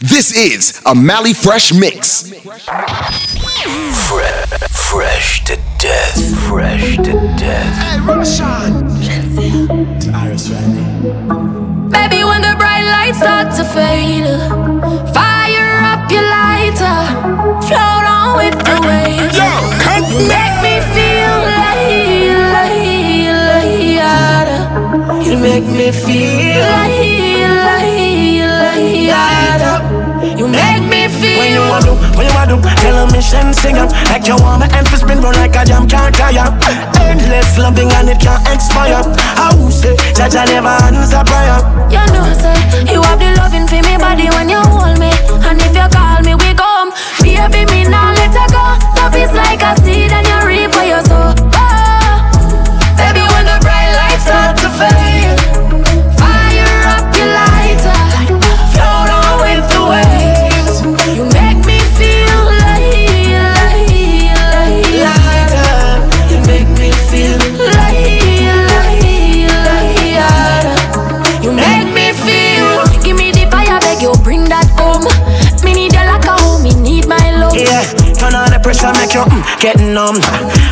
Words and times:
This 0.00 0.36
is 0.36 0.82
a 0.84 0.94
Mally 0.94 1.32
Fresh 1.32 1.72
Mix. 1.72 2.28
Fresh, 4.08 4.44
fresh 4.68 5.42
to 5.44 5.56
death. 5.78 6.38
Fresh 6.46 6.96
to 6.98 7.12
death. 7.38 7.76
Hey, 7.80 8.00
Roshan. 8.00 8.84
Iris 10.14 10.48
Baby, 10.48 12.24
when 12.24 12.42
the 12.42 12.54
bright 12.58 12.84
lights 12.84 13.18
start 13.18 13.54
to 13.56 13.64
fade, 13.64 14.28
fire 15.14 15.80
up 15.88 16.10
your 16.12 16.28
lighter, 16.28 17.00
float 17.64 18.04
on 18.04 18.36
with 18.36 18.52
the 18.52 18.76
waves. 18.86 19.34
Yo, 19.34 19.48
come 19.80 20.04
make 20.28 20.60
me 20.60 20.76
feel 20.92 21.32
like, 21.56 22.36
like, 23.40 23.80
like, 25.08 25.26
You 25.26 25.38
make 25.38 25.64
me 25.64 25.90
feel 25.90 26.60
like, 26.60 27.00
like, 27.48 27.96
like, 29.10 29.65
You 30.46 30.54
make 30.54 30.86
me 30.86 31.10
feel. 31.10 31.42
When 31.42 31.50
you 31.58 31.64
want 31.66 31.84
to, 31.90 31.98
when 32.14 32.22
you 32.22 32.34
want 32.38 32.54
to, 32.54 32.58
tell 32.78 32.94
a 33.02 33.10
mission 33.10 33.50
sing 33.50 33.82
up 33.82 33.90
Like 34.06 34.30
you 34.30 34.38
want 34.38 34.62
my 34.62 34.68
end 34.78 34.86
to 34.86 34.96
spin 34.96 35.18
run 35.18 35.34
like 35.34 35.58
a 35.58 35.66
jam 35.66 35.88
can't 35.90 36.14
tire 36.14 36.46
Endless 37.02 37.58
loving 37.58 37.90
and 37.90 38.14
it 38.14 38.20
can't 38.22 38.38
expire 38.46 39.02
I 39.34 39.50
will 39.58 39.74
say, 39.74 39.96
Jaja 40.14 40.46
never 40.46 40.70
answer 40.86 41.26
prayer 41.26 41.58
You 41.90 42.04
know, 42.14 42.30
say 42.38 42.54
you 42.94 43.02
have 43.02 43.18
the 43.18 43.34
loving 43.42 43.66
for 43.66 43.82
me 43.82 43.98
body 43.98 44.30
when 44.30 44.48
you 44.48 44.62
hold 44.70 45.00
me, 45.02 45.10
and 45.42 45.58
if 45.58 45.74
you 45.74 45.88
call 45.90 46.22
me, 46.22 46.34
we 46.38 46.54
come. 46.54 46.92
Baby, 47.18 47.66
me 47.72 47.82
now 47.88 48.12
let 48.14 48.30
her 48.30 48.46
go. 48.54 48.64
Love 49.02 49.16
is 49.16 49.32
like 49.32 49.62
a 49.62 49.74
seed, 49.82 50.12
and 50.12 50.26
you 50.26 50.38
reap 50.46 50.70
what 50.70 50.86
you 50.86 51.00
sow. 51.02 51.34
Oh, 51.56 52.22
baby, 52.96 53.24
when 53.34 53.44
the 53.48 53.58
bright 53.64 53.90
lights 53.96 54.22
start 54.22 54.56
to 54.62 54.68
fade, 54.78 55.15
pressure, 78.66 78.90
make 78.98 79.14
you 79.14 79.22
mm, 79.22 79.42
get 79.62 79.78
numb. 79.78 80.18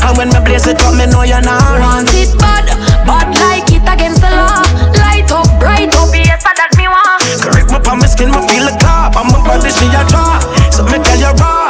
And 0.02 0.18
when 0.18 0.28
me 0.34 0.40
blaze 0.42 0.66
it 0.66 0.82
up, 0.82 0.98
me 0.98 1.06
know 1.06 1.22
you're 1.22 1.40
not 1.40 1.78
Want 1.78 2.10
it 2.10 2.34
bad, 2.42 2.66
bad 3.06 3.30
like 3.38 3.70
it 3.70 3.86
against 3.86 4.18
the 4.18 4.34
law. 4.34 4.66
Light 4.98 5.30
up, 5.30 5.46
bright 5.62 5.94
up, 5.94 6.10
yes, 6.10 6.42
that 6.42 6.74
me 6.74 6.90
want. 6.90 7.22
Correct 7.38 7.70
my 7.70 7.78
palm, 7.78 8.00
my 8.02 8.06
skin, 8.10 8.34
me 8.34 8.40
feel 8.50 8.66
the 8.66 8.74
top 8.82 9.14
I'm 9.14 9.30
a 9.30 9.38
body, 9.46 9.70
she 9.70 9.86
a 9.86 10.02
draw 10.10 10.42
So 10.74 10.82
me 10.82 10.98
tell 11.06 11.18
you 11.22 11.30
raw 11.38 11.63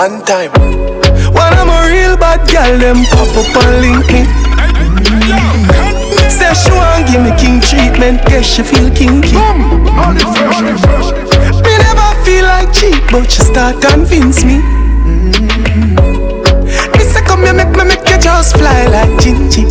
One 0.00 0.24
time 0.24 0.48
When 1.36 1.52
I'm 1.60 1.68
a 1.68 1.84
real 1.92 2.16
bad 2.16 2.48
girl, 2.48 2.72
them 2.80 3.04
pop 3.12 3.28
up 3.36 3.52
on 3.60 3.84
LinkedIn. 3.84 4.24
Say 6.32 6.48
she 6.56 6.72
want 6.72 7.04
give 7.04 7.20
me 7.20 7.28
king 7.36 7.60
treatment, 7.60 8.24
guess 8.24 8.48
she 8.48 8.62
feel 8.62 8.88
kinky. 8.96 9.36
Me 9.36 9.44
never 11.84 12.08
feel 12.24 12.48
like 12.48 12.72
cheap, 12.72 12.96
but 13.12 13.28
she 13.30 13.44
start 13.44 13.76
convince 13.84 14.40
me. 14.42 14.64
Me 16.96 17.04
say 17.04 17.20
come 17.28 17.44
here, 17.44 17.52
make 17.52 17.76
me 17.76 17.84
make 17.84 18.08
you 18.08 18.16
just 18.16 18.56
fly 18.56 18.86
like 18.86 19.12
Gingy. 19.20 19.68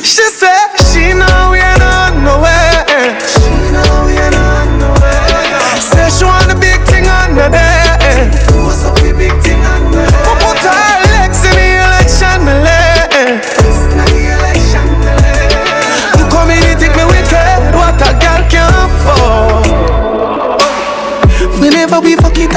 She 0.00 0.24
say 0.32 0.56
she 0.80 1.12
know 1.12 1.52
we 1.52 1.60
ain't 1.60 1.84
on 1.84 2.24
nowhere. 2.24 2.88
She 3.20 3.52
know 3.76 4.08
we 4.08 4.16
ain't 4.16 4.32
on 4.32 4.80
nowhere. 4.80 5.76
Say 5.76 6.08
she 6.08 6.24
want 6.24 6.48
a 6.50 6.56
big 6.56 6.80
thing 6.88 7.04
on 7.04 7.36
the 7.36 7.52
day. 7.52 7.67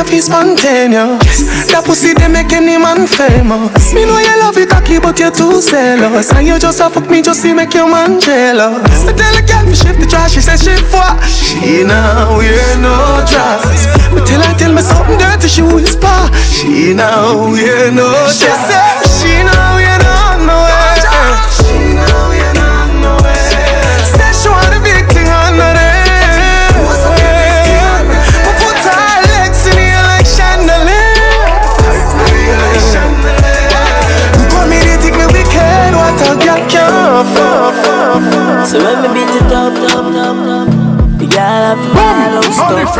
We 0.01 0.07
fuck 0.07 0.13
it, 0.13 0.17
I 0.17 0.19
spontaneous. 0.19 1.67
That 1.71 1.83
pussy 1.85 2.13
they 2.13 2.27
make 2.27 2.51
any 2.53 2.77
man 2.77 3.05
famous. 3.07 3.93
Me 3.93 4.05
know 4.05 4.17
you 4.17 4.39
love 4.39 4.57
it 4.57 4.69
cocky, 4.69 4.99
but 4.99 5.19
you're 5.19 5.31
too 5.31 5.61
zealous. 5.61 6.31
And 6.33 6.47
you 6.47 6.57
just 6.59 6.79
a 6.79 6.89
fuck 6.89 7.09
me 7.09 7.21
just 7.21 7.41
to 7.43 7.53
make 7.53 7.73
your 7.73 7.89
man 7.89 8.19
jealous. 8.19 8.81
I 9.05 9.13
tell 9.13 9.35
a 9.35 9.41
girl 9.41 9.65
to 9.65 9.75
shift 9.75 9.99
the 9.99 10.07
trash, 10.07 10.33
she 10.33 10.41
say 10.41 10.57
she 10.57 10.73
what? 10.89 11.21
She 11.27 11.83
now 11.83 12.37
wear 12.37 12.77
no 12.81 13.21
dress. 13.27 13.85
But 14.13 14.25
till 14.25 14.41
I 14.41 14.53
tell 14.57 14.73
me 14.73 14.81
something 14.81 15.17
dirty, 15.17 15.47
she 15.47 15.61
whisper. 15.61 16.29
She 16.49 16.93
now 16.93 17.51
wear 17.51 17.91
no 17.91 18.09
dress. 18.09 18.41
She 18.41 18.49
say 18.49 18.89
she 19.05 19.33
now 19.43 19.75
wear 19.75 19.97
no 20.01 20.10
So 38.65 38.77
when 38.83 39.01
me 39.03 39.07
beat 39.13 39.35
it 39.35 39.51
up, 39.51 39.73
up, 39.93 40.05
up, 40.15 40.37
up 40.47 40.69
The 41.19 41.27
girl 41.27 41.63
have 41.69 41.83
ball 41.93 42.33
out 42.39 42.53
stuff. 42.53 42.95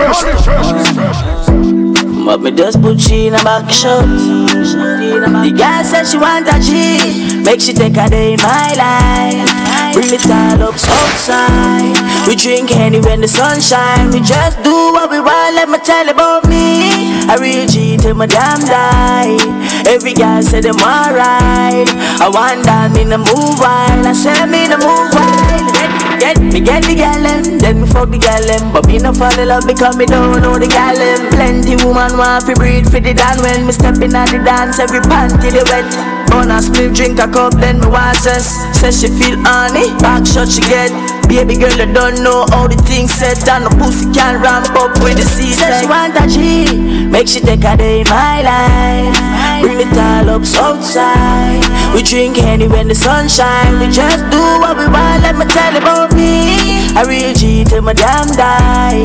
But 2.26 2.42
me 2.42 2.52
just 2.52 2.82
put 2.82 3.02
she 3.02 3.28
in 3.28 3.34
a 3.34 3.44
back 3.44 3.70
shot. 3.72 4.06
The 4.06 5.54
girl 5.58 5.84
said 5.84 6.06
she 6.06 6.18
want 6.18 6.48
a 6.48 6.60
G. 6.60 7.42
Make 7.44 7.62
she 7.62 7.74
take 7.74 7.98
a 7.98 8.10
day 8.10 8.34
in 8.34 8.40
my 8.42 8.74
life 8.78 9.61
Bring 10.02 10.18
up 10.18 10.74
outside. 10.74 11.94
We 12.28 12.34
drink 12.34 12.72
any 12.72 13.00
when 13.02 13.22
the 13.22 13.28
sun 13.28 13.62
shine. 13.62 14.10
We 14.10 14.20
just 14.20 14.58
do 14.66 14.74
what 14.74 15.12
we 15.12 15.22
want, 15.22 15.54
let 15.54 15.70
me 15.70 15.78
tell 15.78 16.10
about 16.10 16.50
me. 16.50 17.22
I 17.30 17.38
real 17.38 17.70
G 17.70 17.98
till 17.98 18.16
my 18.16 18.26
damn 18.26 18.66
die. 18.66 19.38
Every 19.86 20.18
girl 20.18 20.42
say 20.42 20.62
them 20.62 20.82
alright. 20.82 21.86
I 22.18 22.34
want 22.34 22.66
down 22.66 22.98
in 22.98 23.14
the 23.14 23.20
move 23.22 23.62
wild 23.62 24.02
I 24.02 24.14
say 24.18 24.34
me 24.50 24.66
in 24.66 24.74
the 24.74 24.82
move 24.82 25.14
wild 25.14 25.70
Get, 26.18 26.34
get, 26.34 26.38
me 26.50 26.62
get 26.66 26.82
the 26.82 26.96
gal 26.98 27.22
them, 27.22 27.60
then 27.60 27.82
me 27.82 27.88
fuck 27.88 28.10
the 28.10 28.18
gal 28.18 28.42
them. 28.42 28.74
But 28.74 28.88
me 28.88 28.98
no 28.98 29.14
fall 29.14 29.38
in 29.38 29.50
love 29.50 29.68
because 29.68 29.98
me 29.98 30.08
don't 30.08 30.42
know 30.42 30.58
the 30.58 30.66
gal 30.66 30.98
them. 30.98 31.30
Plenty 31.30 31.78
woman 31.86 32.18
want 32.18 32.50
fi 32.50 32.56
breathe 32.58 32.90
for 32.90 33.00
the 33.00 33.14
dan 33.14 33.38
When 33.46 33.70
me 33.70 33.72
step 33.72 34.02
in 34.02 34.18
at 34.18 34.34
the 34.34 34.42
dance, 34.42 34.80
every 34.82 35.02
panty 35.06 35.54
they 35.54 35.62
wet 35.70 36.21
Bun 36.32 36.50
a 36.50 36.62
split, 36.62 36.96
drink 36.96 37.20
a 37.20 37.28
cup, 37.28 37.54
then 37.60 37.80
me 37.80 37.88
want 37.88 38.16
cess 38.18 38.56
Say 38.72 38.92
she 38.92 39.08
feel 39.12 39.38
honey, 39.44 39.92
back 40.00 40.26
shot 40.26 40.48
she 40.48 40.62
get. 40.62 40.90
Baby 41.28 41.56
girl, 41.56 41.72
you 41.76 41.92
don't 41.92 42.24
know 42.24 42.48
how 42.50 42.68
the 42.68 42.76
thing 42.88 43.08
set 43.08 43.48
And 43.48 43.66
the 43.68 43.72
pussy 43.76 44.08
can 44.12 44.42
ramp 44.42 44.72
up 44.80 44.96
with 45.04 45.20
the 45.20 45.26
C 45.28 45.52
Say 45.52 45.80
she 45.80 45.88
want 45.88 46.16
a 46.16 46.28
G, 46.28 47.08
make 47.08 47.28
she 47.28 47.40
take 47.40 47.64
a 47.64 47.76
day 47.78 48.02
in 48.02 48.08
my 48.10 48.42
life. 48.42 49.16
Bring 49.62 49.80
it 49.80 49.94
all 49.94 50.42
up 50.42 50.44
outside. 50.58 51.62
We 51.94 52.02
drink 52.02 52.38
any 52.40 52.68
when 52.68 52.88
the 52.88 52.96
sun 52.96 53.28
shine. 53.28 53.80
We 53.80 53.92
just 53.92 54.24
do 54.32 54.42
what 54.64 54.78
we 54.78 54.88
want, 54.88 55.22
let 55.22 55.36
me 55.38 55.46
tell 55.46 55.72
you 55.72 55.80
about 55.80 56.16
me. 56.16 56.90
I 56.96 57.04
real 57.08 57.34
G 57.34 57.64
till 57.64 57.82
my 57.82 57.94
damn 57.94 58.28
die. 58.36 59.04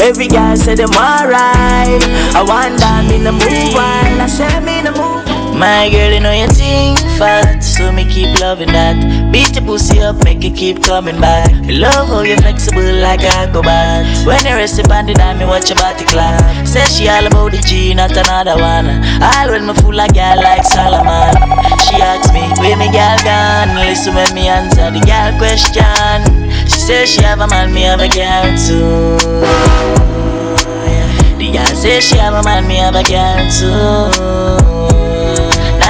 Every 0.00 0.28
guy 0.28 0.54
say 0.54 0.74
them 0.74 0.90
alright 0.90 2.02
I 2.34 2.44
want 2.46 2.78
them 2.78 3.10
in 3.10 3.24
the 3.24 3.32
move 3.32 3.74
while 3.74 4.20
I 4.20 4.26
say 4.26 4.60
me 4.60 4.78
in 4.78 4.84
the 4.84 4.92
move 4.92 5.27
my 5.58 5.90
girl, 5.90 6.12
you 6.12 6.20
know 6.20 6.32
you 6.32 6.46
think 6.46 6.98
fat, 7.18 7.60
so 7.60 7.90
me 7.90 8.06
keep 8.06 8.38
loving 8.40 8.70
that. 8.70 8.94
Beat 9.32 9.54
your 9.56 9.64
pussy 9.64 9.98
up, 10.00 10.22
make 10.22 10.44
it 10.44 10.54
keep 10.56 10.82
coming 10.82 11.20
back. 11.20 11.50
Love 11.66 12.08
how 12.08 12.22
you 12.22 12.36
flexible 12.36 12.94
like 13.02 13.20
a 13.22 13.32
acrobat. 13.42 14.06
When 14.24 14.38
you 14.46 14.54
rest 14.54 14.78
upon 14.78 15.06
the 15.06 15.14
dime, 15.14 15.38
me 15.38 15.44
watch 15.44 15.68
your 15.68 15.76
body 15.76 16.04
clap. 16.06 16.66
Say 16.66 16.84
she 16.86 17.08
all 17.08 17.26
about 17.26 17.50
the 17.52 17.58
G, 17.58 17.92
not 17.92 18.16
another 18.16 18.54
one. 18.54 18.86
All 19.18 19.50
when 19.50 19.66
me 19.66 19.74
fool 19.74 19.94
like 19.94 20.14
girl 20.14 20.38
like 20.38 20.64
Solomon. 20.64 21.34
She 21.82 21.98
asks 21.98 22.30
me, 22.32 22.46
where 22.62 22.78
me 22.78 22.86
girl 22.94 23.18
gone? 23.26 23.74
Listen 23.82 24.14
when 24.14 24.32
me 24.34 24.46
answer 24.46 24.90
the 24.94 25.02
girl 25.02 25.34
question. 25.42 26.22
She 26.70 26.78
says 26.78 27.10
she 27.10 27.22
have 27.22 27.40
a 27.40 27.48
man, 27.48 27.74
me 27.74 27.82
have 27.82 28.00
a 28.00 28.08
girl 28.08 28.46
too. 28.54 29.18
The 31.38 31.50
girl 31.50 31.74
say 31.74 32.00
she 32.00 32.16
have 32.16 32.34
a 32.34 32.42
man, 32.46 32.66
me 32.66 32.76
have 32.76 32.94
a 32.94 33.02
girl 33.02 33.42
too. 33.50 34.67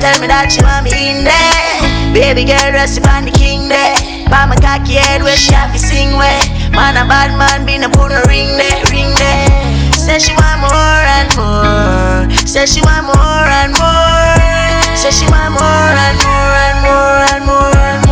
Tell 0.00 0.20
me 0.20 0.28
that 0.28 0.52
she 0.52 0.60
want 0.62 0.84
me 0.84 0.92
in 0.92 1.24
there. 1.24 2.12
Baby 2.12 2.44
girl, 2.44 2.72
rest 2.72 2.98
upon 2.98 3.24
the 3.24 3.32
king 3.32 3.68
there. 3.68 3.96
By 4.28 4.46
my 4.46 4.56
cocky 4.56 4.94
head 4.94 5.22
where 5.22 5.36
she 5.36 5.52
have 5.52 5.72
to 5.72 5.78
sing 5.78 6.16
where 6.16 6.56
Man 6.76 6.92
a 7.00 7.08
bad 7.08 7.32
man, 7.38 7.64
be 7.64 7.78
no 7.78 7.88
put 7.88 8.12
a 8.12 8.20
ring 8.28 8.52
there, 8.60 8.84
ring 8.92 9.08
there. 9.16 9.48
Say 9.96 10.18
she 10.18 10.32
want 10.36 10.60
more 10.60 11.02
and 11.16 11.28
more. 11.32 12.28
Say 12.44 12.66
she 12.66 12.82
want 12.84 13.08
more 13.08 13.48
and 13.48 13.72
more. 13.72 14.36
Say 14.92 15.10
she 15.10 15.24
want 15.32 15.56
more 15.56 15.96
and 16.04 16.18
more 16.20 16.52
and 16.68 16.78
more 16.84 17.16
and 17.32 17.44
more 17.48 17.76
and 17.80 18.00
more 18.00 18.05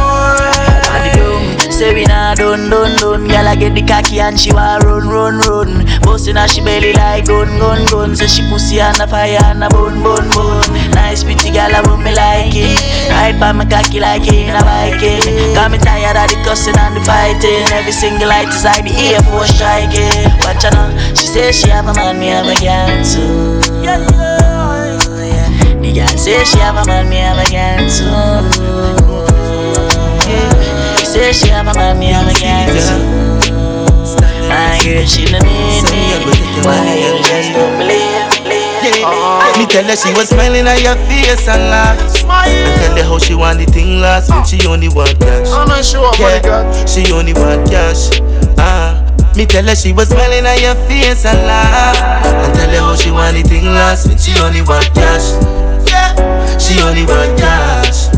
Say 1.75 1.93
we 1.93 2.05
nah 2.06 2.38
done, 2.38 2.71
done, 2.71 2.94
done. 3.03 3.26
Girl 3.26 3.49
I 3.50 3.56
get 3.59 3.75
the 3.75 3.82
cocky 3.82 4.21
and 4.21 4.38
she 4.38 4.55
want 4.55 4.85
run, 4.85 5.11
run, 5.11 5.43
run. 5.43 5.82
Bustin' 6.06 6.37
her 6.38 6.47
she 6.47 6.62
belly 6.62 6.93
like 6.94 7.26
gun, 7.26 7.50
gun, 7.59 7.82
gun. 7.91 8.15
Say 8.15 8.31
she 8.31 8.47
pussy 8.47 8.81
on 8.81 8.94
a 9.03 9.09
fire 9.11 9.43
and 9.50 9.59
a 9.59 9.69
bun, 9.69 9.99
bun, 9.99 10.23
bun. 10.31 10.62
Nice 10.94 11.26
pretty 11.26 11.50
girl 11.50 11.75
I 11.75 11.82
run 11.82 11.99
me 11.99 12.15
like 12.15 12.55
it. 12.55 12.79
Ride 13.11 13.43
by 13.43 13.50
my 13.50 13.67
cocky 13.67 13.99
like 13.99 14.23
in 14.31 14.55
a 14.55 14.62
Viking. 14.62 15.19
Got 15.59 15.75
me 15.75 15.82
tired 15.82 16.15
of 16.15 16.31
the 16.31 16.38
cussing 16.47 16.79
and 16.79 16.94
the 16.94 17.03
fighting. 17.03 17.67
Every 17.75 17.91
single 17.91 18.31
light 18.31 18.55
is 18.55 18.62
like 18.62 18.87
the 18.87 18.94
Air 18.94 19.19
Force 19.27 19.50
striking. 19.50 20.31
Watch 20.47 20.62
her 20.62 20.70
now. 20.70 20.94
She 21.19 21.27
say 21.27 21.50
she 21.50 21.75
have 21.75 21.91
a 21.91 21.94
man, 21.99 22.23
me 22.23 22.31
have 22.31 22.47
a 22.47 22.55
girl 22.55 23.03
too. 23.03 23.82
Yeah. 23.82 23.99
The 25.82 25.91
girl 25.91 26.15
say 26.23 26.38
she 26.47 26.62
have 26.62 26.79
a 26.79 26.87
man, 26.87 27.11
me 27.11 27.19
have 27.19 27.43
a 27.43 27.50
girl 27.50 27.82
too 27.91 28.74
She 31.15 31.21
say 31.21 31.33
she 31.33 31.49
have 31.51 31.69
a 31.69 31.75
man, 31.79 31.97
me 32.01 32.07
have 32.07 32.27
a 32.27 32.35
girl 32.35 32.75
too 32.75 32.99
My 34.51 34.75
girl, 34.83 35.07
she 35.07 35.31
no 35.31 35.39
need 35.47 35.87
me 35.87 36.11
Why 36.67 36.99
you 36.99 37.23
just 37.23 37.55
don't 37.55 37.79
believe 37.79 38.35
uh-huh. 38.83 39.59
Me 39.59 39.67
tell 39.67 39.85
her 39.85 39.95
she 39.95 40.11
was 40.19 40.31
smiling 40.31 40.67
at 40.67 40.83
your 40.83 40.97
face 41.07 41.47
and 41.47 41.71
laugh. 41.71 41.97
And 42.27 42.81
tell 42.83 42.97
her 42.97 43.03
how 43.05 43.19
she 43.19 43.35
want 43.37 43.59
the 43.59 43.67
thing 43.67 44.01
last 44.01 44.29
when 44.29 44.45
she 44.45 44.67
only 44.67 44.89
want 44.89 45.19
cash. 45.21 45.49
I'm 45.51 45.69
not 45.69 45.85
sure 45.85 46.11
yeah, 46.19 46.85
she 46.85 47.13
only 47.13 47.33
want 47.33 47.71
cash. 47.71 48.21
Ah. 48.59 49.01
Me 49.37 49.47
tell 49.47 49.65
her 49.65 49.77
she 49.77 49.93
was 49.93 50.09
smiling 50.09 50.45
at 50.45 50.61
your 50.61 50.75
face 50.87 51.25
and 51.25 51.39
laugh 51.47 51.97
And 52.27 52.55
tell 52.55 52.71
her 52.71 52.79
how 52.79 52.97
she 52.97 53.13
want 53.13 53.37
the 53.37 53.43
thing 53.43 53.67
last 53.67 54.09
when 54.09 54.19
she 54.19 54.39
only 54.41 54.63
want 54.63 54.93
cash 54.95 55.31
Yeah, 55.87 56.59
she 56.59 56.83
only 56.83 57.07
want 57.07 57.39
cash 57.39 58.14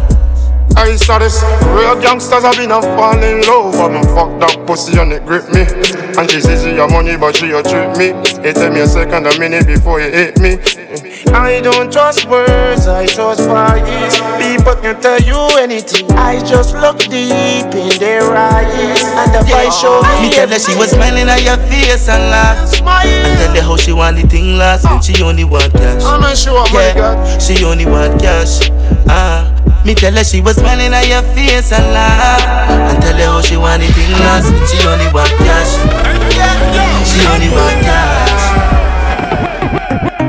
I 0.77 0.95
saw 0.97 1.19
this. 1.19 1.43
Real 1.73 1.99
gangsters 2.01 2.45
have 2.45 2.57
been 2.57 2.71
a 2.71 2.83
fall 2.83 3.17
in 3.17 3.41
love. 3.49 3.73
But 3.73 3.97
me 3.97 4.03
fuck 4.13 4.29
that 4.45 4.67
pussy 4.67 5.01
and 5.01 5.11
it 5.11 5.25
grip 5.25 5.49
me. 5.49 5.65
And 6.21 6.31
she 6.31 6.41
says 6.41 6.63
she 6.63 6.75
your 6.77 6.89
money 6.89 7.17
but 7.17 7.35
she 7.35 7.51
a 7.51 7.63
treat 7.63 7.97
me. 7.97 8.13
It 8.45 8.55
take 8.55 8.73
me 8.73 8.81
a 8.81 8.87
second 8.87 9.27
a 9.27 9.39
minute 9.39 9.67
before 9.67 10.01
you 10.01 10.13
hit 10.13 10.39
me. 10.39 10.61
I 11.33 11.61
don't 11.61 11.91
trust 11.91 12.29
words, 12.29 12.87
I 12.87 13.07
trust 13.07 13.41
vibes 13.41 14.21
People 14.39 14.77
can 14.77 15.01
tell 15.01 15.21
you 15.21 15.41
anything. 15.59 16.11
I 16.13 16.45
just 16.45 16.75
look 16.75 16.99
deep 16.99 17.73
in 17.73 17.99
their 17.99 18.37
eyes. 18.37 19.03
And 19.17 19.33
the 19.33 19.45
yeah. 19.49 19.65
vibe 19.65 19.81
show 19.81 20.01
me 20.21 20.29
Me 20.29 20.35
tell 20.35 20.49
her 20.49 20.59
she 20.59 20.77
was 20.77 20.91
smiling 20.91 21.29
at 21.29 21.43
your 21.43 21.57
face 21.69 22.09
and 22.09 22.31
laugh 22.31 22.69
Smile. 22.69 23.07
And 23.07 23.39
tell 23.41 23.55
her 23.55 23.63
how 23.63 23.77
she 23.77 23.93
want 23.93 24.17
the 24.17 24.29
thing 24.29 24.57
last 24.57 24.85
And 24.85 25.03
she 25.03 25.23
only 25.23 25.45
want 25.45 25.73
cash. 25.73 26.05
I'm 26.05 26.21
not 26.21 26.37
sure, 26.37 26.65
yeah, 26.73 27.39
She 27.39 27.65
only 27.65 27.87
want 27.87 28.21
cash. 28.21 28.71
Ah 29.09 29.56
me 29.87 29.95
tell 29.95 30.13
her 30.13 30.25
she 30.25 30.41
was 30.41 30.57
smiling 30.57 30.93
at 30.93 31.07
your 31.07 31.23
face 31.33 31.71
and 31.71 31.87
laugh. 31.95 32.43
And 32.91 33.01
tell 33.01 33.17
her 33.17 33.25
how 33.25 33.41
she 33.41 33.57
want 33.57 33.81
the 33.83 33.89
thing 33.95 34.11
last. 34.19 34.51
She 34.67 34.83
only 34.83 35.07
want 35.15 35.31
cash. 35.47 35.79
She 37.07 37.23
only 37.31 37.49
want 37.55 37.79
cash. 37.87 38.27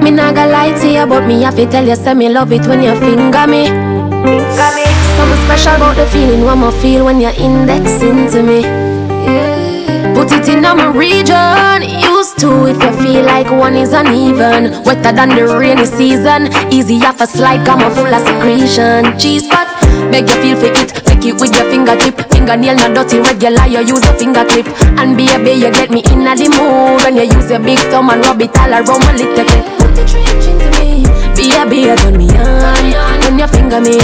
Me 0.04 0.12
nah 0.12 0.32
gonna 0.32 0.52
lie 0.52 0.72
to 0.80 0.88
you 0.88 1.06
But 1.06 1.26
me 1.28 1.42
have 1.42 1.56
to 1.56 1.66
tell 1.66 1.86
you 1.86 1.96
Say 1.96 2.14
me 2.14 2.30
love 2.30 2.54
it 2.54 2.66
when 2.68 2.82
you 2.82 2.96
finger 2.96 3.48
me. 3.48 3.66
Finger 3.68 4.70
me 4.78 4.86
Something 5.18 5.44
special 5.44 5.76
about 5.76 5.96
the 5.98 6.06
feeling 6.06 6.46
What 6.46 6.56
me 6.56 6.72
feel 6.80 7.04
when 7.04 7.20
you're 7.20 7.32
indexing 7.32 8.30
to 8.32 8.44
me. 8.44 8.62
Yeah. 8.62 10.14
Put 10.14 10.32
it 10.32 10.48
in 10.48 10.62
my 10.62 10.88
region 10.96 11.84
Used 12.18 12.40
to 12.40 12.66
if 12.66 12.82
you 12.82 12.92
feel 12.98 13.26
like 13.30 13.46
one 13.52 13.76
is 13.76 13.94
uneven. 13.94 14.74
Wetter 14.82 15.14
than 15.14 15.38
the 15.38 15.46
rainy 15.54 15.86
season. 15.86 16.50
Easy 16.74 16.98
off 17.06 17.22
a 17.22 17.28
slide 17.28 17.64
Come 17.64 17.86
on 17.86 17.94
full 17.94 18.10
of 18.10 18.26
secretion. 18.26 19.14
Cheese 19.22 19.46
spot 19.46 19.70
Beg 20.10 20.26
you 20.26 20.34
feel 20.42 20.58
for 20.58 20.74
it. 20.74 20.90
Make 21.06 21.26
it 21.30 21.38
with 21.38 21.54
your 21.54 21.70
fingertip. 21.70 22.18
Fingernail 22.34 22.74
not 22.74 22.96
dirty 22.98 23.22
regular 23.22 23.70
You 23.70 23.86
use 23.86 24.02
a 24.02 24.18
finger 24.18 24.42
clip 24.50 24.66
And 24.98 25.14
baby 25.14 25.62
you 25.62 25.70
get 25.70 25.92
me 25.94 26.02
in 26.10 26.26
a 26.26 26.34
the 26.34 26.50
mood. 26.58 27.06
When 27.06 27.22
you 27.22 27.30
use 27.30 27.54
your 27.54 27.62
big 27.62 27.78
thumb 27.94 28.10
And 28.10 28.26
rub 28.26 28.42
it 28.42 28.50
all 28.58 28.74
around 28.74 28.98
my 29.06 29.14
little 29.14 29.46
clip. 29.46 29.66
Put 29.78 29.94
the 29.94 30.04
trench 30.10 30.50
into 30.50 30.74
me. 30.74 31.06
Baby 31.38 31.94
turn 32.02 32.18
me 32.18 32.34
on. 32.34 33.22
When 33.30 33.38
you 33.38 33.46
finger 33.46 33.78
me. 33.78 34.02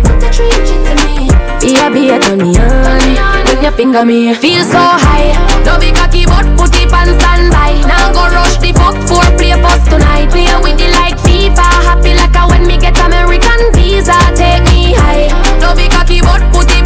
Put 0.00 0.16
the 0.16 0.32
trench 0.32 0.72
into 0.72 0.96
me. 0.96 1.28
Baby 1.60 2.08
turn 2.24 2.40
me 2.40 2.56
on. 2.56 3.44
When 3.44 3.60
you 3.60 3.72
finger 3.76 4.04
me. 4.08 4.32
Feel 4.32 4.64
so 4.64 4.80
high 4.80 5.53
No 5.64 5.78
be 5.78 5.90
cocky 5.92 6.26
but 6.26 6.44
put 6.56 6.74
it 6.76 6.92
on 6.92 7.08
standby 7.18 7.80
Now 7.88 8.12
go 8.12 8.28
rush 8.28 8.58
the 8.58 8.72
fuck 8.72 8.96
for 9.08 9.24
play 9.36 9.56
post 9.56 9.88
tonight. 9.90 10.30
Play 10.30 10.48
with 10.62 10.78
the 10.78 10.88
like 10.92 11.16
FIFA 11.24 11.66
Happy 11.88 12.14
like 12.14 12.36
a 12.36 12.46
when 12.48 12.66
me 12.66 12.76
get 12.78 12.98
American 13.00 13.72
visa 13.72 14.16
Take 14.36 14.62
me 14.70 14.94
high. 14.94 15.28
No 15.60 15.74
be 15.74 15.88
cocky 15.88 16.20
but 16.20 16.42
put 16.52 16.70
it 16.70 16.83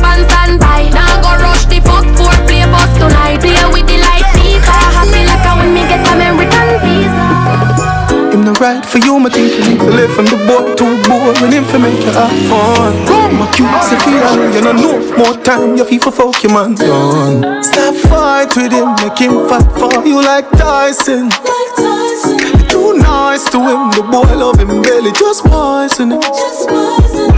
right 8.61 8.85
for 8.85 8.99
you, 8.99 9.19
my 9.19 9.31
think 9.31 9.53
you 9.55 9.61
need 9.71 9.79
to 9.79 9.91
live 9.91 10.13
from 10.15 10.25
the 10.27 10.37
boy 10.47 10.75
too 10.75 10.91
boring 11.07 11.53
him 11.53 11.65
for 11.65 11.79
make 11.79 11.99
you 11.99 12.13
have 12.13 12.31
fun. 12.49 12.95
My 13.39 13.47
cute 13.55 13.69
say 13.85 13.99
feel 14.03 14.19
you 14.55 14.61
know 14.63 14.73
no 14.73 15.17
more 15.17 15.37
time 15.45 15.77
you 15.77 15.85
feel 15.85 16.01
for 16.01 16.13
fuck 16.13 16.43
your 16.43 16.53
man 16.53 16.75
done. 16.75 17.63
Stop 17.63 17.95
fight 18.09 18.57
with 18.57 18.73
him, 18.73 18.95
make 18.97 19.19
him 19.19 19.49
fight 19.49 19.71
for 19.79 20.05
you 20.07 20.21
like 20.23 20.51
Tyson. 20.53 21.29
Like 21.29 21.73
Tyson. 21.77 22.39
Too 22.69 22.99
nice 22.99 23.49
to 23.51 23.59
him, 23.59 23.91
the 23.95 24.03
boy 24.11 24.35
love 24.35 24.59
him 24.59 24.83
belly 24.83 25.13
just 25.13 25.45
poison. 25.45 26.21
Just 26.21 26.69
poison 26.69 27.31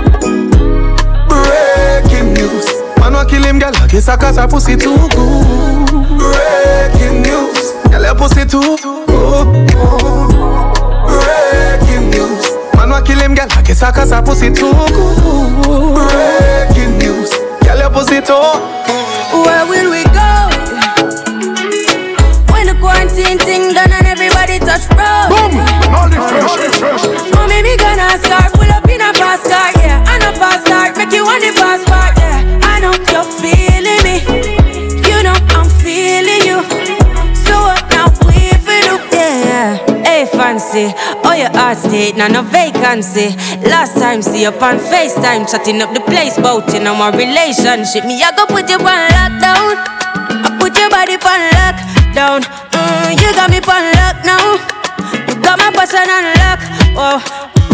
Breaking 1.29 2.35
news. 2.35 2.67
Man 2.99 3.13
wa 3.13 3.25
kill 3.25 3.43
him, 3.43 3.59
girl. 3.59 3.73
I 3.77 3.87
guess 3.89 4.09
I 4.09 4.17
cause 4.17 4.37
her 4.37 4.49
pussy 4.49 4.77
too 4.77 4.97
good. 4.97 5.87
Breaking 6.19 7.23
news. 7.23 7.73
Girl, 7.91 8.03
your 8.03 8.15
pussy 8.15 8.45
too 8.47 8.77
good. 9.07 10.40
Breaking 13.01 13.17
news. 13.17 13.21
Man 13.21 13.21
wa 13.21 13.21
kill 13.21 13.21
him, 13.21 13.35
girl. 13.35 13.47
I 13.59 13.63
guess 13.63 13.83
I 13.83 13.93
cause 13.93 14.11
her 14.11 14.23
pussy 14.23 14.51
too 14.51 14.73
good. 14.73 15.95
Breaking 15.95 16.99
news. 16.99 17.31
Girl, 17.65 17.79
your 17.79 17.91
pussy 17.91 18.21
too. 18.21 18.35
Where 19.45 19.65
will 19.67 19.91
we 19.91 20.05
go? 20.05 20.31
When 22.53 22.67
the 22.67 22.77
quarantine 22.81 23.39
thing 23.39 23.73
done 23.73 23.93
and 23.93 24.07
everybody 24.07 24.59
touch 24.59 24.89
road. 24.93 25.29
Boom! 25.31 25.61
All 25.95 26.09
the 26.09 26.21
fresh, 26.29 26.79
fresh 26.79 27.05
Mommy, 27.35 27.63
me 27.63 27.77
gonna 27.77 28.19
start 28.19 28.53
pull 28.53 28.71
up 28.71 28.89
in 28.89 29.01
a 29.01 29.13
fast 29.15 29.45
car, 29.49 29.73
yeah. 29.81 30.05
And 30.13 30.23
a 30.23 30.33
fast 30.39 30.67
start, 30.67 30.97
make 30.97 31.13
you 31.13 31.25
want 31.25 31.43
the 31.43 31.53
passport, 31.57 32.19
yeah. 32.19 32.61
I 32.63 32.81
know 32.81 32.93
you're 32.93 33.25
feeling 33.41 33.60
fancy, 40.41 40.89
oh 41.29 41.37
your 41.37 41.53
heart 41.53 41.77
state, 41.77 42.17
now 42.17 42.27
no 42.27 42.41
vacancy. 42.41 43.37
Last 43.69 44.01
time 44.01 44.23
see 44.23 44.47
up 44.47 44.63
on 44.63 44.79
FaceTime, 44.79 45.45
chatting 45.45 45.83
up 45.83 45.93
the 45.93 46.01
place, 46.01 46.41
bout 46.41 46.73
in 46.73 46.85
my 46.85 47.13
relationship. 47.13 48.09
Me, 48.09 48.17
I 48.25 48.33
go 48.33 48.47
put 48.49 48.65
you 48.73 48.81
on 48.81 49.01
lockdown. 49.13 49.77
I 49.77 50.57
put 50.57 50.73
your 50.81 50.89
body 50.89 51.21
on 51.21 51.41
lockdown. 51.61 52.41
Mm, 52.73 53.21
you 53.21 53.29
got 53.37 53.51
me 53.53 53.61
on 53.61 53.85
lock 54.01 54.17
now. 54.25 54.57
You 55.29 55.37
got 55.45 55.61
my 55.61 55.69
person 55.77 56.09
on 56.09 56.25
lock. 56.41 56.61
Oh, 56.97 57.21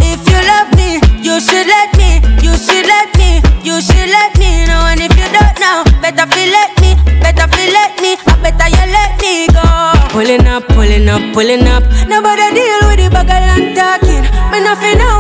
if 0.03 0.27
you 0.27 0.41
love 0.51 0.71
me, 0.75 0.99
you 1.23 1.39
should 1.39 1.71
let 1.71 1.95
me. 1.95 2.19
You 2.43 2.59
should 2.59 2.87
let 2.87 3.15
me. 3.17 3.46
You 3.67 3.81
should 3.83 4.11
let 4.15 4.39
me 4.39 4.65
know. 4.65 4.87
And 4.87 5.01
if 5.01 5.11
you 5.19 5.27
don't 5.35 5.59
know, 5.59 5.83
better 6.01 6.23
feel 6.31 6.51
let 6.55 6.71
me. 6.81 6.95
Better 7.19 7.49
feel 7.51 7.73
let 7.75 7.99
me. 8.01 8.15
I 8.15 8.39
better 8.39 8.69
you 8.71 8.87
let 8.95 9.19
me 9.19 9.49
go. 9.51 9.67
Pulling 10.15 10.47
up, 10.47 10.63
pulling 10.69 11.09
up, 11.09 11.35
pulling 11.35 11.67
up. 11.67 11.83
Nobody 12.07 12.47
deal 12.55 12.81
with 12.87 13.03
the 13.03 13.11
bag 13.11 13.27
and 13.29 13.75
talking. 13.75 14.23
Me 14.53 14.63
nothing 14.63 14.99
now. 14.99 15.16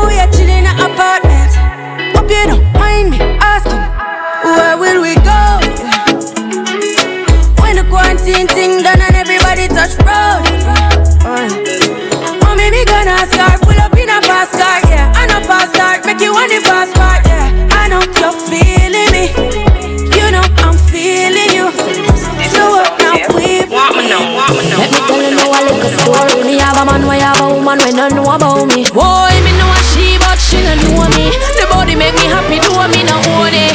Don't 28.08 28.22
know 28.22 28.34
about 28.34 28.66
me. 28.68 28.84
Boy, 28.94 29.34
me 29.42 29.50
know 29.58 29.70
a 29.72 29.80
she, 29.90 30.18
but 30.18 30.38
she 30.38 30.62
don't 30.62 30.78
know 30.86 31.08
me. 31.10 31.26
The 31.58 31.66
body 31.70 31.94
make 31.96 32.14
me 32.14 32.26
happy, 32.30 32.62
do 32.62 32.70
me 32.86 33.02
no 33.02 33.18
own 33.34 33.50
it. 33.50 33.75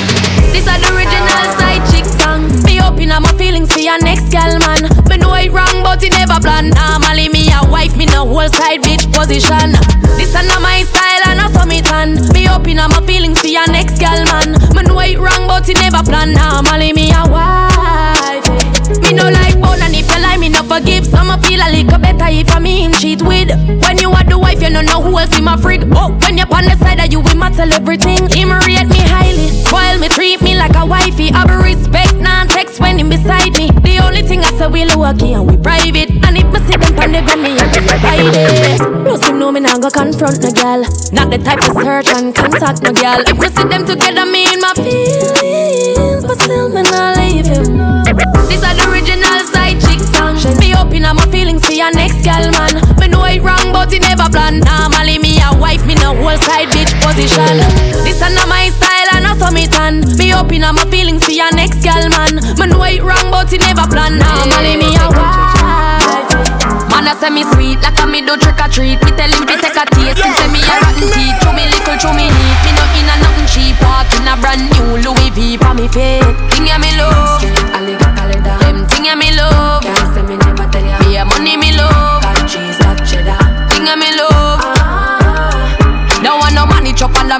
This 0.55 0.63
is 0.63 0.79
the 0.79 0.87
original 0.95 1.43
side 1.59 1.83
chick 1.91 2.05
song. 2.19 2.47
Me 2.63 2.79
open 2.79 3.11
up 3.11 3.23
my 3.23 3.33
feelings 3.35 3.71
for 3.73 3.79
your 3.79 3.99
next 3.99 4.31
gal 4.31 4.57
man. 4.59 4.87
Me 5.09 5.17
know 5.17 5.33
it 5.35 5.51
wrong, 5.51 5.83
but 5.83 6.03
it 6.03 6.11
never 6.11 6.39
plan. 6.39 6.69
Normally 6.71 7.27
me 7.27 7.51
a 7.51 7.59
wife, 7.67 7.97
me 7.97 8.05
no 8.05 8.25
whole 8.25 8.47
side 8.47 8.81
bitch 8.81 9.11
position. 9.11 9.75
This 10.15 10.31
is 10.31 10.47
not 10.47 10.61
my 10.61 10.83
style 10.83 11.23
and 11.27 11.41
I 11.41 11.51
saw 11.51 11.65
me 11.65 11.81
tan. 11.81 12.15
Me 12.31 12.47
open 12.47 12.79
up 12.79 12.91
my 12.91 13.03
feelings 13.05 13.39
for 13.41 13.47
your 13.47 13.67
next 13.67 13.99
gal 13.99 14.23
man. 14.31 14.55
Me 14.71 14.83
know 14.83 14.99
it 14.99 15.19
wrong, 15.19 15.47
but 15.47 15.67
it 15.67 15.75
never 15.75 16.03
plan. 16.03 16.31
Normally 16.31 16.93
me 16.93 17.11
a 17.11 17.27
wife. 17.27 18.47
Eh. 18.47 19.01
Me 19.03 19.11
no 19.13 19.27
like 19.27 19.59
bone 19.59 19.81
and 19.81 19.95
if 19.95 20.07
you 20.07 20.21
lie, 20.21 20.37
me 20.37 20.47
no 20.47 20.63
forgive. 20.63 21.05
Some 21.05 21.31
feel 21.41 21.59
a 21.59 21.67
little 21.67 21.99
better 21.99 22.27
if 22.29 22.51
I 22.55 22.59
me 22.59 22.83
him 22.85 22.93
cheat 22.93 23.21
with. 23.21 23.49
When 23.83 23.97
you 23.97 24.11
you 24.61 24.69
don't 24.69 24.85
know 24.85 25.01
who 25.01 25.17
else 25.17 25.35
in 25.37 25.43
my 25.43 25.57
freak, 25.57 25.81
Oh, 25.91 26.13
when 26.21 26.37
you're 26.37 26.45
on 26.53 26.65
the 26.65 26.77
side 26.77 26.99
of 27.01 27.11
you, 27.11 27.21
my 27.35 27.49
tell 27.49 27.71
everything. 27.73 28.29
Him 28.29 28.53
rate 28.53 28.85
me 28.87 29.01
highly, 29.09 29.49
spoil 29.49 29.97
me, 29.97 30.07
treat 30.09 30.41
me 30.41 30.55
like 30.55 30.75
a 30.75 30.85
wifey. 30.85 31.31
I 31.33 31.45
be 31.49 31.73
respect, 31.73 32.15
non 32.17 32.47
text 32.47 32.79
when 32.79 32.99
him 32.99 33.09
beside 33.09 33.57
me. 33.57 33.71
The 33.81 33.97
only 34.05 34.21
thing 34.21 34.41
I 34.43 34.51
say 34.57 34.67
we 34.67 34.85
lucky 34.85 35.33
and 35.33 35.49
we 35.49 35.57
private. 35.57 36.11
And 36.23 36.37
if 36.37 36.45
me 36.53 36.59
see 36.69 36.77
them 36.77 36.93
pan 36.93 37.11
the 37.11 37.21
gun, 37.25 37.41
me 37.41 37.57
I 37.57 37.65
be 37.73 37.95
hide 38.05 38.35
it. 38.37 38.79
Plus 39.03 39.21
know 39.31 39.51
me 39.51 39.61
nah 39.61 39.77
go 39.79 39.89
confront 39.89 40.43
no 40.43 40.51
gal. 40.51 40.81
Not 41.11 41.31
the 41.33 41.39
type 41.41 41.59
to 41.65 41.73
search 41.81 42.07
and 42.13 42.35
contact 42.35 42.83
no 42.83 42.93
gal. 42.93 43.21
If 43.25 43.37
we 43.39 43.47
see 43.49 43.65
them 43.65 43.85
together, 43.85 44.25
me 44.29 44.45
in 44.45 44.61
my 44.61 44.73
feelings, 44.77 46.23
but 46.23 46.37
still 46.39 46.69
me 46.69 46.83
not 46.83 47.17
leave 47.17 47.47
him. 47.49 47.81
This 48.45 48.61
are 48.61 48.77
the 48.77 48.85
original 48.93 49.41
side 49.49 49.81
chick 49.81 49.99
song. 50.13 50.37
Me 50.59 50.75
open 50.77 51.03
up 51.05 51.15
my 51.15 51.25
feelings 51.31 51.65
for 51.65 51.73
your 51.73 51.91
next 51.93 52.21
gal 52.23 52.45
man. 52.51 52.90
But 53.91 54.07
never 54.07 54.29
plan. 54.31 54.63
Normally 54.63 55.19
me 55.19 55.35
a 55.43 55.51
wife, 55.51 55.83
me 55.85 55.95
no 55.99 56.15
whole 56.15 56.39
side 56.47 56.71
bitch 56.71 56.95
position. 57.03 57.59
This 58.07 58.23
are 58.23 58.31
not 58.31 58.47
my 58.47 58.71
style 58.71 59.09
and 59.19 59.27
I 59.27 59.35
saw 59.35 59.51
me 59.51 59.67
tan. 59.67 59.99
Me 60.15 60.31
open 60.31 60.63
up 60.63 60.79
my 60.79 60.87
feelings 60.87 61.27
for 61.27 61.35
your 61.35 61.51
next 61.51 61.83
gal 61.83 62.07
man. 62.07 62.39
Me 62.55 62.65
know 62.71 62.79
it 62.87 63.03
wrong, 63.03 63.27
but 63.35 63.51
it 63.51 63.59
never 63.59 63.83
plan. 63.91 64.15
Normally 64.15 64.79
me 64.79 64.95
a 64.95 65.11
wife. 65.11 66.31
Man, 66.87 67.03
I 67.03 67.19
say 67.19 67.35
me 67.35 67.43
sweet, 67.51 67.83
like 67.83 67.99
a 67.99 68.07
me 68.07 68.23
do 68.23 68.39
trick 68.39 68.63
or 68.63 68.71
treat. 68.71 68.95
Me 69.03 69.11
tell 69.11 69.27
him 69.27 69.43
to 69.43 69.55
take 69.59 69.75
a 69.75 69.83
taste. 69.91 70.23
He 70.23 70.29
say 70.39 70.47
me 70.47 70.63
a 70.63 70.75
rotten 70.87 71.11
teeth. 71.11 71.35
Chew 71.43 71.51
me 71.51 71.67
little, 71.67 71.99
chew 71.99 72.15
me 72.15 72.31
neat. 72.31 72.57
Me 72.63 72.71
no 72.71 72.87
in 72.95 73.11
a 73.11 73.15
nothing 73.19 73.47
cheap. 73.51 73.75
Walk 73.83 74.07
in 74.15 74.23
a 74.23 74.39
brand 74.39 74.71
new 74.71 75.03
Louis 75.03 75.35
V 75.35 75.59
for 75.59 75.75
me 75.75 75.91
feet. 75.91 76.23
Thing 76.47 76.63
ya 76.63 76.79
me 76.79 76.95
love. 76.95 77.40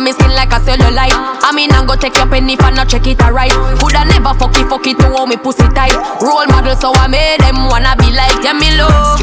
Under 0.01 0.10
me 0.10 0.12
skin 0.13 0.34
like 0.36 0.51
a 0.51 0.60
cellulite. 0.60 1.13
I 1.13 1.51
mean, 1.53 1.72
I'm 1.72 1.86
go 1.86 1.96
take 1.96 2.15
your 2.15 2.27
penny 2.27 2.53
if 2.53 2.62
I 2.62 2.72
not 2.72 2.89
check 2.89 3.05
it 3.08 3.22
alright. 3.22 3.51
Coulda 3.79 4.05
never 4.05 4.34
fuck 4.34 4.58
it, 4.58 4.67
fuck 4.67 4.86
it 4.88 4.98
to 5.00 5.08
hold 5.10 5.29
me 5.29 5.38
pussy 5.38 5.67
tight. 5.74 5.93
Role 6.22 6.46
model, 6.48 6.75
so 6.75 6.91
I 6.96 7.08
made 7.08 7.39
them 7.41 7.70
wanna 7.70 7.96
be 7.98 8.10
like 8.10 8.41
yeah, 8.43 8.53
me 8.53 8.74
love. 8.77 9.20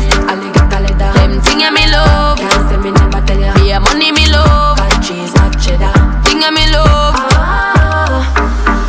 Them 1.15 1.41
thing 1.43 1.61
yeah, 1.61 1.71
me 1.71 1.85
love. 1.91 2.39
Can't 2.39 2.71
say 2.71 2.77
me 2.79 2.91
never 2.91 3.21
tell 3.27 3.41
ya. 3.41 3.55
Yeah, 3.65 3.79
money 3.79 4.13
me 4.13 4.31
love. 4.31 4.79
Got 4.79 5.03
cheese, 5.03 5.33
got 5.35 5.53
cheddar. 5.59 5.93
Thing 6.23 6.41
yeah, 6.41 6.51
me 6.51 6.65
love. 6.71 7.17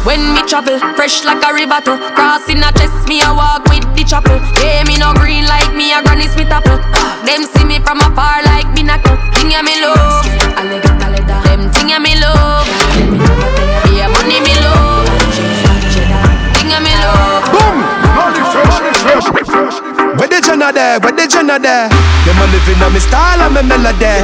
When 0.05 0.34
me 0.34 0.41
travel, 0.48 0.79
fresh 0.96 1.24
like 1.25 1.43
a 1.43 1.53
river 1.53 1.81
to 1.86 1.93
Crossing 2.15 2.63
a 2.63 2.72
chest, 2.72 3.08
me 3.08 3.22
a 3.22 3.29
walk 3.36 3.67
with 3.69 3.84
the 3.93 4.03
chapel 4.08 4.39
Yeah, 4.63 4.81
me 4.88 4.98
no 4.98 5.13
green 5.13 5.46
like 5.46 5.75
me 5.75 5.91
a 5.91 6.01
Granny 6.01 6.25
Smith 6.25 6.50
apple 6.50 6.79
ah, 6.81 7.22
Them 7.27 7.43
see 7.43 7.65
me 7.67 7.77
from 7.84 8.00
afar 8.00 8.41
like 8.48 8.65
binacle 8.74 9.19
Thing 9.36 9.51
ya 9.51 9.62
me 9.62 9.75
love 9.84 9.99
Jenna 21.50 21.58
there? 21.58 21.89
Them 22.29 22.38
a 22.38 22.46
living 22.53 22.77
on 22.86 22.94
me 22.94 23.00
style 23.01 23.41
and 23.41 23.58
me 23.58 23.65
melody. 23.65 24.22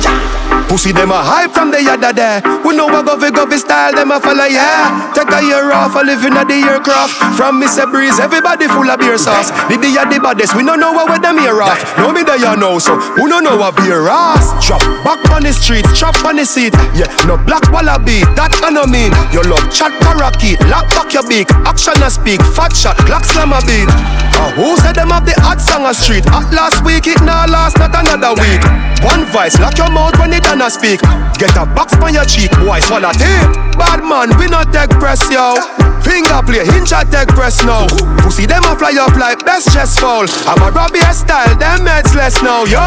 Pussy 0.70 0.94
them 0.94 1.10
a 1.10 1.18
hype 1.18 1.50
from 1.58 1.72
the 1.72 1.82
yada 1.82 2.14
there. 2.14 2.38
We 2.62 2.78
know 2.78 2.86
what 2.86 3.10
govy 3.10 3.34
govy 3.34 3.58
style 3.58 3.98
them 3.98 4.12
a 4.12 4.22
follow 4.22 4.46
yeah. 4.46 5.10
Take 5.18 5.34
a 5.34 5.42
year 5.42 5.74
off, 5.74 5.98
a 5.98 6.06
living 6.06 6.38
at 6.38 6.46
the 6.46 6.62
aircraft. 6.62 7.18
From 7.34 7.58
Mr. 7.58 7.90
Breeze, 7.90 8.20
everybody 8.20 8.68
full 8.70 8.86
of 8.86 9.00
beer 9.00 9.18
sauce. 9.18 9.50
The 9.74 9.78
day 9.82 9.98
the 9.98 10.22
baddest, 10.22 10.54
we 10.54 10.62
don't 10.62 10.80
know 10.80 10.94
what 10.94 11.10
them 11.18 11.42
here 11.42 11.66
off. 11.66 11.82
No 11.98 12.14
me 12.14 12.22
there 12.22 12.38
you 12.38 12.54
know, 12.62 12.78
so 12.78 12.94
who 13.18 13.26
don't 13.26 13.44
know 13.44 13.58
what 13.58 13.74
beer 13.78 14.06
ass? 14.06 14.54
Drop 14.62 14.86
back 15.02 15.26
on 15.34 15.42
the 15.42 15.54
streets, 15.54 15.98
chop 15.98 16.14
on 16.26 16.38
the 16.38 16.46
seat. 16.46 16.78
Yeah, 16.94 17.10
no 17.26 17.42
black 17.42 17.66
wallaby, 17.74 18.22
that 18.38 18.54
I 18.62 18.70
no 18.70 18.86
mean. 18.86 19.10
Your 19.34 19.50
love 19.50 19.66
chat 19.74 19.90
parakeet, 20.06 20.62
lock 20.70 20.86
back 20.94 21.10
your 21.10 21.26
beak. 21.26 21.50
Action 21.66 21.98
a 22.06 22.10
speak, 22.10 22.42
fat 22.54 22.70
shot, 22.78 22.98
clock 23.10 23.26
slam 23.26 23.50
a 23.50 23.66
beat. 23.66 23.90
Uh, 24.36 24.52
who 24.54 24.76
said 24.78 24.96
them 24.96 25.10
have 25.10 25.26
the 25.26 25.34
hot 25.40 25.60
song 25.60 25.86
a 25.86 25.94
street? 25.94 26.28
At 26.28 26.52
last 26.52 26.84
week, 26.84 27.08
it 27.08 27.20
now 27.24 27.48
last, 27.48 27.80
not 27.80 27.96
another 27.96 28.36
week. 28.36 28.62
One 29.04 29.26
vice, 29.32 29.60
lock 29.60 29.78
your 29.78 29.90
mouth 29.90 30.18
when 30.20 30.34
it 30.34 30.44
done 30.44 30.62
a 30.62 30.70
speak. 30.70 31.00
Get 31.40 31.56
a 31.56 31.66
box 31.66 31.96
on 32.04 32.14
your 32.14 32.26
cheek, 32.26 32.52
boy, 32.60 32.80
swallow 32.80 33.12
tape. 33.12 33.50
Bad 33.80 34.04
man, 34.04 34.32
we 34.40 34.48
not 34.48 34.72
take 34.72 34.92
press, 35.00 35.22
yo. 35.32 35.56
Finger 36.06 36.40
play, 36.46 36.64
hinge 36.66 36.94
a 36.94 37.02
take 37.10 37.30
press 37.34 37.66
now. 37.66 37.88
Pussy 38.22 38.46
them 38.46 38.64
a 38.64 38.78
fly 38.78 38.94
up 39.02 39.16
like 39.18 39.44
best 39.46 39.74
chest 39.74 40.00
fall. 40.00 40.26
I'm 40.46 40.62
a 40.62 40.70
Robbie 40.72 41.02
style, 41.12 41.56
them 41.58 41.86
heads 41.86 42.14
less 42.16 42.42
now, 42.42 42.64
yo. 42.70 42.86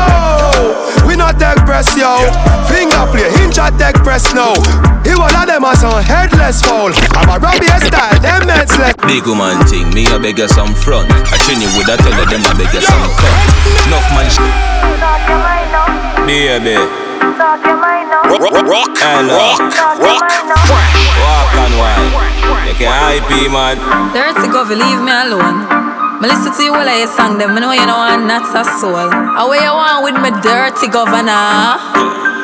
We 1.06 1.16
not 1.16 1.38
take 1.38 1.58
press, 1.66 1.90
yo. 1.98 2.16
Finger 2.70 3.04
play, 3.10 3.28
hinge 3.36 3.58
a 3.58 3.70
take 3.76 3.98
press 4.06 4.32
now. 4.34 4.54
He 5.02 5.14
one 5.16 5.34
of 5.34 5.46
them 5.46 5.64
are 5.64 5.74
some 5.76 6.02
headless 6.02 6.62
fall. 6.62 6.92
I'm 7.18 7.28
a 7.28 7.38
Robbie 7.42 7.66
style, 7.84 8.18
them 8.20 8.48
heads 8.48 8.76
less. 8.78 8.94
Big 9.06 9.26
woman 9.26 9.58
thing, 9.66 9.90
me 9.92 10.06
a 10.06 10.18
beg 10.18 10.38
you 10.38 10.48
some 10.48 10.74
front. 10.74 11.10
I 11.10 11.36
train 11.44 11.60
you 11.60 11.68
with 11.76 11.88
a 11.88 11.96
tell 11.96 12.14
you 12.14 12.26
them 12.30 12.44
a 12.44 12.52
beg 12.56 12.72
you 12.72 12.80
some 12.80 13.10
cut. 13.18 13.34
Enough 13.88 14.08
man 14.14 14.28
sh- 14.30 14.38
Baby. 16.26 17.07
Rock, 17.18 18.54
rock, 18.68 18.94
And, 19.02 19.30
uh, 19.30 19.34
rock, 19.34 19.58
rock, 19.98 20.26
fresh. 20.70 21.02
Walk 21.18 21.54
and 21.58 21.74
wine. 21.78 22.12
You 22.68 22.74
can 22.78 22.92
hype 22.94 23.30
man. 23.50 23.76
Dirty 24.14 24.46
Govy, 24.48 24.78
leave 24.78 25.02
me 25.02 25.10
alone. 25.10 25.66
Me 26.20 26.28
listen 26.28 26.52
to 26.52 26.62
you 26.62 26.72
while 26.72 26.88
I 26.88 27.06
song 27.06 27.38
them. 27.38 27.54
Me 27.54 27.60
know 27.60 27.72
you 27.72 27.86
know 27.86 27.98
I'm 27.98 28.26
not 28.26 28.46
a 28.54 28.64
soul. 28.78 28.94
Away 28.94 29.58
you 29.58 29.72
want 29.74 30.04
with 30.04 30.18
me 30.22 30.30
dirty 30.42 30.88
governor. 30.88 32.37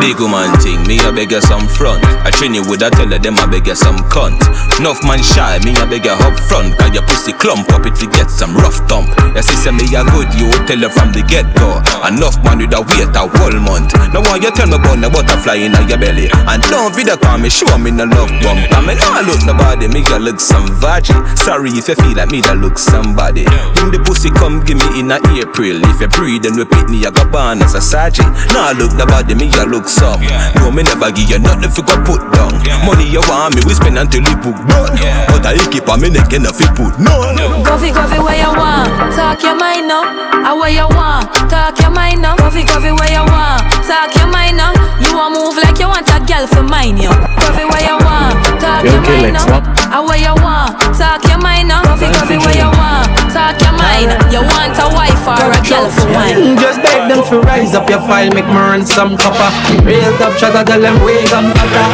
Big 0.00 0.18
woman 0.20 0.48
thing, 0.62 0.80
me 0.86 0.96
a 1.04 1.12
beg 1.12 1.32
you 1.32 1.42
some 1.42 1.66
front. 1.68 2.00
I 2.24 2.30
train 2.30 2.54
you 2.54 2.62
with 2.64 2.86
a 2.86 2.90
tell 2.90 3.10
you 3.10 3.18
them 3.18 3.36
a 3.36 3.46
beg 3.50 3.66
you 3.66 3.74
some 3.74 3.98
cunt. 4.08 4.38
Enough 4.78 5.02
man 5.04 5.20
shy, 5.20 5.58
me 5.66 5.74
a 5.76 5.84
beg 5.84 6.06
you 6.06 6.14
up 6.14 6.38
front. 6.48 6.78
Cause 6.78 6.94
your 6.94 7.02
pussy 7.04 7.34
clump 7.34 7.68
up 7.74 7.84
if 7.84 8.00
you 8.00 8.08
get 8.08 8.30
some 8.30 8.54
rough 8.56 8.78
thump. 8.88 9.10
Your 9.34 9.42
sister 9.42 9.74
me 9.74 9.84
a 9.92 10.06
good, 10.14 10.30
you 10.38 10.48
tell 10.64 10.80
her 10.80 10.88
from 10.88 11.12
the 11.12 11.20
get 11.26 11.44
go. 11.58 11.82
Enough 12.06 12.38
man 12.46 12.62
with 12.62 12.72
a 12.72 12.80
wait 12.80 13.10
a 13.12 13.26
whole 13.26 13.58
month. 13.58 13.92
Now 14.14 14.22
why 14.24 14.38
you 14.38 14.54
tell 14.54 14.70
me 14.70 14.78
about 14.78 15.02
the 15.02 15.10
butterfly 15.10 15.60
in 15.60 15.74
your 15.90 15.98
belly? 15.98 16.30
And 16.32 16.62
don't 16.70 16.94
video 16.94 17.18
call 17.18 17.36
me, 17.36 17.50
show 17.50 17.76
me 17.76 17.90
no 17.90 18.06
love 18.06 18.30
bump. 18.40 18.62
I 18.72 18.80
mean, 18.80 18.96
I 19.02 19.26
look 19.26 19.42
nobody, 19.44 19.90
me 19.90 20.06
a 20.14 20.16
look 20.22 20.38
some 20.38 20.70
virgin. 20.78 21.18
Sorry 21.36 21.74
if 21.74 21.90
you 21.90 21.98
feel 21.98 22.14
like 22.14 22.30
me 22.30 22.40
that 22.46 22.56
look 22.56 22.78
somebody. 22.78 23.44
When 23.82 23.90
the 23.90 24.00
pussy 24.00 24.30
come 24.30 24.62
give 24.62 24.78
me 24.78 25.02
in 25.02 25.10
a 25.10 25.18
April. 25.36 25.82
If 25.90 26.00
you 26.00 26.08
breathe 26.08 26.46
then 26.46 26.54
repeat 26.54 26.86
me, 26.86 27.04
I 27.04 27.10
got 27.10 27.34
born 27.34 27.60
as 27.66 27.74
a 27.74 27.82
sergeant. 27.82 28.30
Now 28.54 28.70
I 28.70 28.78
look 28.78 28.94
nobody, 28.94 29.34
me 29.34 29.50
a 29.58 29.66
look 29.66 29.88
some. 29.88 30.22
No, 30.62 30.70
me 30.70 30.82
never 30.82 31.10
give 31.10 31.28
you 31.28 31.38
nothing 31.38 31.70
for 31.70 31.82
go 31.82 31.94
put 32.06 32.22
down. 32.32 32.54
Money 32.86 33.10
you 33.10 33.22
want 33.26 33.54
me, 33.54 33.62
we 33.66 33.74
spend 33.74 33.98
until 33.98 34.22
you 34.22 34.36
book 34.38 34.56
done. 34.70 34.94
But 35.28 35.44
I 35.46 35.58
keep 35.70 35.88
on 35.90 36.00
me 36.00 36.10
neck 36.10 36.32
and 36.32 36.46
if 36.46 36.58
you 36.62 36.70
put 36.78 36.94
none. 36.98 37.36
Govy, 37.66 37.90
Govy, 37.90 38.18
where 38.22 38.38
you 38.38 38.52
want? 38.54 38.88
Talk 39.14 39.42
your 39.42 39.58
mind 39.58 39.88
now. 39.88 40.06
I 40.46 40.54
where 40.54 40.70
you 40.70 40.86
want? 40.94 41.28
Talk 41.50 41.78
your 41.82 41.90
mind 41.90 42.22
now. 42.22 42.36
Govy, 42.38 42.62
Govy, 42.62 42.94
where 42.94 43.10
you 43.10 43.24
want? 43.26 43.66
Talk 43.84 44.14
your 44.14 44.30
mind 44.30 44.56
now. 44.56 44.72
You 45.02 45.10
want 45.14 45.34
move 45.34 45.58
like 45.58 45.78
you 45.82 45.88
want 45.90 46.06
a 46.08 46.18
girl 46.22 46.46
for 46.46 46.62
mine, 46.62 46.96
yo. 46.96 47.10
Govy, 47.42 47.66
where 47.66 47.82
you 47.82 47.98
want? 47.98 48.38
Talk 48.62 48.84
your 48.86 49.02
mind 49.02 49.34
now. 49.34 49.62
I 49.90 49.98
where 50.04 50.20
you 50.20 50.34
want? 50.38 50.78
Talk 50.94 51.24
your 51.26 51.40
mind 51.42 51.68
now. 51.68 51.82
Govy, 51.82 52.06
Govy, 52.14 52.38
where 52.38 52.56
you 52.56 52.70
want? 52.70 53.10
Talk 53.34 53.58
your 53.60 53.74
mind. 53.74 54.14
You 54.30 54.40
want 54.44 54.76
a 54.78 54.86
wife 54.94 55.24
or 55.26 55.50
a 55.50 55.60
girl 55.66 55.88
for 55.90 56.06
mine? 56.14 56.56
Just 56.60 56.80
beg 56.82 57.10
them 57.10 57.24
to 57.26 57.40
rise 57.42 57.74
up 57.74 57.88
your 57.90 58.00
file, 58.06 58.30
make 58.30 58.46
me 58.46 58.52
run 58.54 58.86
some 58.86 59.16
copper. 59.38 59.86
Real 59.86 60.12
top 60.18 60.34
shot, 60.34 60.66
tell 60.66 60.80
them 60.80 60.98
wake 61.04 61.30
up, 61.32 61.44
butter. 61.54 61.86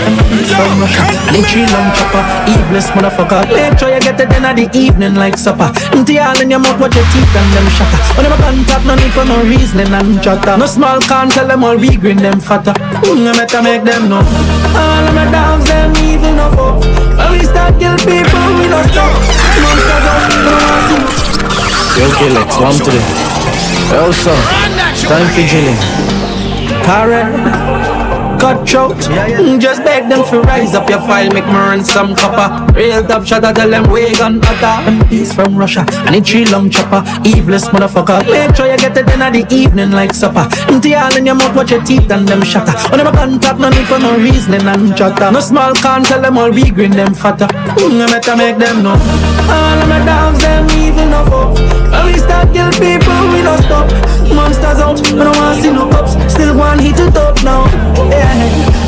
Tree 1.45 1.67
long 1.69 1.89
chopper. 1.93 2.25
Eveless 2.49 2.89
motherfucker. 2.97 3.45
Sure 3.79 3.93
you 3.93 4.01
get 4.01 4.21
it 4.21 4.33
in 4.33 4.43
the 4.43 4.67
evening 4.73 5.15
like 5.15 5.37
supper. 5.37 5.71
Empty 5.93 6.19
all 6.19 6.41
in 6.41 6.51
your 6.51 6.59
mouth, 6.59 6.81
watch 6.81 6.97
your 6.97 7.05
teeth 7.13 7.37
and 7.37 7.51
them 7.53 7.69
shatter. 7.77 8.01
When 8.17 8.25
them 8.25 8.33
a 8.33 8.43
contact, 8.43 8.85
no 8.87 8.95
need 8.97 9.13
for 9.13 9.25
no 9.25 9.43
reasoning 9.45 9.93
and 9.93 10.23
chatter. 10.23 10.57
No 10.57 10.67
small 10.67 11.01
can 11.01 11.29
tell 11.29 11.47
them 11.47 11.65
all 11.65 11.77
we 11.77 11.97
green 11.97 12.17
them 12.17 12.41
fatter. 12.41 12.73
Mm, 13.05 13.29
I 13.29 13.33
better 13.37 13.63
make 13.63 13.85
them 13.85 14.09
know. 14.09 14.25
All 14.25 15.05
of 15.05 15.15
my 15.15 15.29
dogs, 15.31 15.67
them 15.67 15.93
evil 16.01 16.33
no 16.33 16.49
fuck. 16.57 16.81
When 17.19 17.33
we 17.33 17.45
start 17.45 17.79
kill 17.79 17.97
people, 17.99 18.45
we 18.59 18.67
don't 18.73 18.89
stop. 18.89 19.13
Monsters 19.63 20.05
we 20.33 20.37
want 20.49 20.83
see. 20.89 21.03
Yo, 22.01 22.07
Killex, 22.19 22.51
one 22.61 22.79
today. 22.81 23.05
Son, 24.13 24.35
time 25.07 25.29
for 25.29 25.47
chilling. 25.47 26.34
Karen 26.85 27.74
cutthroat. 28.45 29.01
Mm, 29.41 29.59
just 29.59 29.81
beg 29.85 30.09
them 30.11 30.23
to 30.29 30.41
rise 30.43 30.75
up 30.75 30.89
your 30.91 31.01
file, 31.09 31.31
make 31.33 31.47
me 31.47 31.53
run 31.53 31.83
some 31.83 32.15
copper. 32.15 32.49
Real 32.75 33.03
top 33.03 33.25
shot, 33.25 33.45
I 33.45 33.53
tell 33.53 33.71
them 33.71 33.91
wake 33.91 34.21
on 34.21 34.41
butter. 34.41 34.77
He's 35.09 35.33
from 35.33 35.57
Russia, 35.57 35.87
and 36.05 36.15
it's 36.15 36.29
three 36.29 36.45
long 36.45 36.69
chopper. 36.69 37.01
Eveless 37.25 37.65
motherfucker. 37.73 38.21
Make 38.29 38.55
sure 38.57 38.71
you 38.71 38.77
get 38.77 38.97
it 38.97 39.09
in 39.09 39.23
at 39.23 39.33
the 39.33 39.45
evening 39.49 39.93
like 39.93 40.13
supper. 40.13 40.47
Empty 40.69 40.95
all 40.95 41.17
in 41.17 41.25
your 41.25 41.37
mouth, 41.37 41.57
watch 41.57 41.71
your 41.71 41.83
teeth 41.85 42.11
and 42.11 42.29
them 42.29 42.43
shatter. 42.45 42.77
When 42.91 42.99
them 42.99 43.09
a 43.09 43.13
contact, 43.13 43.59
no 43.59 43.71
need 43.71 43.87
for 43.87 43.99
no 43.99 44.17
reasoning 44.19 44.67
and 44.67 44.97
chatter. 44.97 45.31
No 45.31 45.41
small 45.41 45.73
can 45.75 46.05
tell 46.05 46.21
them 46.21 46.37
all 46.37 46.51
we 46.51 46.71
green 46.71 46.91
them 46.91 47.15
fatter. 47.15 47.49
Mm, 47.81 48.01
I 48.05 48.07
better 48.13 48.37
make 48.37 48.59
them 48.59 48.83
know. 48.83 48.99
All 49.57 49.79
of 49.83 49.89
my 49.89 50.05
dogs, 50.05 50.41
them 50.41 50.69
evil 50.77 51.07
no 51.09 51.25
fuck. 51.31 51.85
When 51.95 52.07
we 52.13 52.19
start 52.19 52.53
kill 52.53 52.71
people, 52.73 53.21
we 53.33 53.41
don't 53.41 53.63
stop. 53.65 53.89
Monsters 54.35 54.81
out, 54.85 55.01
we 55.01 55.23
don't 55.25 55.37
want 55.37 55.57
to 55.57 55.63
see 55.63 55.73
no 55.73 55.89
cops. 55.89 56.13
Still 56.33 56.57
one 56.59 56.79
hit 56.79 56.97
to 56.97 57.11
top 57.11 57.43
now. 57.45 57.65
Yeah. 58.11 58.34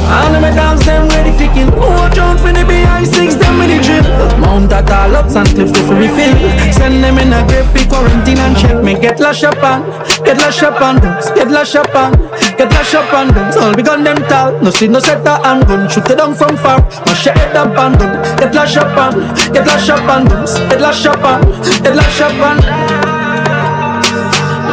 All 0.06 0.34
of 0.34 0.40
my 0.40 0.50
dogs, 0.54 0.84
them 0.86 1.08
ready 1.08 1.32
kill. 1.56 1.70
Watch 1.76 2.18
out 2.18 2.38
for 2.38 2.52
the 2.52 2.64
behind 2.64 3.06
six, 3.06 3.34
them 3.34 3.58
with 3.58 3.70
the 3.70 3.78
drip. 3.82 4.06
Mount 4.38 4.72
at 4.72 4.90
all 4.90 5.16
ups 5.16 5.34
and 5.36 5.48
cliff 5.48 5.72
to 5.72 5.94
refill. 5.94 6.34
Send 6.72 7.02
them 7.02 7.18
in 7.18 7.32
a 7.32 7.40
grave 7.48 7.66
quarantine 7.88 8.38
and 8.38 8.56
check 8.56 8.82
me. 8.82 8.94
Get 8.94 9.20
lash 9.20 9.44
up 9.44 9.62
on, 9.62 9.82
get 10.24 10.38
lash 10.38 10.62
up 10.62 10.80
on, 10.80 10.96
get 11.34 11.50
lash 11.50 11.74
up 11.74 11.94
on, 11.94 12.12
get 12.56 12.70
lash 12.70 12.94
up 12.94 13.12
on 13.12 13.28
them. 13.34 13.46
All 13.62 13.74
we 13.74 13.82
gun 13.82 14.04
them 14.04 14.16
tall, 14.28 14.52
no 14.62 14.70
see 14.70 14.88
no 14.88 14.98
setter 14.98 15.38
and 15.44 15.66
gun. 15.66 15.88
Shoot 15.88 16.10
it 16.10 16.18
down 16.18 16.34
from 16.34 16.56
far, 16.56 16.80
mash 17.06 17.26
it 17.26 17.56
up 17.56 17.76
on. 17.78 17.92
Get 18.38 18.54
lash 18.54 18.76
up 18.76 18.96
on, 18.96 19.12
get 19.52 19.66
lash 19.66 19.88
up 19.88 20.08
on. 20.08 20.24
Get 20.70 20.80
lash 20.80 21.06
up 21.06 21.24
on, 21.24 21.40
get 21.82 21.94
lash 21.96 22.20
up 22.20 22.40
on. 22.48 22.56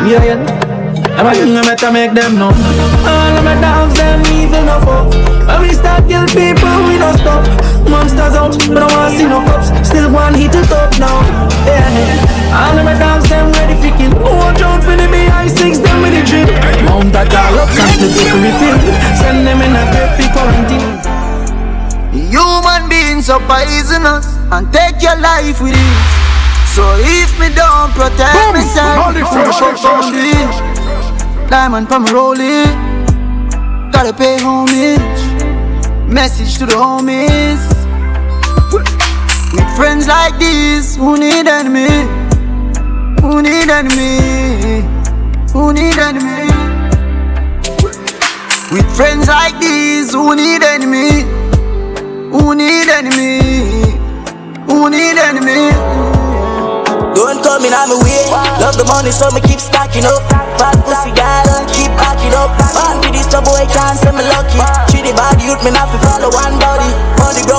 Yeah, 0.05 0.23
yeah. 0.23 0.62
I'm 1.13 1.29
a 1.29 1.31
young, 1.37 1.55
I 1.57 1.61
better 1.61 1.91
make 1.91 2.13
them 2.13 2.41
know. 2.41 2.49
All 2.49 3.37
of 3.37 3.43
my 3.45 3.53
dogs, 3.61 3.93
them 3.93 4.25
evil 4.33 4.65
no 4.65 4.81
fuck. 4.81 5.13
When 5.45 5.61
we 5.61 5.69
start 5.73 6.09
kill 6.09 6.25
people, 6.33 6.73
we 6.89 6.97
don't 6.97 7.13
stop. 7.21 7.45
Monsters 7.85 8.33
out, 8.33 8.57
but 8.65 8.81
I 8.81 8.87
wanna 8.89 9.13
see 9.13 9.29
no 9.29 9.45
cops. 9.45 9.69
Still 9.85 10.09
one 10.09 10.33
hit 10.33 10.55
it 10.57 10.71
up 10.73 10.89
now. 10.97 11.21
Yeah, 11.69 11.85
all 12.57 12.73
of 12.73 12.83
my 12.83 12.97
dogs, 12.97 13.29
them 13.29 13.53
ready 13.53 13.77
for 13.77 13.93
kill. 13.93 14.09
Watch 14.17 14.61
out 14.65 14.81
for 14.81 14.97
the 14.97 15.05
behind 15.05 15.51
six, 15.53 15.77
them 15.77 16.01
with 16.01 16.17
the 16.17 16.25
drip. 16.25 16.49
Mount 16.89 17.13
that 17.13 17.29
all 17.29 17.61
up, 17.61 17.69
and 17.69 17.91
slip 17.93 18.13
to 18.17 18.35
refill. 18.41 18.79
Send 19.21 19.45
them 19.45 19.61
in 19.61 19.77
a 19.77 19.85
grave 19.93 20.17
for 20.17 20.27
quarantine. 20.33 20.97
Human 22.33 22.89
beings 22.89 23.29
are 23.29 23.41
poisonous 23.45 24.25
and 24.49 24.65
take 24.73 24.97
your 25.01 25.17
life 25.21 25.61
with 25.61 25.77
it. 25.77 26.23
So 26.73 26.81
if 26.97 27.29
me 27.37 27.53
don't 27.53 27.93
protect 27.93 28.33
Boom. 28.33 28.57
myself, 28.57 29.13
fresh, 29.29 29.77
fresh, 29.77 30.09
fresh. 30.09 30.72
Diamond 31.53 31.87
from 31.87 32.03
rolling. 32.05 32.65
Gotta 33.91 34.11
pay 34.11 34.37
homage. 34.41 35.21
Message 36.11 36.57
to 36.57 36.65
the 36.65 36.73
homies. 36.73 37.61
With 39.53 39.75
friends 39.75 40.07
like 40.07 40.35
these, 40.39 40.95
who 40.95 41.15
need 41.15 41.45
enemy? 41.45 41.93
Who 43.21 43.43
need 43.43 43.69
enemy? 43.69 44.81
Who 45.53 45.73
need 45.73 45.99
enemy? 45.99 46.49
With 48.71 48.89
friends 48.97 49.27
like 49.27 49.59
these, 49.59 50.11
who 50.11 50.35
need 50.35 50.63
enemy? 50.63 51.21
Who 52.33 52.55
need 52.55 52.89
enemy? 52.89 53.93
Who 54.65 54.89
need 54.89 55.19
enemy? 55.21 55.69
Don't 57.13 57.43
come 57.43 57.63
in 57.65 57.73
on 57.73 57.89
my 57.89 57.97
way. 58.01 58.25
Love 58.59 58.75
the 58.75 58.85
money, 58.85 59.11
so 59.11 59.29
me 59.31 59.41
keep 59.41 59.59
stacking 59.59 60.05
up. 60.05 60.21
Bad 60.57 60.77
pussy 60.85 61.11
guy, 61.11 61.32
For 63.33 63.41
boy 63.41 63.65
can't 63.65 63.97
say 63.97 64.11
me 64.13 64.21
lucky. 64.29 64.61
Treat 64.93 65.09
the 65.09 65.13
bad 65.17 65.41
youth, 65.41 65.57
me 65.65 65.71
not 65.73 65.89
fi 65.89 65.97
follow 66.05 66.29
one 66.29 66.62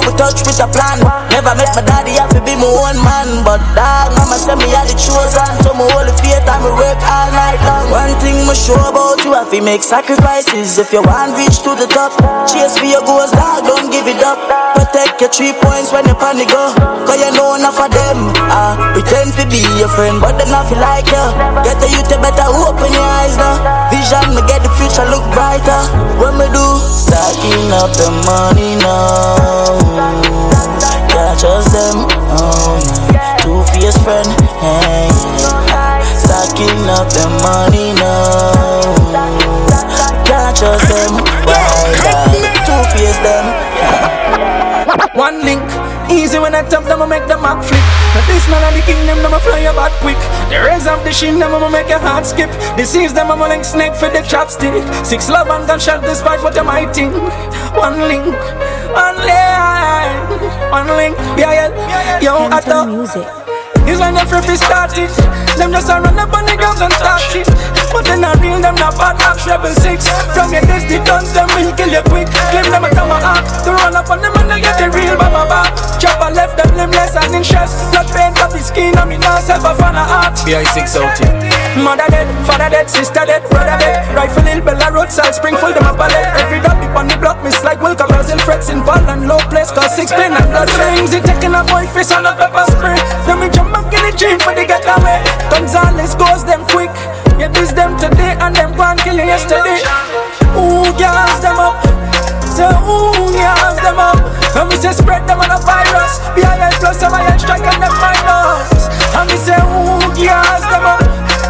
we 0.05 0.13
touch 0.17 0.45
with 0.45 0.61
a 0.61 0.69
plan. 0.69 1.01
Never 1.33 1.53
met 1.57 1.73
my 1.75 1.83
daddy, 1.83 2.17
have 2.21 2.31
to 2.37 2.41
be 2.45 2.55
my 2.57 2.69
own 2.69 2.97
man. 3.01 3.43
But 3.45 3.61
dog, 3.75 4.15
mama 4.17 4.37
said 4.37 4.61
me 4.61 4.69
had 4.71 4.89
the 4.89 4.97
chosen. 4.97 5.51
So 5.65 5.73
hold 5.73 6.07
the 6.07 6.15
faith 6.21 6.45
and 6.45 6.61
me 6.65 6.71
work 6.77 7.01
all 7.05 7.29
night 7.33 7.61
long. 7.65 7.91
One 7.91 8.15
thing 8.21 8.37
me 8.47 8.55
sure 8.55 8.81
about 8.81 9.25
you, 9.25 9.33
have 9.33 9.51
to 9.51 9.61
make 9.61 9.83
sacrifices. 9.83 10.79
If 10.79 10.93
you 10.93 11.03
want 11.03 11.37
reach 11.37 11.65
to 11.65 11.73
the 11.75 11.89
top, 11.89 12.13
chase 12.49 12.77
for 12.77 12.87
your 12.89 13.03
goals, 13.03 13.33
dog, 13.33 13.65
don't 13.65 13.91
give 13.91 14.07
it 14.07 14.23
up. 14.23 14.39
Protect 14.77 15.21
your 15.21 15.31
three 15.31 15.55
points 15.65 15.93
when 15.93 16.05
you 16.07 16.15
pan 16.15 16.37
the 16.37 16.47
go. 16.47 16.75
Cause 17.07 17.21
you 17.21 17.31
know 17.33 17.55
enough 17.55 17.79
of 17.79 17.91
them. 17.91 18.33
Ah, 18.51 18.75
uh, 18.75 18.93
pretend 18.93 19.33
to 19.39 19.45
be 19.49 19.63
your 19.79 19.89
friend, 19.89 20.21
but 20.21 20.37
them 20.37 20.51
not 20.51 20.69
feel 20.69 20.79
like 20.79 21.07
you. 21.09 21.25
Get 21.65 21.79
the 21.81 21.89
youth, 21.89 22.11
you 22.11 22.19
better 22.19 22.49
open 22.51 22.91
your 22.93 23.09
eyes 23.23 23.37
now. 23.37 23.89
Vision, 23.91 24.35
me 24.35 24.43
get 24.51 24.63
the 24.63 24.71
future 24.77 25.07
look 25.09 25.25
brighter. 25.33 25.81
When 26.19 26.37
me 26.39 26.47
do, 26.51 26.67
stacking 26.85 27.71
up 27.73 27.91
the 27.95 28.11
money 28.27 28.77
now. 28.83 29.94
Can't 29.95 31.39
trust 31.39 31.71
them, 31.71 32.07
oh 32.35 32.79
yeah. 33.13 33.37
Two 33.39 33.63
fierce 33.71 33.97
friend, 34.03 34.27
hey. 34.59 35.07
Stacking 36.19 36.83
up 36.91 37.07
the 37.15 37.27
money 37.43 37.95
now. 37.95 38.91
Can't 40.27 40.57
trust 40.57 40.89
them, 40.89 41.23
why 41.47 41.95
Two 42.67 42.81
fierce 42.91 43.19
them. 43.23 43.45
One 45.15 45.45
link, 45.45 45.63
easy 46.11 46.39
when 46.39 46.55
I 46.55 46.63
tap 46.69 46.85
them, 46.85 47.03
I 47.03 47.07
make 47.07 47.27
the 47.29 47.37
map 47.37 47.65
flip. 47.65 47.85
But 48.15 48.25
this 48.27 48.47
man 48.49 48.63
of 48.67 48.73
the 48.75 48.83
kingdom, 48.83 49.23
them 49.23 49.35
a 49.35 49.41
fly 49.41 49.61
about 49.67 49.93
quick. 50.03 50.19
The 50.51 50.63
rays 50.65 50.87
of 50.87 51.03
the 51.05 51.13
shin, 51.13 51.39
them 51.39 51.55
a 51.55 51.71
make 51.71 51.89
your 51.89 51.99
heart 51.99 52.27
skip. 52.27 52.51
Disease 52.77 53.13
them, 53.13 53.31
I'm 53.31 53.41
a 53.41 53.49
link 53.49 53.65
snake 53.65 53.95
for 53.95 54.09
the 54.09 54.21
chopstick. 54.21 54.75
Six 55.05 55.29
love 55.29 55.49
and 55.49 55.67
gunshot 55.67 56.03
despite 56.03 56.43
what 56.43 56.57
am 56.57 56.69
I 56.69 56.87
think. 56.93 57.13
One 57.77 57.99
link, 58.11 58.27
one 58.95 59.19
link, 59.29 60.29
one 60.71 60.89
link. 60.97 61.17
Yeah, 61.39 61.69
yeah, 61.69 62.21
yo, 62.21 62.49
I 62.51 62.61
thought. 62.61 63.44
It's 63.85 64.01
when 64.01 64.15
the 64.17 64.25
free 64.25 64.57
start 64.57 64.97
it. 64.97 65.13
Them 65.57 65.71
just 65.71 65.93
a 65.93 66.01
run 66.01 66.19
up 66.19 66.33
on 66.33 66.45
the 66.49 66.57
ground 66.57 66.81
and 66.81 66.93
start 66.95 67.29
it. 67.37 67.49
But 67.95 68.11
they 68.11 68.19
not 68.19 68.43
real, 68.43 68.59
them 68.59 68.75
not 68.75 68.99
bad 68.99 69.23
act 69.23 69.47
Rebel 69.47 69.71
six. 69.79 70.11
From 70.35 70.51
your 70.51 70.67
days, 70.67 70.83
the 70.91 70.99
guns, 71.07 71.31
them 71.31 71.47
will 71.55 71.71
kill 71.79 71.93
you 71.93 72.03
quick. 72.11 72.27
Claim 72.51 72.67
them 72.67 72.83
a 72.83 72.91
act. 72.91 73.63
To 73.63 73.71
run 73.71 73.95
up 73.95 74.11
on 74.11 74.19
them 74.19 74.35
and 74.35 74.51
they 74.51 74.61
get 74.65 74.75
the 74.81 74.91
real 74.91 75.15
by 75.15 75.31
my 75.31 75.47
back. 75.47 75.71
Chop 76.01 76.19
and 76.25 76.35
left 76.35 76.59
them 76.59 76.75
limbless 76.75 77.15
and 77.15 77.31
in 77.31 77.45
chest. 77.45 77.79
Blood 77.93 78.09
paint 78.11 78.41
up 78.43 78.51
the 78.51 78.59
skin 78.59 78.97
and 78.99 79.09
me 79.09 79.17
not 79.19 79.45
self 79.45 79.63
a 79.63 79.73
fan 79.77 79.95
of 79.95 80.09
art 80.11 80.35
BI6 80.43 80.97
out 80.99 81.19
here 81.19 81.55
Mother 81.75 82.07
dead, 82.09 82.29
father 82.47 82.71
dead, 82.71 82.89
sister 82.89 83.27
dead, 83.27 83.43
brother 83.51 83.77
dead. 83.83 84.07
Rifle 84.15 84.47
hill, 84.47 84.63
Bella 84.63 84.95
roadside, 84.95 85.35
spring 85.35 85.57
full, 85.59 85.75
them 85.75 85.87
a 85.87 85.93
ballet 85.93 86.23
Every 86.39 86.63
dog 86.63 86.79
deep 86.79 86.95
on 86.95 87.09
the 87.11 87.19
block, 87.19 87.43
miss 87.43 87.63
like 87.65 87.79
Wilka 87.83 88.07
Brazil 88.07 88.39
Frets 88.47 88.71
in 88.71 88.81
ball 88.87 89.03
and 89.11 89.27
low 89.27 89.43
place, 89.51 89.71
cause 89.75 89.91
six 89.95 90.15
pin 90.15 90.31
and 90.33 90.49
blood 90.55 90.71
rings 90.79 91.13
It 91.13 91.27
taking 91.27 91.55
a 91.55 91.63
boy 91.67 91.87
face 91.91 92.15
on 92.15 92.27
a 92.27 92.33
pepper 92.35 92.65
spray. 92.71 92.99
Then 93.27 93.43
we 93.43 93.51
jump 93.51 93.74
back 93.75 93.91
in 93.91 94.03
the 94.07 94.15
dream 94.15 94.39
for 94.39 94.55
the 94.55 94.63
getaway. 94.63 95.19
Gonzales 95.51 96.15
goes 96.15 96.47
them 96.47 96.63
quick. 96.71 96.95
Yeah, 97.35 97.51
this 97.51 97.75
them 97.75 97.99
today 97.99 98.39
and 98.39 98.55
them 98.55 98.71
gone 98.79 98.99
killing 99.03 99.27
yesterday. 99.27 99.83
Ooh, 100.55 100.87
gas 100.95 101.43
them 101.43 101.59
up? 101.59 101.83
Say 102.55 102.71
ooh, 102.71 103.35
gas 103.35 103.75
them 103.83 103.99
up? 103.99 104.23
And 104.55 104.71
we 104.71 104.79
say 104.79 104.95
spread 104.95 105.27
them 105.27 105.43
on 105.43 105.51
a 105.51 105.59
virus 105.59 106.23
BIL 106.39 106.71
plus 106.79 107.03
some 107.03 107.11
iron 107.11 107.39
strike 107.43 107.67
and 107.67 107.83
them 107.83 107.95
minus. 107.99 108.87
And 109.19 109.27
we 109.27 109.37
say 109.43 109.59
ooh, 109.59 110.07
gas 110.15 110.63
them 110.71 110.87
up? 110.87 111.03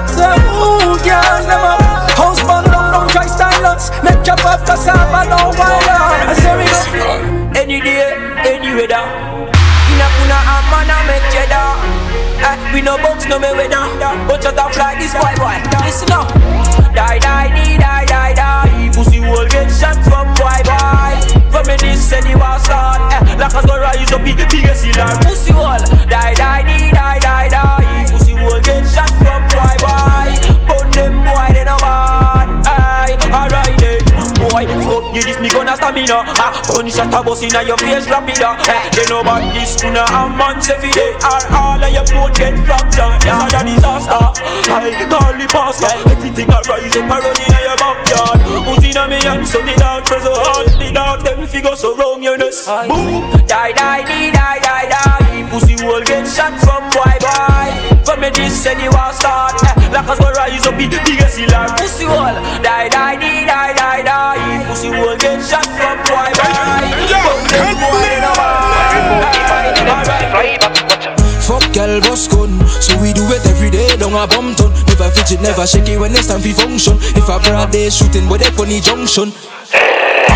Say 0.08 0.32
ooh, 0.56 0.96
gas 1.04 1.44
them 1.44 1.60
up? 1.60 1.84
House 2.16 2.40
burn 2.48 2.64
down, 2.72 2.92
don't 2.94 3.10
try 3.10 3.26
stylus 3.26 3.90
Make 4.04 4.22
chop 4.24 4.44
off 4.46 4.64
cassava, 4.64 5.28
no 5.28 5.50
wire 5.58 6.30
I 6.30 6.34
say 6.40 6.56
we 6.56 6.64
go. 6.98 7.60
Any 7.60 7.80
day, 7.80 8.14
any 8.46 8.72
weather 8.74 9.23
we 12.74 12.82
no 12.82 12.98
box, 12.98 13.26
no 13.26 13.38
me 13.38 13.48
weather 13.54 13.86
But 14.26 14.42
shut 14.42 14.58
off 14.58 14.76
like 14.76 14.98
this 14.98 15.14
boy 15.14 15.32
boy. 15.38 15.56
Listen 15.86 16.10
up. 16.12 16.28
Die, 16.92 17.18
die, 17.18 17.48
die, 17.54 17.78
die, 17.78 18.04
die, 18.04 18.34
die. 18.34 18.90
Pussy 18.92 19.20
will 19.20 19.46
get 19.48 19.70
shot 19.70 19.96
from 20.02 20.26
boy 20.34 20.58
boy. 20.66 21.14
From 21.50 21.66
me 21.68 21.76
this 21.78 22.12
and 22.12 22.26
you 22.26 22.36
was 22.36 22.64
start 22.64 23.00
eh, 23.12 23.36
Like 23.38 23.54
us 23.54 23.64
go 23.64 23.78
rise 23.78 24.12
up, 24.12 24.24
big, 24.24 24.36
big 24.36 24.64
as 24.66 24.82
Pussy 25.22 25.52
will 25.52 25.78
Die, 26.10 26.34
die, 26.34 26.34
die, 26.34 26.90
die, 26.90 27.18
die, 27.20 27.48
die 27.48 27.83
Gunshot 36.04 37.12
a 37.12 37.22
bust 37.24 37.42
inna 37.42 37.62
your 37.64 37.78
face 37.78 38.06
lapida 38.06 38.56
hey, 38.60 38.90
They 38.92 39.08
know 39.08 39.20
about 39.20 39.40
this 39.54 39.74
tuna 39.76 40.04
a 40.04 40.28
months 40.28 40.68
every 40.68 40.90
day 40.90 41.16
Or 41.24 41.40
all 41.56 41.80
of 41.80 41.92
your 41.92 42.04
boat 42.12 42.36
get 42.36 42.52
fractured 42.66 43.24
Yeah, 43.24 43.48
a 43.48 43.60
disaster. 43.64 44.20
I 44.68 44.92
call 45.08 45.32
the 45.32 45.46
pastor 45.48 45.88
Everything 46.10 46.50
a 46.52 46.60
rise 46.68 46.96
up 46.96 47.08
a 47.08 47.16
run 47.24 47.36
inna 47.40 47.58
your 47.64 47.76
backyard. 47.80 48.40
Who's 48.68 48.84
inna 48.84 49.08
me 49.08 49.16
hand 49.24 49.48
so 49.48 49.60
the 49.64 49.74
dog 49.80 50.06
so 50.06 50.18
hard 50.20 50.68
The 50.76 50.92
dog 50.92 51.24
them 51.24 51.46
figure 51.46 51.76
so 51.76 51.96
wrong 51.96 52.22
you 52.22 52.36
know. 52.36 52.50
Boom. 52.88 53.30
Die 53.46 53.72
die 53.72 54.02
die 54.04 54.30
die 54.30 54.60
die 54.60 54.88
die 54.88 55.23
Pussy 55.54 55.78
will 55.86 56.02
get 56.02 56.26
shot 56.26 56.50
from 56.58 56.82
boy 56.90 57.14
boy 57.22 57.70
From 58.02 58.18
me 58.18 58.28
this 58.34 58.58
say 58.58 58.74
the 58.74 58.90
war 58.90 59.14
start 59.14 59.54
eh, 59.62 59.70
Like 59.94 60.10
us 60.10 60.18
go 60.18 60.26
rise 60.34 60.66
up 60.66 60.74
the 60.74 60.90
biggest 61.06 61.38
hill 61.38 61.54
Pussy 61.78 62.10
will 62.10 62.34
die 62.58 62.90
die 62.90 63.14
die 63.14 63.46
die 63.46 63.70
die 63.70 64.02
die. 64.02 64.66
Pussy 64.66 64.90
will 64.90 65.14
get 65.14 65.38
shot 65.46 65.62
from 65.78 66.02
boy 66.10 66.26
boy 66.34 66.90
From 67.06 67.38
them 67.54 67.70
boy 67.78 68.02
in 68.18 68.26
a 68.26 68.34
Fuck 71.38 71.70
girl 71.72 72.00
boss 72.00 72.26
gun. 72.26 72.58
So 72.82 72.98
we 72.98 73.12
do 73.12 73.22
it 73.30 73.46
every 73.46 73.70
day 73.70 73.94
down 73.96 74.18
a 74.18 74.26
bum 74.26 74.56
ton. 74.56 74.72
Never 74.90 75.08
fidget, 75.10 75.40
never 75.40 75.66
shake 75.68 75.88
it 75.88 76.00
when 76.00 76.10
it's 76.16 76.26
time 76.26 76.40
for 76.40 76.50
function. 76.50 76.96
If 77.14 77.28
a 77.28 77.38
broad 77.38 77.70
day 77.70 77.90
shooting 77.90 78.26
but 78.28 78.40
they 78.40 78.50
funny 78.50 78.80
junction 78.80 79.30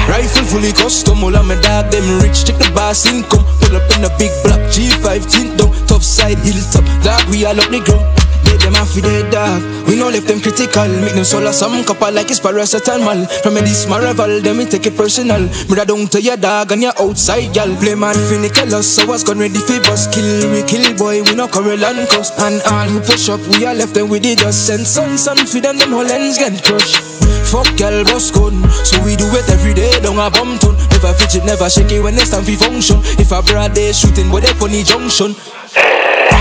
Rifle 0.09 0.44
fully 0.44 0.72
custom, 0.72 1.24
all 1.24 1.37
of 1.37 1.46
my 1.46 1.61
dog 1.61 1.90
them 1.90 2.20
rich. 2.20 2.44
Check 2.44 2.59
the 2.59 2.70
boss 2.74 3.07
income. 3.07 3.44
Pull 3.61 3.77
up 3.77 3.88
in 3.96 4.05
a 4.05 4.11
big 4.18 4.33
black 4.44 4.61
G5 4.72 5.31
tint 5.31 5.59
down, 5.59 5.72
top 5.87 6.03
side 6.03 6.38
hilltop. 6.38 6.85
Dog 7.03 7.29
we 7.31 7.44
all 7.44 7.59
up 7.59 7.70
the 7.70 7.81
ground. 7.81 8.17
They 8.44 8.57
them 8.59 8.77
off 8.77 8.94
with 8.94 9.09
dog. 9.31 9.62
We 9.88 9.96
no 9.96 10.09
left 10.09 10.29
them 10.29 10.40
critical. 10.40 10.88
Make 11.03 11.14
them 11.14 11.24
solar 11.24 11.53
some 11.53 11.85
couple 11.85 12.12
like 12.12 12.31
it's 12.31 12.40
paracetamol. 12.40 13.27
From 13.42 13.55
me 13.55 13.61
this 13.62 13.88
my 13.88 13.98
rival, 13.98 14.40
them 14.40 14.59
me 14.59 14.66
take 14.66 14.87
it 14.87 14.96
personal. 14.96 15.40
Murder 15.68 15.85
down 15.85 16.07
to 16.09 16.20
your 16.20 16.37
dog 16.37 16.72
and 16.72 16.83
your 16.83 16.92
outside 17.01 17.53
gal. 17.55 17.68
Play 17.77 17.94
man 17.94 18.16
kill 18.53 18.74
us, 18.74 18.87
so 18.87 19.07
was 19.07 19.24
gone 19.24 19.38
ready 19.38 19.59
for 19.59 19.81
bus. 19.81 20.07
Kill 20.14 20.51
we 20.51 20.62
kill 20.62 20.87
boy, 20.96 21.22
we 21.22 21.35
no 21.35 21.48
cover 21.48 21.77
land 21.77 22.09
coast. 22.09 22.38
And 22.38 22.62
all 22.70 22.88
who 22.88 23.01
push 23.01 23.29
up, 23.29 23.40
we 23.57 23.66
all 23.66 23.74
left 23.74 23.94
them 23.94 24.09
with 24.09 24.22
the 24.22 24.35
dust. 24.35 24.66
Send 24.66 24.87
sun, 24.87 25.18
sun 25.18 25.38
for 25.46 25.61
them, 25.61 25.79
them 25.79 25.90
whole 25.90 26.07
ends 26.07 26.38
get 26.38 26.62
crushed. 26.62 27.18
Fuck 27.48 27.79
girl 27.79 28.05
boss 28.05 28.31
gun 28.31 28.61
So 28.85 29.03
we 29.05 29.16
do 29.16 29.24
it 29.33 29.48
every 29.48 29.72
day 29.72 29.88
down 30.01 30.18
a 30.18 30.31
bum 30.31 30.59
ton 30.59 30.77
Never 30.90 31.14
fidget, 31.14 31.46
never 31.46 31.70
shake 31.70 31.92
it 31.92 32.01
when 32.03 32.14
it's 32.14 32.31
time 32.31 32.44
for 32.44 32.53
function 32.53 33.01
If 33.16 33.33
a 33.33 33.40
broad 33.40 33.72
day 33.72 33.92
shooting 33.92 34.31
but 34.31 34.42
they 34.42 34.53
funny 34.53 34.83
junction 34.83 35.35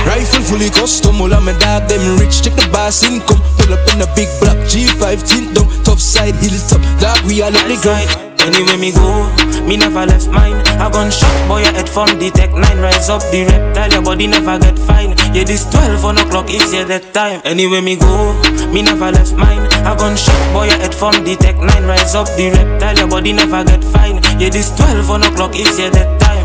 Rifle 0.05 0.41
fully 0.41 0.69
custom, 0.69 1.21
all 1.21 1.33
of 1.33 1.43
my 1.43 1.57
dog 1.59 1.87
them 1.89 2.17
rich 2.19 2.41
Check 2.41 2.55
the 2.55 2.67
boss 2.71 3.03
income, 3.03 3.41
pull 3.59 3.73
up 3.73 3.83
in 3.91 4.01
a 4.01 4.07
big 4.15 4.29
black 4.39 4.57
G5 4.67 5.23
tint 5.25 5.57
top 5.83 5.99
side 5.99 6.35
hilltop 6.35 6.81
Dog 6.99 7.19
we 7.25 7.41
all 7.41 7.55
up 7.55 7.67
the 7.67 7.77
ground 7.81 8.27
Anyway 8.47 8.77
me 8.77 8.91
go, 8.93 9.27
me 9.67 9.75
never 9.75 10.05
left 10.05 10.29
mine. 10.29 10.55
I 10.79 10.89
gun 10.89 11.11
shot 11.11 11.35
boy 11.49 11.59
your 11.59 11.73
head 11.73 11.89
from 11.89 12.07
the 12.17 12.31
tech 12.31 12.53
9 12.53 12.63
Rise 12.79 13.09
up 13.09 13.21
the 13.27 13.43
reptile, 13.43 13.91
your 13.91 14.01
body 14.01 14.27
never 14.27 14.57
get 14.57 14.79
fine. 14.79 15.17
Yeah 15.35 15.43
this 15.43 15.69
12 15.69 16.05
on 16.05 16.17
o'clock 16.17 16.49
is 16.49 16.71
yeah 16.73 16.85
that 16.85 17.13
time. 17.13 17.41
Anyway 17.43 17.81
me 17.81 17.97
go, 17.97 18.31
me 18.71 18.83
never 18.83 19.11
left 19.11 19.35
mine. 19.35 19.67
I 19.83 19.97
gun 19.97 20.15
shot 20.15 20.39
boy 20.53 20.71
your 20.71 20.79
head 20.79 20.95
from 20.95 21.25
the 21.25 21.35
tech 21.35 21.57
9 21.57 21.67
Rise 21.83 22.15
up 22.15 22.27
the 22.39 22.55
reptile, 22.55 22.95
your 22.95 23.09
body 23.09 23.33
never 23.33 23.65
get 23.65 23.83
fine. 23.83 24.23
Yeah 24.39 24.49
this 24.49 24.71
12 24.77 25.11
on 25.11 25.23
o'clock 25.23 25.53
is 25.53 25.77
yeah 25.77 25.89
that 25.89 26.21
time 26.21 26.36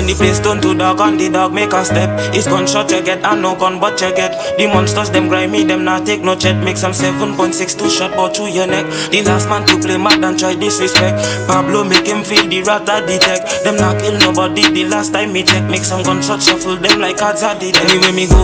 when 0.00 0.08
the 0.08 0.16
place 0.16 0.40
turn 0.40 0.60
to 0.64 0.72
dark 0.72 1.00
and 1.00 1.20
the 1.20 1.28
dog 1.28 1.52
make 1.52 1.72
a 1.72 1.84
step. 1.84 2.08
It's 2.32 2.48
gunshot 2.48 2.90
you 2.90 3.04
get 3.04 3.20
and 3.22 3.42
no 3.42 3.54
gun 3.54 3.78
but 3.80 4.00
you 4.00 4.08
get 4.16 4.32
The 4.56 4.66
monsters 4.66 5.10
them 5.10 5.28
grimy 5.28 5.64
them 5.64 5.84
not 5.84 6.06
take 6.06 6.22
no 6.22 6.34
chat 6.34 6.56
Make 6.64 6.78
some 6.78 6.92
7.62 6.92 7.90
shot 7.90 8.16
but 8.16 8.34
through 8.34 8.48
your 8.48 8.66
neck. 8.66 8.86
The 9.12 9.20
last 9.28 9.48
man 9.48 9.66
to 9.68 9.76
play 9.76 9.98
mad 9.98 10.24
and 10.24 10.38
try 10.38 10.56
disrespect. 10.56 11.20
Pablo 11.46 11.84
make 11.84 12.06
him 12.06 12.24
feel 12.24 12.48
the 12.48 12.62
rat 12.64 12.88
at 12.88 13.04
the 13.04 13.18
tech. 13.20 13.44
Them 13.64 13.76
not 13.76 14.00
kill 14.00 14.16
nobody 14.24 14.64
the 14.72 14.88
last 14.88 15.12
time 15.12 15.32
me 15.32 15.42
check 15.42 15.68
Make 15.68 15.84
some 15.84 16.02
gunshot 16.02 16.40
shuffle 16.40 16.76
them 16.76 17.00
like 17.00 17.18
cards 17.18 17.42
at 17.42 17.60
the 17.60 17.72
deck 17.72 17.84
Anyway 17.84 18.12
me 18.12 18.24
go, 18.24 18.40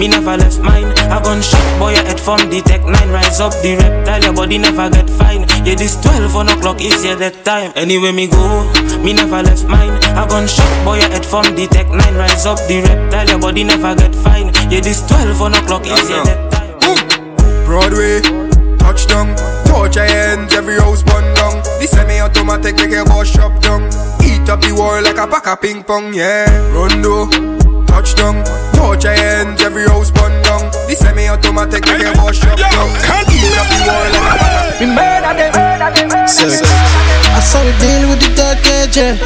me 0.00 0.08
never 0.08 0.36
left 0.40 0.60
mine. 0.64 0.88
A 1.12 1.20
gunshot 1.20 1.60
boy 1.76 1.92
your 1.92 2.04
head 2.08 2.20
from 2.20 2.40
the 2.48 2.64
tech. 2.64 2.80
9 2.80 2.94
Rise 3.12 3.40
up 3.40 3.52
the 3.60 3.76
reptile 3.76 4.22
your 4.24 4.32
body 4.32 4.56
never 4.56 4.88
get 4.88 5.10
fine. 5.10 5.44
Yeah 5.68 5.76
this 5.76 6.00
12 6.00 6.36
on 6.36 6.48
o'clock 6.48 6.80
is 6.80 7.04
yeah 7.04 7.20
that 7.20 7.44
time. 7.44 7.72
Anyway 7.76 8.12
me 8.12 8.28
go, 8.28 8.40
me 9.04 9.12
never 9.12 9.42
left 9.44 9.68
mine. 9.68 9.92
A 10.16 10.24
gunshot 10.24 10.85
boy 10.86 11.02
your 11.02 11.10
head 11.10 11.26
from 11.26 11.44
the 11.58 11.66
tech 11.66 11.90
9 11.90 12.14
Rise 12.14 12.46
up 12.46 12.58
the 12.70 12.80
reptile 12.86 13.26
your 13.26 13.40
body 13.40 13.64
never 13.64 13.94
get 13.96 14.14
fine 14.14 14.54
Yeah 14.70 14.80
this 14.80 15.02
12 15.08 15.42
on 15.42 15.54
o'clock 15.54 15.82
is 15.82 16.08
yeah 16.08 16.22
that 16.22 16.52
time 16.52 16.66
Broadway, 17.66 18.20
touchdown. 18.78 19.34
Touch 19.66 19.96
your 19.96 20.06
hands, 20.06 20.54
every 20.54 20.78
house 20.78 21.02
burn 21.02 21.34
down. 21.34 21.58
The 21.80 21.86
semi-automatic 21.90 22.76
make 22.76 22.90
your 22.90 23.04
boss 23.04 23.26
shop 23.26 23.60
down. 23.60 23.82
Eat 24.22 24.48
up 24.48 24.60
the 24.60 24.72
wall 24.72 25.02
like 25.02 25.18
a 25.18 25.26
pack 25.26 25.48
of 25.48 25.60
ping 25.60 25.82
pong, 25.82 26.14
yeah. 26.14 26.46
Rondo, 26.72 27.26
touchdown. 27.96 28.44
Touch 28.76 29.04
your 29.04 29.14
hands, 29.14 29.62
every 29.62 29.88
house 29.88 30.10
burn 30.10 30.34
down. 30.42 30.68
The 30.88 30.94
semi-automatic 30.94 31.84
make 31.86 32.02
your 32.02 32.14
boss 32.14 32.36
shop 32.36 32.58
down. 32.58 32.90
Eat 33.32 33.56
up 33.56 33.68
the 33.72 33.80
wall 33.88 34.06
like 34.12 34.16
a 34.16 34.36
pack 34.36 34.56
of 34.60 34.80
We 34.80 34.86
murder 34.92 35.32
them, 35.32 35.52
murder 35.56 35.90
them, 35.96 36.08
murder 36.12 36.28
Sex. 36.28 36.60
them 36.60 36.68
I 37.32 37.40
saw 37.40 37.62
the 37.64 37.72
deal 37.80 38.02
with 38.10 38.20
the 38.20 38.30
dark 38.36 38.60
cage, 38.60 38.96
yeah. 39.00 39.16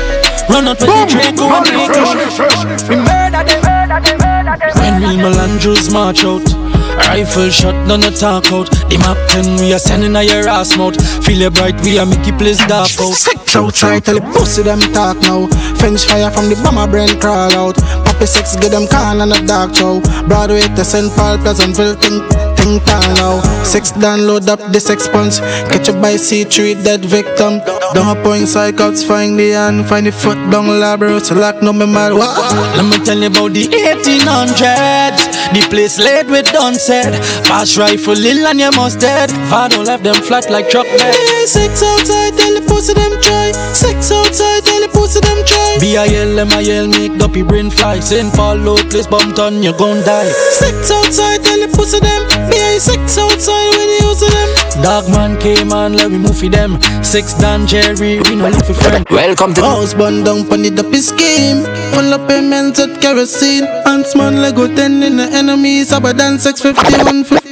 Run 0.47 0.69
out 0.69 0.79
with 0.79 0.87
the 0.87 1.07
Draco 1.11 1.47
and 1.51 1.67
the 1.67 1.75
English 1.83 2.89
We 2.89 2.97
murder 2.97 3.43
them, 3.43 3.61
murder 3.67 3.99
them, 4.07 4.19
murder 4.23 4.57
them 4.59 4.73
When 4.79 4.95
real 5.03 5.19
Melandros 5.19 5.93
march 5.93 6.25
out 6.25 6.70
Rifle 6.97 7.51
shot, 7.51 7.75
none 7.87 8.01
no 8.01 8.11
talk 8.11 8.51
out 8.53 8.71
The 8.89 8.99
map 8.99 9.19
10, 9.31 9.61
we 9.61 9.73
are 9.73 9.79
sending 9.79 10.17
a 10.17 10.23
your 10.23 10.49
ass 10.49 10.77
mouth 10.77 10.97
Feel 11.25 11.43
it 11.43 11.55
bright, 11.55 11.81
we 11.83 11.99
are 11.99 12.07
make 12.07 12.27
you 12.27 12.33
place 12.35 12.59
dark 12.67 12.91
out 13.01 13.15
Sex 13.15 13.57
outside, 13.57 14.05
tell 14.05 14.15
the 14.15 14.21
pussy 14.33 14.63
them 14.63 14.81
talk 14.93 15.17
now. 15.23 15.47
French 15.77 16.05
fire 16.05 16.31
from 16.31 16.49
the 16.49 16.57
bomber 16.63 16.91
brain 16.91 17.09
crawl 17.21 17.53
out. 17.53 17.77
Poppy 18.05 18.27
six, 18.27 18.57
get 18.57 18.71
them 18.71 18.87
can 18.87 19.21
and 19.21 19.33
a 19.33 19.47
dark 19.47 19.75
show. 19.75 20.01
Broadway 20.29 20.63
to 20.63 20.85
St. 20.85 21.13
Paul, 21.17 21.39
Pleasantville, 21.39 21.97
think, 21.97 22.23
think 22.71 22.85
tall 22.87 23.15
now. 23.15 23.65
Six 23.65 23.93
download 23.93 24.49
up 24.49 24.61
the 24.73 24.81
six 24.81 25.09
punch. 25.09 25.39
Catch 25.71 25.89
a 25.89 25.93
by 25.93 26.15
C3 26.15 26.85
dead 26.85 27.05
victim. 27.05 27.59
Down 27.95 28.17
a 28.17 28.23
point 28.23 28.45
psychots, 28.45 29.07
find 29.07 29.39
the 29.39 29.51
hand, 29.51 29.89
find 29.89 30.07
the 30.07 30.13
foot 30.13 30.39
down 30.51 30.67
labro. 30.67 31.21
So 31.21 31.35
lock 31.35 31.63
no 31.63 31.73
mad. 31.73 32.13
What? 32.13 32.37
Let 32.77 32.85
me 32.85 33.05
tell 33.05 33.19
you 33.19 33.27
about 33.27 33.53
the 33.53 33.65
1800s 33.67 35.23
The 35.55 35.67
place 35.71 35.99
laid 35.99 36.29
with 36.29 36.47
done 36.53 36.75
said 36.75 37.13
Pass 37.45 37.77
rifle 37.77 38.15
ill 38.15 38.47
and 38.47 38.61
you 38.61 38.71
must 38.71 39.01
dead 39.01 39.31
Vado 39.51 39.83
left 39.83 40.05
them 40.05 40.23
flat 40.23 40.51
like 40.51 40.69
truck 40.69 40.87
bed 40.87 41.15
six 41.51 41.83
outside, 41.83 42.37
tell 42.39 42.55
the 42.55 42.63
pussy 42.63 42.95
them 42.95 43.13
try. 43.21 43.51
Six 43.75 44.13
outside, 44.13 44.63
tell 44.65 44.80
the 45.11 45.21
pussy 45.21 45.21
them 45.21 45.45
try. 45.45 45.77
B-I-L, 45.81 46.39
M-I-L, 46.39 46.89
make 46.89 47.19
dopey 47.19 47.43
brain 47.43 47.71
fly 47.71 48.01
St. 48.01 48.33
Paul, 48.35 48.57
low 48.57 48.77
place, 48.77 49.07
bumped 49.07 49.39
on, 49.39 49.63
you 49.63 49.73
gon' 49.77 50.05
die 50.05 50.29
Six 50.53 50.91
outside, 50.91 51.43
tell 51.43 51.59
the 51.59 51.69
pussy 51.75 52.01
them. 52.01 52.27
Be 52.51 52.79
six 52.79 53.19
outside 53.19 53.71
when 53.77 53.89
you 53.89 54.09
use 54.09 54.21
them. 54.21 54.60
Dog 54.83 55.11
man 55.11 55.39
came 55.39 55.73
on, 55.73 55.93
let 55.93 56.11
me 56.11 56.19
move 56.19 56.39
for 56.39 56.49
them 56.49 56.81
Six 57.03 57.35
Dan 57.35 57.67
Jerry, 57.67 58.19
we 58.21 58.35
no 58.35 58.49
live 58.49 58.67
for 58.67 58.75
friend 58.75 59.05
Welcome 59.11 59.53
to 59.55 59.61
the 59.61 59.67
House 59.67 59.93
burn 59.95 60.25
down 60.25 60.49
pon 60.49 60.63
the 60.63 60.71
dopey 60.71 60.99
scheme. 60.99 61.65
Full 61.93 62.13
of 62.15 62.27
payments 62.27 62.81
at 62.81 63.01
kerosene. 63.01 63.65
Ants 63.87 64.17
man 64.17 64.41
Lego 64.41 64.67
10 64.67 65.03
in 65.03 65.17
the 65.17 65.25
enemy. 65.33 65.85
Sabba 65.85 66.13
than 66.15 66.39
650, 66.39 66.97
150. 67.05 67.51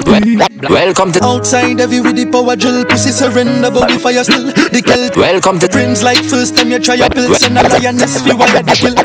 Welcome 0.72 1.12
to 1.12 1.22
Outside 1.22 1.78
heavy 1.78 2.00
with 2.00 2.16
the 2.16 2.24
power 2.24 2.56
drill 2.56 2.84
Pussy 2.86 3.10
surrender 3.12 3.70
but 3.70 3.90
we 3.90 3.98
fire 3.98 4.24
still 4.24 4.48
The 4.72 4.80
kill 4.80 5.12
Welcome 5.14 5.60
to 5.60 5.68
Dreams 5.68 6.02
like 6.02 6.24
first 6.24 6.56
time 6.56 6.72
you 6.72 6.78
try 6.78 6.96
a 6.96 7.10
pill 7.10 7.28
Send 7.34 7.58
a 7.58 7.62
lioness 7.68 8.16
fi 8.24 8.32
wire 8.32 8.62
the 8.64 8.72
kill 8.72 8.96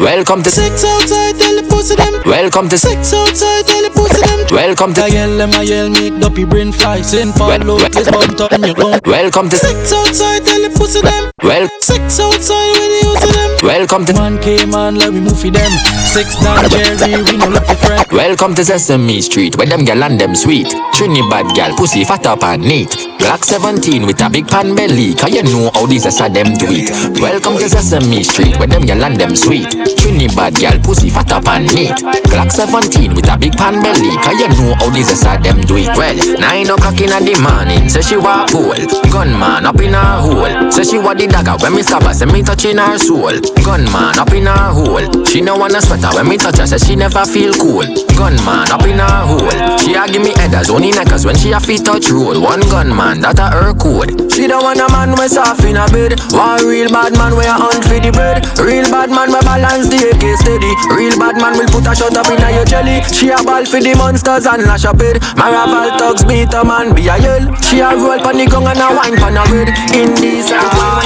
Welcome 0.00 0.42
to 0.42 0.50
Six 0.50 0.82
outside, 0.82 1.36
tell 1.36 1.54
the 1.60 1.64
pussy 1.68 1.94
them. 1.94 2.22
Welcome 2.24 2.68
to 2.70 2.78
Six 2.78 3.12
outside, 3.12 3.66
tell 3.68 3.82
the 3.84 3.89
pussy 4.00 4.20
them. 4.24 4.40
Welcome 4.50 4.94
to 4.94 5.04
I-L, 5.04 5.40
M-I-L, 5.40 5.90
make 5.90 6.18
dopey 6.20 6.44
brain 6.44 6.72
fly 6.72 7.02
St. 7.02 7.34
Paul, 7.36 7.48
Well, 7.48 7.60
low 7.60 7.76
well, 7.76 7.90
place, 7.90 8.10
bumped 8.10 8.40
up, 8.40 8.52
you 8.52 8.74
gon' 8.74 9.00
Welcome 9.04 9.48
to 9.50 9.56
Six 9.56 9.92
outside, 9.92 10.44
tell 10.44 10.62
the 10.64 10.70
pussy 10.76 11.00
them. 11.00 11.30
Well 11.42 11.68
Six 11.80 12.18
outside 12.18 12.70
when 12.74 12.90
you 12.90 13.12
use 13.12 13.26
them. 13.30 13.50
Welcome 13.62 14.04
to 14.06 14.12
Man 14.14 14.38
came 14.40 14.74
on, 14.74 14.94
me 14.94 15.20
move 15.20 15.38
for 15.38 15.50
them 15.50 15.72
Six 16.08 16.34
Dan 16.40 16.68
Jerry, 16.70 17.22
we 17.22 17.36
no 17.36 17.48
look 17.48 17.64
for 17.64 17.76
friend 17.76 18.00
Welcome 18.12 18.54
to 18.54 18.64
Sesame 18.64 19.20
Street, 19.20 19.56
where 19.56 19.66
them 19.66 19.84
gal 19.84 20.02
and 20.04 20.20
them 20.20 20.34
sweet. 20.34 20.66
Trinidad 20.94 21.54
gal, 21.54 21.74
pussy 21.76 22.04
fat 22.04 22.26
up 22.26 22.42
and 22.44 22.62
neat. 22.62 22.90
Black 23.18 23.44
17 23.44 24.06
with 24.06 24.20
a 24.20 24.28
big 24.28 24.46
pan 24.48 24.74
belly, 24.74 25.14
cause 25.14 25.30
you 25.30 25.42
know 25.42 25.70
how 25.74 25.86
these 25.86 26.06
are 26.06 26.28
them 26.28 26.52
do 26.58 26.66
it. 26.70 26.90
Welcome 27.20 27.56
to 27.56 27.68
Sesame 27.68 28.22
Street, 28.22 28.58
where 28.58 28.66
them 28.66 28.82
gal 28.84 29.02
and 29.04 29.16
them 29.16 29.36
sweet. 29.36 29.70
Trinidad 29.96 30.54
gal, 30.56 30.78
pussy 30.80 31.08
fat 31.08 31.30
up 31.32 31.46
and 31.48 31.72
neat. 31.74 31.94
Black 32.28 32.50
17 32.50 33.14
with 33.14 33.28
a 33.30 33.38
big 33.38 33.56
pan 33.56 33.80
belly, 33.82 33.89
cause 33.96 34.38
you 34.38 34.48
know 34.54 34.74
how 34.78 34.90
these 34.90 35.10
are 35.24 35.38
them 35.40 35.60
do 35.64 35.76
it. 35.80 35.90
Well, 35.96 36.14
9 36.14 36.70
o'clock 36.70 37.00
in 37.00 37.10
the 37.10 37.34
morning, 37.40 37.88
say 37.88 38.02
she 38.04 38.16
walk 38.16 38.52
cool. 38.52 38.76
Gunman 39.10 39.66
up 39.66 39.80
in 39.80 39.96
her 39.96 40.20
hole. 40.20 40.70
Say 40.70 40.84
she 40.84 40.98
want 40.98 41.18
the 41.18 41.26
dagger 41.26 41.56
when 41.64 41.74
me 41.74 41.82
stab 41.82 42.04
her, 42.04 42.14
say 42.14 42.26
me 42.26 42.42
touching 42.42 42.76
her 42.76 42.98
soul. 42.98 43.34
Gunman 43.64 44.20
up 44.20 44.32
in 44.36 44.46
her 44.46 44.70
hole. 44.70 45.24
She 45.24 45.40
no 45.40 45.56
wanna 45.56 45.80
sweat 45.80 46.04
her 46.04 46.12
when 46.14 46.28
me 46.28 46.36
touch 46.36 46.58
her, 46.58 46.66
say 46.66 46.78
she 46.78 46.94
never 46.96 47.24
feel 47.24 47.54
cool. 47.56 47.88
Gunman 48.14 48.68
up 48.70 48.84
in 48.84 49.00
her 49.00 49.24
hole. 49.24 49.78
She 49.80 49.94
a 49.96 50.06
give 50.06 50.22
me 50.22 50.36
head 50.36 50.50
riders, 50.50 50.70
only 50.70 50.90
neckers 50.90 51.24
when 51.24 51.36
she 51.36 51.52
a 51.52 51.60
feet 51.60 51.84
touch 51.84 52.10
road. 52.10 52.42
One 52.42 52.60
gunman, 52.60 53.20
that 53.22 53.38
a 53.38 53.48
her 53.50 53.74
code. 53.74 54.30
She 54.32 54.46
don't 54.46 54.62
want 54.62 54.80
a 54.80 54.88
man 54.92 55.14
we 55.18 55.28
soft 55.28 55.64
in 55.64 55.76
a 55.76 55.86
bed. 55.88 56.18
One 56.32 56.64
real 56.66 56.90
bad 56.90 57.14
man 57.16 57.36
we 57.36 57.44
a 57.44 57.54
hunt 57.54 57.84
for 57.84 57.98
the 57.98 58.10
bread. 58.12 58.46
Real 58.58 58.86
bad 58.90 59.10
man 59.10 59.30
we 59.30 59.40
balance 59.42 59.88
the 59.88 60.10
AK 60.10 60.24
steady. 60.38 60.72
Real 60.94 61.14
bad 61.18 61.36
man 61.40 61.56
will 61.58 61.68
put 61.70 61.86
a 61.86 61.94
shot 61.94 62.14
up 62.16 62.28
in 62.30 62.42
a 62.42 62.48
your 62.52 62.64
jelly. 62.64 63.02
She 63.10 63.30
a 63.30 63.38
ball 63.42 63.64
for 63.64 63.79
the 63.80 63.94
monsters 63.96 64.46
and 64.46 64.62
lash 64.64 64.84
up 64.84 65.00
it. 65.00 65.22
Maraval 65.36 65.98
thugs 65.98 66.24
beat 66.24 66.52
a 66.54 66.64
man 66.64 66.94
be 66.94 67.08
a 67.08 67.16
yell. 67.18 67.54
She 67.62 67.80
a 67.80 67.94
roll 67.96 68.18
pan 68.18 68.36
the 68.36 68.46
gun 68.46 68.66
and 68.66 68.78
a 68.78 68.88
wine 68.94 69.16
pan 69.16 69.36
a 69.36 69.44
red. 69.50 69.68
In 69.94 70.14
these 70.14 70.50
ah, 70.52 71.00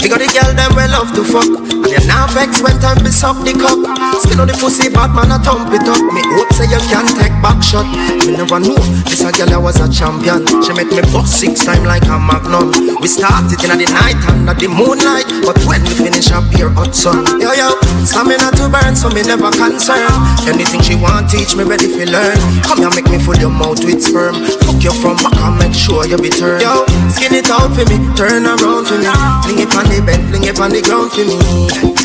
You 0.00 0.08
got 0.08 0.24
the 0.24 0.28
girl 0.32 0.50
them 0.56 0.72
well 0.72 0.88
love 0.88 1.12
to 1.12 1.22
fuck. 1.24 1.44
And 1.44 1.92
you 1.92 2.00
now 2.08 2.24
vex 2.32 2.62
when 2.64 2.80
time 2.80 3.04
to 3.04 3.12
suck 3.12 3.36
the 3.44 3.52
cock 3.52 3.80
Still 4.24 4.40
on 4.40 4.48
the 4.48 4.56
pussy 4.56 4.88
bad 4.88 5.12
man 5.12 5.28
a 5.28 5.36
thump 5.40 5.68
it 5.76 5.84
up. 5.84 6.00
Me 6.12 6.24
hope 6.32 6.48
say 6.56 6.64
you 6.72 6.80
can 6.88 7.04
take 7.20 7.36
back 7.44 7.60
shot. 7.60 7.84
Me 8.24 8.32
never 8.32 8.56
know 8.56 8.80
this 9.04 9.20
a 9.20 9.32
girl 9.32 9.52
I 9.52 9.58
was 9.60 9.76
a 9.76 9.88
champion. 9.92 10.48
She 10.64 10.72
make 10.72 10.88
me 10.88 11.04
bust 11.12 11.36
six 11.36 11.64
time 11.64 11.84
like 11.84 12.08
a 12.08 12.16
magnum. 12.16 12.72
We 13.04 13.08
started 13.12 13.60
in 13.60 13.76
the 13.76 13.88
night 13.92 14.16
under 14.24 14.56
the 14.56 14.68
moonlight. 14.72 15.28
But 15.44 15.60
when 15.68 15.84
we 15.84 15.92
finish 15.92 16.32
up 16.32 16.48
here 16.56 16.72
hot 16.72 16.96
sun. 16.96 17.26
Yo 17.36 17.52
yo, 17.52 17.76
stamina 18.08 18.48
to 18.56 18.72
burn 18.72 18.96
so 18.96 19.12
me 19.12 19.20
never 19.20 19.52
concern. 19.52 20.08
Anything 20.48 20.80
she 20.80 20.96
want 20.96 21.28
teach 21.28 21.52
me 21.52 21.64
ready 21.68 21.92
for 21.92 22.08
learn. 22.08 22.40
Come 22.64 22.80
here 22.80 22.92
make 22.96 23.10
me 23.12 23.20
full 23.20 23.36
your 23.36 23.52
mouth 23.52 23.84
with 23.84 24.00
sperm. 24.00 24.36
Fuck 24.64 24.80
you 24.80 24.94
from 24.96 25.20
back 25.20 25.36
and 25.44 25.60
make 25.60 25.76
sure 25.76 26.08
you 26.08 26.16
be 26.16 26.32
turned. 26.32 26.64
Yo, 26.64 26.88
skin 27.12 27.36
it 27.36 27.52
out 27.52 27.68
for 27.76 27.84
me, 27.84 28.00
turn 28.16 28.48
around 28.48 28.88
for 28.88 28.96
me. 28.96 29.10
Fling 29.44 29.60
it 29.66 29.74
on 29.74 29.89
the 29.90 30.00
bed, 30.06 30.22
fling 30.30 30.44
it 30.46 30.58
on 30.62 30.70
the 30.70 30.80
ground 30.80 31.10
for 31.10 31.26
me. 31.26 31.38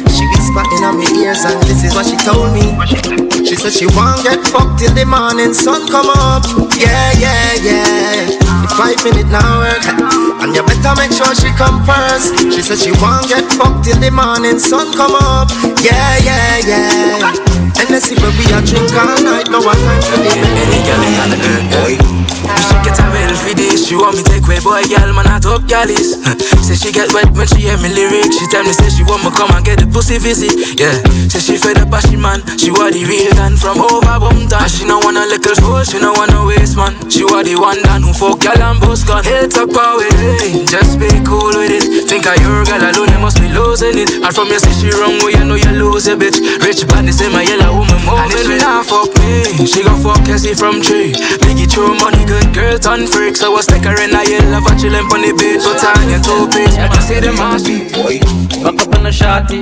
She 0.10 0.26
whisper 0.34 0.66
in 0.74 0.84
my 0.98 1.06
ears 1.22 1.46
and 1.46 1.62
this 1.70 1.86
is 1.86 1.94
what 1.94 2.10
she 2.10 2.18
told 2.18 2.50
me. 2.52 2.74
She 3.46 3.56
said 3.56 3.74
she 3.74 3.86
won't 3.86 4.26
get 4.26 4.42
fucked 4.50 4.82
till 4.82 4.94
the 4.98 5.06
morning 5.06 5.54
sun 5.54 5.86
come 5.88 6.10
up. 6.10 6.44
Yeah, 6.74 7.14
yeah, 7.22 7.54
yeah. 7.62 8.26
Five 8.74 8.98
minute 9.06 9.30
now 9.30 9.62
and 10.42 10.56
you 10.56 10.64
better 10.66 10.94
make 10.98 11.14
sure 11.14 11.34
she 11.38 11.54
come 11.54 11.86
first. 11.86 12.34
She 12.54 12.62
said 12.62 12.80
she 12.82 12.92
won't 12.98 13.30
get 13.30 13.46
fucked 13.54 13.86
till 13.86 14.00
the 14.02 14.10
morning 14.10 14.58
sun 14.60 14.92
come 14.98 15.14
up. 15.16 15.50
Yeah, 15.86 16.18
yeah, 16.26 16.58
yeah. 16.66 17.55
And 17.78 17.92
see 18.02 18.16
where 18.16 18.32
we 18.40 18.46
are 18.56 18.64
drink 18.64 18.92
all 18.96 19.20
night. 19.24 19.52
No 19.52 19.60
one 19.60 19.76
time 19.76 20.02
for 20.02 20.18
the 20.18 20.32
Any 20.32 20.80
girl 20.88 21.04
in 21.04 21.32
the 21.32 21.38
earth, 21.44 21.68
boy. 21.76 22.26
She 22.46 22.76
get 22.86 23.00
a 23.00 23.06
medal 23.12 23.36
for 23.36 23.54
this. 23.54 23.88
She 23.88 23.96
want 23.96 24.16
me 24.16 24.24
take 24.24 24.46
away 24.46 24.60
boy, 24.62 24.84
girl, 24.88 25.12
man, 25.12 25.28
I 25.28 25.40
talk 25.40 25.68
galleys. 25.68 26.16
say 26.66 26.78
she 26.78 26.90
get 26.92 27.12
wet 27.14 27.30
when 27.34 27.48
she 27.48 27.66
hear 27.66 27.78
me 27.82 27.90
lyrics. 27.90 28.38
She 28.38 28.46
tell 28.48 28.64
me 28.64 28.72
say 28.72 28.90
she 28.90 29.04
want 29.04 29.26
me 29.26 29.32
come 29.34 29.50
and 29.52 29.66
get 29.66 29.82
the 29.82 29.88
pussy 29.90 30.18
visit. 30.22 30.54
Yeah, 30.78 30.94
say 31.28 31.42
she 31.42 31.56
fed 31.58 31.82
up 31.82 31.94
as 31.94 32.06
she 32.06 32.18
man. 32.18 32.46
She 32.62 32.70
want 32.70 32.94
the 32.94 33.02
real 33.06 33.34
gun 33.34 33.58
from 33.58 33.82
over 33.82 34.18
Bumpton. 34.22 34.66
She 34.70 34.86
no 34.86 35.02
want 35.02 35.18
a 35.18 35.26
little 35.26 35.58
fool, 35.58 35.82
she 35.84 35.98
no 35.98 36.14
want 36.14 36.34
a 36.38 36.42
waste 36.46 36.78
man. 36.78 36.94
She 37.10 37.26
want 37.26 37.50
the 37.50 37.58
one 37.58 37.82
that 37.82 38.02
who 38.06 38.14
fuck 38.14 38.42
girl 38.42 38.62
and 38.62 38.78
boss 38.78 39.02
gun. 39.02 39.26
Hit 39.26 39.58
up 39.58 39.74
with 39.74 40.22
it, 40.22 40.70
just 40.70 41.02
be 41.02 41.10
cool 41.26 41.54
with 41.58 41.74
it. 41.74 42.06
Think 42.06 42.30
of 42.30 42.38
your 42.38 42.62
girl 42.66 42.84
alone, 42.86 43.10
you 43.10 43.22
must 43.22 43.42
be 43.42 43.50
losing 43.50 43.98
it. 43.98 44.22
And 44.22 44.34
from 44.34 44.54
your 44.54 44.62
say 44.62 44.74
she 44.78 44.94
wrong, 44.94 45.18
well 45.26 45.34
you 45.34 45.46
know 45.46 45.58
you 45.58 45.74
lose 45.74 46.06
a 46.06 46.14
bitch. 46.14 46.38
Rich 46.62 46.86
badness 46.86 47.22
in 47.26 47.34
my 47.34 47.42
yellow 47.42 47.65
woman 47.72 48.00
moving 48.06 48.20
And 48.20 48.32
if 48.34 48.46
she 48.46 48.58
not 48.60 48.86
fuck 48.86 49.10
me, 49.22 49.66
she 49.66 49.82
gon' 49.84 50.02
fuck 50.02 50.22
Cassie 50.26 50.54
from 50.54 50.82
tree. 50.82 51.16
Make 51.46 51.62
it 51.64 51.72
true 51.72 51.96
money, 51.98 52.26
good 52.26 52.54
girl 52.54 52.78
turn 52.78 53.08
freak. 53.08 53.36
So 53.36 53.56
I 53.56 53.62
stick 53.62 53.84
her 53.86 53.98
in 54.02 54.14
a 54.14 54.22
yellow, 54.24 54.62
chillin' 54.78 55.10
on 55.10 55.22
the 55.22 55.34
beach. 55.34 55.62
So 55.62 55.74
Tanya 55.74 56.20
two 56.22 56.48
bitch, 56.52 56.78
I 56.78 56.88
can 56.88 57.02
see 57.02 57.20
them 57.20 57.40
on 57.40 57.62
boy. 57.94 58.45
Fuck 58.66 58.82
up 58.82 58.96
on 58.96 59.04
the 59.04 59.12
shotty, 59.12 59.62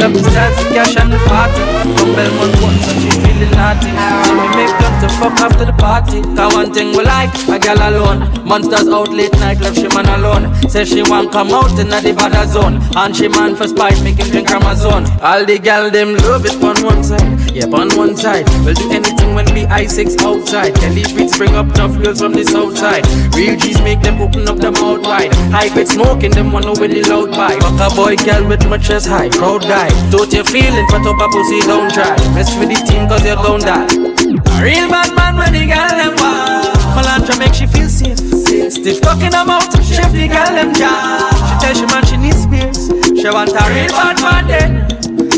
love 0.00 0.12
the 0.12 0.20
stats, 0.20 0.60
cash 0.76 0.96
and 1.00 1.10
the 1.10 1.16
party. 1.24 1.64
From 1.96 2.12
Belmont 2.12 2.52
and 2.60 3.00
she 3.00 3.08
feeling 3.24 3.50
naughty. 3.56 3.88
So 4.28 4.36
we 4.36 4.46
make 4.52 4.76
up 4.84 5.00
to 5.00 5.08
fuck 5.16 5.40
after 5.40 5.64
the 5.64 5.72
party. 5.72 6.20
Got 6.36 6.52
one 6.52 6.70
thing 6.70 6.92
we 6.92 7.04
like, 7.04 7.32
a 7.48 7.58
girl 7.58 7.80
alone. 7.80 8.44
Monsters 8.44 8.88
out 8.88 9.08
late 9.08 9.32
night, 9.40 9.60
left 9.60 9.76
she 9.76 9.88
man 9.88 10.04
alone. 10.20 10.52
Say 10.68 10.84
she 10.84 11.00
want 11.02 11.32
come 11.32 11.52
out 11.52 11.72
in 11.80 11.88
the 11.88 12.12
bad 12.12 12.36
zone. 12.50 12.82
And 12.94 13.16
she 13.16 13.28
man 13.28 13.56
for 13.56 13.66
spite, 13.66 14.02
make 14.04 14.16
him 14.16 14.28
drink 14.28 14.50
Amazon. 14.50 15.08
All 15.22 15.42
the 15.46 15.58
gal 15.58 15.90
them 15.90 16.14
love 16.28 16.44
it 16.44 16.62
on 16.62 16.76
one 16.84 17.02
side. 17.02 17.24
Yeah, 17.50 17.72
on 17.72 17.96
one 17.96 18.14
side. 18.14 18.44
We'll 18.60 18.74
do 18.74 18.90
anything 18.92 19.34
when 19.34 19.46
we 19.54 19.64
I6 19.64 20.20
outside. 20.20 20.74
Kelly 20.74 21.04
beats 21.16 21.38
bring 21.38 21.54
up 21.54 21.72
tough 21.72 21.96
girls 22.02 22.20
from 22.20 22.34
the 22.34 22.44
south 22.44 22.76
side. 22.76 23.06
Real 23.34 23.56
G's 23.56 23.80
make 23.80 24.02
them 24.02 24.20
open 24.20 24.46
up 24.48 24.58
their 24.58 24.72
mouth 24.72 25.00
wide. 25.00 25.32
High 25.48 25.72
grade 25.72 25.88
smoking 25.88 26.32
them 26.32 26.52
one 26.52 26.66
over 26.66 26.86
the 26.86 27.02
loud 27.08 27.32
pipe. 27.32 27.62
Fuck 27.62 27.92
a 27.92 27.94
boy, 27.94 28.16
girl 28.16 28.33
with 28.42 28.66
my 28.68 28.78
chest 28.78 29.06
high. 29.06 29.28
Crowd 29.28 29.62
die. 29.62 29.90
Don't 30.10 30.32
you 30.32 30.44
feeling 30.44 30.86
put 30.86 31.06
up 31.06 31.20
a 31.20 31.28
pussy, 31.28 31.60
don't 31.62 31.92
try. 31.92 32.16
Mess 32.34 32.50
with 32.58 32.68
the 32.68 32.78
team 32.86 33.06
cause 33.06 33.24
you're 33.24 33.36
gon' 33.36 33.60
die. 33.60 33.86
A 33.86 34.62
real 34.62 34.88
bad 34.88 35.14
man 35.14 35.36
when 35.36 35.52
the 35.52 35.66
girl 35.66 35.92
them 35.94 36.14
wild. 36.18 36.74
Malantra 36.96 37.38
make 37.38 37.54
she 37.54 37.66
feel 37.66 37.88
safe. 37.88 38.18
Stiff 38.72 39.00
talking 39.00 39.34
about 39.34 39.70
chef 39.82 40.10
the 40.12 40.26
girl 40.26 40.52
them 40.54 40.72
job. 40.74 41.30
She 41.46 41.54
tell 41.62 41.74
she 41.74 41.86
man 41.86 42.04
she 42.06 42.16
needs 42.16 42.42
spears. 42.42 42.88
She 43.20 43.28
want 43.28 43.50
a 43.50 43.64
real 43.70 43.92
bad 43.92 44.18
man 44.22 44.46
then. 44.48 44.72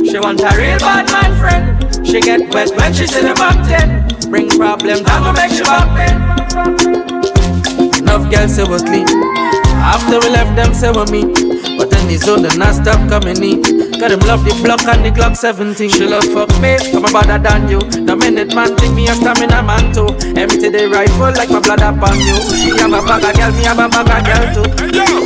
She 0.04 0.18
want 0.18 0.40
a 0.40 0.50
real 0.56 0.78
bad 0.78 1.10
man 1.12 1.32
friend. 1.40 2.06
She 2.06 2.20
get 2.20 2.52
wet 2.54 2.70
when 2.76 2.94
she 2.94 3.06
see 3.06 3.22
the 3.22 3.34
back 3.34 3.58
then. 3.66 4.06
Bring 4.30 4.48
problem, 4.48 5.02
that 5.04 5.20
will 5.20 5.32
make 5.34 5.52
she 5.52 5.62
back. 5.62 5.86
Enough 7.98 8.30
girls 8.30 8.54
say 8.54 8.64
we're 8.64 8.78
clean. 8.78 9.06
After 9.82 10.18
we 10.20 10.30
left 10.30 10.56
them 10.56 10.72
say 10.72 10.90
we're 10.90 11.06
mean. 11.06 11.45
But 11.76 11.90
then 11.90 12.08
the 12.08 12.16
zone 12.16 12.42
they 12.42 12.56
not 12.56 12.74
stop 12.74 13.00
coming 13.08 13.40
in. 13.42 13.60
Got 14.00 14.12
him 14.12 14.20
love 14.28 14.44
the 14.44 14.52
block 14.64 14.84
and 14.88 15.04
the 15.04 15.10
Glock 15.10 15.36
17. 15.36 15.88
She 15.88 16.06
love 16.06 16.24
fuck 16.32 16.50
me, 16.60 16.76
I'm 16.92 17.04
a 17.04 17.08
better 17.12 17.38
than 17.38 17.68
you. 17.68 17.80
The 17.80 18.16
minute 18.16 18.54
man 18.54 18.76
think 18.76 18.94
me 18.94 19.08
a 19.08 19.14
stamina 19.14 19.62
man 19.62 19.92
too. 19.92 20.08
Empty 20.36 20.68
the 20.68 20.88
rifle 20.92 21.32
like 21.32 21.48
my 21.48 21.60
blood 21.60 21.80
upon 21.80 22.16
you. 22.20 22.36
She 22.52 22.76
have 22.76 22.92
a 22.92 23.00
bag 23.04 23.24
of 23.24 23.32
girl, 23.36 23.52
me 23.56 23.64
have 23.64 23.80
a 23.80 23.88
bag 23.88 24.08
of 24.08 24.20
girl 24.24 24.44
too. 24.52 24.66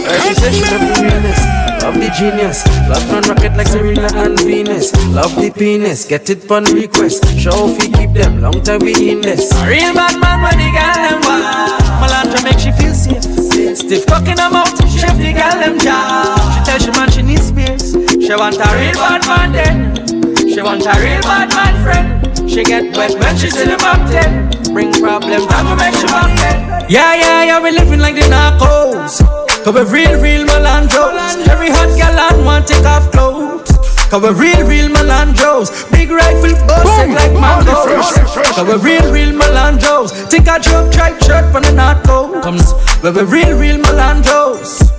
Uh, 0.06 0.18
she 0.26 0.34
say 0.34 0.52
she 0.54 0.62
love 0.70 0.82
the 0.86 0.94
realness. 1.02 1.40
Love 1.82 1.94
the 1.94 2.10
genius, 2.12 2.66
love 2.88 3.10
run 3.10 3.24
rocket 3.24 3.56
like 3.56 3.66
Serena 3.66 4.08
and 4.14 4.38
Venus. 4.40 4.92
Love 5.08 5.34
the 5.34 5.50
penis, 5.50 6.04
get 6.04 6.28
it 6.28 6.46
pon 6.46 6.64
request. 6.64 7.24
Show 7.38 7.70
if 7.70 7.78
we 7.78 7.88
keep 7.90 8.12
them 8.12 8.40
long 8.42 8.62
time 8.62 8.80
we 8.80 9.10
in 9.10 9.20
this. 9.22 9.50
A 9.50 9.66
real 9.66 9.94
bad 9.94 10.20
man 10.20 10.42
when 10.42 10.58
the 10.58 10.68
girl 10.76 10.94
them 10.94 11.20
wild. 11.24 11.80
Malantra 11.98 12.44
make 12.44 12.58
she 12.58 12.70
feel 12.72 12.94
safe. 12.94 13.39
Stiff 13.76 14.04
talking 14.06 14.35
about 14.35 14.66
chef 14.90 15.16
the 15.16 15.33
girl 15.33 15.59
them 15.62 15.78
job. 15.78 16.38
She 16.54 16.61
tell 16.64 16.78
she 16.78 16.90
man 16.90 17.11
she 17.11 17.22
needs 17.22 17.46
space. 17.46 17.92
She 17.92 18.35
want 18.35 18.56
a 18.56 18.68
real 18.74 18.94
bad 18.98 19.26
man 19.26 19.52
then. 19.52 19.94
She 20.37 20.61
want 20.61 20.85
a 20.87 20.94
real 20.98 21.22
bad 21.22 21.48
man 21.54 21.74
friend. 21.85 22.50
She 22.50 22.64
get 22.64 22.96
wet 22.96 23.14
when 23.18 23.37
she 23.38 23.48
see 23.48 23.66
the 23.66 23.78
mountain. 23.78 24.50
Bring 24.74 24.92
problems, 24.92 25.46
that 25.46 25.62
will 25.62 25.76
make 25.76 25.94
she 25.94 26.06
back 26.06 26.37
then. 26.38 26.90
Yeah, 26.90 27.14
yeah, 27.14 27.44
yeah, 27.44 27.62
we 27.62 27.70
living 27.70 28.00
like 28.00 28.16
the 28.16 28.22
narcos. 28.22 29.22
Cause 29.64 29.74
we 29.74 29.83
real, 30.02 30.20
real 30.20 30.46
Melandros. 30.46 31.46
Every 31.46 31.70
hot 31.70 31.96
gal 31.96 32.38
on 32.38 32.44
want 32.44 32.66
take 32.66 32.85
off 32.85 33.11
clothes. 33.12 33.69
Cause 34.11 34.23
we're 34.23 34.35
real, 34.35 34.66
real 34.66 34.88
Melandros. 34.88 35.70
Big 35.92 36.11
rifle 36.11 36.51
busted 36.66 37.14
like 37.14 37.31
mangoes. 37.31 38.11
Cause 38.57 38.66
we 38.66 38.75
real, 38.90 39.12
real 39.12 39.33
Melandros. 39.38 40.11
Think 40.29 40.49
I 40.49 40.59
drop 40.59 40.90
tripe 40.90 41.23
shirt 41.23 41.53
from 41.53 41.62
the 41.62 41.70
narco. 41.70 42.42
Comes, 42.42 42.75
we 43.05 43.12
we 43.12 43.23
real, 43.23 43.57
real 43.57 43.79
Melandros. 43.79 44.90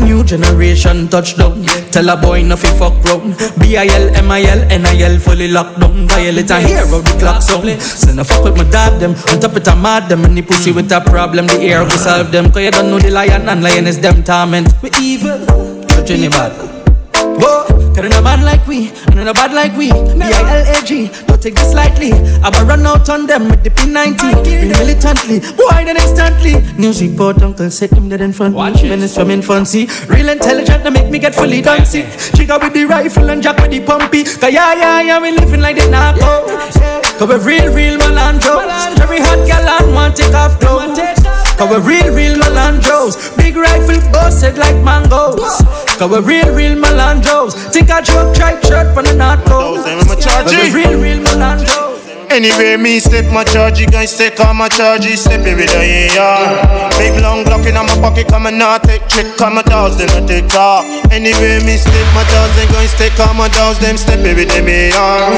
New 0.00 0.24
generation 0.24 1.08
touchdown. 1.08 1.62
Tell 1.92 2.08
a 2.08 2.16
boy 2.16 2.40
no 2.40 2.56
fi 2.56 2.68
fuck 2.78 2.94
round. 3.04 3.36
B-I-L, 3.60 4.16
M-I-L, 4.16 4.72
N-I-L 4.72 5.18
fully 5.18 5.48
locked 5.48 5.78
down. 5.80 6.08
Violate 6.08 6.48
a 6.48 6.58
hero, 6.58 7.02
the 7.02 7.16
clock 7.20 7.42
sound. 7.42 7.68
So 7.82 8.14
no 8.14 8.24
fuck 8.24 8.44
with 8.44 8.56
my 8.56 8.64
dad 8.70 8.98
them. 8.98 9.10
On 9.28 9.38
top 9.38 9.56
it 9.56 9.68
a 9.68 9.76
mad 9.76 10.08
them. 10.08 10.24
Any 10.24 10.40
pussy 10.40 10.72
with 10.72 10.90
a 10.90 11.02
problem, 11.02 11.48
the 11.48 11.60
air 11.60 11.84
we 11.84 11.90
solve 11.90 12.32
them. 12.32 12.50
Cause 12.50 12.62
you 12.62 12.70
don't 12.70 12.88
know 12.88 12.98
the 12.98 13.10
lion 13.10 13.46
and 13.46 13.62
lion 13.62 13.86
is 13.86 14.00
them 14.00 14.24
torment. 14.24 14.72
We 14.80 14.88
evil, 14.98 15.44
but 15.86 16.08
you 16.08 16.30
bad. 16.30 16.77
Whoa, 17.40 17.66
cause 17.94 18.04
in 18.04 18.12
a 18.12 18.22
man 18.22 18.42
like 18.44 18.66
we, 18.66 18.90
and 19.06 19.18
in 19.20 19.28
a 19.28 19.32
bad 19.32 19.52
like 19.52 19.76
we. 19.76 19.90
B-I-L-A-G, 19.92 21.10
don't 21.26 21.40
take 21.40 21.54
this 21.54 21.72
lightly. 21.72 22.12
I'ma 22.42 22.60
run 22.68 22.86
out 22.86 23.08
on 23.08 23.26
them 23.26 23.48
with 23.48 23.62
the 23.62 23.70
P90. 23.70 24.44
Be 24.44 24.68
militantly, 24.68 25.40
boy, 25.56 25.84
then 25.84 25.96
instantly. 25.96 26.54
News 26.76 27.00
report, 27.00 27.40
uncle 27.42 27.70
said 27.70 27.90
him 27.92 28.08
dead 28.08 28.20
in 28.20 28.32
front. 28.32 28.54
Watch 28.54 28.82
Minutes 28.82 29.14
from 29.14 29.30
infancy. 29.30 29.88
Real 30.08 30.28
intelligent, 30.28 30.84
to 30.84 30.90
make 30.90 31.10
me 31.10 31.18
get 31.18 31.34
fully 31.34 31.62
dancing. 31.62 32.06
Trigger 32.34 32.58
with 32.60 32.72
the 32.72 32.84
rifle 32.84 33.30
and 33.30 33.42
jack 33.42 33.56
with 33.60 33.70
the 33.70 33.80
pumpy. 33.80 34.24
Cause 34.24 34.52
yeah, 34.52 34.74
yeah, 34.74 35.00
yeah, 35.00 35.20
we 35.20 35.30
living 35.30 35.60
like 35.60 35.76
the 35.76 35.88
narco. 35.90 37.07
Cause 37.18 37.28
we 37.28 37.34
real, 37.44 37.72
real 37.74 37.98
Melandros. 37.98 39.00
Every 39.00 39.18
hot 39.18 39.44
gal 39.46 39.68
on 39.82 39.92
want 39.92 40.14
take 40.16 40.32
off 40.34 40.58
clothes. 40.60 40.98
Cause 41.58 41.68
we 41.68 41.76
real, 41.82 42.14
real 42.14 42.38
Melandros. 42.38 43.36
Big 43.36 43.56
rifle 43.56 44.00
busted 44.12 44.56
like 44.56 44.76
mangoes. 44.84 45.58
Cause 45.98 46.10
we 46.10 46.18
real, 46.20 46.54
real 46.54 46.76
Melandros. 46.76 47.54
Think 47.72 47.90
I 47.90 48.02
joke, 48.02 48.36
tripe 48.36 48.62
shirt 48.62 48.94
from 48.94 49.06
the 49.06 49.14
North 49.14 49.44
Coast. 49.46 49.84
Cause 50.24 50.54
we 50.54 50.72
real, 50.72 51.00
real 51.00 51.18
Melandros. 51.18 51.87
Anyway, 52.30 52.76
me 52.76 53.00
step 53.00 53.24
my 53.32 53.42
charge, 53.42 53.80
you 53.80 53.86
guys 53.86 54.16
take 54.16 54.38
on 54.40 54.56
my 54.56 54.68
charge, 54.68 55.04
you 55.04 55.16
stepping 55.16 55.56
with 55.56 55.72
a 55.74 56.08
AR. 56.18 56.90
Big 56.98 57.20
long 57.22 57.42
Glock 57.44 57.66
in 57.66 57.74
my 57.74 57.86
pocket, 58.00 58.28
come 58.28 58.46
and 58.46 58.58
not 58.58 58.84
take 58.84 59.06
trick, 59.08 59.26
come 59.36 59.54
my 59.54 59.62
dogs, 59.62 59.96
then 59.96 60.10
I 60.10 60.24
take 60.26 60.46
talk. 60.48 60.84
Anyway, 61.10 61.58
me 61.64 61.76
step 61.76 62.06
my 62.14 62.22
dogs, 62.30 62.54
they 62.54 62.66
guys 62.70 62.94
take 62.94 63.18
on 63.18 63.36
my 63.36 63.48
dogs, 63.48 63.78
them 63.80 63.96
stepping 63.96 64.36
with 64.36 64.48
them 64.48 64.68
AR. 64.68 65.32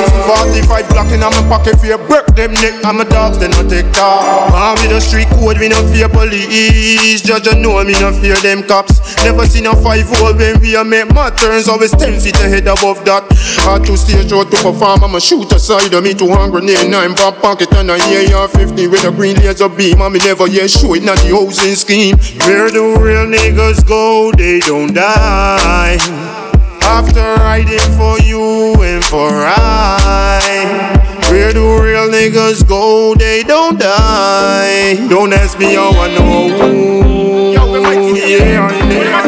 45 0.45 0.87
Glock 0.93 1.13
in 1.15 1.21
my 1.21 1.31
pocket, 1.49 1.81
fear 1.81 1.97
break 1.97 2.27
them 2.37 2.53
neck, 2.55 2.83
come 2.83 2.99
my 2.99 3.05
dogs, 3.05 3.39
then 3.39 3.55
I 3.55 3.63
take 3.69 3.91
talk. 3.93 4.53
I'm 4.53 4.77
with 4.83 4.91
the 4.91 5.01
street 5.01 5.29
code, 5.39 5.59
we 5.59 5.69
no 5.69 5.81
fear 5.89 6.09
police. 6.09 7.23
Judge, 7.23 7.49
I 7.49 7.59
know 7.59 7.83
me 7.85 7.93
no 8.01 8.13
fear 8.13 8.37
them 8.43 8.63
cops. 8.63 9.00
Never 9.25 9.45
seen 9.47 9.67
a 9.67 9.77
five 9.77 10.07
hole 10.09 10.35
when 10.35 10.61
we 10.61 10.77
a 10.77 10.85
make 10.85 11.13
my 11.13 11.31
turns, 11.31 11.69
always 11.69 11.91
10 11.93 12.21
feet 12.21 12.37
ahead 12.41 12.67
above 12.67 13.05
that. 13.05 13.25
Hard 13.61 13.85
to 13.85 13.97
stage 13.97 14.33
out 14.33 14.51
to 14.51 14.57
perform, 14.57 15.05
I'm 15.05 15.15
a 15.15 15.21
shooter 15.21 15.59
side 15.59 15.93
of 15.93 16.03
me, 16.03 16.15
two 16.15 16.29
hand 16.29 16.53
grenade, 16.53 16.91
nine 16.91 17.15
pop 17.15 17.37
pocket, 17.37 17.73
and 17.75 17.91
a 17.91 17.99
year 18.09 18.49
50 18.49 18.89
with 18.89 19.05
a 19.05 19.11
green 19.11 19.37
laser 19.37 19.69
beam. 19.69 20.01
I'm 20.01 20.15
never 20.15 20.47
yet 20.49 20.73
it, 20.73 21.05
not 21.05 21.19
the 21.19 21.37
housing 21.37 21.77
scheme. 21.77 22.17
Where 22.49 22.71
the 22.71 22.81
real 22.99 23.27
niggas 23.27 23.87
go, 23.87 24.33
they 24.33 24.61
don't 24.61 24.95
die. 24.95 25.99
After 26.83 27.21
riding 27.21 27.79
for 27.97 28.19
you 28.21 28.75
and 28.83 29.05
for 29.05 29.29
I. 29.31 31.20
Where 31.31 31.53
do 31.53 31.81
real 31.81 32.09
niggas 32.09 32.67
go? 32.67 33.15
They 33.15 33.45
don't 33.45 33.79
die. 33.79 34.97
Don't 35.09 35.33
ask 35.33 35.59
me 35.59 35.75
how 35.75 35.91
I 35.93 36.09
know. 36.15 36.51
Yeah, 38.15 38.27
yeah. 38.27 39.20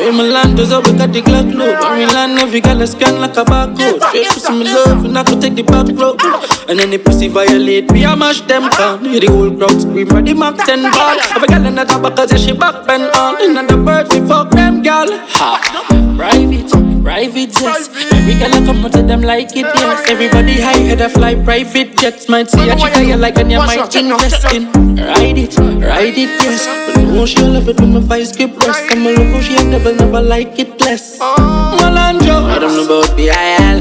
In 0.00 0.16
my 0.16 0.22
land, 0.24 0.56
there's 0.56 0.72
a 0.72 0.80
got 0.80 1.12
the 1.12 1.20
Glock 1.20 1.52
load. 1.52 1.78
When 1.78 1.98
we 1.98 2.06
land, 2.06 2.38
every 2.38 2.60
girl 2.60 2.80
is 2.80 2.92
scan 2.92 3.20
like 3.20 3.36
a 3.36 3.44
barcode. 3.44 4.00
Straight 4.08 4.28
pussy 4.28 4.52
me 4.52 4.64
love, 4.64 5.04
and 5.04 5.18
I 5.18 5.24
could 5.24 5.40
take 5.40 5.54
the 5.54 5.62
back 5.62 5.88
road. 5.92 6.20
And 6.68 6.80
any 6.80 6.96
pussy 6.96 7.28
violate, 7.28 7.92
we 7.92 8.04
a 8.04 8.16
mash 8.16 8.40
them 8.42 8.70
down. 8.70 9.04
Hear 9.04 9.20
the 9.20 9.26
whole 9.26 9.50
crowd 9.54 9.80
scream, 9.80 10.08
ready 10.08 10.32
Mac 10.32 10.56
10 10.56 10.82
ball. 10.90 11.18
Every 11.36 11.48
girl 11.48 11.66
in 11.66 11.74
the 11.74 11.84
top, 11.84 12.16
cause 12.16 12.32
yeah, 12.32 12.38
she 12.38 12.52
back 12.52 12.86
bend 12.86 13.12
on. 13.12 13.42
In 13.42 13.54
the 13.54 13.76
birds, 13.76 14.08
we 14.10 14.26
fuck 14.26 14.50
them, 14.50 14.82
girl. 14.82 15.06
Ha, 15.36 16.16
private. 16.16 16.70
Private 17.02 17.50
jets, 17.52 17.88
every 18.12 18.34
girl 18.34 18.52
I 18.52 18.64
come 18.66 18.90
to 18.90 19.02
them 19.02 19.22
like 19.22 19.56
it, 19.56 19.64
yes. 19.64 20.08
Everybody 20.08 20.60
high 20.60 20.78
head 20.78 21.00
a 21.00 21.08
fly 21.08 21.34
private 21.34 21.96
jets. 21.96 22.28
Might 22.28 22.50
see 22.50 22.68
a 22.68 22.76
chick 22.76 23.08
you 23.08 23.16
like 23.16 23.38
and 23.38 23.50
you 23.50 23.58
might 23.58 23.96
invest 23.96 24.44
in. 24.52 24.70
Ride 24.96 25.38
it, 25.38 25.58
ride 25.58 26.18
it, 26.18 26.28
yes. 26.44 26.89
But 27.00 27.14
no, 27.14 27.24
she 27.24 27.40
love 27.40 27.66
it 27.66 27.80
when 27.80 27.94
my 27.94 28.00
vice 28.00 28.30
get 28.36 28.54
breast. 28.54 28.82
I'm 28.90 29.06
a 29.06 29.10
lover, 29.12 29.42
she 29.42 29.54
devil, 29.54 29.94
never 29.94 30.20
like 30.20 30.58
it 30.58 30.78
less. 30.80 31.18
Malandro, 31.18 32.44
I 32.44 32.58
don't 32.58 32.76
know 32.76 32.84
about 32.84 33.16
the 33.16 33.28
IL. 33.28 33.78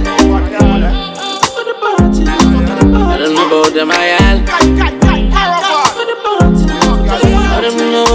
I 3.11 3.17
don't 3.17 3.33
know 3.35 3.47
about 3.47 3.73
them 3.73 3.91
IL. 3.91 4.37
I 7.51 7.59
don't 7.61 7.77
know. 7.91 8.05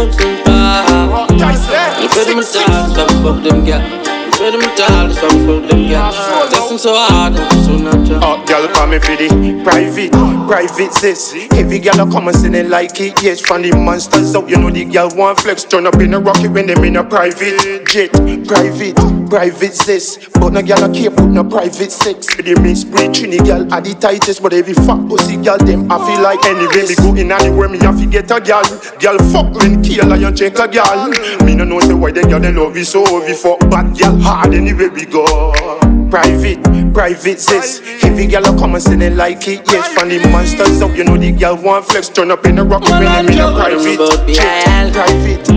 You 2.00 2.08
put 2.08 2.24
them 2.26 2.38
in 2.38 2.44
stop 2.44 3.10
fuck 3.20 3.42
them, 3.42 3.64
them 3.64 4.62
tall, 4.74 5.10
so 5.10 5.28
fuck 5.44 5.68
them 5.68 5.82
girls. 5.86 6.53
Testing 6.74 6.90
so 6.90 6.96
hard, 6.96 7.34
so 7.64 7.76
natural. 7.78 8.20
Oh, 8.24 8.44
girl, 8.46 8.86
me 8.88 8.98
for 8.98 9.14
the 9.14 9.62
private, 9.62 10.10
private 10.48 10.92
sis. 10.92 11.32
Every 11.52 11.78
girl 11.78 12.00
I 12.00 12.10
come 12.10 12.26
and 12.26 12.36
sing 12.36 12.54
it 12.54 12.68
like 12.68 13.00
it. 13.00 13.22
Yes, 13.22 13.40
from 13.40 13.62
the 13.62 13.70
monsters 13.76 14.34
out, 14.34 14.48
you 14.48 14.56
know 14.56 14.70
the 14.70 14.84
girl 14.84 15.08
want 15.14 15.38
flex. 15.38 15.64
Turn 15.64 15.86
up 15.86 15.94
in 15.96 16.14
a 16.14 16.18
rocket 16.18 16.50
when 16.50 16.66
them 16.66 16.82
in 16.82 16.96
a 16.96 17.04
private 17.04 17.86
jet. 17.86 18.10
Private, 18.46 18.96
private 19.30 19.74
sis. 19.74 20.18
But 20.34 20.50
no 20.50 20.62
girl 20.62 20.82
I 20.82 20.92
can't 20.92 21.16
put 21.16 21.28
no 21.28 21.44
private 21.44 21.92
sex. 21.92 22.34
For 22.34 22.42
the 22.42 22.58
miss 22.60 22.80
split, 22.80 23.12
trini 23.12 23.38
girl 23.44 23.72
are 23.72 23.80
the 23.80 23.94
tightest. 23.94 24.42
But 24.42 24.52
every 24.52 24.74
fuck 24.74 25.06
pussy 25.08 25.36
girl, 25.36 25.58
them 25.58 25.90
I 25.92 25.98
feel 26.02 26.22
like 26.22 26.42
anyway. 26.44 26.88
Me 26.88 26.94
go 26.96 27.14
in 27.14 27.30
anywhere, 27.30 27.68
me 27.68 27.78
have 27.78 28.00
to 28.00 28.06
get 28.06 28.30
a 28.32 28.40
girl. 28.40 28.66
Girl, 28.98 29.18
fuck 29.30 29.54
when 29.54 29.82
kill 29.82 30.10
a 30.10 30.16
you 30.16 30.32
check 30.32 30.58
a 30.58 30.66
girl. 30.66 31.08
Me 31.46 31.54
no 31.54 31.62
know 31.62 31.80
the 31.80 31.96
why 31.96 32.10
them 32.10 32.28
girl 32.28 32.40
they 32.40 32.52
love 32.52 32.76
you 32.76 32.84
so. 32.84 33.02
We 33.24 33.34
fuck 33.34 33.60
bad 33.70 33.96
girl 33.96 34.18
hard 34.18 34.54
anywhere 34.54 34.90
we 34.90 35.04
go. 35.06 35.70
Private, 36.10 36.62
private 36.94 37.40
sis. 37.40 37.80
Every 38.04 38.26
girl 38.26 38.46
I 38.46 38.56
come 38.56 38.74
and 38.76 39.02
they 39.02 39.10
like 39.10 39.46
it. 39.48 39.66
Yes, 39.66 39.94
the 39.94 40.28
monsters 40.30 40.80
up, 40.80 40.96
you 40.96 41.04
know 41.04 41.16
the 41.16 41.32
girl 41.32 41.56
want 41.56 41.84
flex. 41.86 42.08
Turn 42.08 42.30
up 42.30 42.46
in 42.46 42.58
a 42.58 42.64
rock 42.64 42.82
when 42.82 43.06
I'm 43.06 43.26
in 43.26 43.38
a 43.38 43.52
private. 43.52 43.98
Jet, 44.32 44.92
private. 44.92 45.50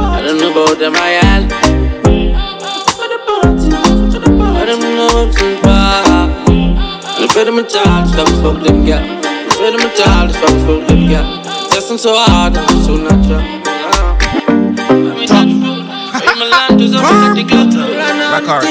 I 0.00 0.22
don't 0.22 0.38
know 0.38 0.50
about 0.52 0.78
them, 0.78 0.94
I 0.94 1.10
am. 1.24 1.48
I 4.50 4.64
don't 4.66 4.80
know 4.80 5.06
about 5.06 5.34
them, 5.34 5.58
I 5.64 6.02
am. 6.06 7.44
them 7.44 7.58
a 7.58 7.62
child, 7.68 8.08
so 8.10 8.24
fuck 8.42 8.62
them, 8.62 8.84
girl. 8.84 9.02
Look 9.46 9.58
them 9.58 9.80
a 9.80 9.90
child, 9.96 10.30
so 10.32 10.46
fuck 10.66 10.88
them, 10.88 11.08
girl. 11.08 11.42
Testing 11.70 11.98
so 11.98 12.14
hard, 12.14 12.56
I'm 12.56 12.82
so 12.84 12.96
natural. 12.96 13.40
Uh-huh. 13.40 14.18
Records. 18.38 18.66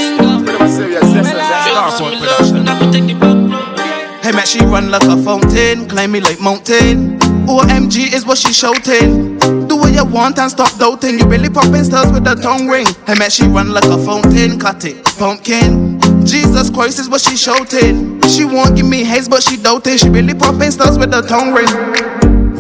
Hey 4.24 4.32
man, 4.32 4.46
she 4.46 4.60
run 4.60 4.92
like 4.92 5.04
a 5.04 5.22
fountain, 5.22 5.88
climb 5.90 6.12
me 6.12 6.22
like 6.22 6.40
mountain. 6.40 7.20
OMG 7.48 8.14
is 8.14 8.26
what 8.26 8.38
she 8.38 8.54
shouting. 8.54 9.38
Do 9.68 9.76
what 9.76 9.94
you 9.94 10.06
want 10.06 10.40
and 10.40 10.50
stop 10.50 10.78
doubting. 10.78 11.20
You 11.20 11.26
really 11.26 11.50
popping 11.50 11.84
stars 11.84 12.12
with 12.12 12.28
a 12.28 12.36
tongue 12.36 12.68
ring. 12.68 12.88
Hey 13.06 13.16
man, 13.16 13.30
she 13.30 13.46
run 13.46 13.74
like 13.74 13.86
a 13.86 13.98
fountain, 13.98 14.60
cut 14.60 14.86
it, 14.86 15.04
pumpkin. 15.18 16.00
Jesus 16.26 16.70
Christ 16.70 17.00
is 17.00 17.10
what 17.10 17.22
she 17.22 17.36
shouting. 17.36 18.22
She 18.22 18.46
won't 18.46 18.76
give 18.76 18.86
me 18.86 19.04
haze, 19.04 19.28
but 19.28 19.44
she 19.44 19.58
doubting. 19.58 19.98
She 19.98 20.10
really 20.10 20.34
popping 20.34 20.72
stars 20.72 20.98
with 20.98 21.14
a 21.14 21.22
tongue 21.22 21.54
ring 21.54 21.68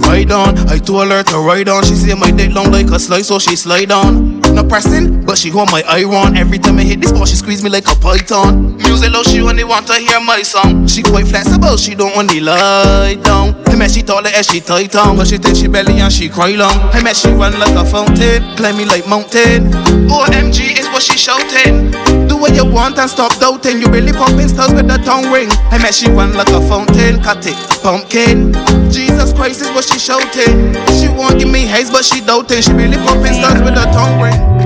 ride 0.07 0.31
on. 0.31 0.57
I 0.69 0.77
told 0.77 1.11
her 1.11 1.23
to 1.23 1.37
ride 1.39 1.69
on. 1.69 1.83
She 1.83 1.95
say 1.95 2.13
my 2.13 2.31
dick 2.31 2.53
long 2.53 2.71
like 2.71 2.87
a 2.87 2.99
slice, 2.99 3.27
so 3.27 3.39
she 3.39 3.55
slide 3.55 3.91
on. 3.91 4.41
Pressing, 4.69 5.25
but 5.25 5.37
she 5.37 5.49
hold 5.49 5.71
my 5.71 5.81
iron. 5.87 6.35
Every 6.35 6.59
time 6.59 6.77
I 6.77 6.83
hit 6.83 6.99
this 6.99 7.11
ball, 7.11 7.25
she 7.25 7.35
squeeze 7.35 7.63
me 7.63 7.69
like 7.69 7.87
a 7.87 7.95
python. 7.95 8.75
Music 8.77 9.11
low, 9.11 9.23
she 9.23 9.39
only 9.41 9.63
want 9.63 9.87
to 9.87 9.95
hear 9.95 10.19
my 10.19 10.41
song. 10.41 10.85
She 10.87 11.01
quite 11.01 11.25
flexible, 11.25 11.77
she 11.77 11.95
don't 11.95 12.15
only 12.17 12.41
lie 12.41 13.15
down. 13.23 13.55
Hey 13.65 13.77
man, 13.77 13.89
she 13.89 14.03
taller 14.03 14.29
as 14.33 14.47
she 14.47 14.59
tight 14.59 14.93
on, 14.95 15.15
but 15.15 15.27
she 15.27 15.37
think 15.37 15.55
she 15.55 15.67
belly 15.67 15.99
and 15.99 16.11
she 16.11 16.27
cry 16.27 16.51
long. 16.51 16.75
Hey 16.91 17.01
man, 17.01 17.15
she 17.15 17.29
run 17.29 17.57
like 17.59 17.75
a 17.75 17.85
fountain, 17.85 18.43
climb 18.57 18.77
me 18.77 18.85
like 18.85 19.07
mountain. 19.07 19.71
OMG 20.11 20.77
is 20.77 20.87
what 20.89 21.01
she 21.01 21.17
shouting. 21.17 21.91
Do 22.27 22.35
what 22.35 22.53
you 22.53 22.65
want 22.69 22.99
and 22.99 23.09
stop 23.09 23.33
doubting. 23.39 23.79
You 23.79 23.87
really 23.87 24.11
popping 24.11 24.49
stars 24.49 24.73
with 24.73 24.87
the 24.87 24.97
tongue 24.97 25.31
ring. 25.31 25.49
Hey 25.71 25.79
man, 25.79 25.93
she 25.93 26.09
run 26.09 26.33
like 26.33 26.49
a 26.49 26.59
fountain, 26.67 27.23
cut 27.23 27.45
it, 27.47 27.55
pumpkin. 27.81 28.51
Jesus 28.91 29.31
Christ 29.31 29.61
is 29.61 29.69
what 29.71 29.85
she 29.85 29.97
shouting. 29.97 30.73
She 30.99 31.07
won't 31.07 31.39
give 31.39 31.49
me 31.49 31.61
haze, 31.61 31.89
but 31.89 32.03
she 32.03 32.19
doubting. 32.19 32.61
She 32.61 32.73
really 32.73 32.97
popping 32.97 33.33
stars 33.33 33.61
with 33.61 33.75
her 33.75 33.87
tongue 33.93 34.21
ring. 34.21 34.56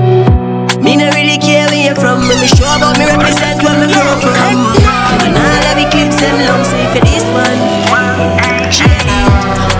Me 0.82 0.98
no 0.98 1.06
really 1.14 1.38
care 1.38 1.70
where 1.70 1.78
you 1.78 1.94
from. 1.94 2.26
When 2.26 2.42
me 2.42 2.48
show 2.50 2.66
about 2.66 2.98
me 2.98 3.06
represent 3.06 3.62
where 3.62 3.78
me 3.78 3.86
come 3.86 4.18
from. 4.18 4.34
And 5.22 5.38
all 5.38 5.62
of 5.70 5.78
me 5.78 5.86
clips 5.86 6.18
them 6.18 6.42
long, 6.42 6.66
so 6.66 6.74
if 6.74 6.98
you 6.98 7.02
this 7.06 7.22
one. 7.30 7.60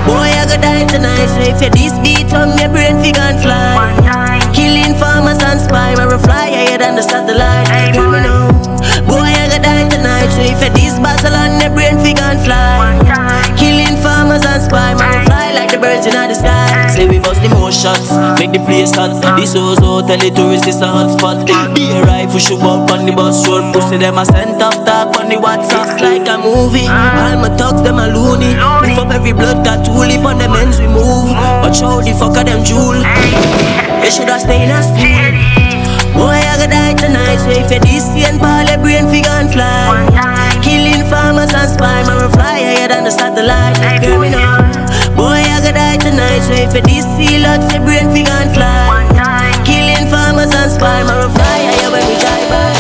Boy, 0.07 0.31
I 0.31 0.47
go 0.47 0.55
die 0.63 0.87
tonight, 0.87 1.27
so 1.27 1.43
if 1.43 1.59
you 1.59 1.71
this 1.75 1.99
beat 2.07 2.31
on 2.31 2.55
me 2.55 2.71
brain, 2.71 3.03
fig 3.03 3.19
and 3.19 3.43
fly. 3.43 4.39
Killing 4.55 4.95
farmers 4.95 5.43
and 5.43 5.59
spy, 5.59 5.91
we 5.99 6.07
fly 6.23 6.55
higher 6.55 6.79
than 6.79 6.95
the 6.95 7.03
satellite. 7.03 7.67
Hear 7.99 8.07
me 8.07 8.23
now. 8.23 8.47
Boy, 9.03 9.27
I 9.27 9.51
go 9.51 9.59
die 9.59 9.91
tonight, 9.91 10.31
so 10.31 10.43
if 10.47 10.63
you 10.63 10.71
this 10.71 11.03
battle 11.03 11.35
on 11.35 11.59
me 11.59 11.67
brain, 11.75 11.99
fig 11.99 12.23
and 12.23 12.39
fly. 12.47 12.95
Killing 13.59 13.99
farmers 13.99 14.47
and 14.47 14.63
spy, 14.63 14.95
we 14.95 15.03
fly 15.27 15.51
like 15.51 15.73
the 15.75 15.79
birds 15.83 16.07
in 16.07 16.15
the 16.15 16.35
sky. 16.35 16.62
Say 17.03 17.11
we 17.11 17.19
bust 17.19 17.43
the 17.43 17.51
shots, 17.75 18.15
make 18.39 18.55
the 18.55 18.63
place 18.63 18.95
hot. 18.95 19.11
This 19.35 19.59
Ozo 19.59 20.07
tell 20.07 20.23
the 20.23 20.31
tourists 20.31 20.71
it's 20.71 20.79
a 20.79 20.87
hot 20.87 21.11
spot. 21.19 21.43
Be 21.75 21.91
a 21.91 21.99
rifle 21.99 22.39
shoot 22.39 22.63
up 22.63 22.87
on 22.95 23.03
the 23.07 23.11
bus 23.11 23.43
road. 23.51 23.75
Pussy 23.75 23.99
them 23.99 24.23
a 24.23 24.25
send 24.25 24.63
off 24.63 24.87
talk 24.87 25.11
on 25.19 25.27
the 25.27 25.35
WhatsApp 25.35 25.99
like 25.99 26.31
a 26.31 26.39
movie. 26.39 26.87
All 26.87 27.43
my 27.43 27.51
talks 27.59 27.83
them 27.83 27.99
a 27.99 28.07
loony. 28.07 28.55
Lift 28.87 29.03
up 29.03 29.11
every 29.11 29.35
blood 29.35 29.67
tattoo, 29.67 29.99
lip 29.99 30.23
on 30.23 30.39
the 30.39 30.47
men's 30.47 30.79
we 30.79 30.87
move. 30.87 31.27
Watch 31.67 31.83
how 31.83 31.99
the 31.99 32.15
fuck 32.15 32.39
of 32.39 32.47
them 32.47 32.63
jewel. 32.63 33.03
They 33.99 34.07
shoulda 34.07 34.39
stayed 34.39 34.63
in 34.63 34.71
a 34.71 34.79
school. 34.87 35.11
Boy, 36.15 36.39
I 36.39 36.55
gotta 36.55 36.71
die 36.71 36.95
tonight, 36.95 37.43
so 37.43 37.51
if 37.51 37.67
you 37.67 37.83
this 37.83 38.07
and 38.15 38.39
ball 38.39 38.63
your 38.63 38.79
brain 38.79 39.11
figure 39.11 39.35
and 39.43 39.51
fly. 39.51 40.07
Killing 40.63 41.03
farmers 41.11 41.51
and 41.51 41.67
spy, 41.67 42.07
man, 42.07 42.31
fly 42.31 42.63
higher 42.63 42.87
than 42.87 43.03
the 43.03 43.11
satellite. 43.11 43.75
Hear 43.99 44.23
me. 44.23 44.82
Die 45.73 45.97
tonight, 45.97 46.45
so 46.45 46.53
if 46.53 46.77
you 46.77 46.85
this 46.85 47.09
seal 47.17 47.49
out, 47.49 47.65
say 47.65 47.81
brain 47.81 48.13
fi 48.13 48.29
and 48.29 48.53
fly. 48.53 49.09
Killing 49.65 50.05
farmers 50.13 50.53
and 50.53 50.69
spy, 50.69 51.01
man, 51.01 51.33
fly 51.33 51.59
higher 51.65 51.89
when 51.89 52.05
we 52.05 52.17
die 52.21 52.45
by. 52.53 52.77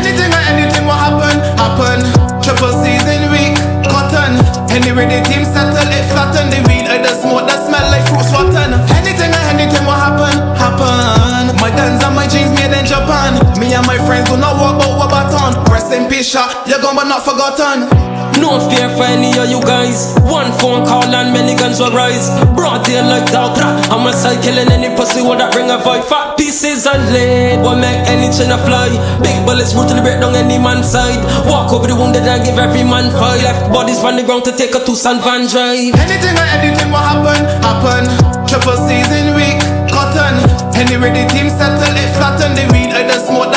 Anything 0.00 0.32
or 0.32 0.44
anything 0.48 0.88
will 0.88 0.96
happen, 0.96 1.36
happen. 1.60 2.00
Triple 2.40 2.72
season 2.80 3.28
week, 3.28 3.52
cotton. 3.84 4.40
Anyway, 4.72 5.12
the 5.12 5.20
team 5.28 5.44
settle, 5.44 5.76
it 5.76 6.04
flatten. 6.08 6.48
The 6.48 6.64
weed 6.72 6.88
or 6.88 7.04
the 7.04 7.12
smoke 7.20 7.44
that 7.44 7.68
smell 7.68 7.84
like 7.92 8.08
fruit 8.08 8.24
rotten. 8.32 8.80
Anything 8.96 9.36
or 9.36 9.44
anything 9.52 9.84
will 9.84 10.00
happen, 10.00 10.32
happen. 10.56 11.52
My 11.60 11.68
guns 11.68 12.00
and 12.00 12.16
my 12.16 12.24
jeans 12.24 12.48
made 12.56 12.72
in 12.72 12.88
Japan. 12.88 13.36
Me 13.60 13.76
and 13.76 13.84
my 13.84 14.00
friends 14.08 14.24
do 14.32 14.40
not 14.40 14.56
walk, 14.56 14.80
but 14.80 14.88
what 14.96 15.12
about 15.12 15.68
Rest 15.68 15.92
in 15.92 16.08
peace, 16.08 16.32
shot. 16.32 16.64
You're 16.64 16.80
gone 16.80 16.96
but 16.96 17.12
not 17.12 17.28
forgotten. 17.28 18.09
No 18.40 18.58
fear 18.72 18.88
for 18.96 19.04
any 19.04 19.36
of 19.38 19.48
you 19.52 19.60
guys. 19.60 20.16
One 20.24 20.50
phone 20.58 20.86
call 20.88 21.04
and 21.04 21.32
many 21.32 21.54
guns 21.54 21.78
will 21.78 21.92
rise. 21.92 22.28
Broad 22.56 22.84
day 22.84 23.00
like. 23.04 23.28
I'm 23.30 24.06
a 24.06 24.12
side 24.12 24.42
killing 24.42 24.72
any 24.72 24.88
pussy 24.96 25.20
will 25.20 25.36
that 25.36 25.52
bring 25.52 25.70
a 25.70 25.78
vibe. 25.78 26.08
Fat 26.08 26.40
pieces 26.40 26.86
of 26.88 26.98
lead 27.12 27.60
will 27.60 27.76
make 27.76 28.00
any 28.08 28.32
china 28.32 28.56
fly. 28.64 28.90
Big 29.22 29.38
bullets 29.44 29.76
brutally 29.76 30.00
break 30.00 30.18
down 30.24 30.34
any 30.34 30.58
man's 30.58 30.88
side. 30.88 31.20
Walk 31.46 31.70
over 31.70 31.86
the 31.86 31.94
wounded 31.94 32.24
and 32.24 32.42
give 32.42 32.58
every 32.58 32.82
man 32.82 33.12
five. 33.12 33.44
Left 33.44 33.68
bodies 33.70 34.00
on 34.02 34.16
the 34.16 34.24
ground 34.24 34.48
to 34.48 34.52
take 34.56 34.74
a 34.74 34.80
two 34.82 34.96
San 34.96 35.20
Van 35.20 35.46
drive. 35.46 35.94
Anything 36.00 36.34
or 36.34 36.48
anything 36.56 36.88
will 36.90 37.04
happen, 37.04 37.38
happen. 37.62 38.02
Triple 38.48 38.80
season 38.88 39.36
week, 39.36 39.60
cotton. 39.92 40.34
Anyway, 40.80 41.12
the 41.12 41.28
team 41.28 41.52
settle 41.52 41.92
it 41.92 42.10
flatten. 42.16 42.56
The 42.56 42.64
weed 42.72 42.90
like 42.96 43.06
the 43.06 43.20
smoke 43.20 43.49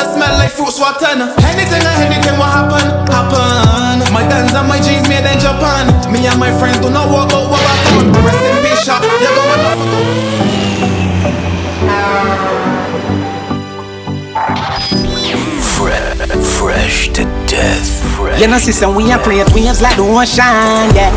like 0.43 0.51
fruits 0.51 0.79
rotten. 0.79 1.31
Anything 1.47 1.83
or 1.87 1.95
anything 2.03 2.35
will 2.35 2.51
happen, 2.51 2.83
happen. 3.07 4.03
My 4.11 4.27
dance 4.27 4.53
and 4.53 4.67
my 4.67 4.79
jeans 4.83 5.07
made 5.07 5.23
in 5.23 5.39
Japan. 5.39 5.87
Me 6.11 6.27
and 6.27 6.39
my 6.39 6.51
friends 6.59 6.79
do 6.83 6.89
not 6.91 7.07
walk 7.07 7.31
out 7.31 7.47
what 7.49 7.63
I 7.63 7.75
found. 7.87 8.11
Rest 8.27 8.43
in 8.43 8.57
peace, 8.59 8.83
shop. 8.83 9.01
You 9.03 9.31
go 9.31 9.43
enough. 9.55 9.79
Fresh, 15.63 16.27
fresh 16.59 17.07
to 17.15 17.23
death. 17.47 17.87
Fresh. 18.17 18.41
You 18.41 18.47
know, 18.47 18.57
sister, 18.57 18.89
we 18.89 19.11
are 19.11 19.19
play 19.19 19.39
it 19.39 19.53
waves 19.53 19.81
like 19.81 19.95
the 19.95 20.03
ocean, 20.03 20.91
yeah. 20.95 21.11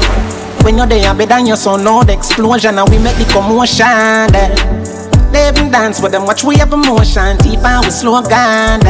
When 0.62 0.78
you're 0.78 0.86
there, 0.86 1.14
better 1.14 1.26
than 1.26 1.46
your 1.46 1.56
son, 1.56 1.84
know 1.84 2.02
the 2.02 2.12
explosion, 2.12 2.78
and 2.78 2.88
we 2.88 2.98
make 2.98 3.16
the 3.16 3.24
commotion, 3.32 3.86
yeah. 3.86 4.95
And 5.38 5.70
dance 5.70 6.00
with 6.00 6.12
them, 6.12 6.24
watch 6.24 6.44
we 6.44 6.56
have 6.56 6.72
emotion, 6.72 7.36
deep 7.38 7.60
and 7.60 7.84
we 7.84 7.90
slow 7.90 8.22
yeah. 8.22 8.80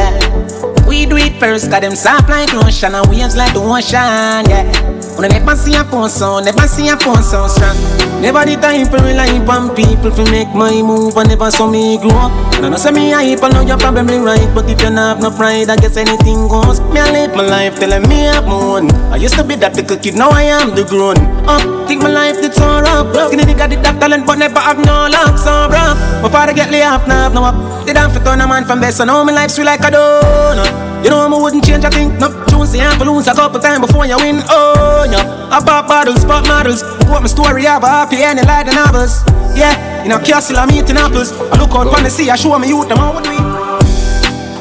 We 0.87 1.05
do 1.05 1.17
it 1.17 1.39
first, 1.39 1.69
got 1.69 1.81
them 1.81 1.93
soft 1.93 2.29
like 2.29 2.53
lotion 2.53 2.95
and 2.95 3.05
waves 3.09 3.35
like 3.35 3.53
the 3.53 3.59
ocean, 3.59 4.49
yeah. 4.49 4.96
I 5.17 5.27
never 5.27 5.55
see 5.55 5.73
a 5.73 5.83
phone 5.83 6.09
sound, 6.09 6.45
never 6.45 6.67
see 6.67 6.89
a 6.89 6.97
phone 6.97 7.23
sound 7.23 7.49
strong. 7.49 7.75
Never 8.21 8.45
the 8.45 8.55
time 8.57 8.85
for 8.85 9.01
rely 9.01 9.33
on 9.49 9.73
people 9.75 10.09
to 10.13 10.23
make 10.29 10.49
my 10.53 10.81
move 10.81 11.17
and 11.17 11.29
never 11.29 11.49
saw 11.49 11.69
me 11.69 11.97
grow 11.97 12.13
up. 12.13 12.31
I 12.61 12.69
know 12.69 12.77
say 12.77 12.91
me 12.91 13.11
hype, 13.11 13.41
I 13.41 13.49
know 13.49 13.61
you're 13.61 13.77
probably 13.77 14.17
right, 14.17 14.45
but 14.53 14.69
if 14.69 14.77
you 14.77 14.89
don't 14.89 14.97
have 14.97 15.19
no 15.19 15.29
pride, 15.29 15.69
I 15.69 15.75
guess 15.75 15.97
anything 15.97 16.47
goes. 16.47 16.79
Me 16.93 17.01
I 17.01 17.09
live 17.11 17.35
my 17.35 17.45
life 17.45 17.79
telling 17.79 18.07
me 18.07 18.29
I'm 18.29 18.45
on. 18.45 18.91
I 19.13 19.17
used 19.17 19.35
to 19.35 19.43
be 19.43 19.55
that 19.57 19.75
little 19.75 19.97
kid, 19.97 20.15
now 20.15 20.29
I 20.29 20.43
am 20.53 20.73
the 20.75 20.85
grown 20.85 21.17
up. 21.49 21.61
Think 21.87 22.01
my 22.01 22.09
life 22.09 22.41
did 22.41 22.53
so 22.53 22.65
rough. 22.81 23.09
Skinny 23.27 23.43
nigga 23.43 23.69
did 23.69 23.81
that 23.85 23.99
talent, 23.99 24.25
but 24.25 24.37
never 24.37 24.59
have 24.59 24.77
no 24.77 25.09
luck, 25.09 25.37
so 25.37 25.69
rough. 25.69 25.97
My 26.21 26.29
father 26.29 26.53
get 26.53 26.69
laid 26.69 26.85
off, 26.85 27.07
now 27.07 27.29
have 27.29 27.33
no 27.33 27.43
up. 27.43 27.57
They 27.85 27.93
don't 27.93 28.11
fit 28.13 28.25
on 28.27 28.41
a 28.41 28.47
man 28.47 28.65
from 28.65 28.81
best, 28.81 28.97
so 28.97 29.05
now 29.05 29.23
my 29.23 29.33
life 29.33 29.51
sweet 29.51 29.65
like 29.65 29.81
a 29.81 29.89
donut. 29.89 30.86
You 31.03 31.09
know 31.09 31.21
i'm 31.21 31.31
wouldn't 31.31 31.63
change 31.63 31.83
a 31.83 31.89
thing. 31.89 32.17
No, 32.17 32.27
choose 32.49 32.71
the 32.71 32.81
lose 33.05 33.27
a 33.27 33.33
couple 33.33 33.59
times 33.59 33.85
before 33.85 34.05
you 34.05 34.17
win. 34.17 34.41
Oh, 34.49 35.05
yeah. 35.09 35.49
I 35.51 35.63
pop 35.63 35.87
bottles, 35.87 36.25
pop 36.25 36.45
models. 36.47 36.81
What 37.07 37.21
my 37.21 37.27
story 37.27 37.61
about 37.61 38.09
happy 38.09 38.17
and 38.23 38.39
like 38.45 38.65
the 38.65 38.73
novels. 38.73 39.23
Yeah, 39.55 40.03
in 40.03 40.11
a 40.11 40.19
castle 40.19 40.57
I'm 40.57 40.71
eating 40.71 40.97
apples. 40.97 41.31
I 41.31 41.57
look 41.59 41.71
out 41.71 41.93
from 41.93 42.03
the 42.03 42.09
sea, 42.09 42.29
I 42.29 42.35
show 42.35 42.57
me 42.59 42.67
youth 42.67 42.89
them 42.89 42.97
how 42.97 43.19
do 43.19 43.29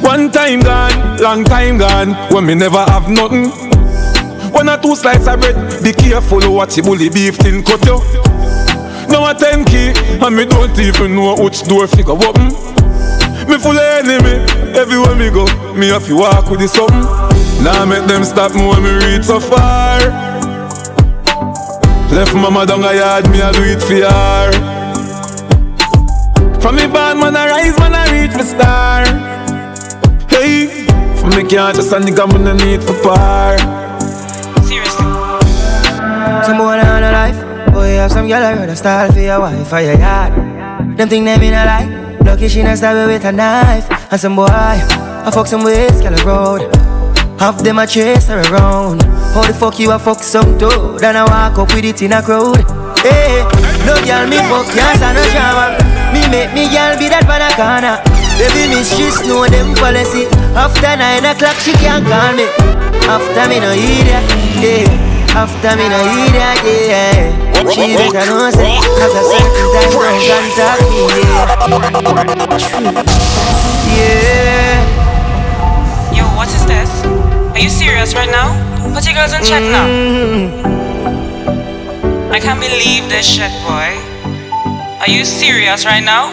One 0.06 0.30
time 0.30 0.60
gone, 0.60 1.18
long 1.18 1.44
time 1.44 1.78
gone, 1.78 2.14
when 2.32 2.46
me 2.46 2.54
never 2.54 2.84
have 2.84 3.08
nothing. 3.08 3.50
One 4.52 4.68
or 4.68 4.78
two 4.78 4.94
slices 4.94 5.28
of 5.28 5.40
bread, 5.40 5.82
be 5.82 5.92
careful 5.92 6.40
what 6.52 6.76
you 6.76 6.82
bully 6.82 7.08
beef 7.08 7.38
tin 7.38 7.62
cut 7.62 7.84
you. 7.84 7.98
Now 9.08 9.28
a 9.28 9.34
ten 9.34 9.64
key, 9.64 9.92
and 10.20 10.36
me 10.36 10.44
don't 10.44 10.78
even 10.78 11.14
know 11.14 11.34
which 11.36 11.62
door 11.64 11.86
figure 11.86 12.12
open. 12.12 12.75
Me 13.48 13.58
full 13.58 13.78
of 13.78 13.78
enemy, 13.78 14.42
everywhere 14.74 15.14
me 15.14 15.30
go, 15.30 15.46
me 15.74 15.88
have 15.88 16.04
to 16.06 16.16
walk 16.16 16.50
with 16.50 16.60
the 16.60 16.68
something. 16.68 17.06
Now 17.62 17.84
make 17.84 18.04
them 18.06 18.24
stop 18.24 18.54
me 18.54 18.66
when 18.66 18.82
me 18.82 18.90
reach 19.06 19.24
so 19.24 19.38
far. 19.40 19.98
Left 22.10 22.34
mama 22.34 22.66
down 22.66 22.84
a 22.84 22.92
yard, 22.92 23.30
me 23.30 23.40
I 23.40 23.52
do 23.52 23.62
it 23.62 23.80
for 23.80 23.94
her. 24.02 24.50
From 26.60 26.76
me 26.76 26.86
bad 26.86 27.16
man 27.18 27.36
I 27.36 27.48
rise, 27.48 27.78
man 27.78 27.94
I 27.94 28.10
reach 28.10 28.34
my 28.34 28.42
star. 28.42 29.04
Hey, 30.28 30.86
from 31.20 31.30
me 31.30 31.44
can't 31.48 31.76
just 31.76 31.92
a 31.92 31.98
nigga, 32.00 32.26
me 32.26 32.38
no 32.42 32.52
need 32.52 32.82
for 32.82 32.94
par. 33.02 33.58
Seriously. 34.66 35.06
Some 36.44 36.58
boy 36.58 36.78
on 36.78 37.02
a 37.02 37.12
life, 37.12 37.72
boy 37.72 37.94
have 37.94 38.10
some 38.10 38.26
girl 38.26 38.42
I 38.42 38.54
heard 38.54 38.68
a 38.70 38.76
style 38.76 39.12
for 39.12 39.20
your 39.20 39.40
wife 39.40 39.72
or 39.72 39.80
your 39.80 39.98
yard. 39.98 40.32
Them 40.96 41.08
think 41.08 41.24
them 41.24 41.42
in 41.42 41.54
a 41.54 41.64
lie. 41.64 42.05
Lucky 42.26 42.48
she 42.48 42.62
not 42.64 42.76
stab 42.76 43.06
with 43.06 43.24
a 43.24 43.30
knife. 43.30 43.86
And 44.10 44.20
some 44.20 44.34
boy, 44.34 44.46
I 44.50 45.30
fuck 45.32 45.46
some 45.46 45.62
ways, 45.62 46.00
girl 46.02 46.18
road. 46.26 46.74
Half 47.38 47.62
them 47.62 47.78
a 47.78 47.86
chase 47.86 48.26
her 48.26 48.42
around. 48.50 49.02
How 49.32 49.46
the 49.46 49.54
fuck 49.54 49.78
you 49.78 49.92
a 49.92 49.98
fuck 49.98 50.22
some 50.22 50.58
toad 50.58 51.00
Then 51.00 51.14
I 51.14 51.22
walk 51.22 51.58
up 51.58 51.74
with 51.74 51.84
it 51.84 52.02
in 52.02 52.12
a 52.12 52.22
crowd. 52.22 52.64
Hey, 52.98 53.46
no 53.86 53.94
girl 54.02 54.26
me 54.26 54.38
fuck 54.50 54.66
yes 54.74 55.00
and 55.02 55.14
no 55.14 55.22
drama. 55.30 55.78
Me 56.12 56.26
make 56.28 56.52
me 56.52 56.66
girl 56.66 56.98
be 56.98 57.06
that 57.06 57.22
corner 57.54 58.02
Baby 58.40 58.74
mistress 58.74 59.22
know 59.28 59.46
them 59.46 59.74
policy. 59.76 60.26
After 60.58 60.96
nine 60.96 61.24
o'clock 61.24 61.56
she 61.62 61.72
can't 61.74 62.04
call 62.08 62.34
me. 62.34 62.48
After 63.06 63.48
me 63.48 63.60
no 63.60 63.70
idiot, 63.70 64.26
yeah 64.58 65.15
after 65.34 65.76
me 65.76 65.88
no 65.88 65.98
hear 66.12 66.30
that, 66.36 66.60
yeah 66.62 67.32
She 67.70 67.96
better 67.96 68.24
know 68.30 68.50
say 68.50 68.76
After 69.02 69.22
certain 69.26 69.66
time 69.74 69.90
don't 69.90 70.22
contact 70.26 70.82
me, 70.86 71.08
yeah 71.10 71.50
Yeah 73.96 74.80
Yo, 76.14 76.24
what 76.36 76.48
is 76.48 76.64
this? 76.66 76.90
Are 77.52 77.58
you 77.58 77.68
serious 77.68 78.14
right 78.14 78.30
now? 78.30 78.54
Put 78.94 79.04
your 79.06 79.14
girls 79.14 79.32
in 79.32 79.42
check 79.42 79.62
now 79.62 79.86
mm-hmm. 79.86 80.62
I 82.32 82.38
can't 82.40 82.60
believe 82.60 83.08
this 83.08 83.26
shit, 83.26 83.52
boy 83.66 83.96
Are 85.00 85.08
you 85.10 85.24
serious 85.24 85.84
right 85.84 86.04
now? 86.04 86.30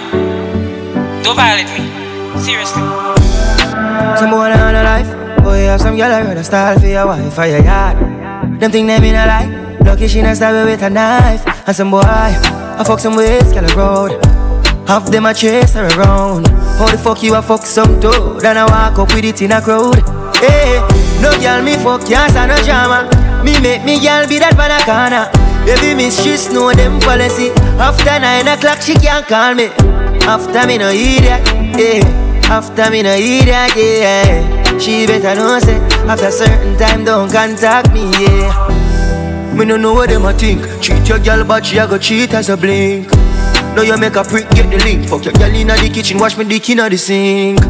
Don't 1.23 1.35
violate 1.35 1.71
me 1.73 1.89
Seriously 2.39 2.83
Some 4.19 4.29
boy 4.31 4.51
on 4.51 4.75
a 4.75 4.83
life 4.83 5.09
Boy, 5.43 5.65
have 5.65 5.81
some 5.81 5.95
girl 5.97 6.11
I 6.11 6.23
heard 6.23 6.37
a 6.37 6.43
style 6.43 6.79
for 6.79 6.87
your 6.87 7.07
wife 7.07 7.37
or 7.37 7.45
your 7.47 7.63
yard 7.63 8.12
them 8.59 8.71
think 8.71 8.87
them 8.87 9.03
in 9.03 9.15
a 9.15 9.25
lie. 9.25 9.77
Lucky 9.83 10.07
she 10.07 10.21
not 10.21 10.37
stab 10.37 10.65
with 10.65 10.81
a 10.81 10.89
knife. 10.89 11.43
And 11.67 11.75
some 11.75 11.91
boy, 11.91 12.01
I 12.03 12.83
fuck 12.85 12.99
some 12.99 13.15
ways, 13.15 13.51
girl 13.53 13.67
road. 13.75 14.25
Half 14.87 15.11
them 15.11 15.25
a 15.25 15.33
chase 15.33 15.73
her 15.73 15.87
around. 15.97 16.47
How 16.77 16.89
the 16.91 16.97
fuck 16.97 17.23
you 17.23 17.35
a 17.35 17.41
fuck 17.41 17.65
some 17.65 17.99
toad? 17.99 18.43
And 18.43 18.59
I 18.59 18.65
walk 18.65 18.99
up 18.99 19.15
with 19.15 19.25
it 19.25 19.41
in 19.41 19.51
a 19.51 19.61
crowd. 19.61 20.01
Hey, 20.37 20.79
no 21.21 21.31
girl 21.39 21.63
me 21.63 21.75
fuck, 21.77 22.09
yes, 22.09 22.35
and 22.35 22.51
no 22.51 22.57
drama. 22.63 23.09
Me 23.43 23.59
make 23.61 23.83
me 23.85 23.99
girl 23.99 24.27
be 24.27 24.39
that 24.39 24.55
banana. 24.55 25.31
Baby 25.65 25.95
miss, 25.95 26.21
she 26.21 26.35
know 26.53 26.73
them 26.73 26.99
policy. 26.99 27.51
After 27.79 28.19
nine 28.19 28.47
o'clock, 28.47 28.81
she 28.81 28.95
can't 28.95 29.25
call 29.25 29.55
me. 29.55 29.67
After 30.27 30.67
me 30.67 30.77
no 30.77 30.89
idiot, 30.89 31.43
yeah. 31.79 32.49
After 32.51 32.91
me 32.91 33.03
no 33.03 33.13
idiot, 33.15 33.75
yeah. 33.75 34.62
She 34.83 35.07
better 35.07 35.33
know 35.35 35.59
say 35.59 35.79
after 36.11 36.29
certain 36.29 36.77
time 36.77 37.05
don't 37.05 37.31
contact 37.31 37.93
me, 37.93 38.11
yeah. 38.19 39.53
Me 39.55 39.63
no 39.63 39.77
know 39.77 39.93
what 39.93 40.09
them 40.09 40.25
a 40.25 40.33
think. 40.33 40.59
Cheat 40.81 41.07
your 41.07 41.19
girl, 41.19 41.45
but 41.45 41.65
she 41.65 41.77
a 41.77 41.87
go 41.87 41.97
cheat 41.97 42.33
as 42.33 42.49
a 42.49 42.57
blink. 42.57 43.07
Now 43.77 43.83
you 43.83 43.97
make 43.97 44.17
a 44.17 44.25
prick, 44.25 44.49
get 44.49 44.69
the 44.69 44.83
link. 44.83 45.07
Fuck 45.07 45.23
your 45.23 45.33
girl 45.35 45.55
inna 45.55 45.77
the 45.77 45.89
kitchen, 45.89 46.17
wash 46.17 46.35
me 46.35 46.43
dick 46.43 46.69
inna 46.69 46.89
the 46.89 46.97
sink. 46.97 47.61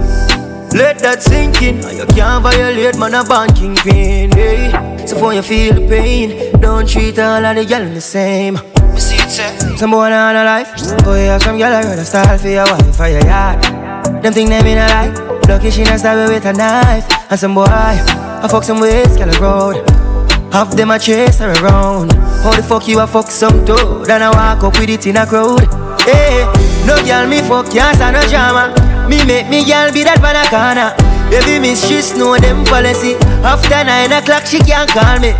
Let 0.73 0.97
that 1.05 1.21
sink 1.21 1.61
in. 1.61 1.83
You 1.95 2.07
can't 2.15 2.41
violate 2.41 2.97
man 2.97 3.13
a 3.13 3.23
band 3.23 3.55
kingpin. 3.57 4.31
Hey. 4.31 5.05
So 5.05 5.15
for 5.19 5.35
you 5.35 5.43
feel 5.43 5.75
the 5.75 5.87
pain, 5.87 6.59
don't 6.61 6.89
treat 6.89 7.19
all 7.19 7.45
of 7.45 7.55
the 7.55 7.63
girl 7.63 7.93
the 7.93 8.01
same. 8.01 8.57
see 8.97 9.17
it, 9.17 9.29
sir. 9.29 9.77
Some 9.77 9.91
boy 9.91 10.09
on 10.09 10.35
a 10.35 10.43
life, 10.43 10.73
boy 11.05 11.29
have 11.29 11.43
some 11.43 11.59
girl 11.59 11.73
I 11.73 11.81
a 11.81 12.03
style 12.03 12.39
for 12.39 12.47
your 12.47 12.65
wife 12.65 12.99
or 12.99 13.07
your 13.07 13.23
yard. 13.23 13.82
Them 14.23 14.31
think 14.31 14.49
them 14.49 14.65
in 14.65 14.77
a 14.77 14.87
life. 14.87 15.49
Lucky 15.49 15.69
she 15.69 15.83
not 15.83 15.99
stab 15.99 16.29
with 16.29 16.45
a 16.45 16.53
knife. 16.53 17.05
And 17.29 17.37
some 17.37 17.53
boy, 17.53 17.65
I 17.67 18.47
fuck 18.49 18.63
some 18.63 18.79
ways, 18.79 19.17
girl 19.17 19.27
road. 19.41 19.83
Half 20.49 20.77
them 20.77 20.91
a 20.91 20.97
chase 20.97 21.39
her 21.39 21.51
around. 21.51 22.13
How 22.41 22.55
the 22.55 22.63
fuck 22.63 22.87
you 22.87 23.01
a 23.01 23.07
fuck 23.07 23.27
some 23.27 23.65
toad 23.65 24.09
And 24.09 24.23
I 24.23 24.29
walk 24.29 24.63
up 24.63 24.79
with 24.79 24.89
it 24.89 25.05
in 25.07 25.17
a 25.17 25.25
crowd. 25.25 25.67
Hey, 26.07 26.47
no 26.87 27.03
girl 27.03 27.27
me 27.27 27.41
fuck, 27.41 27.73
yes 27.73 27.99
and 27.99 28.15
no 28.15 28.23
drama. 28.29 28.71
Me 29.09 29.25
make 29.25 29.49
me 29.49 29.65
girl 29.65 29.91
be 29.91 30.05
that 30.05 30.21
banana. 30.21 30.95
Baby 31.29 31.59
miss, 31.59 31.83
she 31.83 31.99
know 32.17 32.37
them 32.37 32.63
policy. 32.63 33.15
After 33.43 33.83
nine 33.83 34.13
o'clock 34.13 34.45
she 34.45 34.59
can't 34.59 34.89
call 34.89 35.19
me. 35.19 35.35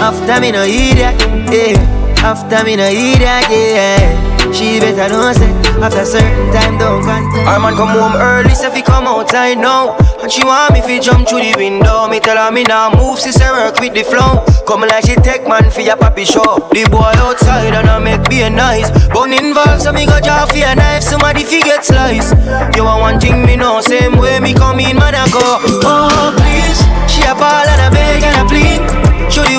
After 0.00 0.40
me 0.40 0.52
no 0.52 0.64
idiot, 0.64 1.20
yeah 1.52 2.24
After 2.24 2.64
me 2.64 2.76
no 2.76 2.88
idiot, 2.88 3.44
yeah 3.50 4.31
she 4.50 4.80
better 4.80 5.12
know 5.12 5.32
say 5.32 5.50
after 5.82 6.04
certain 6.04 6.52
time 6.54 6.78
don't 6.78 7.02
contact. 7.02 7.48
Our 7.48 7.58
man 7.58 7.74
come 7.74 7.90
home 7.90 8.14
early, 8.16 8.54
so 8.54 8.70
fi 8.70 8.82
come 8.82 9.06
outside 9.06 9.58
now. 9.58 9.96
And 10.22 10.30
she 10.30 10.44
want 10.44 10.72
me 10.72 10.80
fi 10.80 11.00
jump 11.00 11.28
through 11.28 11.42
the 11.42 11.54
window. 11.58 12.06
Me 12.06 12.20
tell 12.20 12.38
her 12.38 12.52
me 12.52 12.62
now 12.62 12.94
move, 12.94 13.18
she 13.18 13.32
say 13.32 13.50
work 13.50 13.80
with 13.80 13.94
the 13.94 14.04
flow. 14.06 14.46
Come 14.66 14.82
like 14.86 15.04
she 15.04 15.16
take 15.16 15.42
man 15.46 15.70
for 15.70 15.82
your 15.82 15.96
papi 15.96 16.24
show. 16.24 16.70
The 16.70 16.86
boy 16.86 17.12
outside 17.18 17.74
and 17.74 17.90
I 17.90 17.98
make 17.98 18.22
be 18.30 18.42
a 18.42 18.50
nice. 18.50 18.90
Bone 19.10 19.34
involved, 19.34 19.82
so 19.82 19.92
me 19.92 20.06
go 20.06 20.20
draw 20.22 20.46
for 20.46 20.62
a 20.62 20.74
knife. 20.74 21.02
Somebody 21.02 21.42
fi 21.42 21.60
get 21.60 21.84
slice. 21.84 22.30
You 22.76 22.84
want 22.86 23.02
one 23.02 23.18
thing 23.18 23.44
me 23.44 23.56
know, 23.56 23.80
same 23.80 24.16
way 24.18 24.38
me 24.38 24.54
come 24.54 24.78
in, 24.78 24.96
man 24.96 25.14
I 25.18 25.26
go. 25.34 25.58
Oh 25.82 26.30
please, 26.38 26.78
she 27.10 27.26
a 27.26 27.32
a 27.32 27.34
ball 27.34 27.64
and 27.64 27.80
a 27.80 27.90
beg 27.90 28.22
and 28.22 28.36
a 28.40 28.44
plead. 28.44 28.80
Through 29.32 29.48
the 29.48 29.58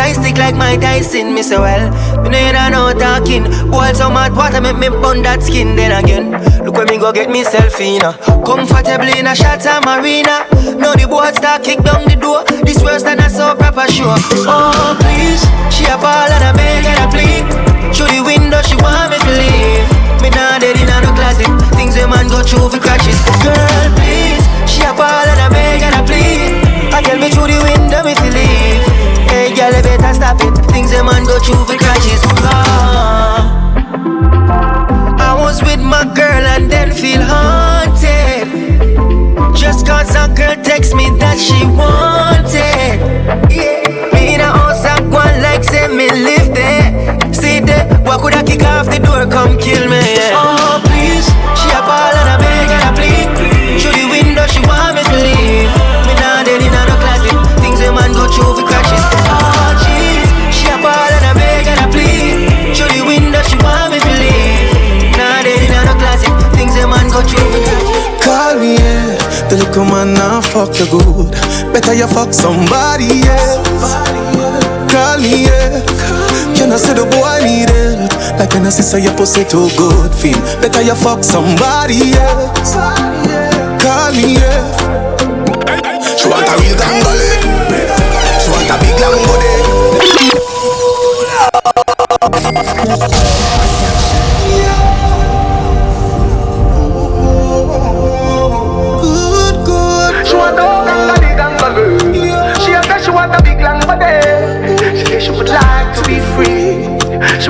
exercise 0.00 0.16
stick 0.24 0.38
like 0.38 0.56
my 0.56 0.76
Tyson. 0.76 1.34
Me 1.34 1.42
say 1.42 1.58
well, 1.58 1.90
me 2.22 2.30
know 2.30 2.38
you 2.38 2.70
don't 2.72 2.98
talking. 2.98 3.44
Boy 3.70 3.92
so 3.92 4.08
mad, 4.10 4.34
water 4.34 4.60
make 4.60 4.78
me 4.78 4.88
burn 4.88 5.22
that 5.22 5.42
skin. 5.42 5.76
Then 5.76 5.92
again, 5.92 6.32
look 6.64 6.76
when 6.76 6.88
me 6.88 6.98
go 6.98 7.12
get 7.12 7.28
myself 7.28 7.80
in. 7.80 8.02
Uh. 8.02 8.12
Comfortably 8.44 9.18
in 9.18 9.26
a 9.26 9.34
shot 9.34 9.62
marina. 9.84 10.46
Now 10.80 10.94
the 10.94 11.06
boy 11.06 11.30
start 11.32 11.62
kick 11.62 11.82
down 11.82 12.08
the 12.08 12.16
door. 12.16 12.44
This 12.64 12.82
worse 12.82 13.02
than 13.02 13.20
a 13.20 13.28
so 13.28 13.54
proper 13.54 13.86
show. 13.90 14.14
Oh 14.48 14.96
please, 15.00 15.44
she 15.68 15.84
a 15.84 15.96
ball 16.00 16.30
and 16.30 16.44
a 16.48 16.52
beg 16.56 16.84
and 16.84 17.00
a 17.04 17.06
plead. 17.12 17.44
Through 17.92 18.10
the 18.16 18.22
window 18.24 18.60
she 18.64 18.76
want 18.80 19.12
me 19.12 19.18
to 19.20 19.32
leave. 19.36 19.86
Me 20.22 20.28
not 20.32 20.60
dead 20.60 20.76
in 20.80 20.88
no 20.88 21.12
closet. 21.12 21.50
Things 21.76 21.96
a 21.96 22.08
man 22.08 22.28
go 22.28 22.42
through 22.42 22.72
for 22.72 22.80
crutches. 22.80 23.18
Girl 23.44 23.88
please, 24.00 24.44
she 24.64 24.80
a 24.82 24.92
ball 24.96 25.26
and 25.28 25.40
a 25.44 25.48
beg 25.52 25.82
and 25.84 25.94
a 25.96 26.02
plead. 26.08 26.92
I 26.92 27.02
tell 27.02 27.18
me 27.18 27.28
through 27.28 27.52
the 27.52 27.60
window 27.60 28.02
if 28.08 28.18
you 28.24 28.32
leave. 28.32 28.89
Better 29.70 30.14
stop 30.14 30.40
it. 30.40 30.54
Things 30.72 30.92
a 30.92 31.02
man 31.04 31.24
go 31.24 31.38
through 31.38 31.64
for 31.64 31.76
crashes. 31.78 32.20
Ah. 32.42 33.56
I 35.18 35.34
was 35.40 35.62
with 35.62 35.80
my 35.80 36.04
girl 36.14 36.44
and 36.54 36.70
then 36.70 36.90
feel 36.92 37.22
haunted. 37.22 38.48
Just 39.56 39.86
cause 39.86 40.14
a 40.14 40.28
girl 40.34 40.56
text 40.62 40.94
me 40.94 41.08
that 41.18 41.38
she 41.38 41.64
wanted. 41.78 42.98
Me 44.12 44.34
in 44.34 44.40
a 44.40 44.50
house, 44.50 44.84
I 44.84 44.98
go 45.00 45.22
like 45.40 45.64
say 45.64 45.86
me 45.88 46.08
live 46.10 46.52
there. 46.54 47.32
See 47.32 47.60
there, 47.60 47.86
what 48.04 48.20
could 48.20 48.34
I 48.34 48.42
kick 48.42 48.62
off 48.64 48.86
the 48.86 48.98
door? 48.98 49.26
Come 49.30 49.56
kill 49.58 49.88
me. 49.88 50.00
Yeah. 50.00 50.32
Oh, 50.34 50.59
man 70.04 70.14
now 70.14 70.40
fuck 70.40 70.72
you 70.78 70.86
good. 70.86 71.30
Better 71.72 71.94
you 71.94 72.06
fuck 72.06 72.32
somebody 72.32 73.22
else. 73.28 73.68
Call 74.90 75.18
me 75.20 75.44
yeah. 75.44 75.84
Can 76.56 76.72
I 76.72 76.76
say 76.76 76.94
the 76.94 77.04
boy 77.04 77.40
need 77.44 77.68
help? 77.68 78.10
Like 78.38 78.52
when 78.54 78.66
I 78.66 78.70
say 78.70 78.82
say 78.82 79.02
your 79.02 79.14
pussy 79.16 79.44
too 79.44 79.68
good 79.76 80.12
feel. 80.14 80.40
Better 80.60 80.82
you 80.82 80.94
fuck 80.94 81.22
somebody 81.24 82.14
else. 82.16 82.74
Call 83.82 84.12
me 84.12 84.34
yeah. 84.40 84.64
She 86.16 86.28
want 86.28 86.48
a 86.48 86.54
real 86.60 86.76
gangale 86.76 87.28
She 88.40 88.48
want 88.52 88.70
a 88.70 88.76
big 88.80 88.96
long 89.00 89.20
body 93.08 93.19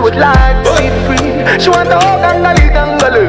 She 0.01 0.05
would 0.05 0.17
like 0.17 0.65
to 0.65 0.73
be 0.81 0.89
free 1.05 1.61
She 1.61 1.69
want 1.69 1.93
a 1.93 2.01
gangale 2.25 2.73
gangale 2.73 3.21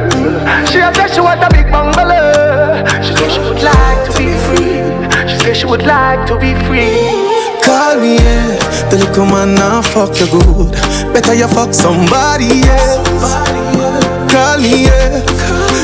She 0.72 0.80
a 0.80 0.88
say 0.96 1.14
she 1.14 1.20
want 1.20 1.44
a 1.44 1.50
big 1.52 1.70
bungalow 1.70 2.80
She 3.04 3.12
say 3.14 3.28
she 3.28 3.40
would 3.42 3.62
like 3.62 4.00
to 4.08 4.12
be 4.16 4.32
free 4.48 4.80
She 5.28 5.38
say 5.44 5.54
she 5.54 5.66
would 5.66 5.84
like 5.84 6.26
to 6.28 6.40
be 6.40 6.56
free 6.64 7.12
Call 7.62 8.00
me, 8.00 8.16
yeah. 8.16 8.88
The 8.90 9.04
little 9.04 9.26
man 9.26 9.54
now 9.56 9.82
fuck 9.82 10.18
you 10.18 10.28
good. 10.32 10.72
Better 11.14 11.34
you 11.34 11.48
fuck 11.50 11.74
somebody 11.74 12.64
else. 12.64 13.08
Call 14.32 14.58
me, 14.58 14.86
yeah. 14.86 15.20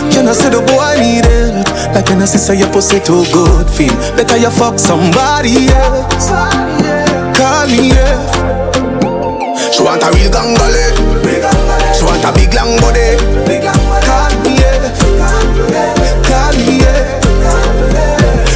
Can 0.10 0.28
I 0.28 0.32
say 0.32 0.50
the 0.50 0.64
boy 0.64 0.96
need 1.04 1.26
help? 1.26 1.68
Like 1.94 2.08
when 2.08 2.22
I 2.22 2.26
say 2.26 2.40
say 2.40 2.58
your 2.58 2.72
pussy 2.72 3.02
too 3.02 3.26
good 3.34 3.70
feel. 3.70 3.94
Better 4.16 4.38
you 4.38 4.50
fuck 4.50 4.80
somebody 4.80 5.68
else. 5.68 6.30
Call 7.38 7.68
me, 7.68 7.90
yeah. 7.90 8.47
She 9.78 9.84
want 9.84 10.02
a 10.02 10.10
real 10.10 10.32
gangale 10.32 10.90
She 11.94 12.04
want 12.04 12.26
a 12.26 12.34
big 12.34 12.52
long 12.56 12.82
body 12.82 13.14
Call 14.02 14.34
me. 14.42 14.58
Call 16.26 16.54
me. 16.66 16.82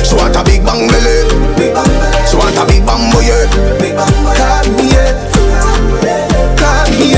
She 0.03 0.15
want 0.15 0.35
a 0.35 0.41
big 0.43 0.65
bang 0.65 0.89
belly 0.89 1.29
She 2.25 2.35
want 2.35 2.57
a 2.57 2.65
big 2.65 2.83
bamboo, 2.87 3.21
yeah 3.21 3.45
Call 4.33 4.65
me. 4.73 4.89
Call 6.57 6.89
me. 6.97 7.13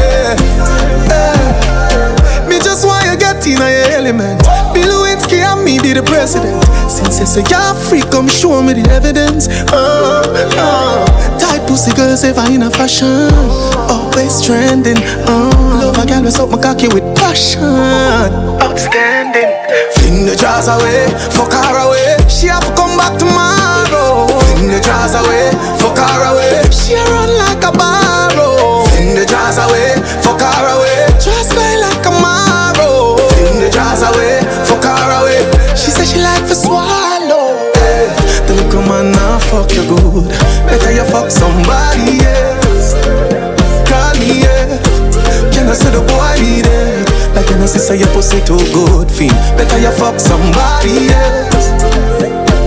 Me 2.50 2.60
just 2.60 2.84
want 2.86 3.06
you 3.06 3.16
get 3.16 3.48
in 3.48 3.54
your 3.54 3.88
element. 3.96 4.44
Bill 4.74 5.00
Lewinsky 5.00 5.40
and 5.40 5.64
me 5.64 5.80
be 5.80 5.94
the 5.94 6.04
president. 6.04 6.62
Since 6.92 7.20
you 7.22 7.26
say 7.26 7.44
you're 7.50 7.74
free, 7.88 8.02
come 8.12 8.28
show 8.28 8.62
me 8.62 8.74
the 8.74 8.90
evidence. 8.92 9.48
Uh, 9.72 10.24
uh. 10.58 11.24
Pussy 11.74 11.90
girls 11.96 12.24
ever 12.24 12.46
in 12.54 12.62
a 12.62 12.70
fashion. 12.70 13.34
Always 13.90 14.46
trending. 14.46 15.02
Uh. 15.26 15.50
Love 15.82 15.98
a 15.98 16.06
girl 16.06 16.22
with 16.22 16.38
my 16.38 16.62
cocky 16.62 16.86
with 16.86 17.02
passion. 17.18 17.66
Outstanding. 18.62 19.50
Fling 19.98 20.30
the 20.30 20.38
jars 20.38 20.70
away, 20.70 21.10
fuck 21.34 21.50
her 21.50 21.74
away 21.82 22.22
She 22.30 22.46
have 22.46 22.62
to 22.62 22.70
come 22.78 22.94
back 22.94 23.18
tomorrow. 23.18 24.30
Fling 24.54 24.70
the 24.70 24.78
jars 24.86 25.18
away, 25.18 25.50
fuck 25.82 25.98
her 25.98 26.22
away 26.30 26.62
She 26.70 26.94
run 26.94 27.34
like 27.42 27.66
a 27.66 27.74
barrow. 27.74 28.86
Fling 28.94 29.18
the 29.18 29.26
jars 29.26 29.58
away, 29.58 29.98
fuck 30.22 30.46
her 30.46 30.66
away 30.78 31.10
Just 31.18 31.58
play 31.58 31.82
like 31.82 32.06
a 32.06 32.14
marrow. 32.22 33.18
Fling 33.34 33.66
the 33.66 33.74
jars 33.74 34.06
away, 34.06 34.46
fuck 34.70 34.86
her 34.86 35.10
away 35.26 35.42
She 35.74 35.90
say 35.90 36.06
she 36.06 36.22
like 36.22 36.46
to 36.46 36.54
swallow. 36.54 37.58
Hey, 37.82 38.14
the 38.46 38.62
little 38.62 38.86
man 38.86 39.10
now 39.10 39.42
fuck 39.50 39.74
you 39.74 39.82
good. 39.90 40.30
Better 40.84 41.00
you 41.00 41.06
fuck 41.06 41.32
somebody 41.32 42.20
else. 42.28 42.92
Call 43.88 44.12
me 44.20 44.44
yeah. 44.44 44.68
Can 45.56 45.72
I 45.72 45.74
say 45.80 45.88
the 45.96 46.04
boy 46.04 46.36
need 46.44 46.68
it? 46.68 47.08
Like 47.34 47.48
when 47.48 47.64
I 47.64 47.68
say 47.72 47.80
say 47.80 47.96
your 48.04 48.12
pussy 48.12 48.44
too 48.44 48.60
good 48.76 49.08
feel. 49.10 49.32
Better 49.56 49.80
you 49.80 49.92
fuck 49.96 50.20
somebody 50.20 51.08
else. 51.08 51.72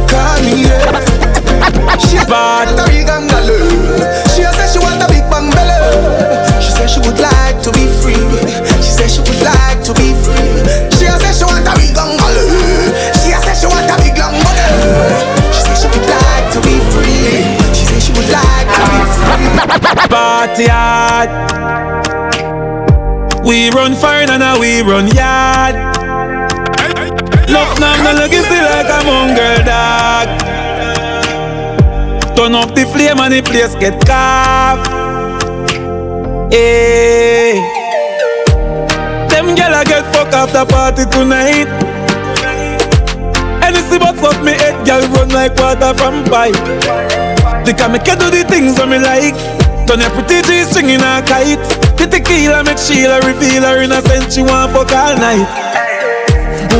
Call 0.08 0.40
me 0.48 0.64
yeah. 0.64 0.96
She 2.00 2.16
Bad. 2.24 2.72
want 2.72 2.80
a 2.80 2.84
big 2.88 3.04
angalo. 3.04 3.60
She 4.32 4.48
say 4.48 4.64
she 4.72 4.80
want 4.80 5.04
a 5.04 5.08
big 5.12 5.28
bang 5.28 5.52
belly. 5.52 5.76
She 6.64 6.72
say 6.72 6.88
she 6.88 7.00
would 7.04 7.20
like 7.20 7.60
to 7.68 7.70
be 7.76 7.84
free. 8.00 8.16
She 8.80 8.96
say 8.96 9.08
she 9.12 9.20
would 9.20 9.42
like 9.44 9.84
to 9.84 9.92
be 9.92 10.16
free. 10.24 10.56
She 10.96 11.04
a 11.04 11.20
say 11.20 11.36
she 11.36 11.44
want 11.44 11.68
a 11.68 11.85
Party 19.94 20.66
hard. 20.66 21.30
We 23.46 23.70
run 23.70 23.94
fire 23.94 24.28
and 24.28 24.40
now 24.40 24.58
we 24.58 24.82
run 24.82 25.06
yard. 25.08 25.76
Love 27.48 27.78
now, 27.78 27.94
no 28.02 28.12
look 28.18 28.32
see 28.32 28.60
like 28.60 28.90
a 28.90 29.04
mongrel 29.06 29.62
dog. 29.64 30.28
Turn 32.36 32.54
up 32.56 32.74
the 32.74 32.84
flame 32.86 33.20
and 33.20 33.32
the 33.32 33.42
place 33.42 33.74
get 33.76 34.04
carved. 34.04 34.88
Eh. 36.52 37.54
Hey. 37.54 37.76
Them 39.30 39.54
gyal 39.54 39.80
a 39.80 39.84
get 39.84 40.04
fuck 40.12 40.32
after 40.32 40.64
party 40.64 41.04
tonight. 41.04 41.68
Anything 43.62 44.00
but 44.00 44.18
up 44.24 44.42
me 44.42 44.52
head, 44.52 44.84
gyal 44.84 45.08
run 45.14 45.28
like 45.28 45.54
water 45.56 45.94
from 45.94 46.24
pipe. 46.24 46.54
They 47.64 47.74
can 47.74 47.92
make 47.92 48.04
do 48.04 48.30
the 48.30 48.44
things 48.48 48.74
that 48.76 48.88
me 48.88 48.98
like. 48.98 49.65
Turn 49.86 50.00
your 50.02 50.10
pretty 50.10 50.42
G 50.42 50.64
string 50.66 50.90
in 50.90 51.00
a 51.00 51.22
kite. 51.22 51.62
The 51.94 52.06
tequila 52.10 52.64
make 52.64 52.78
Sheila 52.78 53.22
reveal 53.22 53.62
her 53.62 53.82
innocent. 53.82 54.32
She 54.32 54.42
want 54.42 54.72
fuck 54.72 54.90
all 54.90 55.14
night. 55.14 55.46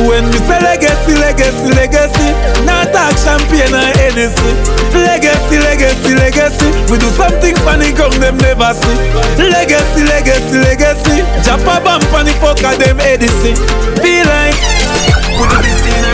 When 0.05 0.23
we 0.29 0.37
say 0.45 0.61
legacy, 0.61 1.15
legacy, 1.15 1.73
legacy, 1.73 2.29
not 2.63 2.93
talk 2.93 3.15
champagne 3.17 3.73
or 3.73 3.91
Hennessy. 3.97 4.51
Legacy, 4.93 5.57
legacy, 5.59 6.13
legacy, 6.15 6.69
we 6.91 6.99
do 6.99 7.09
something 7.17 7.55
funny 7.65 7.91
come 7.93 8.13
them 8.19 8.37
never 8.37 8.73
see. 8.73 8.97
Legacy, 9.41 10.03
legacy, 10.03 10.57
legacy, 10.59 11.23
jump 11.43 11.63
a 11.63 11.81
bump 11.83 12.05
and 12.13 12.27
the 12.27 12.33
fucker 12.39 12.77
them 12.77 12.99
Edison. 12.99 13.55
Feel 14.03 14.25
like 14.27 14.55
we 15.35 15.43
do 15.49 15.57
this 15.63 15.81
in. 15.97 16.06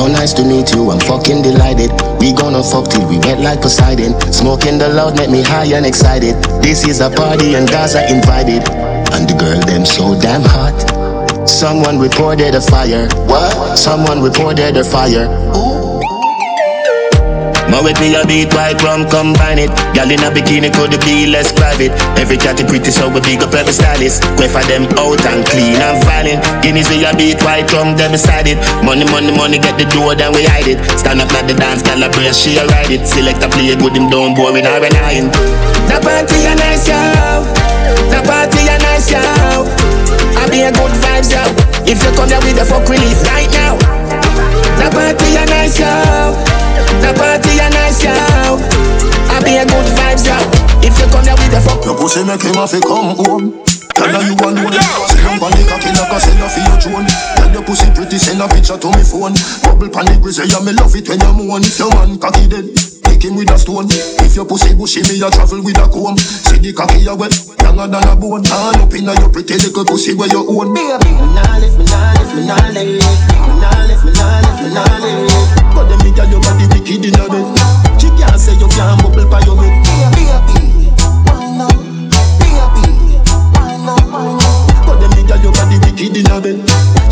So 0.00 0.06
nice 0.06 0.32
to 0.32 0.42
meet 0.42 0.72
you, 0.72 0.90
I'm 0.90 0.98
fucking 0.98 1.42
delighted. 1.42 1.90
We 2.18 2.32
gonna 2.32 2.62
fuck 2.62 2.88
till 2.88 3.06
we 3.06 3.18
wet 3.18 3.38
like 3.38 3.60
Poseidon. 3.60 4.18
Smoking 4.32 4.78
the 4.78 4.88
loud 4.88 5.14
make 5.14 5.28
me 5.28 5.42
high 5.42 5.66
and 5.76 5.84
excited. 5.84 6.36
This 6.62 6.88
is 6.88 7.00
a 7.00 7.10
party 7.10 7.52
and 7.52 7.68
Gaza 7.68 8.10
invited. 8.10 8.66
And 9.12 9.28
the 9.28 9.36
girl 9.36 9.60
them 9.60 9.84
so 9.84 10.18
damn 10.18 10.40
hot. 10.40 11.46
Someone 11.46 11.98
reported 11.98 12.54
a 12.54 12.62
fire. 12.62 13.08
What? 13.28 13.76
Someone 13.76 14.22
reported 14.22 14.78
a 14.78 14.84
fire. 14.84 15.28
Ooh. 15.54 15.89
Now 17.70 17.86
with 17.86 17.94
me 18.02 18.10
a 18.18 18.26
beat 18.26 18.50
white 18.50 18.82
rum 18.82 19.06
combine 19.06 19.62
it. 19.62 19.70
Girl 19.94 20.10
in 20.10 20.18
a 20.26 20.28
bikini 20.34 20.74
could 20.74 20.90
be 21.06 21.30
less 21.30 21.54
private. 21.54 21.94
Every 22.18 22.34
catty 22.34 22.66
pretty 22.66 22.90
so 22.90 23.06
we 23.06 23.22
big 23.22 23.46
up 23.46 23.54
every 23.54 23.70
stylist. 23.72 24.26
Quay 24.34 24.50
for 24.50 24.62
them 24.66 24.90
out 24.98 25.22
and 25.22 25.46
clean 25.46 25.78
and 25.78 26.02
violent. 26.02 26.42
Guineas 26.66 26.90
with 26.90 27.06
a 27.06 27.14
beat 27.14 27.38
white 27.46 27.70
rum 27.70 27.94
them 27.94 28.10
beside 28.10 28.50
it. 28.50 28.58
Money 28.82 29.06
money 29.14 29.30
money 29.30 29.62
get 29.62 29.78
the 29.78 29.86
door 29.94 30.18
then 30.18 30.34
we 30.34 30.42
hide 30.50 30.66
it. 30.66 30.82
Stand 30.98 31.22
up 31.22 31.30
at 31.30 31.46
the 31.46 31.54
dance 31.54 31.86
girl 31.86 32.02
a 32.02 32.10
brace 32.10 32.42
she 32.42 32.58
a 32.58 32.66
ride 32.66 32.90
it. 32.90 33.06
Select 33.06 33.38
a 33.46 33.48
play 33.48 33.70
good 33.78 33.94
him 33.94 34.10
don't 34.10 34.34
boring 34.34 34.66
or 34.66 34.82
annoying 34.82 35.30
The 35.86 36.02
party 36.02 36.42
a 36.50 36.58
nice 36.58 36.90
yo. 36.90 36.98
The 38.10 38.18
party 38.26 38.66
a 38.66 38.76
nice 38.82 39.14
yo. 39.14 39.22
I 39.22 40.50
be 40.50 40.66
a 40.66 40.74
good 40.74 40.90
vibes 40.98 41.30
yo. 41.30 41.46
If 41.86 42.02
you 42.02 42.10
come 42.18 42.34
here 42.34 42.42
with 42.42 42.58
the 42.58 42.66
fuck 42.66 42.82
relief 42.90 43.22
right 43.30 43.50
now. 43.54 43.78
The 44.74 44.90
party 44.90 45.38
a 45.38 45.46
nice 45.46 45.78
yo 45.78 46.49
the 47.00 47.12
party 47.16 47.58
a 47.58 47.68
nice, 47.72 48.04
yo. 48.04 48.12
I 49.32 49.40
be 49.42 49.56
a 49.56 49.64
good 49.64 49.88
vibes, 49.96 50.28
yo. 50.28 50.36
If 50.84 50.96
you 50.96 51.06
come 51.12 51.24
here 51.24 51.36
with 51.36 51.52
the 51.52 51.60
fuck, 51.60 51.84
your 51.84 51.96
pussy 51.96 52.24
make 52.24 52.42
him 52.42 52.54
have 52.54 52.70
to 52.70 52.80
come 52.80 53.16
home. 53.16 53.64
Tell 54.00 54.16
her 54.16 54.24
you 54.24 54.32
alone 54.32 54.72
Say 55.12 55.20
I'm 55.28 55.36
on 55.44 55.52
the 55.52 55.60
cocky 55.68 55.92
like 55.92 56.08
a 56.08 56.16
seller 56.16 56.48
for 56.48 56.64
your 56.64 56.78
drone. 56.80 57.04
Tell 57.36 57.52
your 57.52 57.60
pussy 57.60 57.84
pretty 57.92 58.16
send 58.16 58.40
a 58.40 58.48
picture 58.48 58.80
to 58.80 58.88
me 58.96 59.04
phone. 59.04 59.36
Bubble 59.60 59.92
pan 59.92 60.08
the 60.08 60.16
grizzly 60.16 60.48
yeah 60.48 60.64
me 60.64 60.72
love 60.72 60.96
it 60.96 61.04
when 61.04 61.20
you 61.20 61.32
moan 61.36 61.60
If 61.60 61.76
your 61.76 61.92
man 61.92 62.16
cocky 62.16 62.48
dead 62.48 62.64
Kick 63.04 63.28
him 63.28 63.36
with 63.36 63.52
a 63.52 63.60
stone. 63.60 63.92
If 64.24 64.40
your 64.40 64.48
pussy 64.48 64.72
bushy 64.72 65.04
me 65.04 65.20
a 65.20 65.28
travel 65.28 65.60
with 65.60 65.76
a 65.76 65.84
comb. 65.92 66.16
See 66.16 66.64
the 66.64 66.72
cocky 66.72 67.04
a 67.04 67.12
wet 67.12 67.36
Younger 67.60 67.92
than 67.92 68.08
a 68.08 68.16
bone. 68.16 68.48
All 68.48 68.80
up 68.80 68.94
inna 68.96 69.12
your 69.20 69.28
pretty 69.28 69.60
little 69.60 69.84
pussy 69.84 70.16
where 70.16 70.32
you 70.32 70.48
own. 70.48 70.72
Baby, 70.72 71.12
me 71.12 71.36
nah 71.36 71.60
lift, 71.60 71.76
me 71.76 71.84
nah 71.84 72.16
lift, 72.16 72.32
me 72.32 72.42
nah 72.48 72.56
lift 72.72 73.04
Me. 73.04 73.36
Nah 73.60 73.84
lift, 73.84 74.00
me 74.00 74.12
nah 74.16 74.40
lift, 74.48 74.60
me 74.64 74.68
nah 74.72 74.96
lift 74.96 75.59
But 75.74 75.88
them 75.88 75.98
me 76.04 76.10
girl 76.14 76.28
your 76.28 76.40
body 76.40 76.66
wicked 76.72 77.04
inna 77.04 77.28
bed. 77.28 77.46
She 78.00 78.08
can't 78.18 78.38
say 78.40 78.54
you 78.54 78.68
can't 78.68 79.00
bubble 79.02 79.28
by 79.30 79.40
your 79.44 79.56
head 79.62 79.84
Baby, 80.14 80.90
why 81.26 81.46
not? 81.56 81.74
But 84.86 85.00
them 85.00 85.10
nigga 85.12 85.42
your 85.42 85.52
body 85.52 85.78
wicked 85.78 86.16
in 86.16 86.26
a 86.30 86.40
bed. 86.40 86.58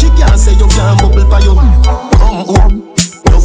She 0.01 0.09
can't 0.11 0.39
say 0.39 0.53
you 0.55 0.67
can't 0.69 1.01
bubble 1.01 1.29
by 1.29 1.41
your 1.41 1.55
home 1.55 2.98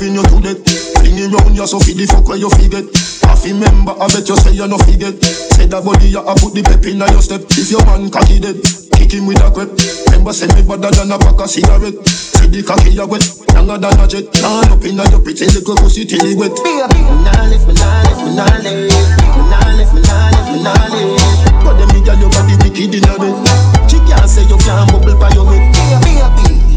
Loving 0.04 0.20
you 0.20 0.28
to 0.28 0.38
death 0.44 0.60
Fling 1.00 1.32
round 1.32 1.56
you 1.56 1.64
so 1.64 1.80
feed 1.80 1.96
the 1.96 2.04
fuck 2.04 2.28
where 2.28 2.36
you 2.36 2.52
forget 2.52 2.84
Half 3.24 3.48
member 3.48 3.96
I 3.96 4.12
bet 4.12 4.28
you 4.28 4.36
say 4.36 4.52
you 4.52 4.68
no 4.68 4.76
forget 4.76 5.16
Say 5.56 5.64
that 5.72 5.80
body 5.80 6.12
you 6.12 6.20
a 6.20 6.36
put 6.36 6.52
the 6.52 6.60
pep 6.60 6.84
in 6.84 7.00
your 7.00 7.24
step. 7.24 7.48
If 7.56 7.72
your 7.72 7.80
man 7.88 8.12
cocky 8.12 8.44
dead 8.44 8.60
Kick 8.92 9.16
him 9.16 9.32
with 9.32 9.40
a 9.40 9.48
crep 9.48 9.72
Remember 10.12 10.36
say 10.36 10.52
me 10.52 10.68
better 10.68 10.92
than 10.92 11.08
a 11.08 11.16
pack 11.16 11.40
of 11.40 11.48
cigarette. 11.48 12.04
See 12.04 12.52
the 12.52 12.68
cocky 12.68 12.92
you 12.92 13.08
wet 13.08 13.24
Longer 13.56 13.80
than 13.80 13.96
a 13.96 14.04
jet. 14.04 14.28
Turn 14.36 14.76
up 14.76 14.84
in 14.84 15.00
your 15.00 15.24
pretty 15.24 15.48
little 15.48 15.80
pussy 15.80 16.04
till 16.04 16.20
it 16.20 16.36
wet. 16.36 16.52
Baby, 16.52 17.00
me 17.00 17.16
nah 17.24 17.48
lift, 17.48 17.64
me 17.64 17.74
nah 17.80 18.04
lift, 18.04 18.20
me 18.28 18.32
nah 18.36 18.60
lift. 18.60 18.92
Me 18.92 19.40
nah 19.48 19.72
lift, 19.72 19.94
me 19.96 20.02
nah 20.04 20.36
lift, 20.36 20.52
me 20.52 20.58
nah 20.68 20.84
lift. 20.92 21.64
But 21.64 21.80
them 21.80 21.96
nigga 21.96 22.20
your 22.20 22.28
body 22.28 22.60
wicked 22.60 22.92
in 22.92 23.08
a 23.08 23.16
bed. 23.16 23.40
She 23.88 24.04
can't 24.04 24.28
say 24.28 24.44
you 24.52 24.60
can't 24.60 24.84
bubble 24.92 25.16
by 25.16 25.32
your 25.32 25.48
head. 25.48 25.64
Baby, 25.72 26.20
why 26.20 26.73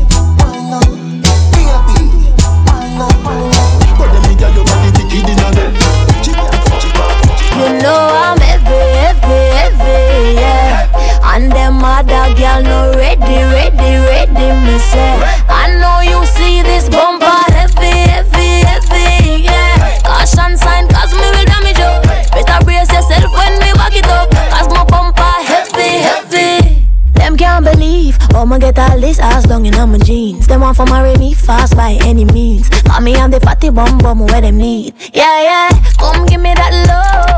You 7.67 7.73
know 7.83 7.99
I'm 7.99 8.39
heavy, 8.39 8.79
heavy, 8.95 9.43
heavy, 9.59 10.39
yeah 10.39 11.35
And 11.35 11.51
them 11.51 11.83
other 11.83 12.31
girl 12.39 12.63
no 12.63 12.95
ready, 12.95 13.43
ready, 13.43 13.93
ready, 14.07 14.49
me 14.63 14.79
say 14.79 15.19
I 15.51 15.75
know 15.75 15.99
you 15.99 16.25
see 16.27 16.63
this 16.63 16.89
bumper 16.89 17.27
heavy, 17.51 18.07
heavy, 18.07 18.63
heavy, 18.63 19.43
yeah 19.51 19.99
Caution 20.07 20.57
sign 20.57 20.87
cause 20.95 21.11
me 21.13 21.27
will 21.27 21.43
damage 21.43 21.83
you 21.83 21.91
Better 22.31 22.65
brace 22.65 22.87
yourself 22.87 23.35
when 23.35 23.59
me 23.59 23.75
walk 23.75 23.99
it 23.99 24.07
up 24.07 24.31
Cause 24.31 24.69
my 24.71 24.85
bumper 24.85 25.35
heavy, 25.43 26.07
heavy 26.07 26.87
them 27.15 27.37
can't 27.37 27.65
believe 27.65 28.17
I'ma 28.35 28.59
get 28.59 28.79
all 28.79 29.01
this 29.01 29.19
ass 29.19 29.47
down 29.47 29.67
in 29.67 29.75
my 29.75 29.99
jeans. 29.99 30.47
Them 30.47 30.61
want 30.61 30.77
for 30.77 30.85
marry 30.85 31.17
me 31.17 31.35
fast 31.35 31.75
by 31.75 31.99
any 32.05 32.25
means. 32.27 32.69
Call 32.69 33.01
me 33.01 33.17
I'm 33.17 33.31
the 33.31 33.41
fatty 33.41 33.71
bum 33.71 33.99
bum 33.99 34.21
where 34.21 34.41
them 34.43 34.59
need. 34.59 34.95
Yeah, 35.13 35.43
yeah, 35.43 35.69
come 35.99 36.27
give 36.27 36.41
me 36.41 36.53
that 36.55 36.87
love. 36.87 37.36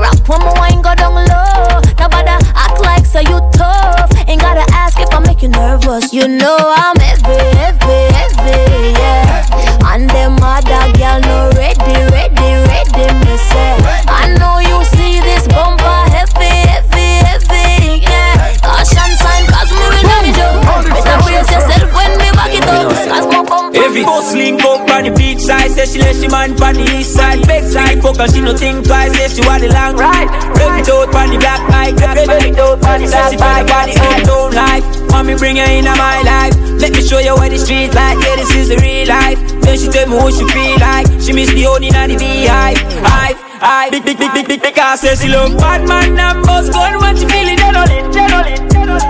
Rap 0.00 0.16
when 0.28 0.40
my 0.40 0.52
wine 0.58 0.82
go 0.82 0.94
down 0.94 1.14
low. 1.14 1.80
Nobody 1.98 2.32
act 2.56 2.80
like 2.80 3.04
so 3.04 3.20
you 3.20 3.38
tough. 3.52 4.10
Ain't 4.28 4.40
gotta 4.40 4.64
ask 4.72 4.98
if 4.98 5.12
I 5.12 5.20
make 5.20 5.42
you 5.42 5.48
nervous. 5.48 6.12
You 6.12 6.26
know 6.28 6.56
I'm 6.56 6.96
heavy, 6.96 7.36
heavy, 7.60 8.00
heavy, 8.16 8.96
yeah. 8.96 9.92
And 9.92 10.08
them 10.10 10.38
other 10.40 10.86
girl 10.96 11.20
no 11.20 11.50
ready, 11.58 11.96
ready, 12.14 12.50
ready, 12.70 13.06
me 13.20 13.34
say. 13.36 13.76
I 14.08 14.32
know 14.38 14.58
you 14.64 14.84
see 14.96 15.20
this 15.20 15.46
bumper 15.48 16.00
heavy, 16.14 16.48
heavy, 16.70 17.20
heavy, 17.26 18.00
yeah. 18.06 18.56
Caution 18.62 19.10
sign, 19.20 19.44
cause 19.52 19.68
me 19.68 19.84
will 19.84 20.04
damage 20.08 20.38
you. 20.40 20.50
Better 20.94 21.16
brace 21.26 21.50
yourself 21.52 21.92
when 21.92 22.10
me 22.16 22.30
back 22.32 22.54
it 22.54 22.64
up. 22.64 22.88
Cause 22.88 23.26
my 23.28 23.42
bumper. 23.44 23.76
Every 23.76 24.04
boss 24.04 24.32
link 24.32 24.62
up 24.64 24.79
on 25.00 25.08
the 25.08 25.16
beach 25.16 25.40
side, 25.40 25.70
say 25.72 25.86
she 25.88 25.98
let 25.98 26.14
she 26.14 26.28
man 26.28 26.52
on 26.60 26.74
the 26.76 26.84
east 26.92 27.16
side. 27.16 27.40
Big 27.48 27.64
side, 27.64 28.02
fuck 28.04 28.20
her, 28.20 28.28
she 28.28 28.40
no 28.44 28.52
think 28.52 28.84
twice, 28.84 29.16
say 29.16 29.32
she 29.32 29.40
want 29.48 29.64
the 29.64 29.72
long 29.72 29.96
ride. 29.96 30.28
Rev 30.60 30.76
it 30.76 30.88
out 30.92 31.08
on 31.16 31.28
the 31.32 31.38
black 31.40 31.62
bike, 31.72 31.96
rev 31.96 32.20
it 32.20 32.60
out 32.60 32.84
on 32.84 33.00
the 33.00 33.08
black 33.08 33.64
bike. 33.64 33.88
Say 33.88 33.96
she 33.96 33.96
feel 33.96 34.20
the 34.20 34.32
own 34.36 34.52
life, 34.52 34.84
mommy 35.08 35.34
bring 35.40 35.56
her 35.56 35.64
in 35.72 35.88
my 35.88 36.20
life. 36.20 36.52
Let 36.76 36.92
me 36.92 37.00
show 37.00 37.18
you 37.18 37.32
what 37.32 37.48
the 37.48 37.56
street 37.56 37.96
like, 37.96 38.20
yeah 38.20 38.36
this 38.36 38.52
is 38.52 38.68
the 38.68 38.76
real 38.84 39.08
life. 39.08 39.40
Then 39.64 39.78
she 39.80 39.88
tell 39.88 40.04
me 40.04 40.16
what 40.20 40.36
she 40.36 40.44
feel 40.52 40.76
like, 40.76 41.08
she 41.16 41.32
miss 41.32 41.48
the 41.48 41.64
honey 41.64 41.88
and 41.96 42.12
the 42.12 42.16
beehive. 42.20 42.76
Hive, 43.00 43.40
hive, 43.56 43.90
big, 43.96 44.04
big, 44.04 44.20
big, 44.20 44.32
big, 44.36 44.46
big, 44.52 44.60
because 44.60 45.00
say 45.00 45.16
she 45.16 45.32
love 45.32 45.56
bad 45.56 45.88
man 45.88 46.12
boss 46.44 46.68
gun 46.68 47.00
when 47.00 47.16
she 47.16 47.24
feeling 47.24 47.56
dead 47.56 47.72
on 47.72 47.88
it, 47.88 48.04
dead 48.12 48.32
on 48.36 48.44
it, 48.52 48.60
on. 48.76 49.00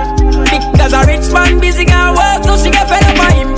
Because 0.46 0.94
a 0.94 1.02
rich 1.02 1.26
man 1.34 1.58
busy 1.58 1.82
can 1.82 2.14
work, 2.14 2.46
so 2.46 2.54
she 2.62 2.70
get 2.70 2.86
fed 2.86 3.02
up 3.02 3.16
by 3.18 3.34
him. 3.34 3.50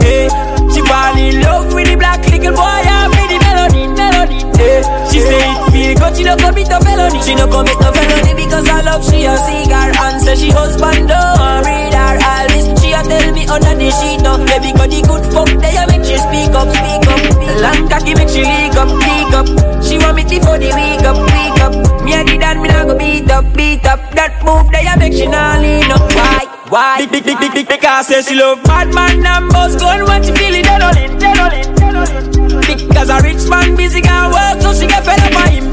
Hey, 0.00 0.55
fall 0.86 1.16
in 1.18 1.40
love 1.42 1.74
with 1.74 1.90
the 1.90 1.96
black 1.96 2.22
little 2.30 2.54
boy 2.54 2.82
and 2.86 3.10
with 3.10 3.28
the 3.30 3.38
melody, 3.42 3.84
melody. 3.90 4.38
Hey, 4.56 4.80
she 5.10 5.20
say 5.20 5.42
it 5.42 5.60
feel 5.70 5.92
good, 5.98 6.16
she 6.16 6.24
no 6.24 6.34
commit 6.36 6.70
a 6.70 6.78
felony. 6.80 7.20
She 7.22 7.34
no 7.34 7.46
commit 7.46 7.78
a 7.82 7.90
felony 7.92 8.32
because 8.34 8.66
I 8.68 8.80
love 8.82 9.02
she 9.04 9.26
a 9.26 9.34
cigar 9.36 9.90
and 9.90 10.22
say 10.22 10.36
she 10.36 10.50
husband 10.50 11.08
don't 11.10 11.62
read 11.66 11.94
her 11.94 12.16
all 12.22 12.46
this. 12.48 12.66
She 12.80 12.94
a 12.94 13.02
tell 13.02 13.26
me 13.34 13.44
under 13.46 13.74
the 13.74 13.90
sheet 13.90 14.22
no, 14.22 14.38
baby 14.46 14.72
got 14.72 14.88
the 14.90 15.00
good 15.02 15.24
fuck 15.34 15.50
they 15.60 15.76
a 15.76 15.84
make 15.90 16.06
she 16.06 16.16
speak 16.16 16.54
up, 16.54 16.70
speak 16.70 17.06
up. 17.10 17.22
Long 17.60 17.88
cocky 17.88 18.14
make 18.14 18.30
she 18.30 18.42
leak 18.46 18.76
up, 18.78 18.88
leak 18.88 19.32
up. 19.34 19.46
She 19.82 19.98
want 19.98 20.16
me 20.16 20.24
before 20.24 20.58
the 20.58 20.70
week 20.72 21.04
up, 21.04 21.18
week 21.18 21.60
up. 21.60 21.74
Me 22.04 22.14
a 22.14 22.22
the 22.24 22.38
dad, 22.38 22.56
me 22.62 22.68
nah 22.68 22.84
go 22.84 22.96
beat 22.96 23.30
up, 23.30 23.44
beat 23.54 23.84
up. 23.86 24.00
That 24.14 24.38
move 24.44 24.70
they 24.70 24.86
a 24.86 24.94
make 24.98 25.12
she 25.12 25.26
nah 25.26 25.58
lean 25.58 25.90
up. 25.90 26.06
Why? 26.14 26.45
Why? 26.76 26.98
Big, 26.98 27.08
big, 27.08 27.24
big, 27.24 27.40
big, 27.40 27.52
big, 27.54 27.68
because 27.68 28.06
say 28.06 28.20
she 28.20 28.34
love 28.34 28.62
bad 28.64 28.92
man 28.92 29.24
and 29.24 29.48
boss 29.48 29.74
gun 29.76 30.04
when 30.04 30.22
she 30.22 30.28
feel 30.36 30.52
it 30.52 30.68
dead 30.68 30.82
on 30.84 30.92
it, 30.98 31.08
dead 31.18 31.38
on 31.40 31.52
it, 31.56 31.72
dead 31.72 31.96
on 31.96 32.04
it. 32.04 32.28
Because 32.76 33.08
a 33.08 33.16
rich 33.24 33.48
man 33.48 33.74
busy 33.76 34.02
can 34.02 34.28
work, 34.28 34.60
so 34.60 34.76
she 34.76 34.84
get 34.86 35.00
fed 35.00 35.16
up 35.24 35.32
by 35.32 35.48
him. 35.56 35.72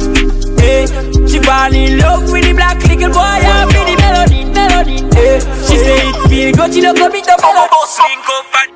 Hey, 0.55 0.87
she 1.27 1.43
fall 1.43 1.75
in 1.75 1.99
love 1.99 2.31
with 2.31 2.47
the 2.47 2.53
black 2.55 2.79
little 2.87 3.11
boy 3.11 3.19
and 3.19 3.67
with 3.67 3.83
the 3.83 3.99
melody, 3.99 4.47
melody. 4.47 5.03
Hey, 5.11 5.43
she 5.67 5.75
say 5.75 5.99
it 6.07 6.15
feel 6.31 6.55
good, 6.55 6.71
she 6.71 6.79
no 6.79 6.93
come 6.95 7.11
it 7.11 7.27
up 7.27 7.43
on 7.43 7.51
a 7.51 7.67
bus 7.67 7.99
link 7.99 8.23
up 8.23 8.55
and 8.63 8.71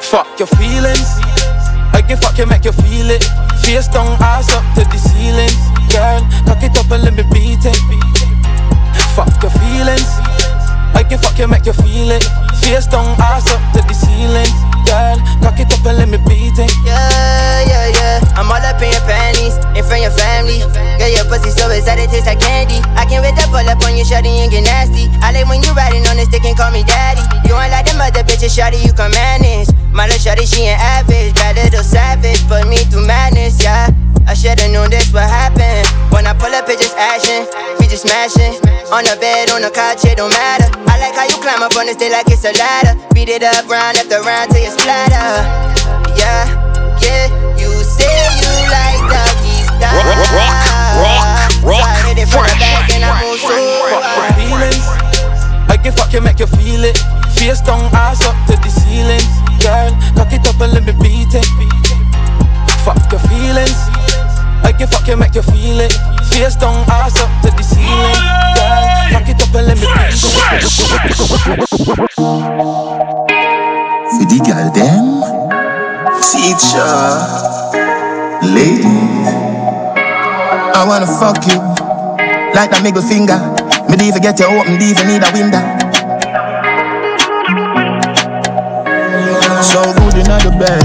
Fuck 0.00 0.32
your 0.40 0.48
feelings. 0.56 1.20
I 1.92 2.00
can 2.00 2.16
fuck 2.16 2.38
you, 2.38 2.46
make 2.46 2.64
you 2.64 2.72
feel 2.72 3.12
it. 3.12 3.20
Face 3.60 3.88
down, 3.88 4.16
ass 4.24 4.48
up 4.48 4.64
to 4.80 4.88
the 4.88 4.96
ceiling. 4.96 5.52
Girl, 5.92 6.24
cock 6.48 6.64
it 6.64 6.72
up 6.72 6.88
and 6.88 7.04
let 7.04 7.12
me 7.12 7.24
beat 7.36 7.68
it. 7.68 7.76
Fuck 9.12 9.42
your 9.42 9.52
feelings. 9.52 10.37
I 11.08 11.16
can 11.16 11.24
fuck 11.24 11.40
you, 11.40 11.48
make 11.48 11.64
you 11.64 11.72
feel 11.72 12.12
it. 12.12 12.20
Face 12.60 12.84
down, 12.84 13.16
ass 13.16 13.48
up 13.48 13.56
to 13.72 13.80
the 13.80 13.96
ceiling. 13.96 14.44
Girl, 14.84 15.16
cock 15.40 15.56
it 15.56 15.72
up 15.72 15.80
and 15.88 15.96
let 15.96 16.08
me 16.12 16.20
beat 16.28 16.52
it. 16.60 16.68
Yeah, 16.84 17.64
yeah, 17.64 17.96
yeah. 17.96 18.36
I'm 18.36 18.44
all 18.52 18.60
up 18.60 18.76
in 18.76 18.92
your 18.92 19.00
panties, 19.08 19.56
in 19.72 19.80
front 19.88 20.04
of 20.04 20.12
your 20.12 20.16
family. 20.20 20.60
Girl, 21.00 21.08
your 21.08 21.24
pussy 21.32 21.48
so 21.48 21.64
excited, 21.72 22.12
tastes 22.12 22.28
like 22.28 22.44
candy. 22.44 22.84
I 22.92 23.08
can't 23.08 23.24
wait 23.24 23.40
to 23.40 23.48
pull 23.48 23.64
up 23.64 23.80
on 23.88 23.96
you, 23.96 24.04
shawty, 24.04 24.36
and 24.44 24.52
get 24.52 24.68
nasty. 24.68 25.08
I 25.24 25.32
like 25.32 25.48
when 25.48 25.64
you 25.64 25.72
riding 25.72 26.04
on 26.12 26.20
the 26.20 26.28
stick 26.28 26.44
and 26.44 26.52
call 26.52 26.68
me 26.76 26.84
daddy. 26.84 27.24
You 27.48 27.56
ain't 27.56 27.72
like 27.72 27.88
them 27.88 28.04
other 28.04 28.20
bitches, 28.20 28.52
shawty, 28.52 28.76
you 28.84 28.92
can 28.92 29.08
manage. 29.16 29.72
My 29.96 30.04
little 30.04 30.20
shorty, 30.20 30.44
she 30.44 30.68
ain't 30.68 30.76
average. 30.76 31.32
Bad 31.40 31.56
little 31.56 31.80
savage, 31.80 32.44
put 32.52 32.68
me 32.68 32.84
through 32.84 33.08
madness, 33.08 33.64
yeah. 33.64 33.88
I 34.28 34.36
should've 34.36 34.68
known 34.76 34.92
this 34.92 35.08
would 35.16 35.24
happen. 35.24 35.88
When 36.12 36.28
I 36.28 36.36
pull 36.36 36.52
up, 36.52 36.68
it 36.68 36.76
just 36.76 36.92
action. 37.00 37.48
We 37.88 37.96
just 37.96 38.04
smashing. 38.04 38.52
On 38.92 39.00
the 39.00 39.16
bed, 39.16 39.48
on 39.48 39.64
the 39.64 39.72
couch, 39.72 40.04
it 40.04 40.20
don't 40.20 40.28
matter. 40.28 40.68
I 40.92 41.00
like 41.00 41.16
how 41.16 41.24
you 41.24 41.40
climb 41.40 41.64
up 41.64 41.72
on 41.72 41.88
the 41.88 41.96
stage 41.96 42.12
like 42.12 42.28
it's 42.28 42.44
a 42.44 42.52
ladder. 42.52 43.00
Beat 43.16 43.32
it 43.32 43.40
up 43.40 43.64
round 43.64 43.96
after 43.96 44.20
round 44.20 44.52
till 44.52 44.60
you 44.60 44.68
splatter. 44.68 45.40
Yeah, 46.12 46.44
yeah. 47.00 47.32
You 47.56 47.72
say 47.80 48.12
you 48.36 48.52
like 48.68 49.00
doggy 49.08 49.64
style. 49.72 50.04
Rock, 50.04 50.20
rock, 50.36 50.60
rock, 51.00 51.24
rock. 51.64 51.80
So 51.80 51.88
I 51.88 51.96
hit 52.12 52.20
it 52.20 52.28
from 52.28 52.44
the 52.44 52.56
back 52.60 52.92
and 52.92 53.08
I 53.08 53.24
move 53.24 53.40
so 53.40 53.56
far. 53.88 54.04
Feelings, 54.36 54.84
I 55.72 55.80
can 55.80 55.96
fuck 55.96 56.12
you, 56.12 56.20
make 56.20 56.44
you 56.44 56.50
feel 56.60 56.84
it. 56.84 57.00
Face 57.40 57.64
down, 57.64 57.88
ass 57.96 58.20
up 58.28 58.36
to 58.52 58.54
the 58.60 58.68
ceiling. 58.68 59.24
Girl, 59.64 59.96
cock 60.12 60.28
it 60.36 60.44
up 60.44 60.60
and 60.60 60.76
let 60.76 60.84
me 60.84 60.92
beat 61.00 61.32
it. 61.32 61.48
Fuck 62.84 63.00
your 63.08 63.24
feelings. 63.32 63.80
I 64.60 64.76
can 64.76 64.92
fuck 64.92 65.08
you, 65.08 65.16
make 65.16 65.32
you 65.32 65.40
feel 65.40 65.80
it. 65.80 65.96
Face 66.30 66.56
down, 66.56 66.84
ass 66.88 67.16
up 67.20 67.30
to 67.42 67.50
the 67.50 67.62
ceiling. 67.62 68.22
Girl, 68.54 69.10
cock 69.12 69.28
it 69.28 69.42
up 69.42 69.54
and 69.54 69.66
let 69.66 69.76
me 69.76 69.86
beat 69.86 70.12
it. 70.12 70.68
For 74.08 74.24
the 74.24 74.38
girl 74.46 74.68
them, 74.72 75.06
teacher, 76.22 76.94
lady, 78.46 78.96
I 80.74 80.84
wanna 80.86 81.06
fuck 81.06 81.44
you 81.46 81.58
like 82.54 82.70
that 82.70 82.82
middle 82.82 83.02
finger. 83.02 83.38
Me 83.88 83.96
don't 83.96 84.06
even 84.06 84.22
get 84.22 84.38
you 84.38 84.46
open, 84.46 84.78
don't 84.78 84.82
even 84.82 85.06
need 85.08 85.22
a 85.22 85.30
window. 85.32 85.62
So 89.64 89.82
good 89.92 90.16
in 90.16 90.28
the 90.28 90.50
bed, 90.58 90.84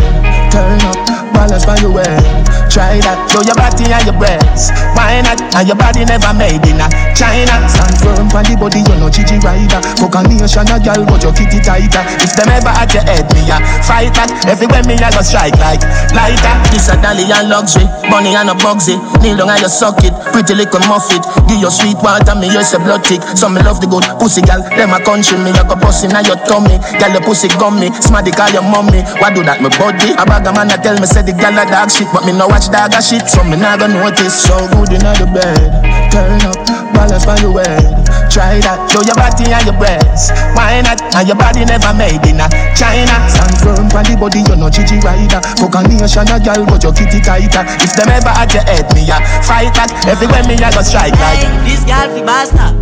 turn 0.51 0.81
up, 0.81 0.97
balance 1.33 1.65
by 1.65 1.77
your 1.77 1.91
way. 1.91 2.32
Try 2.73 2.97
that, 3.05 3.29
show 3.29 3.45
your 3.45 3.53
body 3.53 3.85
and 3.85 4.01
your 4.01 4.17
breasts. 4.17 4.73
Why 4.97 5.21
not? 5.21 5.37
And 5.53 5.69
your 5.69 5.77
body 5.77 6.09
never 6.09 6.33
made 6.33 6.65
in 6.65 6.81
a 6.81 6.89
China. 7.13 7.61
Stand 7.69 8.01
firm 8.01 8.33
on 8.33 8.41
the 8.49 8.57
body, 8.57 8.81
you 8.81 8.97
know 8.97 9.13
Gigi 9.13 9.37
rider. 9.45 9.77
Fuck 10.01 10.17
a 10.17 10.25
nation, 10.25 10.65
a 10.65 10.81
girl, 10.81 11.05
but 11.05 11.21
your 11.21 11.37
kitty 11.37 11.61
tighter. 11.61 12.01
If 12.17 12.33
them 12.33 12.49
ever 12.49 12.73
at 12.73 12.89
your 12.89 13.05
head, 13.05 13.29
me 13.29 13.45
a 13.45 13.61
fight 13.85 14.17
that. 14.17 14.49
Everywhere 14.49 14.81
me 14.89 14.97
a 14.97 15.05
go 15.13 15.21
strike 15.21 15.53
like 15.61 15.85
lighter. 16.17 16.55
This 16.73 16.89
a 16.89 16.97
dolly 16.97 17.29
and 17.29 17.45
luxury, 17.53 17.85
money 18.09 18.33
and 18.33 18.49
a 18.49 18.57
bugsy. 18.57 18.97
Kneel 19.21 19.37
down 19.37 19.53
and 19.53 19.61
you 19.61 19.69
suck 19.69 20.01
it, 20.01 20.13
pretty 20.33 20.57
little 20.57 20.81
muffet. 20.89 21.21
Give 21.53 21.61
your 21.61 21.69
sweet 21.69 22.01
water, 22.01 22.33
me 22.33 22.49
use 22.49 22.73
a 22.73 22.81
blood 22.81 23.05
tick. 23.05 23.21
So 23.37 23.45
me 23.45 23.61
love 23.61 23.77
the 23.77 23.85
good 23.85 24.01
pussy, 24.17 24.41
gal. 24.41 24.65
Them 24.73 24.89
a 24.89 24.97
country, 24.97 25.37
me 25.37 25.53
a 25.53 25.61
go 25.61 25.77
bust 25.77 26.01
inna 26.01 26.25
your 26.25 26.41
tummy. 26.49 26.81
Girl, 26.97 27.13
your 27.13 27.21
pussy 27.21 27.45
gummy, 27.61 27.93
smarty 28.01 28.33
call 28.33 28.49
your 28.49 28.65
mommy. 28.65 29.05
Why 29.21 29.29
do 29.29 29.45
that, 29.45 29.61
me 29.61 29.69
body? 29.77 30.17
A 30.17 30.25
bag 30.25 30.49
of 30.49 30.57
man 30.57 30.73
a 30.73 30.81
tell 30.81 30.97
me 30.97 31.05
say 31.05 31.21
the 31.21 31.29
girl 31.37 31.53
a 31.53 31.61
dog 31.69 31.93
shit, 31.93 32.09
but 32.09 32.25
me 32.25 32.33
no 32.33 32.49
watch 32.49 32.73
dog 32.73 32.97
a 32.97 33.01
shit, 33.05 33.29
so 33.29 33.45
me 33.45 33.53
not 33.53 33.77
gonna 33.77 34.01
notice. 34.01 34.33
So 34.33 34.65
good 34.73 34.97
inna 34.97 35.13
the 35.13 35.29
bed, 35.29 35.61
turn 36.09 36.41
up, 36.41 36.57
balance 36.89 37.21
by 37.29 37.37
your 37.37 37.53
head. 37.61 38.01
Try 38.33 38.57
that, 38.65 38.89
show 38.89 39.05
your 39.05 39.13
body 39.13 39.45
and 39.53 39.61
your 39.61 39.77
breasts. 39.77 40.33
Why 40.57 40.81
not? 40.81 40.97
And 41.13 41.29
your 41.29 41.37
body 41.37 41.69
never 41.69 41.93
made 41.93 42.25
in 42.25 42.41
a 42.41 42.49
China. 42.73 43.13
Stand 43.29 43.61
firm 43.61 43.85
on 43.93 44.01
the 44.09 44.17
body, 44.17 44.41
you 44.41 44.57
know 44.57 44.73
Gigi 44.73 44.97
rider. 45.05 45.37
Fuck 45.61 45.77
a 45.77 45.85
nation 45.85 46.25
a 46.25 46.41
girl, 46.41 46.65
but 46.65 46.81
your 46.81 46.97
kitty 46.97 47.21
tighter. 47.21 47.61
If 47.77 47.93
them 47.93 48.09
ever 48.09 48.33
at 48.33 48.49
your 48.49 48.65
head, 48.65 48.89
me 48.97 49.05
a 49.05 49.21
fight 49.45 49.69
back. 49.77 49.93
Everywhere 50.09 50.41
me 50.49 50.57
a 50.57 50.73
go 50.73 50.81
strike 50.81 51.13
like. 51.21 51.42
This 51.65 51.83
girl 51.83 52.09
fi 52.13 52.21
basta. 52.21 52.73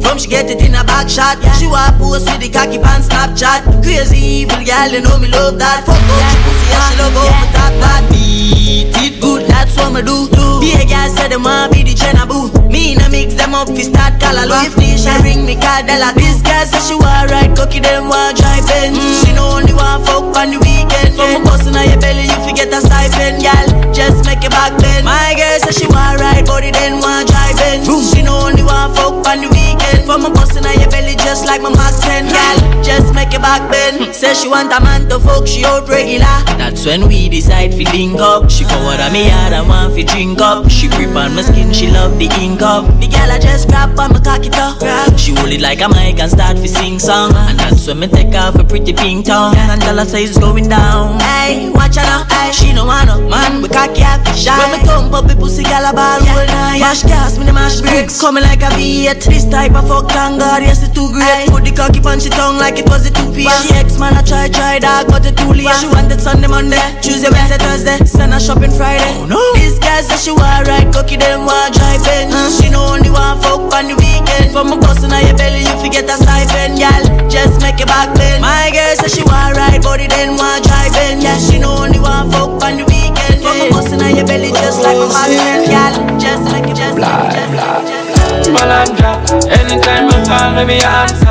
From 0.00 0.18
she 0.18 0.28
get 0.28 0.50
it 0.50 0.60
in 0.62 0.74
a 0.74 0.84
back 0.84 1.08
shot. 1.08 1.38
She 1.58 1.66
want 1.66 1.98
post 1.98 2.26
with 2.30 2.40
the 2.40 2.48
cocky 2.50 2.78
pants 2.78 3.08
Snapchat. 3.08 3.82
Crazy 3.82 4.44
evil 4.44 4.62
girl, 4.64 4.88
you 4.92 5.00
know 5.00 5.18
me 5.18 5.28
love 5.28 5.58
that. 5.58 5.84
Fuck 5.86 5.96
up 5.96 6.22
she 6.30 6.38
pussy 6.44 6.66
and 6.72 6.82
she 6.86 6.94
love 7.00 7.14
me 7.14 7.46
talk 7.56 7.72
bad. 7.80 8.02
Beat 8.12 8.94
it 9.02 9.20
good, 9.20 9.41
that's 9.62 9.76
what 9.78 9.94
me 9.94 10.02
do 10.02 10.26
Be 10.58 10.74
a 10.74 10.82
girl 10.82 11.08
say 11.14 11.28
them 11.28 11.46
want 11.46 11.72
be 11.72 11.82
the 11.86 11.94
Jenna 11.94 12.26
boo 12.26 12.50
Me 12.66 12.94
na 12.98 13.08
mix 13.08 13.34
them 13.34 13.54
up 13.54 13.68
fi 13.68 13.86
start 13.86 14.18
a 14.18 14.42
If 14.66 14.74
Nisha 14.74 15.22
ring 15.22 15.46
me 15.46 15.54
call 15.54 15.86
Della 15.86 16.10
This 16.18 16.42
girl 16.42 16.66
say 16.66 16.82
she 16.82 16.94
want 16.98 17.30
ride 17.30 17.54
cocky, 17.56 17.80
them 17.80 18.08
want 18.08 18.36
drive 18.36 18.66
Benz. 18.66 18.98
Mm. 18.98 19.22
She 19.22 19.30
no 19.32 19.56
only 19.56 19.74
want 19.74 20.04
fuck 20.06 20.34
on 20.36 20.50
the 20.50 20.58
weekend. 20.58 21.14
From 21.14 21.38
a 21.38 21.40
bustin' 21.44 21.76
on 21.76 21.86
your 21.86 22.00
belly, 22.00 22.26
you 22.26 22.38
fi 22.42 22.52
get 22.52 22.74
a 22.74 22.80
stipend 22.82 23.42
Girl, 23.42 23.68
just 23.94 24.26
make 24.26 24.42
it 24.42 24.50
back 24.50 24.74
bend 24.82 25.04
My 25.04 25.34
girl 25.38 25.58
say 25.62 25.72
she 25.72 25.86
want 25.86 26.18
ride 26.18 26.46
body, 26.46 26.70
then 26.70 26.98
want 26.98 27.28
drive 27.28 27.56
Benz. 27.56 27.86
She 28.10 28.22
no 28.22 28.50
only 28.50 28.62
want 28.62 28.96
fuck 28.96 29.22
on 29.30 29.44
the 29.44 29.48
weekend. 29.48 30.04
From 30.06 30.26
a 30.26 30.30
bustin' 30.30 30.66
on 30.66 30.74
your 30.80 30.90
belly, 30.90 31.14
just 31.22 31.46
like 31.46 31.62
my 31.62 31.70
Mac 31.70 31.94
10 32.02 32.26
Girl, 32.28 32.56
just 32.82 33.14
make 33.14 33.32
it 33.32 33.40
back 33.40 33.62
bend 33.70 34.10
hmm. 34.10 34.12
Say 34.12 34.34
she 34.34 34.48
want 34.48 34.72
a 34.72 34.80
man 34.80 35.08
to 35.08 35.18
fuck, 35.20 35.46
she 35.46 35.64
out 35.64 35.88
regular. 35.88 36.36
That's 36.58 36.84
when 36.86 37.06
we 37.06 37.28
decide 37.28 37.72
fi 37.74 37.84
link 37.92 38.18
up. 38.20 38.50
She 38.50 38.64
forward 38.64 39.00
on 39.00 39.12
me 39.12 39.28
yard 39.28 39.51
and 39.52 39.68
want 39.68 39.94
fi 39.94 40.02
drink 40.02 40.40
up. 40.40 40.70
She 40.70 40.88
grip 40.88 41.14
on 41.14 41.34
my 41.34 41.42
skin, 41.42 41.72
she 41.72 41.88
love 41.88 42.18
the 42.18 42.26
ink 42.40 42.62
up. 42.62 42.86
The 43.00 43.08
girl 43.08 43.30
I 43.30 43.38
just 43.38 43.68
grab 43.68 43.98
on 43.98 44.12
my 44.12 44.20
cocky 44.20 44.50
top. 44.50 44.80
She 45.18 45.34
hold 45.34 45.52
it 45.52 45.60
like 45.60 45.80
a 45.80 45.88
mic 45.88 46.18
and 46.20 46.30
start 46.30 46.58
fi 46.58 46.66
sing 46.66 46.98
song. 46.98 47.32
And 47.36 47.58
that's 47.58 47.86
when 47.86 48.00
me 48.00 48.08
take 48.08 48.34
off 48.34 48.56
a 48.56 48.64
pretty 48.64 48.92
pink 48.92 49.26
tongue. 49.26 49.56
And 49.56 49.82
say 50.08 50.24
it's 50.24 50.38
going 50.38 50.68
down. 50.68 51.20
Hey, 51.20 51.70
watch 51.70 51.96
her 51.96 52.02
now, 52.02 52.24
hey 52.28 52.52
She 52.52 52.72
no 52.72 52.84
want 52.84 53.08
no 53.08 53.20
man, 53.28 53.62
we 53.62 53.68
cocky 53.68 54.00
have 54.00 54.24
fi 54.24 54.32
shy 54.34 54.56
When 54.56 54.84
me 54.84 55.16
up 55.16 55.26
the 55.26 55.36
pussy, 55.36 55.64
girl 55.64 55.84
a 55.84 55.92
ball 55.92 56.20
all 56.20 56.46
night 56.46 56.80
Mash 56.80 57.02
gas, 57.02 57.38
me 57.38 57.44
the 57.44 57.52
mash 57.52 57.80
bricks. 57.80 58.20
Coming 58.20 58.42
like 58.42 58.62
a 58.62 58.70
V8 58.76 59.24
This 59.24 59.44
type 59.44 59.74
of 59.74 59.88
fuck, 59.88 60.10
thank 60.10 60.40
God, 60.40 60.62
yes 60.62 60.82
it's 60.82 60.94
too 60.94 61.10
great. 61.12 61.48
Put 61.48 61.64
the 61.64 61.72
cocky 61.72 62.00
on 62.00 62.20
she 62.20 62.30
tongue 62.30 62.58
like 62.58 62.78
it 62.78 62.86
was 62.86 63.06
a 63.06 63.10
two-piece. 63.10 63.68
She 63.68 63.74
ex 63.74 63.98
man, 63.98 64.14
I 64.14 64.22
try, 64.22 64.48
try 64.48 64.78
dog, 64.78 65.08
but 65.08 65.26
it 65.26 65.36
too 65.36 65.52
late 65.52 65.74
She 65.80 65.86
wanted 65.88 66.20
Sunday, 66.20 66.48
Monday, 66.48 66.82
Tuesday, 67.02 67.30
Wednesday, 67.30 67.58
Thursday. 67.58 67.98
Send 68.04 68.32
her 68.32 68.40
shopping 68.40 68.70
Friday. 68.70 69.12
Oh, 69.18 69.26
no. 69.26 69.41
This 69.58 69.78
girl 69.78 70.02
say 70.02 70.18
she 70.18 70.32
want 70.32 70.68
ride 70.68 70.92
cocky, 70.92 71.16
them 71.16 71.44
want 71.46 71.74
drive 71.74 72.02
Benz 72.04 72.60
She 72.60 72.70
no 72.70 72.82
only 72.94 73.10
want 73.10 73.42
fuck 73.42 73.72
on 73.74 73.88
the 73.88 73.96
weekend. 73.96 74.52
From 74.52 74.72
a 74.72 74.76
bustin' 74.76 75.12
on 75.12 75.24
your 75.26 75.36
belly, 75.36 75.62
you 75.64 75.76
forget 75.82 76.04
a 76.06 76.16
stipend, 76.16 76.78
girl 76.78 77.02
Just 77.28 77.60
make 77.62 77.80
it 77.80 77.88
back 77.88 78.14
bend 78.14 78.42
My 78.42 78.70
girl 78.72 78.94
say 78.96 79.08
she 79.08 79.22
want 79.24 79.56
ride 79.56 79.82
body, 79.82 80.06
then 80.06 80.36
want 80.36 80.64
drive 80.64 80.92
Benz 80.92 81.24
Yeah, 81.24 81.38
she 81.38 81.58
no 81.58 81.72
only 81.82 81.98
want 81.98 82.32
fuck 82.32 82.62
on 82.62 82.78
the 82.78 82.84
weekend. 82.86 83.42
From 83.42 83.58
a 83.58 83.66
bustin' 83.70 84.02
on 84.02 84.14
your 84.14 84.26
belly, 84.26 84.52
just 84.52 84.82
like 84.82 84.96
my 84.96 85.08
husband, 85.10 85.66
girl 85.70 85.94
Just 86.20 86.44
make 86.52 86.68
it, 86.70 86.76
just 86.76 86.96
make 86.96 87.10
it, 87.10 87.34
just 87.34 87.52
make 87.52 87.66
it, 87.66 87.86
just 87.88 88.50
Malandra, 88.52 89.16
anytime 89.48 90.10
you 90.10 90.18
call 90.26 90.52
me, 90.52 90.64
me 90.64 90.76
answer. 90.82 91.24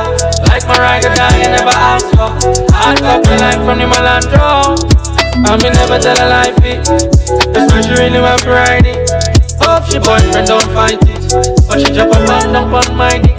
Like 0.48 0.66
my 0.66 0.78
ride 0.80 1.04
dog, 1.04 1.34
you 1.38 1.50
never 1.54 1.70
ask 1.70 2.08
for. 2.18 2.32
Hard 2.74 2.98
couple 3.00 3.38
line 3.38 3.62
from 3.66 3.78
the 3.80 3.86
Malandro. 3.86 5.11
And 5.34 5.64
me 5.64 5.70
never 5.70 6.00
tell 6.00 6.18
a 6.18 6.28
lie 6.28 6.54
fit. 6.60 6.84
That's 7.54 7.72
why 7.72 7.82
she 7.82 7.92
really 7.96 8.20
want 8.20 8.42
to 8.44 8.50
ride 8.50 8.86
it. 8.86 9.10
Hope 9.62 9.86
she 9.88 10.00
boyfriend 10.00 10.48
don't 10.48 10.70
fight 10.76 11.00
it. 11.02 11.22
But 11.68 11.80
she 11.80 11.94
drop 11.94 12.12
a 12.12 12.20
man 12.28 12.54
down 12.54 12.74
on 12.74 12.96
my 12.98 13.18
dick. 13.18 13.38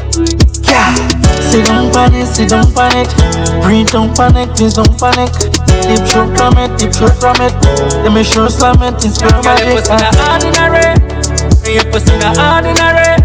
Yeah. 0.65 0.95
Sit 1.53 1.67
down 1.67 1.93
on 1.93 2.15
it, 2.15 2.27
sit 2.27 2.49
down 2.49 2.65
on 2.79 2.97
it. 2.97 3.11
Breathe, 3.61 3.89
don't 3.89 4.17
panic, 4.17 4.49
please 4.57 4.75
don't 4.75 4.89
panic. 4.99 5.29
Deep 5.85 6.01
throat 6.09 6.33
from 6.37 6.57
it, 6.57 6.73
deep 6.79 6.93
throat 6.93 7.13
from 7.21 7.37
it. 7.45 7.53
Let 8.01 8.13
me 8.15 8.25
show 8.25 8.49
slam 8.49 8.81
it, 8.83 9.05
it's 9.05 9.19
girl 9.21 9.43
Girl, 9.43 9.59
you 9.61 9.77
magic. 9.77 9.85
pussy 9.85 9.97
not 10.01 10.17
ordinary. 10.33 10.97
You 11.69 11.85
pussy 11.93 12.17
not 12.17 12.41
ordinary. 12.41 13.21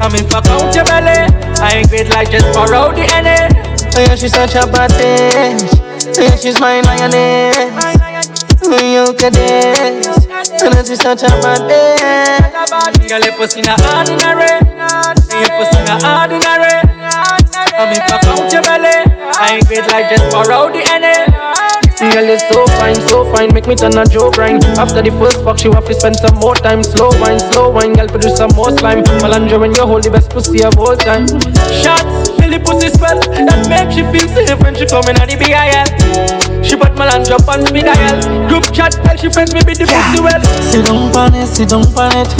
I 0.00 0.08
mean, 0.12 0.28
fuck 0.28 0.46
out 0.46 0.74
your 0.74 0.84
belly. 0.84 1.32
I 1.60 1.80
ain't 1.80 1.88
great 1.88 2.10
like 2.10 2.30
just 2.30 2.46
out 2.56 2.94
the 2.94 3.06
NA. 3.08 3.48
Oh 3.96 4.00
yeah, 4.00 4.14
she's 4.14 4.32
such 4.32 4.54
a 4.54 4.66
bad 4.70 4.90
bitch. 4.90 5.79
Yeah, 6.18 6.36
she's 6.36 6.58
my 6.60 6.80
lioness. 6.80 7.56
Oh, 8.62 8.76
mm, 8.76 8.92
you 8.92 9.14
can 9.16 9.32
dance. 9.32 10.06
And 10.62 10.74
then 10.74 10.84
she's 10.84 11.00
such 11.00 11.22
a 11.22 11.28
bad 11.40 11.60
bitch. 11.70 13.08
Girl, 13.08 13.20
your 13.20 13.32
pussy 13.36 13.62
not 13.62 13.80
ordinary. 13.80 14.50
Your 15.40 15.52
pussy 15.56 15.80
not 15.86 16.02
ordinary. 16.02 16.80
I 17.78 17.88
mean, 17.88 18.02
fuck 18.08 18.24
out 18.24 18.52
your 18.52 18.62
belly. 18.62 19.06
I 19.38 19.56
ain't 19.56 19.66
great 19.66 19.86
like 19.88 20.10
just 20.10 20.34
out 20.34 20.72
the 20.72 20.82
NA. 21.00 21.29
Girl, 22.00 22.24
you're 22.24 22.38
so 22.38 22.66
fine, 22.80 22.96
so 23.08 23.24
fine, 23.32 23.52
make 23.52 23.66
me 23.66 23.74
turn 23.76 23.96
a 23.98 24.04
joke 24.06 24.34
grind. 24.34 24.64
After 24.80 25.02
the 25.02 25.10
first 25.20 25.44
fuck, 25.44 25.58
she 25.58 25.68
have 25.70 25.86
to 25.86 25.94
spend 25.94 26.16
some 26.16 26.36
more 26.38 26.54
time. 26.54 26.82
Slow 26.82 27.10
wine, 27.20 27.38
slow 27.38 27.70
wine, 27.70 27.92
girl, 27.92 28.08
produce 28.08 28.36
some 28.36 28.50
more 28.56 28.70
slime. 28.72 29.04
Malandra 29.20 29.60
when 29.60 29.74
you 29.74 29.86
hold 29.86 30.02
the 30.04 30.10
best 30.10 30.30
pussy 30.30 30.64
of 30.64 30.78
all 30.78 30.96
time. 30.96 31.26
Shots, 31.84 32.30
Lily 32.50 32.58
pussy 32.58 32.88
smell 32.90 33.20
That 33.46 33.62
make 33.70 33.94
she 33.94 34.02
feel 34.10 34.26
safe 34.26 34.58
when 34.58 34.74
she 34.74 34.82
coming 34.86 35.14
on 35.22 35.30
the 35.30 35.38
BIL 35.38 35.86
She 36.66 36.74
put 36.74 36.92
Malandra 36.98 37.38
on 37.46 37.62
speed 37.66 37.86
dial 37.86 38.18
Group 38.50 38.66
chat 38.74 38.90
tell 39.06 39.16
she 39.16 39.30
friends 39.30 39.54
me 39.54 39.62
be 39.62 39.74
the 39.78 39.86
pussy 39.86 40.18
well 40.18 40.42
Sit 40.66 40.86
down 40.86 41.14
on 41.14 41.34
it, 41.34 41.46
sit 41.46 41.70
down 41.70 41.86
on 41.94 42.10
it. 42.14 42.30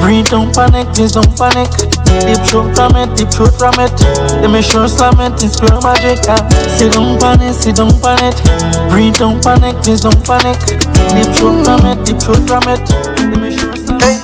Breathe, 0.00 0.28
don't 0.32 0.52
panic, 0.56 0.88
please 0.96 1.12
don't 1.12 1.28
panic. 1.36 1.68
Deep 2.24 2.40
throat 2.48 2.72
from 2.76 2.96
it, 2.96 3.08
deep 3.16 3.28
throat 3.32 3.52
from 3.56 3.76
it. 3.80 3.92
Let 4.44 4.50
me 4.52 4.60
show 4.60 4.84
slam 4.86 5.16
it, 5.20 5.40
it's 5.40 5.56
girl 5.60 5.80
magic. 5.80 6.20
ah. 6.28 6.40
Sit 6.76 6.92
down 6.92 7.16
on 7.24 7.40
it, 7.40 7.54
sit 7.56 7.76
down 7.76 7.92
on 8.04 8.20
it. 8.24 8.36
Breathe, 8.92 9.07
don't 9.16 9.42
panic, 9.42 9.74
please 9.82 10.02
don't 10.02 10.14
panic. 10.24 10.58
The 10.60 11.24
program 11.38 11.84
it, 11.90 11.98
the 12.06 12.14
program 12.22 12.68
it. 12.70 12.86
Hey, 13.98 14.16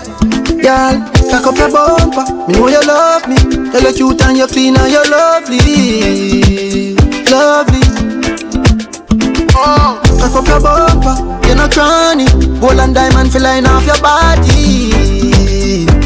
girl, 0.62 1.03
cock 1.30 1.47
up 1.49 1.59
your 1.59 1.70
bumper. 1.72 2.24
Me 2.47 2.55
know 2.55 2.68
you 2.68 2.80
love 2.87 3.26
me. 3.26 3.37
You 3.72 3.80
look 3.80 3.97
cute 3.97 4.22
and 4.22 4.37
you're 4.39 4.47
clean 4.47 4.76
and 4.76 4.93
you're 4.93 5.09
lovely, 5.11 6.95
lovely. 7.26 7.82
Oh, 9.57 9.99
cock 10.20 10.37
up 10.37 10.47
your 10.47 10.61
bumper. 10.61 11.14
You're 11.49 11.57
not 11.57 11.72
cranny. 11.72 12.26
Gold 12.61 12.78
and 12.78 12.95
diamond 12.95 13.32
flying 13.32 13.66
off 13.66 13.85
your 13.87 14.01
body, 14.01 14.93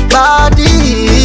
body. 0.08 1.17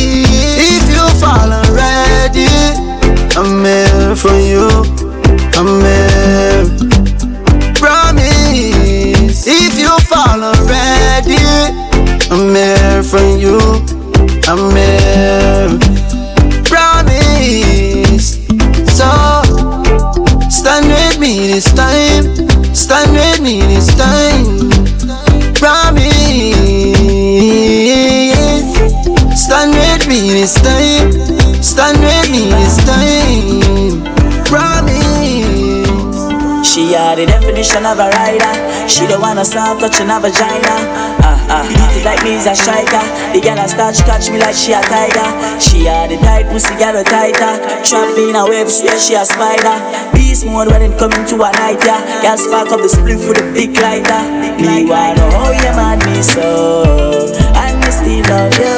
Wanna 39.23 39.45
stop 39.45 39.79
touching 39.79 40.11
her 40.11 40.19
vagina. 40.19 40.75
Ah 41.23 41.39
ah, 41.47 41.63
beat 41.63 41.95
it 41.95 42.03
like 42.03 42.21
me 42.27 42.35
is 42.35 42.45
a 42.45 42.53
striker. 42.53 42.99
The 43.31 43.39
girl 43.39 43.57
a 43.57 43.67
start 43.71 43.95
to 43.95 44.03
catch 44.03 44.27
me 44.29 44.37
like 44.37 44.53
she 44.53 44.75
a 44.75 44.83
tiger. 44.83 45.29
She 45.63 45.87
are 45.87 46.11
the 46.11 46.19
tight 46.19 46.51
pussy 46.51 46.75
girl 46.75 46.99
a 46.99 47.03
tighter. 47.07 47.55
Trapped 47.87 48.19
in 48.19 48.35
a 48.35 48.43
web, 48.43 48.67
swear 48.67 48.99
she 48.99 49.15
a 49.15 49.23
spider. 49.23 49.79
Beast 50.11 50.45
mode 50.45 50.67
when 50.67 50.83
it 50.83 50.99
come 50.99 51.15
into 51.15 51.39
a 51.39 51.49
night, 51.55 51.79
yeah. 51.87 52.03
Girl 52.21 52.37
spark 52.37 52.69
up 52.75 52.83
the 52.83 52.91
split 52.91 53.23
with 53.23 53.39
a 53.39 53.47
big 53.55 53.71
lighter. 53.79 54.21
Me 54.59 54.83
wanna 54.83 55.23
how 55.31 55.55
you 55.55 55.71
mad 55.79 56.03
me 56.03 56.19
so, 56.21 57.23
and 57.55 57.79
me 57.79 57.89
still 57.95 58.27
love 58.27 58.51
you. 58.59 58.75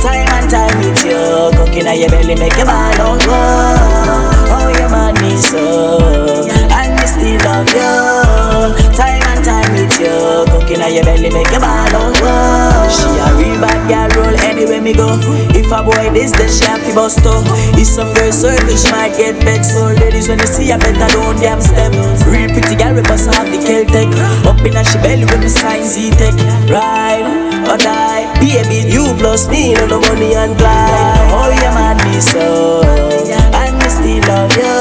Time 0.00 0.24
and 0.40 0.48
time 0.48 0.76
with 0.80 1.04
you, 1.04 1.20
cooking 1.60 1.84
at 1.84 2.00
your 2.00 2.08
belly 2.08 2.34
make 2.34 2.56
your 2.56 2.64
ball 2.64 2.96
out 2.96 3.20
go. 3.28 3.36
Oh 4.56 4.68
you 4.72 4.88
mad 4.88 5.20
me 5.20 5.36
so, 5.36 5.60
and 6.72 6.96
me 6.96 7.04
still 7.04 7.36
love 7.44 7.68
you. 7.76 7.92
Time 8.96 9.23
you, 10.04 10.44
cooking 10.52 10.84
at 10.84 10.92
your 10.92 11.04
belly 11.08 11.32
make 11.32 11.48
your 11.48 11.64
ball 11.64 11.96
out. 11.96 12.92
She 12.92 13.08
a 13.08 13.26
real 13.40 13.56
bad 13.56 13.80
girl, 13.88 14.08
roll 14.20 14.36
anywhere 14.44 14.82
me 14.84 14.92
go. 14.92 15.16
If 15.56 15.72
a 15.72 15.80
boy 15.80 16.12
this, 16.12 16.32
then 16.36 16.50
she 16.52 16.64
have 16.68 16.84
to 16.84 16.92
bust 16.94 17.24
up. 17.24 17.42
If 17.80 17.88
some 17.88 18.12
girl 18.12 18.30
circle, 18.30 18.76
she 18.76 18.88
might 18.92 19.16
get 19.16 19.40
vexed. 19.42 19.72
So 19.72 19.88
ladies, 19.96 20.28
when 20.28 20.38
you 20.38 20.46
see 20.46 20.68
her, 20.70 20.78
better 20.78 21.08
don't 21.16 21.40
damn 21.40 21.60
step. 21.60 21.92
Real 22.28 22.52
pretty 22.52 22.76
girl, 22.76 22.92
we 22.92 23.02
must 23.08 23.32
have 23.32 23.48
the 23.48 23.58
Celtic. 23.58 24.12
Up 24.44 24.60
in 24.60 24.76
her 24.76 24.84
she 24.84 24.98
belly 25.00 25.24
with 25.24 25.40
me 25.40 25.48
sign 25.48 25.82
Z-Tech. 25.82 26.36
Ride 26.68 27.24
or 27.64 27.78
die, 27.80 28.28
baby, 28.40 28.84
you 28.92 29.16
plus 29.16 29.48
me, 29.48 29.72
no 29.74 29.88
the 29.88 29.98
money 30.04 30.36
and 30.36 30.56
glide. 30.58 31.32
Oh, 31.32 31.48
you 31.48 31.70
mad 31.72 31.96
me 32.04 32.20
so, 32.20 32.84
and 32.84 33.74
me 33.78 33.88
still 33.88 34.20
love 34.28 34.52
you. 34.52 34.76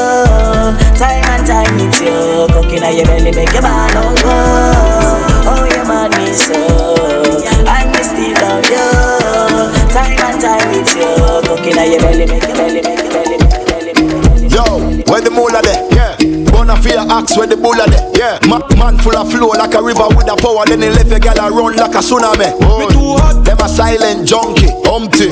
Time 1.00 1.24
and 1.32 1.48
time 1.48 1.74
with 1.80 1.96
you, 2.02 2.48
cooking 2.52 2.84
at 2.84 2.94
your 2.96 3.06
belly 3.06 3.32
make 3.32 3.54
your 3.54 3.64
out 3.64 4.16
go. 4.22 5.03
Oh, 6.36 7.38
you 7.38 7.54
mad 7.62 7.62
so, 7.62 7.70
and 7.70 7.92
me 7.94 8.02
still 8.02 8.34
love 8.42 8.66
you. 8.66 8.90
Time 9.94 10.18
and 10.18 10.42
time 10.42 10.66
with 10.74 10.90
you, 10.98 11.06
cooking 11.46 11.78
at 11.78 11.88
your 11.94 12.00
belly 12.02 12.26
make 12.26 12.44
your 12.44 12.56
belly 12.58 12.82
make 12.82 13.00
your 13.06 13.12
belly 13.14 13.38
make 13.38 13.54
your 13.54 13.66
belly. 13.70 13.94
make 13.94 14.52
your 14.52 14.66
Yo, 14.66 14.66
where 15.12 15.22
the 15.22 15.30
mula 15.30 15.62
there? 15.62 15.86
Yeah. 15.94 16.18
Gonna 16.52 16.76
fear 16.82 16.98
axe 17.10 17.38
where 17.38 17.46
the 17.48 17.56
bulla 17.58 17.86
there? 17.86 18.10
Yeah. 18.18 18.40
Ma- 18.50 18.66
man 18.78 18.98
full 18.98 19.16
of 19.16 19.30
flow 19.32 19.50
like 19.50 19.74
a 19.76 19.82
river 19.82 20.08
with 20.10 20.26
a 20.32 20.36
power. 20.36 20.66
Then 20.66 20.82
he 20.82 20.90
left 20.90 21.12
a 21.12 21.20
gal 21.20 21.38
a 21.38 21.52
run 21.54 21.76
like 21.76 21.94
a 21.94 22.02
tsunami. 22.02 22.50
Me 22.80 22.88
too 22.90 23.14
hot. 23.22 23.46
Them 23.46 23.58
a 23.62 23.70
silent 23.70 24.28
junkie, 24.28 24.74
humpty. 24.90 25.30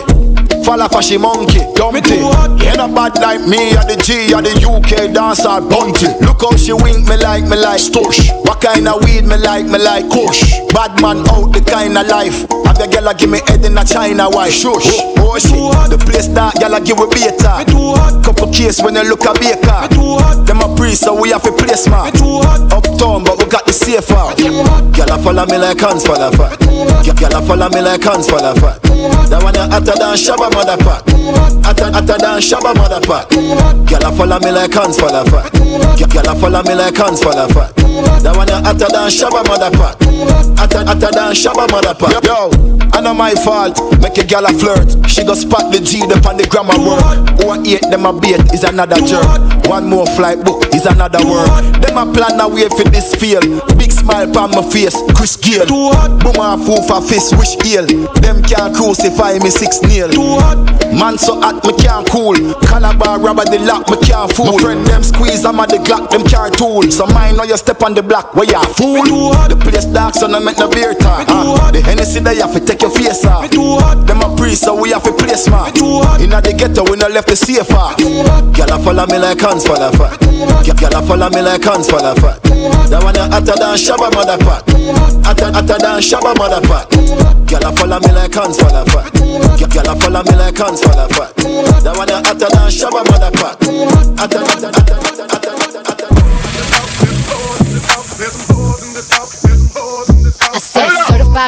Fall 0.65 0.81
off 0.81 0.95
a 0.95 1.01
she 1.01 1.17
monkey, 1.17 1.59
dumpty. 1.75 2.21
Ain't 2.21 2.79
a 2.79 2.87
bad 2.87 3.15
like 3.17 3.41
me 3.41 3.73
or 3.73 3.85
the 3.89 3.97
G 4.05 4.33
or 4.33 4.41
the 4.41 4.53
UK 4.61 5.13
dancer 5.13 5.59
bunty. 5.61 6.07
Look 6.25 6.41
how 6.41 6.55
she 6.55 6.73
wink 6.73 7.07
me 7.07 7.17
like 7.17 7.43
me 7.43 7.57
like 7.57 7.81
stush. 7.81 8.29
What 8.45 8.61
kind 8.61 8.87
of 8.87 9.03
weed 9.03 9.25
me 9.25 9.37
like 9.37 9.65
me 9.65 9.79
like 9.79 10.09
kush. 10.09 10.59
Bad 10.73 11.01
man 11.01 11.27
out 11.29 11.51
the 11.53 11.61
kind 11.65 11.97
of 11.97 12.07
life. 12.07 12.45
The 12.81 12.89
gal 12.89 13.05
a 13.05 13.13
give 13.13 13.29
me 13.29 13.37
head 13.45 13.61
in 13.61 13.77
a 13.77 13.85
China 13.85 14.25
white. 14.33 14.49
Shush. 14.49 14.89
Oh, 15.21 15.37
shit. 15.37 15.53
The 15.93 16.01
place 16.01 16.25
that 16.33 16.57
gal 16.57 16.73
a 16.73 16.81
give 16.81 16.97
we 16.97 17.05
beta. 17.13 17.61
Me 17.61 17.69
too 17.69 17.93
hot. 17.93 18.25
Couple 18.25 18.49
case 18.49 18.81
when 18.81 18.97
you 18.97 19.05
look 19.05 19.21
a 19.21 19.37
baker. 19.37 19.85
Me 19.85 19.87
too 19.93 20.17
hot. 20.17 20.49
Them 20.49 20.65
a 20.65 20.67
priest 20.73 21.05
so 21.05 21.13
we 21.13 21.29
have 21.29 21.45
a 21.45 21.53
place 21.53 21.85
man. 21.85 22.09
Me 22.09 22.17
too 22.17 22.41
hot. 22.41 22.73
Uptown 22.73 23.21
but 23.21 23.37
we 23.37 23.45
got 23.45 23.69
the 23.69 23.71
safe 23.71 24.09
out. 24.09 24.33
Gal 24.97 25.13
a 25.13 25.21
follow 25.21 25.45
me 25.45 25.61
like 25.61 25.77
hands 25.77 26.09
for 26.09 26.17
the 26.17 26.33
fat. 26.33 26.57
Gal 27.21 27.37
a 27.37 27.39
follow 27.45 27.69
me 27.69 27.85
like 27.85 28.01
hands 28.01 28.25
for 28.25 28.41
the 28.41 28.49
fat. 28.57 28.81
That 29.29 29.45
one 29.45 29.53
hotter 29.53 29.93
than 30.01 30.17
Shabba 30.17 30.49
mother 30.49 30.81
pack. 30.81 31.05
Hotter, 31.61 31.93
hotter 31.93 32.17
than 32.17 32.41
Shabba 32.41 32.73
mother 32.73 32.97
pack. 33.05 33.29
Gal 33.85 34.01
a 34.01 34.09
follow 34.09 34.41
me 34.41 34.49
like 34.49 34.73
hands 34.73 34.97
for 34.97 35.13
the 35.13 35.21
fat. 35.29 35.53
Gal 36.09 36.25
a 36.25 36.33
follow 36.33 36.65
me 36.65 36.73
like 36.73 36.97
hands 36.97 37.21
for 37.21 37.29
the 37.29 37.45
fat. 37.53 37.80
That 38.23 38.37
one 38.37 38.47
you 38.47 38.55
hotter 38.55 38.87
than 38.87 39.09
Shabba 39.09 39.43
mother 39.47 39.71
pack. 39.75 39.97
Hotter, 40.57 40.85
hotter 40.85 41.11
than 41.11 41.33
Shabba 41.33 41.67
mother 41.71 41.93
pack. 41.97 42.23
Yo, 42.23 42.53
I 42.93 43.01
know 43.01 43.13
my 43.13 43.33
fault. 43.43 43.75
Make 43.99 44.17
a 44.17 44.23
gal 44.25 44.45
a 44.45 44.53
flirt. 44.53 45.09
She 45.09 45.23
go 45.23 45.33
spot 45.33 45.71
the 45.73 45.79
G 45.79 46.03
up 46.07 46.25
on 46.25 46.37
the 46.37 46.47
grammar 46.47 46.77
work. 46.79 47.03
Who 47.41 47.51
a 47.51 47.55
eight 47.67 47.83
them 47.91 48.05
a 48.05 48.13
bait 48.13 48.39
is 48.53 48.63
another 48.63 48.97
jerk. 49.03 49.27
One 49.67 49.89
more 49.89 50.05
flight 50.15 50.43
book 50.43 50.63
is 50.73 50.85
another 50.85 51.19
word. 51.25 51.75
Them 51.83 51.97
a 51.97 52.05
plan 52.07 52.39
a 52.39 52.47
way 52.47 52.69
for 52.69 52.87
this 52.87 53.13
field. 53.15 53.45
Big 53.77 53.91
smile 53.91 54.31
on 54.37 54.51
my 54.51 54.63
face, 54.71 54.95
Chris 55.13 55.35
Gayle. 55.35 55.67
Boom 55.67 56.39
a 56.39 56.55
fool 56.57 56.81
for 56.87 57.01
fist, 57.01 57.35
wish 57.37 57.59
ill. 57.67 57.85
Them 58.23 58.41
can't 58.43 58.73
crucify 58.75 59.37
me 59.39 59.49
six 59.49 59.81
nail. 59.83 60.09
Man 60.95 61.17
so 61.17 61.39
hot 61.39 61.65
me 61.65 61.73
can't 61.77 62.07
cool. 62.09 62.37
Calabar 62.63 63.19
rubber 63.19 63.45
the 63.45 63.59
lock 63.59 63.89
me 63.89 63.97
can't 64.05 64.31
fool. 64.31 64.57
My 64.57 64.61
friend 64.61 64.85
them 64.87 65.03
squeeze 65.03 65.43
I'm 65.45 65.59
at 65.59 65.69
the 65.69 65.77
Glock 65.81 66.09
them 66.09 66.23
carry 66.23 66.51
tool. 66.51 66.83
So 66.91 67.05
mine 67.07 67.35
know 67.35 67.43
you 67.43 67.57
step 67.57 67.80
on 67.83 67.93
the 67.93 68.03
block 68.03 68.35
where 68.35 68.45
you 68.45 68.61
fool. 68.75 69.03
The 69.49 69.57
place 69.57 69.85
dark 69.85 70.13
so 70.13 70.27
no 70.27 70.39
make 70.39 70.57
no 70.57 70.69
beer 70.69 70.93
talk. 70.93 71.25
Uh, 71.27 71.71
the 71.71 71.81
Hennessy 71.81 72.19
they 72.19 72.35
have 72.37 72.53
to 72.53 72.59
take 72.59 72.81
your 72.81 72.91
face 72.91 73.25
off. 73.25 73.49
Them 73.49 74.21
a 74.21 74.35
priest 74.35 74.63
so 74.63 74.75
we 74.79 74.91
have 74.91 75.03
to 75.03 75.13
place 75.13 75.49
man. 75.49 75.73
Inna 76.21 76.41
the 76.41 76.53
ghetto 76.57 76.83
we 76.89 76.97
no 76.97 77.07
left 77.07 77.27
the 77.27 77.35
safe 77.35 77.71
off. 77.71 77.97
Gyal 77.97 78.69
a 78.69 78.77
follow 78.83 79.05
me 79.07 79.17
like 79.17 79.39
hands 79.39 79.65
for 79.65 79.77
the 79.77 79.89
fat. 79.97 80.19
Gyal 80.77 80.93
a 80.93 81.01
follow 81.01 81.29
me 81.29 81.41
like 81.41 81.63
hands 81.63 81.89
for 81.89 82.01
the 82.01 82.13
fat. 82.21 82.37
That 82.89 83.01
one 83.03 83.15
you 83.15 83.25
hotter 83.25 83.57
than 83.57 83.77
Shabba 83.77 84.09
mother 84.13 84.37
pack. 84.45 84.63
Hotter, 85.25 85.49
hotter 85.51 85.77
than 85.81 85.99
Shabba 86.01 86.31
mother 86.37 86.61
pack. 86.67 86.85
Gyal 87.49 87.65
a 87.65 87.69
follow 87.73 87.99
me 87.99 88.11
like 88.13 88.33
hands 88.33 88.57
for 88.61 88.69
the 88.69 88.83
fat. 88.93 89.09
Gyal 89.57 89.89
a 89.89 89.93
follow 89.97 90.21
me 90.23 90.33
like 90.37 90.57
hands 90.57 90.81
for 90.81 90.93
the 90.93 91.05
fat. 91.17 91.33
That 91.81 91.97
one 91.97 92.09
you 92.09 92.19
hotter 92.21 92.49
than 92.51 92.69
Shabba 92.69 93.01
mother. 93.09 93.31
Hotter, 94.21 94.37
hotter, 94.45 94.69
hotter, 94.69 94.95
hotter, 95.01 95.27
hotter, 95.33 95.40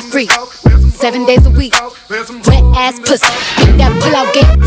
certified 0.01 0.11
free, 0.11 0.89
seven 0.89 1.25
days 1.25 1.45
a 1.45 1.49
week. 1.51 1.73
Wet 2.09 2.63
ass 2.75 2.99
pussy, 2.99 3.27
make 3.59 3.77
that 3.77 3.91
pull 4.01 4.15
out 4.15 4.33
game. 4.33 4.63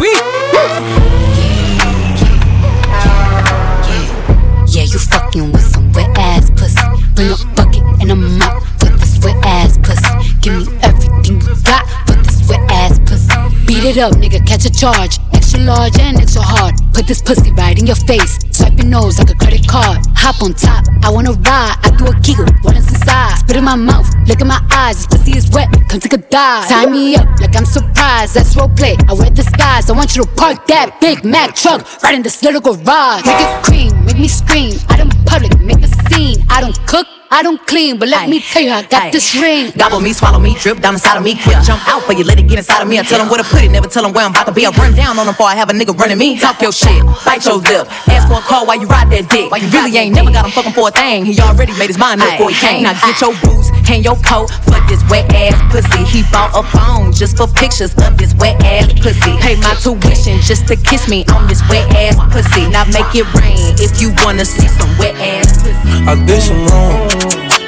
Yeah, 4.69 4.83
you 4.83 4.99
fucking 4.99 5.53
with 5.53 5.63
some 5.63 5.93
wet 5.93 6.17
ass 6.19 6.51
pussy. 6.51 6.81
Bring 7.15 7.31
a 7.31 7.37
bucket 7.57 7.83
and 8.01 8.11
a 8.11 8.17
mop 8.17 8.63
for 8.79 8.87
this 8.87 9.19
wet 9.25 9.37
ass 9.45 9.79
pussy. 9.79 10.39
Give 10.41 10.67
me 10.67 10.79
everything 10.83 11.41
you 11.41 11.57
got 11.63 11.87
for 12.07 12.15
this 12.23 12.49
wet 12.49 12.61
ass 12.71 12.99
pussy. 13.01 13.67
Beat 13.67 13.85
it 13.85 13.99
up, 13.99 14.13
nigga, 14.15 14.47
catch 14.47 14.65
a 14.65 14.71
charge. 14.71 15.19
Extra 15.57 15.73
large 15.73 15.99
and 15.99 16.19
extra 16.19 16.43
hard. 16.43 16.75
Put 16.93 17.07
this 17.07 17.23
pussy 17.23 17.51
right 17.53 17.79
in 17.79 17.87
your 17.87 17.97
face. 17.97 18.39
Swipe 18.53 18.77
your 18.77 18.87
nose 18.87 19.19
like 19.19 19.31
a 19.31 19.35
credit 19.35 19.67
card. 19.67 20.05
Hop 20.15 20.43
on 20.43 20.53
top, 20.53 20.85
I 21.03 21.09
wanna 21.09 21.33
ride. 21.33 21.77
I 21.83 21.97
do 21.97 22.05
a 22.07 22.15
giggle, 22.21 22.45
what 22.61 22.77
is 22.77 22.87
inside? 22.93 23.39
Spit 23.39 23.57
in 23.57 23.65
my 23.65 23.75
mouth, 23.75 24.07
look 24.27 24.41
in 24.41 24.49
my 24.49 24.61
eyes. 24.71 24.97
This 24.97 25.07
pussy 25.07 25.39
is 25.39 25.51
wet, 25.53 25.69
come 25.89 26.01
take 26.01 26.13
a 26.13 26.19
dive. 26.19 26.69
Tie 26.69 26.87
me 26.87 27.17
up 27.17 27.27
like 27.41 27.57
I'm 27.57 27.65
surprised. 27.65 28.35
That's 28.35 28.55
role 28.55 28.69
play. 28.69 28.97
I 29.09 29.15
wear 29.15 29.31
disguise. 29.31 29.89
I 29.89 29.93
want 29.95 30.15
you 30.15 30.25
to 30.25 30.29
park 30.37 30.67
that 30.67 31.01
Big 31.01 31.25
Mac 31.25 31.55
truck 31.55 31.81
right 32.03 32.15
in 32.15 32.23
this 32.23 32.43
little 32.43 32.61
garage. 32.61 33.25
Make 33.25 33.41
it 33.41 33.65
cream, 33.65 34.05
make 34.05 34.19
me 34.19 34.29
scream. 34.29 34.77
Out 34.91 35.01
in 35.01 35.09
public, 35.25 35.59
make 35.61 35.81
a 35.81 35.89
scene. 36.13 36.45
I 36.51 36.61
don't 36.61 36.77
cook. 36.87 37.07
I 37.29 37.43
don't 37.43 37.59
clean, 37.67 37.99
but 37.99 38.09
let 38.09 38.31
me 38.31 38.41
tell 38.41 38.63
you, 38.63 38.71
I 38.71 38.87
got 38.87 39.11
this 39.11 39.35
ring. 39.35 39.73
Gobble 39.77 39.99
me, 39.99 40.13
swallow 40.13 40.39
me, 40.39 40.55
drip 40.55 40.79
down 40.79 40.95
inside 40.95 41.17
of 41.19 41.25
me. 41.25 41.35
Quick 41.35 41.59
jump 41.67 41.83
out 41.89 42.05
for 42.05 42.13
you, 42.13 42.23
let 42.23 42.39
it 42.39 42.47
get 42.47 42.59
inside 42.59 42.83
of 42.83 42.89
me. 42.89 43.01
I 43.01 43.03
tell 43.03 43.19
them 43.19 43.29
where 43.29 43.43
to 43.43 43.45
put 43.51 43.65
it, 43.65 43.69
never 43.69 43.89
tell 43.89 44.05
them 44.05 44.13
where 44.13 44.25
I'm 44.25 44.31
about 44.31 44.47
to 44.47 44.53
be. 44.53 44.65
I 44.65 44.71
run 44.71 44.95
down 44.95 45.19
on 45.19 45.27
them 45.27 45.35
before 45.35 45.46
I 45.47 45.55
have 45.55 45.71
a 45.71 45.73
nigga 45.73 45.97
running 45.97 46.19
me. 46.19 46.39
Talk 46.39 46.61
your 46.61 46.73
shit, 46.73 47.05
bite 47.25 47.45
your 47.47 47.63
lip. 47.63 47.87
Ask 48.11 48.27
for 48.27 48.39
a 48.39 48.43
call 48.43 48.67
while 48.67 48.79
you 48.81 48.87
ride 48.87 49.11
that 49.15 49.31
dick. 49.31 49.51
Why 49.51 49.59
you 49.63 49.71
really 49.71 49.95
ain't 49.97 50.15
never 50.15 50.31
got 50.35 50.45
him 50.45 50.51
fucking 50.51 50.75
for 50.75 50.89
a 50.89 50.91
thing. 50.91 51.25
He 51.25 51.39
already 51.39 51.73
made 51.79 51.87
his 51.87 51.99
mind 51.99 52.21
up 52.21 52.35
before 52.35 52.51
he 52.51 52.59
came. 52.59 52.83
Now 52.83 52.99
get 52.99 53.15
your 53.23 53.31
boots, 53.39 53.71
hang 53.87 54.03
your 54.03 54.19
coat 54.27 54.51
for 54.67 54.83
this 54.91 54.99
wet 55.07 55.31
ass 55.31 55.55
pussy. 55.71 56.03
He 56.11 56.27
bought 56.35 56.51
a 56.51 56.67
phone 56.75 57.15
just 57.15 57.39
for 57.39 57.47
pictures 57.47 57.95
of 58.03 58.19
this 58.19 58.35
wet 58.43 58.59
ass 58.67 58.91
pussy. 58.99 59.39
Pay 59.39 59.55
my 59.63 59.75
tuition 59.79 60.43
just 60.43 60.67
to 60.67 60.75
kiss 60.75 61.07
me 61.07 61.23
on 61.31 61.47
this 61.47 61.63
wet 61.71 61.87
ass 61.95 62.19
pussy. 62.35 62.67
Now 62.67 62.83
make 62.91 63.15
it 63.15 63.27
rain 63.39 63.79
if 63.79 64.03
you 64.03 64.11
wanna 64.27 64.45
see 64.45 64.67
some 64.67 64.91
wet 64.99 65.15
ass 65.15 65.63
pussy. 65.63 66.11
I 66.11 66.19
did 66.27 66.43
some 66.43 66.59
wrong, 66.67 67.07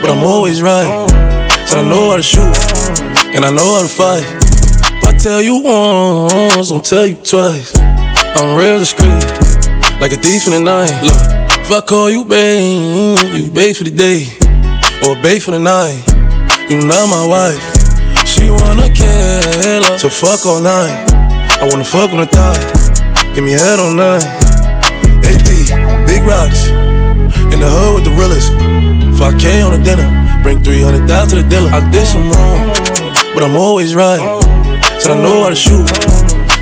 but 0.03 0.11
I'm 0.11 0.27
always 0.27 0.63
right. 0.63 0.91
Said 1.71 1.79
I 1.79 1.89
know 1.89 2.11
how 2.11 2.17
to 2.17 2.23
shoot, 2.23 2.51
and 3.37 3.45
I 3.45 3.51
know 3.55 3.79
how 3.79 3.83
to 3.83 3.89
fight. 3.89 4.38
Tell 5.19 5.43
you 5.43 5.59
once, 5.63 6.69
don't 6.69 6.85
tell 6.85 7.05
you 7.05 7.17
twice. 7.17 7.77
I'm 7.77 8.57
real 8.57 8.79
discreet, 8.79 9.11
like 10.01 10.13
a 10.13 10.17
thief 10.17 10.47
in 10.47 10.53
the 10.53 10.61
night. 10.63 10.95
Look, 11.03 11.59
if 11.59 11.73
I 11.73 11.81
call 11.81 12.09
you 12.09 12.25
babe, 12.25 13.19
you 13.35 13.51
babe 13.51 13.75
for 13.75 13.83
the 13.83 13.91
day, 13.91 14.31
or 15.03 15.21
babe 15.21 15.43
for 15.43 15.51
the 15.51 15.59
night. 15.59 16.07
You 16.71 16.87
not 16.87 17.11
my 17.11 17.27
wife. 17.27 17.59
She 18.29 18.49
wanna 18.49 18.89
kill 18.95 19.83
her, 19.83 19.99
so 19.99 20.09
fuck 20.09 20.47
all 20.47 20.61
night. 20.61 21.11
I 21.61 21.67
wanna 21.69 21.85
fuck 21.85 22.13
on 22.13 22.21
the 22.21 22.27
thigh, 22.27 23.35
give 23.35 23.43
me 23.43 23.53
head 23.53 23.81
all 23.81 23.93
night. 23.93 24.23
AP, 25.27 26.07
big 26.07 26.23
rocks, 26.23 26.71
in 27.51 27.59
the 27.59 27.69
hood 27.69 27.95
with 27.97 28.05
the 28.05 28.15
realest. 28.15 28.53
5K 29.19 29.67
on 29.67 29.73
the 29.73 29.83
dinner, 29.83 30.07
bring 30.45 30.63
300 30.63 31.09
down 31.09 31.27
to 31.27 31.35
the 31.35 31.43
dealer. 31.43 31.71
I 31.75 31.83
did 31.91 32.07
some 32.07 32.31
wrong, 32.31 32.71
but 33.35 33.43
I'm 33.43 33.57
always 33.57 33.97
right. 33.97 34.48
Said 35.01 35.13
I 35.13 35.23
know 35.23 35.45
how 35.45 35.49
to 35.49 35.55
shoot, 35.55 35.89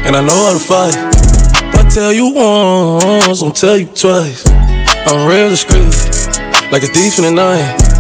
and 0.05 0.15
I 0.15 0.21
know 0.21 0.47
how 0.47 0.53
to 0.53 0.59
fight. 0.59 0.95
If 0.95 1.75
I 1.75 1.89
tell 1.89 2.13
you 2.13 2.35
once, 2.35 3.41
don't 3.41 3.57
tell 3.57 3.79
you 3.79 3.87
twice. 3.87 4.47
I'm 4.47 5.27
real 5.27 5.49
discreet, 5.49 5.87
like 6.71 6.83
a 6.83 6.89
thief 6.89 7.19
in 7.19 7.25
the 7.25 7.33
night. 7.33 7.96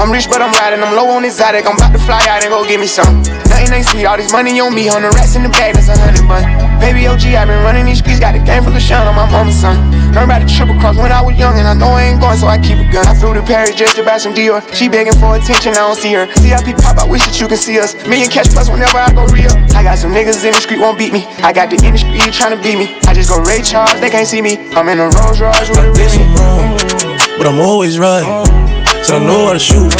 I'm 0.00 0.10
rich, 0.10 0.28
but 0.28 0.40
I'm 0.40 0.52
riding. 0.52 0.82
I'm 0.82 0.94
low 0.94 1.08
on 1.10 1.24
exotic. 1.24 1.66
I'm 1.66 1.76
about 1.76 1.92
to 1.92 1.98
fly 1.98 2.20
out 2.28 2.42
and 2.42 2.50
go 2.50 2.64
get 2.66 2.80
me 2.80 2.86
some. 2.86 3.22
Nothing 3.50 3.72
ain't 3.72 3.86
sweet. 3.86 4.06
All 4.06 4.16
this 4.16 4.32
money 4.32 4.58
on 4.60 4.74
me. 4.74 4.88
The 4.88 5.10
rats 5.14 5.36
in 5.36 5.42
the 5.42 5.48
bag, 5.48 5.74
that's 5.74 5.88
a 5.88 5.96
hundred 5.98 6.26
bun. 6.26 6.42
Baby 6.80 7.06
OG, 7.06 7.34
i 7.34 7.44
been 7.44 7.62
running 7.62 7.86
these 7.86 7.98
streets. 7.98 8.18
Got 8.18 8.34
a 8.34 8.42
game 8.42 8.62
full 8.64 8.74
of 8.74 8.82
shine 8.82 9.06
on 9.06 9.14
my 9.14 9.28
mama's 9.30 9.58
son. 9.60 9.76
Learned 10.12 10.28
about 10.28 10.42
the 10.42 10.50
triple 10.50 10.74
cross 10.80 10.96
when 10.96 11.12
I 11.12 11.22
was 11.22 11.38
young, 11.38 11.58
and 11.58 11.66
I 11.66 11.74
know 11.74 11.88
I 11.94 12.10
ain't 12.10 12.20
going, 12.20 12.36
so 12.36 12.46
I 12.46 12.58
keep 12.58 12.78
a 12.78 12.86
gun. 12.90 13.06
I 13.06 13.14
flew 13.14 13.34
to 13.34 13.42
Paris 13.42 13.74
just 13.74 13.96
to 13.96 14.04
buy 14.04 14.18
some 14.18 14.34
Dior. 14.34 14.60
She 14.74 14.88
begging 14.88 15.14
for 15.14 15.36
attention, 15.36 15.72
I 15.72 15.86
don't 15.86 15.96
see 15.96 16.12
her. 16.12 16.26
CIP 16.36 16.76
pop, 16.82 16.98
I 16.98 17.06
wish 17.06 17.22
that 17.22 17.38
you 17.40 17.48
can 17.48 17.56
see 17.56 17.78
us. 17.78 17.94
Million 18.06 18.28
cash 18.28 18.50
plus 18.50 18.68
whenever 18.68 18.98
I 18.98 19.12
go 19.12 19.24
real. 19.30 19.52
I 19.72 19.82
got 19.82 19.98
some 19.98 20.12
niggas 20.12 20.44
in 20.44 20.52
the 20.52 20.60
street 20.60 20.80
won't 20.80 20.98
beat 20.98 21.12
me. 21.12 21.24
I 21.40 21.52
got 21.52 21.70
the 21.70 21.78
industry 21.80 22.18
trying 22.34 22.56
to 22.56 22.60
beat 22.62 22.78
me. 22.78 22.98
I 23.06 23.14
just 23.14 23.30
go 23.30 23.40
Ray 23.40 23.62
Charles, 23.62 24.00
they 24.00 24.10
can't 24.10 24.26
see 24.26 24.42
me. 24.42 24.58
I'm 24.72 24.88
in 24.88 24.98
a 25.00 25.08
Rolls 25.08 25.40
Royce 25.40 25.68
with 25.70 25.80
a 25.80 25.92
Remy. 25.92 27.38
But 27.38 27.46
I'm 27.46 27.60
always 27.60 27.98
right. 27.98 28.61
So 29.02 29.16
I 29.16 29.18
know 29.18 29.46
how 29.46 29.52
to 29.52 29.58
shoot, 29.58 29.92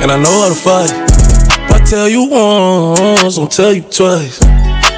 and 0.00 0.10
I 0.10 0.16
know 0.16 0.32
how 0.40 0.48
to 0.48 0.54
fight. 0.54 0.88
If 0.88 1.70
I 1.70 1.84
tell 1.84 2.08
you 2.08 2.24
once, 2.30 3.36
don't 3.36 3.52
tell 3.52 3.72
you 3.72 3.82
twice. 3.82 4.40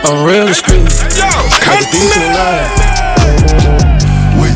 I'm 0.07 0.25
real 0.25 0.47
discreet, 0.47 0.87
like 0.87 1.83
a 1.83 1.87
thief 1.91 2.15
in 2.15 2.31
the. 2.31 2.55
Wait, 4.39 4.55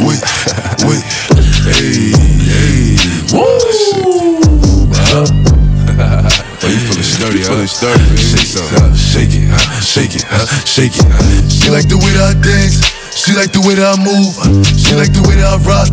wait, 0.00 0.22
wait. 0.88 1.04
Hey, 1.76 2.16
hey. 2.48 2.96
Woo! 3.36 3.44
Oh, 5.16 6.68
you 6.72 6.80
feeling 6.80 7.04
sturdy, 7.04 7.44
huh? 7.44 7.52
Feeling 7.52 7.68
sturdy, 7.68 8.16
Shake 8.16 8.48
some, 8.48 8.64
huh? 8.74 8.96
Shake 8.96 9.34
it, 9.36 9.46
huh? 9.52 9.80
Shake 9.84 10.16
it, 10.16 10.24
huh? 10.24 10.46
Shake 10.64 10.96
it, 10.96 11.04
huh? 11.04 11.48
She 11.52 11.68
like 11.70 11.88
the 11.88 11.98
way 12.00 12.10
that 12.16 12.32
I 12.32 12.40
dance. 12.40 12.80
She 13.12 13.36
like 13.36 13.52
the 13.52 13.60
way 13.60 13.74
that 13.76 13.92
I 13.92 14.00
move. 14.00 14.34
She 14.64 14.94
like 14.96 15.12
the 15.12 15.20
way 15.28 15.36
that 15.36 15.52
I 15.52 15.58
rock. 15.68 15.92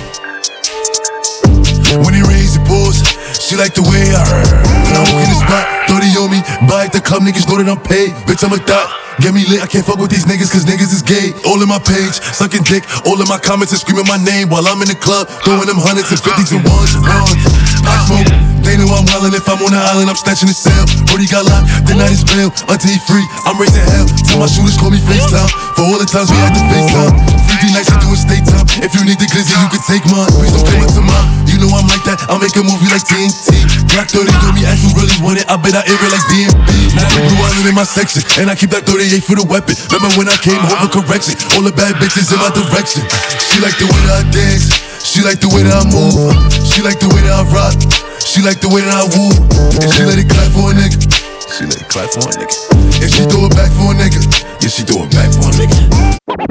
When 1.99 2.15
rains, 2.15 2.55
it 2.55 2.63
pours. 2.63 3.03
She 3.35 3.59
like 3.59 3.75
the 3.75 3.83
way 3.83 3.99
I 4.15 4.23
heard. 4.23 4.47
When 4.87 4.95
I 4.95 5.03
walk 5.11 5.27
in 5.27 5.27
the 5.27 5.39
spot, 5.43 5.65
30 5.91 6.23
on 6.23 6.29
me. 6.31 6.39
Buy 6.63 6.87
at 6.87 6.95
the 6.95 7.03
club, 7.03 7.27
niggas 7.27 7.51
know 7.51 7.59
that 7.59 7.67
I'm 7.67 7.83
paid. 7.83 8.15
Bitch, 8.23 8.47
I'm 8.47 8.55
a 8.55 8.61
thot. 8.63 8.87
Get 9.19 9.35
me 9.35 9.43
lit, 9.51 9.59
I 9.59 9.67
can't 9.67 9.83
fuck 9.83 9.99
with 9.99 10.07
these 10.07 10.23
niggas 10.23 10.47
cause 10.47 10.63
niggas 10.63 10.95
is 10.95 11.03
gay. 11.03 11.35
All 11.43 11.59
in 11.59 11.67
my 11.67 11.83
page, 11.83 12.15
sucking 12.31 12.63
dick. 12.63 12.87
All 13.03 13.19
in 13.19 13.27
my 13.27 13.35
comments 13.35 13.75
and 13.75 13.81
screaming 13.83 14.07
my 14.07 14.15
name 14.23 14.47
while 14.47 14.63
I'm 14.63 14.79
in 14.79 14.87
the 14.87 14.95
club. 14.95 15.27
Throwing 15.43 15.67
them 15.67 15.75
hundreds 15.83 16.07
and 16.15 16.21
fifties 16.23 16.55
and 16.55 16.63
ones 16.63 16.95
and 16.95 17.03
ones. 17.03 17.43
I 17.83 17.95
smoke. 18.07 18.31
They 18.63 18.79
know 18.79 18.87
I'm 18.87 19.03
wildin' 19.03 19.35
if 19.35 19.43
I'm 19.51 19.59
on 19.59 19.75
the 19.75 19.83
island, 19.83 20.07
I'm 20.07 20.15
snatching 20.15 20.47
the 20.47 20.55
cell. 20.55 20.87
Brody 21.11 21.27
got 21.27 21.43
locked, 21.43 21.91
the 21.91 21.97
night 21.99 22.15
is 22.15 22.23
bail. 22.23 22.55
Until 22.71 22.87
he 22.87 22.99
free, 23.03 23.25
I'm 23.43 23.59
raising 23.59 23.83
hell. 23.83 24.07
Tell 24.31 24.39
my 24.39 24.47
shooters 24.47 24.79
call 24.79 24.95
me 24.95 25.01
FaceTime. 25.03 25.49
For 25.75 25.83
all 25.83 25.99
the 25.99 26.07
times 26.07 26.31
we 26.31 26.39
had 26.39 26.55
to 26.55 26.63
FaceTime. 26.71 27.50
50 27.61 27.77
nights 27.77 27.93
I 27.93 28.01
do 28.01 28.09
state 28.17 28.41
time. 28.49 28.65
If 28.81 28.97
you 28.97 29.05
need 29.05 29.21
the 29.21 29.29
glizzy, 29.29 29.53
you 29.53 29.69
can 29.69 29.85
take 29.85 30.01
mine. 30.09 30.25
Please 30.33 30.49
don't 30.49 30.65
come 30.65 30.81
up 30.81 30.89
to 30.97 31.03
mine. 31.05 31.45
You 31.45 31.61
know 31.61 31.69
I'm 31.77 31.85
like 31.85 32.01
that. 32.09 32.17
I'll 32.25 32.41
make 32.41 32.57
a 32.57 32.65
movie 32.65 32.89
like 32.89 33.05
TNT. 33.05 33.53
Black 33.93 34.09
30 34.09 34.33
on 34.49 34.57
me, 34.57 34.65
ask 34.65 34.81
who 34.81 34.89
really 34.97 35.13
want 35.21 35.37
it. 35.37 35.45
I 35.45 35.61
bet 35.61 35.77
I 35.77 35.85
air 35.85 35.93
it 35.93 36.09
like 36.09 36.25
DMB. 36.25 36.57
Now 36.97 37.05
the 37.05 37.21
blue 37.21 37.37
island 37.37 37.69
in 37.69 37.77
my 37.77 37.85
section. 37.85 38.25
And 38.41 38.49
I 38.49 38.57
keep 38.57 38.73
that 38.73 38.89
38 38.89 39.21
for 39.21 39.37
the 39.37 39.45
weapon. 39.45 39.77
Remember 39.93 40.09
when 40.17 40.25
I 40.25 40.41
came 40.41 40.57
home 40.57 40.89
for 40.89 41.05
correction? 41.05 41.37
All 41.53 41.61
the 41.61 41.69
bad 41.69 42.01
bitches 42.01 42.33
in 42.33 42.41
my 42.41 42.49
direction. 42.49 43.05
She 43.37 43.61
like 43.61 43.77
the 43.77 43.85
way 43.85 44.01
that 44.09 44.25
I 44.25 44.33
dance. 44.33 44.73
She 45.05 45.21
like 45.21 45.37
the 45.37 45.53
way 45.53 45.61
that 45.61 45.77
I 45.77 45.85
move. 45.85 46.17
She 46.65 46.81
like 46.81 46.97
the 46.97 47.13
way 47.13 47.21
that 47.29 47.35
I 47.35 47.45
rock. 47.53 47.77
She 48.25 48.41
like 48.41 48.57
the 48.57 48.73
way 48.73 48.81
that 48.81 48.89
I 48.89 49.05
woo. 49.05 49.37
And 49.77 49.89
she 49.93 50.01
let 50.01 50.17
it 50.17 50.25
clap 50.25 50.49
for 50.49 50.65
a 50.65 50.73
nigga. 50.73 50.97
She 51.45 51.69
let 51.69 51.77
it 51.77 51.85
clap 51.93 52.09
for 52.09 52.25
a 52.25 52.33
nigga. 52.41 52.57
And 53.05 53.09
she 53.13 53.21
throw 53.29 53.45
it 53.45 53.53
back 53.53 53.69
for 53.77 53.93
a 53.93 53.95
nigga. 54.01 54.17
Yeah, 54.65 54.71
she 54.73 54.81
throw 54.81 55.05
it 55.05 55.13
back 55.13 55.29
for 55.29 55.45
a 55.45 55.53
nigga. 55.61 56.50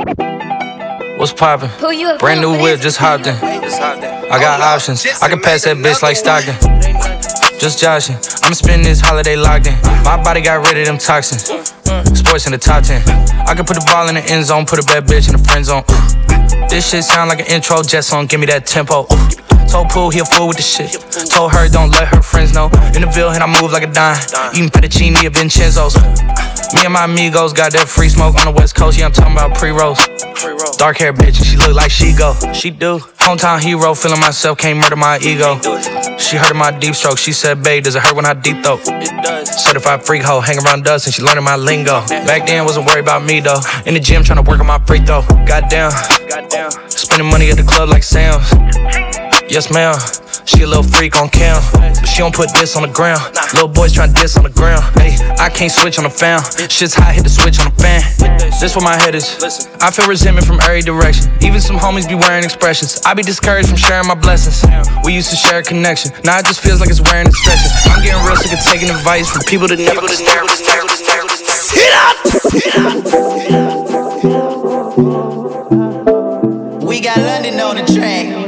What's 1.20 1.34
poppin'? 1.34 1.68
Brand 2.18 2.40
new 2.40 2.58
whip, 2.62 2.80
just 2.80 2.96
hopped 2.96 3.26
in. 3.26 3.34
I 3.34 4.40
got 4.40 4.62
options. 4.62 5.04
I 5.20 5.28
can 5.28 5.38
pass 5.38 5.64
that 5.64 5.76
bitch 5.76 6.00
like 6.02 6.16
Stockton. 6.16 6.54
Just 7.58 7.78
joshing. 7.78 8.16
I'ma 8.42 8.54
spend 8.54 8.86
this 8.86 9.00
holiday 9.00 9.36
locked 9.36 9.66
in. 9.66 9.74
My 10.02 10.16
body 10.16 10.40
got 10.40 10.66
rid 10.66 10.78
of 10.78 10.86
them 10.86 10.96
toxins. 10.96 11.74
Sports 12.14 12.46
in 12.46 12.52
the 12.52 12.58
top 12.58 12.84
10. 12.84 13.02
I 13.46 13.54
can 13.54 13.64
put 13.64 13.74
the 13.74 13.84
ball 13.86 14.08
in 14.08 14.14
the 14.14 14.24
end 14.24 14.44
zone, 14.46 14.66
put 14.66 14.78
a 14.78 14.86
bad 14.86 15.04
bitch 15.06 15.28
in 15.28 15.36
the 15.36 15.42
friend 15.42 15.64
zone. 15.64 15.84
This 16.68 16.88
shit 16.90 17.04
sound 17.04 17.30
like 17.30 17.40
an 17.40 17.46
intro 17.46 17.82
jet 17.82 18.02
song, 18.02 18.26
give 18.26 18.40
me 18.40 18.46
that 18.46 18.66
tempo. 18.66 19.06
Told 19.70 19.88
Pooh 19.90 20.10
he 20.10 20.18
a 20.18 20.24
fool 20.24 20.48
with 20.48 20.56
the 20.56 20.62
shit. 20.62 20.90
Told 21.30 21.52
her 21.52 21.68
don't 21.68 21.90
let 21.90 22.08
her 22.08 22.22
friends 22.22 22.52
know. 22.52 22.66
In 22.94 23.02
the 23.02 23.10
Ville, 23.14 23.30
and 23.30 23.42
I 23.42 23.46
move 23.46 23.70
like 23.70 23.84
a 23.84 23.92
dime. 23.92 24.18
Eating 24.54 24.68
fettuccine 24.68 25.14
at 25.22 25.32
Vincenzo's. 25.32 25.94
Me 26.74 26.82
and 26.84 26.92
my 26.92 27.04
amigos 27.04 27.52
got 27.52 27.72
that 27.72 27.88
free 27.88 28.08
smoke 28.08 28.34
on 28.38 28.46
the 28.46 28.52
west 28.52 28.74
coast. 28.74 28.98
Yeah, 28.98 29.06
I'm 29.06 29.12
talking 29.12 29.32
about 29.32 29.56
pre-rolls. 29.56 29.98
Dark 30.76 30.98
hair 30.98 31.12
bitch, 31.12 31.38
and 31.38 31.46
she 31.46 31.56
look 31.56 31.74
like 31.74 31.90
she 31.90 32.12
go. 32.12 32.34
She 32.52 32.70
do. 32.70 32.98
Hometown 33.18 33.60
hero, 33.60 33.94
feeling 33.94 34.20
myself, 34.20 34.58
can't 34.58 34.78
murder 34.78 34.96
my 34.96 35.18
ego. 35.18 35.58
She 36.18 36.36
heard 36.36 36.50
of 36.50 36.56
my 36.56 36.70
deep 36.70 36.94
stroke. 36.94 37.18
She 37.18 37.32
said, 37.32 37.62
babe, 37.62 37.84
does 37.84 37.94
it 37.94 38.02
hurt 38.02 38.16
when 38.16 38.26
I 38.26 38.34
deep 38.34 38.62
throat? 38.62 38.80
Certified 39.60 40.04
freak 40.04 40.22
hoe, 40.22 40.40
hang 40.40 40.58
around 40.64 40.88
us 40.88 41.04
and 41.06 41.14
she 41.14 41.22
learning 41.22 41.44
my 41.44 41.54
lingo. 41.54 42.00
Back 42.08 42.46
then, 42.46 42.64
wasn't 42.64 42.86
worried 42.86 43.00
about 43.02 43.22
me 43.22 43.40
though. 43.40 43.60
In 43.84 43.94
the 43.94 44.00
gym, 44.00 44.24
trying 44.24 44.42
to 44.42 44.50
work 44.50 44.58
on 44.58 44.66
my 44.66 44.78
free 44.86 45.00
throw. 45.00 45.22
Goddamn. 45.46 45.90
Spending 46.88 47.28
money 47.28 47.50
at 47.50 47.56
the 47.56 47.62
club 47.62 47.88
like 47.90 48.02
Sam's. 48.02 48.50
Yes, 49.50 49.70
ma'am. 49.70 49.94
She 50.44 50.62
a 50.62 50.66
little 50.66 50.82
freak 50.82 51.16
on 51.16 51.28
cam, 51.28 51.62
but 51.72 51.94
she 52.06 52.18
don't 52.18 52.34
put 52.34 52.52
this 52.54 52.76
on 52.76 52.82
the 52.82 52.92
ground. 52.92 53.20
Little 53.54 53.68
boys 53.68 53.92
tryna 53.92 54.14
diss 54.14 54.36
on 54.36 54.44
the 54.44 54.50
ground. 54.50 54.84
Hey, 54.98 55.16
I 55.38 55.48
can't 55.48 55.72
switch 55.72 55.98
on 55.98 56.04
the 56.04 56.10
fan. 56.10 56.40
Shit's 56.68 56.94
hot, 56.94 57.14
hit 57.14 57.24
the 57.24 57.30
switch 57.30 57.58
on 57.60 57.72
the 57.72 57.76
fan. 57.80 58.02
This 58.60 58.76
where 58.76 58.84
my 58.84 58.96
head 58.96 59.14
is. 59.14 59.38
I 59.80 59.90
feel 59.90 60.06
resentment 60.06 60.46
from 60.46 60.60
every 60.60 60.82
direction. 60.82 61.30
Even 61.40 61.60
some 61.60 61.76
homies 61.76 62.08
be 62.08 62.14
wearing 62.14 62.44
expressions. 62.44 63.00
I 63.06 63.14
be 63.14 63.22
discouraged 63.22 63.68
from 63.68 63.78
sharing 63.78 64.06
my 64.06 64.14
blessings. 64.14 64.64
We 65.04 65.14
used 65.14 65.30
to 65.30 65.36
share 65.36 65.60
a 65.60 65.62
connection. 65.62 66.12
Now 66.24 66.38
it 66.38 66.44
just 66.44 66.60
feels 66.60 66.80
like 66.80 66.90
it's 66.90 67.00
wearing 67.00 67.28
a 67.28 67.32
stretcher. 67.32 67.70
I'm 67.88 68.02
getting 68.02 68.24
real 68.26 68.36
sick 68.36 68.52
of 68.52 68.64
taking 68.64 68.90
advice 68.90 69.30
from 69.30 69.42
people 69.48 69.68
that 69.68 69.78
never 69.78 70.00
understand. 70.00 70.48
We 76.82 77.00
got 77.00 77.16
London 77.18 77.60
on 77.60 77.76
the 77.76 77.84
track. 77.94 78.39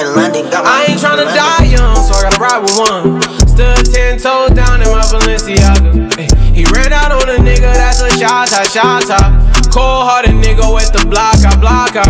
In 0.00 0.14
London. 0.16 0.48
I 0.52 0.86
ain't 0.88 1.00
tryna 1.00 1.28
die 1.36 1.68
young, 1.68 1.96
so 2.00 2.16
I 2.16 2.28
gotta 2.28 2.40
ride 2.40 2.62
with 2.64 2.76
one. 2.76 3.20
Stood 3.48 3.84
ten 3.92 4.18
toes 4.18 4.50
down 4.56 4.80
in 4.80 4.88
my 4.88 5.04
Balenciaga. 5.12 6.08
Ay, 6.16 6.28
he 6.52 6.64
ran 6.72 6.92
out 6.92 7.12
on 7.12 7.28
a 7.28 7.36
nigga, 7.36 7.72
that's 7.76 8.00
a 8.00 8.10
shot, 8.16 8.48
shot. 8.48 9.04
Cold 9.68 10.08
hearted 10.08 10.34
nigga 10.40 10.66
with 10.72 10.92
the 10.92 11.04
block, 11.06 11.36
I 11.44 11.54
block, 11.60 11.96
I. 11.96 12.06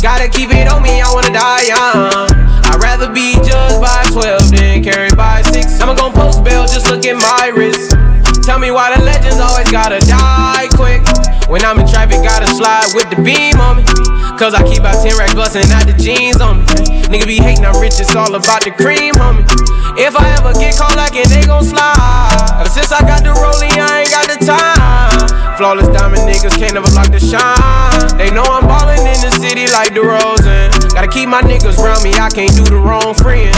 Gotta 0.00 0.28
keep 0.28 0.50
it 0.50 0.68
on 0.68 0.82
me, 0.82 1.00
I 1.02 1.10
wanna 1.12 1.32
die 1.32 1.66
young. 1.66 2.30
I'd 2.64 2.80
rather 2.82 3.10
be 3.12 3.34
judged 3.34 3.80
by 3.80 4.06
12 4.10 4.50
than 4.50 4.82
carried 4.82 5.16
by 5.16 5.42
6. 5.42 5.80
I'ma 5.80 5.94
gon' 5.94 6.12
post 6.12 6.44
bail, 6.44 6.66
just 6.66 6.90
look 6.90 7.04
at 7.04 7.16
my 7.16 7.52
wrist. 7.54 7.92
Tell 8.42 8.58
me 8.58 8.74
why 8.74 8.90
the 8.90 9.04
legends 9.04 9.38
always 9.38 9.70
gotta 9.70 10.02
die 10.02 10.66
quick. 10.74 10.98
When 11.46 11.62
I'm 11.64 11.78
in 11.78 11.86
traffic, 11.86 12.26
gotta 12.26 12.50
slide 12.50 12.90
with 12.90 13.06
the 13.06 13.22
beam 13.22 13.54
on 13.62 13.78
me. 13.78 13.86
Cause 14.34 14.52
I 14.54 14.66
keep 14.66 14.82
out 14.82 14.98
10 14.98 15.14
racks 15.14 15.34
bustin' 15.34 15.70
out 15.70 15.86
the 15.86 15.94
jeans 15.94 16.42
on 16.42 16.66
me. 16.66 16.66
Nigga 17.06 17.26
be 17.26 17.38
hating, 17.38 17.62
I'm 17.62 17.78
rich, 17.78 18.02
it's 18.02 18.16
all 18.18 18.34
about 18.34 18.66
the 18.66 18.74
cream, 18.74 19.14
homie. 19.14 19.46
If 19.94 20.18
I 20.18 20.26
ever 20.34 20.50
get 20.58 20.74
caught 20.74 20.98
like 20.98 21.14
it, 21.14 21.30
they 21.30 21.46
gon' 21.46 21.62
slide. 21.62 22.58
Ever 22.58 22.68
since 22.68 22.90
I 22.90 23.06
got 23.06 23.22
the 23.22 23.30
rolling, 23.30 23.78
I 23.78 24.02
ain't 24.02 24.10
got 24.10 24.26
the 24.26 24.38
time. 24.42 25.22
Flawless 25.54 25.86
diamond 25.94 26.26
niggas 26.26 26.58
can't 26.58 26.74
never 26.74 26.90
block 26.90 27.14
the 27.14 27.22
shine. 27.22 28.18
They 28.18 28.34
know 28.34 28.42
I'm 28.42 28.66
ballin' 28.66 29.06
in 29.06 29.22
the 29.22 29.30
city 29.38 29.70
like 29.70 29.94
DeRozan. 29.94 30.74
Gotta 30.98 31.06
keep 31.06 31.28
my 31.28 31.42
niggas 31.42 31.78
round 31.78 32.02
me, 32.02 32.10
I 32.18 32.26
can't 32.26 32.50
do 32.58 32.64
the 32.66 32.80
wrong 32.82 33.14
friend. 33.14 33.54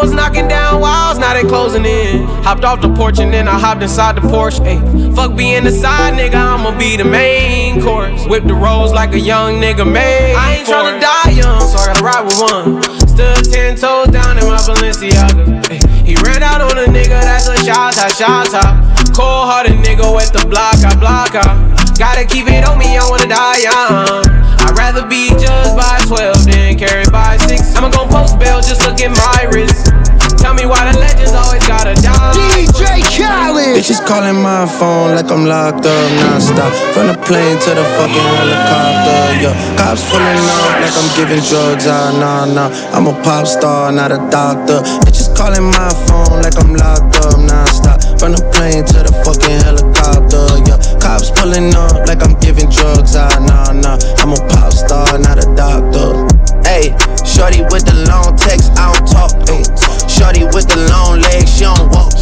I 0.00 0.02
was 0.02 0.14
knocking 0.14 0.48
down 0.48 0.80
walls, 0.80 1.18
now 1.18 1.34
they 1.34 1.42
closing 1.42 1.84
in. 1.84 2.24
Hopped 2.40 2.64
off 2.64 2.80
the 2.80 2.88
porch 2.88 3.18
and 3.18 3.30
then 3.30 3.46
I 3.46 3.58
hopped 3.58 3.82
inside 3.82 4.16
the 4.16 4.22
Porsche. 4.22 4.64
Ay, 4.64 4.80
fuck 5.14 5.36
being 5.36 5.62
the 5.62 5.70
side 5.70 6.14
nigga, 6.14 6.40
I'ma 6.40 6.72
be 6.78 6.96
the 6.96 7.04
main 7.04 7.82
course. 7.82 8.24
Whip 8.26 8.44
the 8.44 8.54
rolls 8.54 8.94
like 8.94 9.12
a 9.12 9.20
young 9.20 9.60
nigga 9.60 9.84
made. 9.84 10.32
I 10.34 10.56
ain't 10.56 10.66
tryna 10.66 11.02
die 11.02 11.32
young, 11.32 11.60
so 11.68 11.76
I 11.76 11.92
gotta 11.92 12.02
ride 12.02 12.24
with 12.24 12.40
one. 12.40 13.08
Stood 13.08 13.52
ten 13.52 13.76
toes 13.76 14.08
down 14.08 14.38
in 14.38 14.48
my 14.48 14.56
Balenciaga. 14.64 15.68
Ay, 15.68 15.84
he 16.02 16.16
ran 16.24 16.42
out 16.42 16.62
on 16.62 16.78
a 16.78 16.88
nigga, 16.88 17.20
that's 17.20 17.48
a 17.48 17.62
shot 17.62 17.92
shot 17.92 18.46
top. 18.46 18.80
Cold 19.12 19.52
hearted 19.52 19.84
nigga 19.84 20.16
with 20.16 20.32
the 20.32 20.48
block, 20.48 20.80
I 20.80 20.96
block 20.96 21.34
out. 21.34 21.76
Gotta 21.98 22.24
keep 22.24 22.48
it 22.48 22.64
on 22.64 22.78
me, 22.78 22.96
I 22.96 23.06
wanna 23.06 23.28
die 23.28 23.58
young. 23.68 24.39
I'd 24.80 24.96
rather 24.96 25.06
be 25.06 25.28
judged 25.36 25.76
by 25.76 26.00
12 26.08 26.48
than 26.48 26.78
carried 26.78 27.12
by 27.12 27.36
6. 27.36 27.76
I'ma 27.76 27.92
gon' 27.92 28.08
post 28.08 28.40
bail, 28.40 28.64
just 28.64 28.80
look 28.80 28.96
at 29.04 29.12
my 29.12 29.44
wrist. 29.52 29.92
Tell 30.40 30.56
me 30.56 30.64
why 30.64 30.88
the 30.88 30.96
legends 30.96 31.36
always 31.36 31.60
gotta 31.68 31.92
die. 32.00 32.32
DJ 32.56 33.04
Khaled. 33.12 33.76
Bitches 33.76 34.00
calling 34.00 34.40
my 34.40 34.64
phone 34.64 35.14
like 35.14 35.28
I'm 35.28 35.44
locked 35.44 35.84
up 35.84 36.06
nonstop. 36.24 36.72
From 36.96 37.12
the 37.12 37.16
plane 37.28 37.60
to 37.60 37.70
the 37.76 37.84
fucking 38.00 38.28
helicopter, 38.40 39.20
yeah. 39.44 39.76
Cops 39.76 40.00
pulling 40.08 40.48
up 40.48 40.72
like 40.80 40.96
I'm 40.96 41.08
giving 41.12 41.44
drugs, 41.44 41.84
ah, 41.84 42.16
nah, 42.16 42.48
nah. 42.48 42.72
I'm 42.96 43.04
a 43.04 43.12
pop 43.20 43.46
star, 43.46 43.92
not 43.92 44.12
a 44.12 44.20
doctor. 44.32 44.80
Bitches 45.04 45.28
calling 45.36 45.68
my 45.68 45.92
phone 46.08 46.40
like 46.40 46.56
I'm 46.56 46.72
locked 46.72 47.20
up 47.20 47.36
nonstop. 47.36 48.00
From 48.16 48.32
the 48.32 48.40
plane 48.56 48.88
to 48.88 48.98
the 49.04 49.12
fucking 49.28 49.60
helicopter, 49.60 50.56
yeah. 50.64 50.80
Cops 51.10 51.32
pulling 51.32 51.74
up 51.74 52.06
like 52.06 52.22
I'm 52.22 52.38
giving 52.38 52.70
drugs, 52.70 53.16
ah, 53.18 53.34
nah, 53.42 53.74
nah. 53.74 53.98
I'm 54.22 54.30
a 54.30 54.38
pop 54.46 54.70
star, 54.70 55.18
not 55.18 55.42
a 55.42 55.46
doctor. 55.58 56.22
Hey, 56.62 56.94
shorty 57.26 57.66
with 57.66 57.82
the 57.82 58.06
long 58.06 58.38
text, 58.38 58.70
I 58.78 58.94
don't 58.94 59.10
talk. 59.10 59.34
Ay. 59.50 59.58
Shorty 60.06 60.46
with 60.54 60.70
the 60.70 60.78
long 60.86 61.18
legs, 61.18 61.50
she 61.50 61.66
don't 61.66 61.90
walk. 61.90 62.14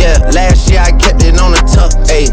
Yeah, 0.00 0.16
last 0.32 0.70
year 0.70 0.80
I 0.80 0.96
kept 0.96 1.20
it 1.20 1.36
on 1.36 1.52
the 1.52 1.60
tuck. 1.68 1.92
Ayy, 2.08 2.32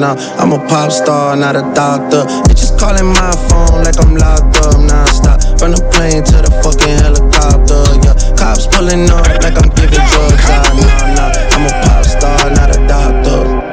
nah. 0.00 0.14
I'm 0.38 0.52
a 0.52 0.58
pop 0.68 0.92
star, 0.92 1.36
not 1.36 1.56
a 1.56 1.62
doctor. 1.74 2.24
Bitches 2.46 2.78
calling 2.78 3.06
my 3.06 3.32
phone 3.48 3.84
like 3.84 3.98
I'm 3.98 4.14
locked 4.16 4.56
up 4.64 4.76
nonstop. 4.82 5.58
From 5.58 5.72
the 5.72 5.82
plane 5.92 6.22
to 6.24 6.36
the 6.42 6.50
fucking 6.62 6.98
helicopter, 7.00 7.82
yeah. 8.04 8.14
Cops 8.36 8.66
pulling 8.66 9.08
up 9.10 9.26
like 9.42 9.56
I'm 9.56 9.70
giving 9.74 10.04
drugs, 10.10 10.46
ah, 10.50 10.68
nah, 10.76 11.14
nah. 11.16 11.54
I'm 11.54 11.64
a 11.66 11.72
pop 11.86 12.04
star, 12.04 12.50
not 12.50 12.70
a 12.74 12.78
doctor. 12.86 13.64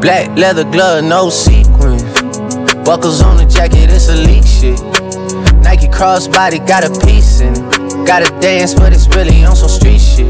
Black 0.00 0.30
leather 0.38 0.64
glove, 0.64 1.04
no 1.04 1.28
sequin. 1.28 1.98
Buckles 2.84 3.20
on 3.20 3.36
the 3.36 3.44
jacket, 3.44 3.90
it's 3.90 4.08
elite 4.08 4.46
shit. 4.46 4.80
Nike 5.62 5.88
crossbody 5.88 6.58
got 6.66 6.84
a 6.84 7.06
piece 7.06 7.40
in 7.40 7.52
it. 7.52 8.06
Gotta 8.06 8.30
dance, 8.40 8.74
but 8.74 8.92
it's 8.92 9.08
really 9.08 9.44
on 9.44 9.54
some 9.54 9.68
street 9.68 10.00
shit. 10.00 10.29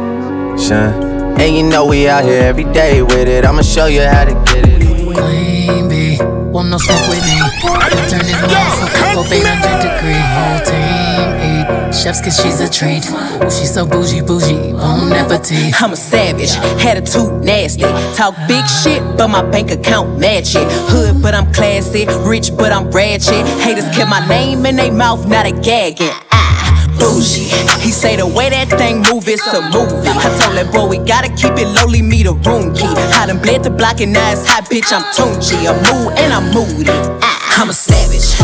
And 0.69 1.55
you 1.55 1.63
know 1.63 1.87
we 1.87 2.07
out 2.07 2.23
here 2.23 2.43
every 2.43 2.65
day 2.65 3.01
with 3.01 3.27
it. 3.27 3.45
I'ma 3.45 3.63
show 3.63 3.87
you 3.87 4.03
how 4.03 4.25
to 4.25 4.33
get 4.45 4.63
it. 4.67 4.81
Queen 5.03 5.89
bee, 5.89 6.17
want 6.51 6.69
no 6.69 6.77
smoke 6.77 7.09
with 7.09 7.25
me. 7.25 7.39
I 7.41 7.89
turn 8.07 8.21
this 8.21 8.35
motherfucker 8.35 9.17
up 9.17 9.31
800 9.31 9.81
degree. 9.81 10.21
Whole 10.21 10.61
team 10.61 11.33
eat 11.41 11.95
chefs 11.95 12.21
cause 12.21 12.39
she's 12.39 12.59
a 12.61 12.69
treat. 12.69 13.03
Ooh, 13.09 13.49
she's 13.49 13.73
so 13.73 13.87
bougie, 13.87 14.21
bougie, 14.21 14.71
bon 14.73 15.11
appetit. 15.11 15.81
I'm 15.81 15.93
a 15.93 15.95
savage, 15.95 16.51
attitude 16.85 17.43
nasty. 17.43 17.81
Talk 18.15 18.35
big 18.47 18.63
shit, 18.67 19.01
but 19.17 19.29
my 19.29 19.41
bank 19.41 19.71
account 19.71 20.19
match 20.19 20.55
it. 20.55 20.67
Hood, 20.91 21.23
but 21.23 21.33
I'm 21.33 21.51
classy. 21.53 22.05
Rich, 22.29 22.55
but 22.55 22.71
I'm 22.71 22.91
ratchet. 22.91 23.47
Haters 23.61 23.89
kept 23.95 24.11
my 24.11 24.25
name 24.27 24.63
in 24.67 24.75
their 24.75 24.93
mouth, 24.93 25.27
not 25.27 25.47
a 25.47 25.51
gagging. 25.51 26.13
Ah, 26.31 26.50
bougie. 27.01 27.49
He 27.81 27.91
say 27.91 28.15
the 28.15 28.27
way 28.27 28.49
that 28.49 28.69
thing 28.69 29.01
move, 29.09 29.27
it's 29.27 29.45
a 29.49 29.61
movie. 29.73 30.07
I 30.07 30.29
told 30.37 30.53
that 30.57 30.69
boy 30.71 30.87
we 30.87 30.97
gotta 31.01 31.29
keep 31.33 31.57
it 31.57 31.67
lowly, 31.73 32.01
me 32.01 32.21
the 32.23 32.33
room 32.45 32.73
key. 32.73 32.85
I 33.17 33.25
done 33.25 33.41
bled 33.41 33.63
the 33.63 33.71
block 33.71 33.99
and 33.99 34.13
now 34.13 34.31
it's 34.31 34.45
hot, 34.45 34.69
bitch. 34.69 34.93
I'm 34.93 35.01
Tunchi. 35.17 35.57
I'm 35.65 35.81
mood 35.89 36.13
and 36.21 36.31
I'm 36.31 36.53
moody. 36.53 36.93
Ah, 37.25 37.61
I'm 37.61 37.69
a 37.69 37.73
savage. 37.73 38.37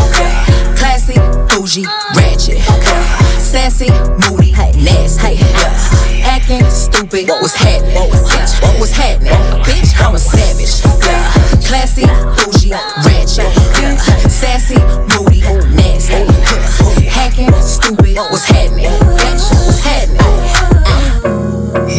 Classy, 0.74 1.14
bougie, 1.46 1.86
ratchet. 2.18 2.58
Sassy, 3.38 3.90
moody, 4.18 4.52
nasty. 4.82 5.38
Acting 6.22 6.64
stupid, 6.70 7.28
what's 7.28 7.54
happening? 7.54 7.94
Bitch, 7.94 8.80
was 8.80 8.92
happening? 8.92 9.32
Bitch, 9.64 9.94
I'm 10.02 10.14
a 10.14 10.18
savage. 10.18 10.82
Classy, 11.64 12.04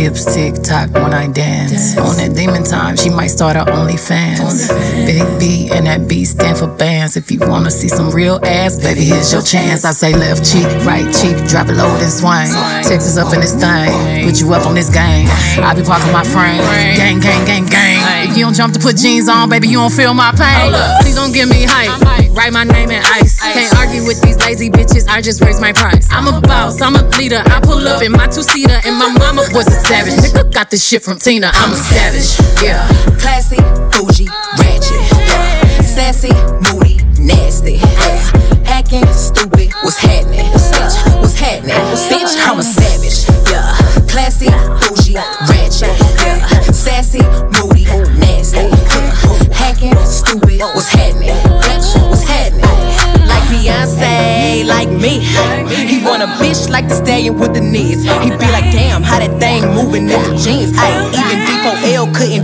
Hips 0.10 0.26
tick 0.26 0.56
tock 0.64 0.90
when 0.94 1.14
I 1.14 1.28
dance. 1.28 1.96
On 2.00 2.18
that 2.18 2.34
demon 2.36 2.64
time, 2.64 2.98
she 2.98 3.12
might 3.12 3.28
start 3.28 3.56
her 3.56 3.66
OnlyFans. 3.66 4.70
Big 5.06 5.22
B 5.40 5.70
and 5.72 5.86
that 5.86 6.08
B 6.08 6.26
stand 6.26 6.58
for 6.58 6.66
bands. 6.66 7.16
If 7.16 7.30
you 7.30 7.38
wanna 7.40 7.70
see 7.70 7.88
some 7.88 8.10
real 8.10 8.40
ass, 8.44 8.76
baby, 8.76 9.04
here's 9.04 9.32
your 9.32 9.44
chance. 9.44 9.86
I 9.86 9.92
say 9.92 10.12
left 10.12 10.44
cheek, 10.44 10.66
right 10.84 11.06
cheek, 11.14 11.38
drop 11.48 11.70
it 11.70 11.76
low 11.76 11.94
and 11.94 12.12
swing. 12.12 12.50
Texas 12.90 13.18
up 13.18 13.32
in 13.36 13.42
this 13.42 13.54
thing, 13.54 14.26
put 14.26 14.42
you 14.42 14.52
up 14.52 14.66
on 14.66 14.74
this 14.74 14.90
game. 14.90 15.28
I 15.62 15.76
be 15.76 15.84
parking 15.84 16.12
my 16.12 16.24
frame, 16.24 16.58
gang, 16.98 17.20
gang, 17.20 17.46
gang, 17.46 17.68
gang. 17.68 17.99
If 18.30 18.38
you 18.38 18.46
don't 18.46 18.54
jump 18.54 18.76
to 18.76 18.80
put 18.80 18.96
jeans 18.96 19.28
on, 19.28 19.50
baby, 19.50 19.68
you 19.68 19.80
don't 19.80 19.92
feel 19.92 20.14
my 20.14 20.32
pain. 20.32 20.72
Please 21.02 21.16
don't 21.16 21.34
give 21.34 21.50
me 21.50 21.66
hype. 21.66 22.30
Write 22.38 22.54
my 22.54 22.64
name 22.64 22.92
in 22.92 23.02
ice. 23.04 23.42
Can't 23.42 23.76
argue 23.76 24.06
with 24.06 24.22
these 24.22 24.38
lazy 24.38 24.70
bitches. 24.70 25.08
I 25.10 25.20
just 25.20 25.42
raise 25.42 25.60
my 25.60 25.74
price. 25.74 26.08
I'm 26.12 26.28
a 26.28 26.40
boss, 26.40 26.80
I'm 26.80 26.96
a 26.96 27.02
leader. 27.18 27.42
I 27.48 27.60
pull 27.60 27.88
up 27.88 28.04
in 28.04 28.12
my 28.12 28.28
two 28.28 28.44
seater, 28.44 28.80
and 28.86 28.96
my 28.98 29.12
mama 29.18 29.42
was 29.52 29.68
a 29.68 29.82
savage. 29.82 30.14
Nigga 30.14 30.54
got 30.54 30.70
this 30.70 30.88
shit 30.88 31.02
from 31.02 31.18
Tina. 31.18 31.50
I'm 31.54 31.74
a 31.74 31.76
savage. 31.76 32.38
Yeah. 32.64 32.88
Classy, 33.18 33.58
bougie, 33.98 34.30
ratchet. 34.60 35.02
Yeah. 35.26 35.82
Sassy, 35.82 36.32
moody, 36.70 37.02
nasty. 37.18 37.78
Yeah. 37.82 38.70
Acting 38.70 39.08
stupid, 39.08 39.74
what's 39.82 39.98
happening? 39.98 40.59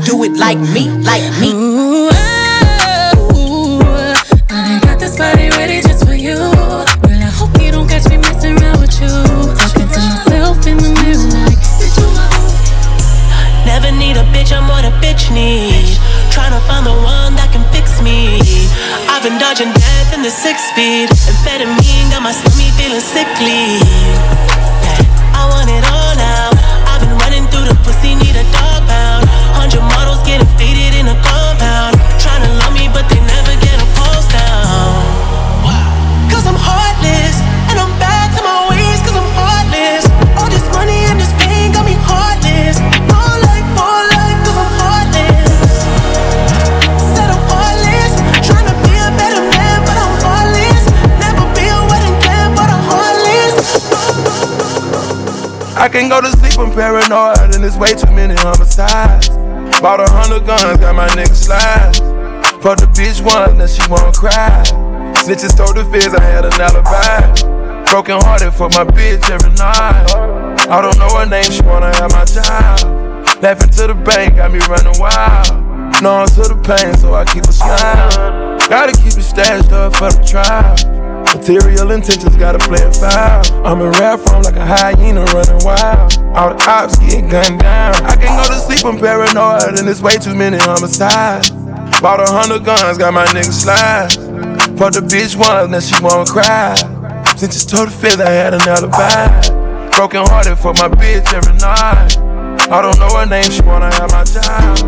Do 0.06 0.24
it 0.24 0.38
like 0.38 0.60
me, 0.60 0.86
like 1.02 1.26
me. 1.42 1.50
Ooh, 1.52 2.10
oh, 3.34 4.14
I 4.50 4.80
got 4.84 5.00
this 5.00 5.18
body 5.18 5.50
ready 5.58 5.82
just 5.82 6.06
for 6.06 6.14
you. 6.14 6.38
Girl, 6.38 7.22
I 7.26 7.34
hope 7.34 7.50
you 7.60 7.72
don't 7.72 7.90
catch 7.90 8.08
me 8.10 8.18
messing 8.18 8.54
around 8.62 8.80
with 8.82 8.94
you. 9.02 9.10
Talking 9.58 9.90
to 9.90 10.00
myself 10.06 10.62
in 10.70 10.78
the 10.78 10.94
mirror 11.02 11.26
like, 11.42 11.58
Never 13.66 13.90
need 13.98 14.18
a 14.18 14.26
bitch, 14.30 14.54
I'm 14.54 14.70
what 14.70 14.86
a 14.86 14.94
bitch 15.02 15.34
need. 15.34 15.98
Tryna 16.30 16.62
find 16.70 16.86
the 16.86 16.94
one 16.94 17.34
that 17.42 17.50
can 17.50 17.66
fix 17.74 17.98
me. 18.06 18.38
I've 19.10 19.26
been 19.26 19.42
dodging 19.42 19.74
death 19.74 20.14
in 20.14 20.22
the 20.22 20.30
six 20.30 20.62
speed. 20.70 21.10
Amphetamine 21.10 22.14
got 22.14 22.22
my 22.22 22.32
stomach 22.32 22.78
feeling 22.78 23.02
sickly. 23.02 23.82
I 55.96 56.00
can't 56.00 56.12
go 56.12 56.20
to 56.20 56.28
sleep, 56.28 56.60
I'm 56.60 56.76
paranoid, 56.76 57.56
and 57.56 57.64
there's 57.64 57.78
way 57.78 57.94
too 57.94 58.12
many 58.12 58.36
homicides. 58.36 59.30
Bought 59.80 60.04
a 60.04 60.12
hundred 60.12 60.46
guns, 60.46 60.78
got 60.82 60.94
my 60.94 61.08
niggas 61.16 61.48
slide. 61.48 61.96
Fuck 62.60 62.84
the 62.84 62.92
bitch 62.92 63.24
once, 63.24 63.56
now 63.56 63.66
she 63.66 63.80
won't 63.90 64.14
cry. 64.14 64.62
Snitches 65.24 65.56
told 65.56 65.78
the 65.78 65.88
feds 65.88 66.14
I 66.14 66.22
had 66.22 66.44
an 66.44 66.52
alibi. 66.60 67.88
Broken 67.90 68.20
hearted 68.28 68.52
for 68.52 68.68
my 68.76 68.84
bitch 68.84 69.24
every 69.32 69.56
night. 69.56 70.68
I 70.68 70.82
don't 70.84 71.00
know 71.00 71.08
her 71.16 71.26
name, 71.26 71.50
she 71.50 71.62
wanna 71.62 71.96
have 71.96 72.12
my 72.12 72.26
child. 72.26 72.84
Laughing 73.42 73.70
to 73.80 73.88
the 73.88 73.96
bank, 73.96 74.36
got 74.36 74.52
me 74.52 74.60
running 74.68 75.00
wild. 75.00 75.48
Knowing 76.04 76.28
to 76.36 76.44
the 76.44 76.60
pain, 76.60 76.92
so 76.98 77.14
I 77.14 77.24
keep 77.24 77.46
a 77.46 77.54
smile. 77.54 78.60
Gotta 78.68 78.92
keep 78.92 79.16
it 79.16 79.24
stashed 79.24 79.72
up 79.72 79.96
for 79.96 80.12
the 80.12 80.22
trial. 80.28 80.95
Material 81.36 81.92
intentions 81.92 82.34
gotta 82.38 82.58
play 82.58 82.82
a 82.82 82.92
foul. 82.94 83.68
I'm 83.68 83.82
in 83.82 83.92
rap 84.00 84.22
form 84.22 84.44
like 84.44 84.56
a 84.56 84.66
hyena 84.66 85.26
running 85.26 85.66
wild. 85.66 86.18
All 86.32 86.56
the 86.56 86.66
ops 86.66 86.98
get 86.98 87.30
gunned 87.30 87.60
down. 87.60 87.94
I 88.06 88.16
can't 88.16 88.40
go 88.40 88.48
to 88.48 88.58
sleep, 88.58 88.86
I'm 88.86 88.98
paranoid, 88.98 89.78
and 89.78 89.86
there's 89.86 90.02
way 90.02 90.16
too 90.16 90.34
many 90.34 90.56
homicides. 90.58 91.50
Bought 92.00 92.22
a 92.22 92.32
hundred 92.32 92.64
guns, 92.64 92.98
got 92.98 93.14
my 93.14 93.26
niggas 93.26 93.52
slide. 93.52 94.14
Fuck 94.80 94.94
the 94.94 95.02
bitch 95.02 95.36
once, 95.36 95.70
now 95.70 95.82
she 95.82 96.02
won't 96.02 96.30
cry. 96.30 96.74
Since 97.36 97.66
told 97.66 97.90
the 97.90 97.92
feds 97.92 98.22
I 98.22 98.32
had 98.32 98.54
an 98.54 98.62
alibi. 98.62 99.92
Broken 99.92 100.26
hearted 100.26 100.56
for 100.56 100.74
my 100.74 100.88
bitch 100.88 101.34
every 101.34 101.54
night. 101.60 102.16
I 102.72 102.82
don't 102.82 102.98
know 102.98 103.12
her 103.14 103.26
name, 103.26 103.52
she 103.52 103.62
wanna 103.62 103.94
have 103.94 104.10
my 104.12 104.24
child. 104.24 104.88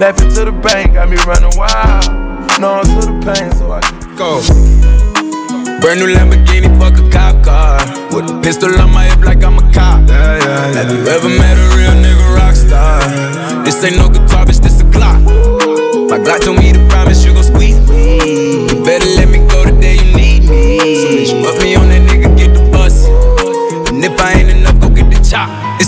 Laughing 0.00 0.28
to 0.34 0.44
the 0.44 0.52
bank, 0.52 0.94
got 0.94 1.08
me 1.08 1.16
running 1.22 1.56
wild. 1.56 2.60
Knowing 2.60 2.84
to 2.98 3.06
the 3.06 3.32
pain, 3.32 3.52
so 3.52 3.70
I 3.70 3.80
can 3.80 4.16
go. 4.16 5.03
Brand 5.84 6.00
new 6.00 6.06
Lamborghini, 6.06 6.64
fuck 6.80 6.96
a 6.96 7.10
cop 7.10 7.44
car. 7.44 7.76
With 8.08 8.30
a 8.30 8.40
pistol 8.42 8.72
on 8.80 8.90
my 8.90 9.04
hip 9.04 9.20
like 9.20 9.44
I'm 9.44 9.58
a 9.58 9.60
cop. 9.70 10.08
Yeah, 10.08 10.38
yeah, 10.38 10.72
yeah. 10.72 10.80
Have 10.80 10.90
you 10.90 11.04
ever 11.04 11.28
met 11.28 11.58
a 11.60 11.76
real 11.76 11.92
nigga 11.92 12.24
rock 12.34 12.56
star? 12.56 13.04
This 13.66 13.84
ain't 13.84 13.98
no 13.98 14.08
guitar, 14.08 14.46
bitch, 14.46 14.62
this 14.62 14.80
a 14.80 14.90
clock. 14.90 15.20
My 16.08 16.16
Glock 16.16 16.40
told 16.40 16.56
me 16.56 16.72
to 16.72 16.80
promise 16.88 17.22
you 17.22 17.34
gon' 17.34 17.44
squeeze 17.44 17.78
me. 17.86 18.64
You 18.64 18.82
better 18.82 19.04
let 19.04 19.28
me 19.28 19.44
go 19.44 19.62
the 19.68 19.76
day 19.78 19.96
you 20.00 20.08
need 20.16 20.48
me. 20.48 20.96
So 20.96 21.36
bitch, 21.36 21.44
put 21.44 21.62
me 21.62 21.74
on 21.74 21.90
that 21.90 22.03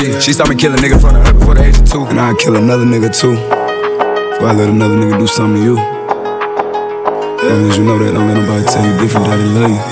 My 0.00 0.06
daughter 0.06 0.16
a 0.16 0.20
G, 0.20 0.24
she 0.24 0.32
saw 0.32 0.46
me 0.46 0.56
kill 0.56 0.72
a 0.72 0.76
nigga 0.76 0.94
in 0.94 0.98
front 0.98 1.16
of 1.18 1.26
her 1.26 1.32
before 1.34 1.54
the 1.54 1.64
age 1.64 1.78
of 1.78 1.84
two. 1.84 2.04
And 2.06 2.18
I'd 2.18 2.38
kill 2.38 2.56
another 2.56 2.86
nigga 2.86 3.12
too. 3.12 3.36
Before 3.36 4.48
I 4.48 4.52
let 4.56 4.70
another 4.70 4.96
nigga 4.96 5.18
do 5.18 5.26
something 5.26 5.60
to 5.60 5.64
you. 5.64 5.76
As 5.76 7.44
long 7.44 7.68
as 7.68 7.76
you 7.76 7.84
know 7.84 7.98
that, 7.98 8.12
don't 8.12 8.28
let 8.28 8.36
nobody 8.40 8.64
tell 8.64 8.80
you 8.80 8.96
different 8.96 9.26
that 9.28 9.36
they 9.36 9.44
love 9.60 9.68
you. 9.68 9.82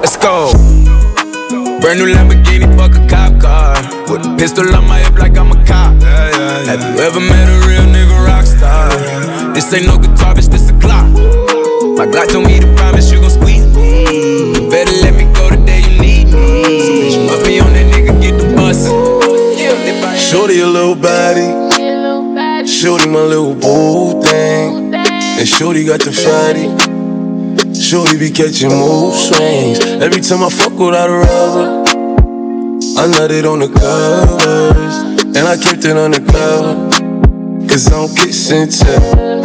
Let's 0.00 0.16
go. 0.16 0.48
Brand 1.84 2.00
new 2.00 2.08
Lamborghini, 2.08 2.72
fuck 2.72 2.96
a 2.96 3.04
cop 3.04 3.36
car. 3.36 3.76
With 4.08 4.24
a 4.24 4.36
pistol 4.38 4.64
on 4.74 4.88
my 4.88 5.00
hip 5.00 5.18
like 5.18 5.36
I'm 5.36 5.52
a 5.52 5.64
cop. 5.68 6.00
Have 6.00 6.80
you 6.80 7.04
ever 7.04 7.20
met 7.20 7.44
a 7.52 7.68
real 7.68 7.84
nigga 7.84 8.16
rock 8.24 8.46
star? 8.46 8.88
This 9.52 9.68
ain't 9.74 9.84
no 9.84 9.98
guitar, 9.98 10.34
bitch, 10.34 10.48
this 10.48 10.70
a 10.70 10.74
clock. 10.80 11.04
My 12.00 12.08
Glock 12.08 12.32
told 12.32 12.46
me 12.46 12.58
to 12.58 12.66
promise 12.74 13.12
you 13.12 13.20
gon' 13.20 13.30
bus. 18.72 20.30
Shorty 20.30 20.60
a 20.60 20.66
little 20.66 20.94
baddie. 20.94 21.70
Shorty 22.66 23.08
my 23.08 23.20
little 23.20 23.54
boo 23.54 24.22
thing. 24.22 24.94
And 24.94 25.48
Shorty 25.48 25.84
got 25.84 26.00
the 26.00 26.12
fatty. 26.12 26.68
Shorty 27.78 28.18
be 28.18 28.30
catching 28.30 28.70
mood 28.70 29.14
swings. 29.14 29.80
Every 30.00 30.20
time 30.20 30.42
I 30.42 30.48
fuck 30.48 30.72
without 30.72 31.10
a 31.10 31.18
rubber, 31.18 31.82
I 32.98 33.06
nutted 33.08 33.50
on 33.50 33.60
the 33.60 33.68
covers. 33.68 34.96
And 35.36 35.48
I 35.48 35.56
kept 35.56 35.84
it 35.84 35.96
undercover. 35.96 36.90
Cause 37.68 37.88
I 37.88 37.90
don't 37.92 38.14
kiss 38.16 38.50
and 38.50 38.70
tell. 38.70 39.42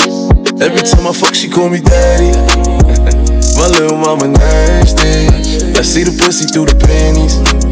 Every 0.61 0.81
time 0.81 1.07
I 1.07 1.13
fuck, 1.13 1.33
she 1.33 1.49
call 1.49 1.69
me 1.69 1.79
daddy. 1.79 2.31
My 3.57 3.67
little 3.67 3.97
mama 3.97 4.27
nasty. 4.27 5.27
I 5.77 5.81
see 5.81 6.03
the 6.03 6.15
pussy 6.19 6.45
through 6.45 6.65
the 6.65 6.75
panties. 6.75 7.66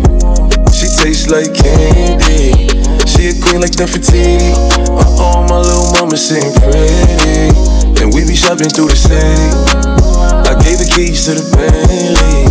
She 1.05 1.11
tastes 1.11 1.29
like 1.29 1.53
candy. 1.53 2.65
She 3.05 3.29
a 3.29 3.33
queen 3.37 3.61
like 3.61 3.77
Nefertiti. 3.77 4.41
Uh 4.89 5.05
oh, 5.21 5.45
my 5.47 5.59
little 5.61 5.91
mama 5.93 6.17
sitting 6.17 6.51
pretty. 6.57 8.01
And 8.01 8.11
we 8.11 8.25
be 8.25 8.33
shopping 8.33 8.69
through 8.73 8.89
the 8.89 8.95
city. 8.97 9.21
I 10.49 10.57
gave 10.65 10.81
the 10.81 10.89
keys 10.89 11.25
to 11.29 11.37
the 11.37 11.45
Bentley. 11.53 12.49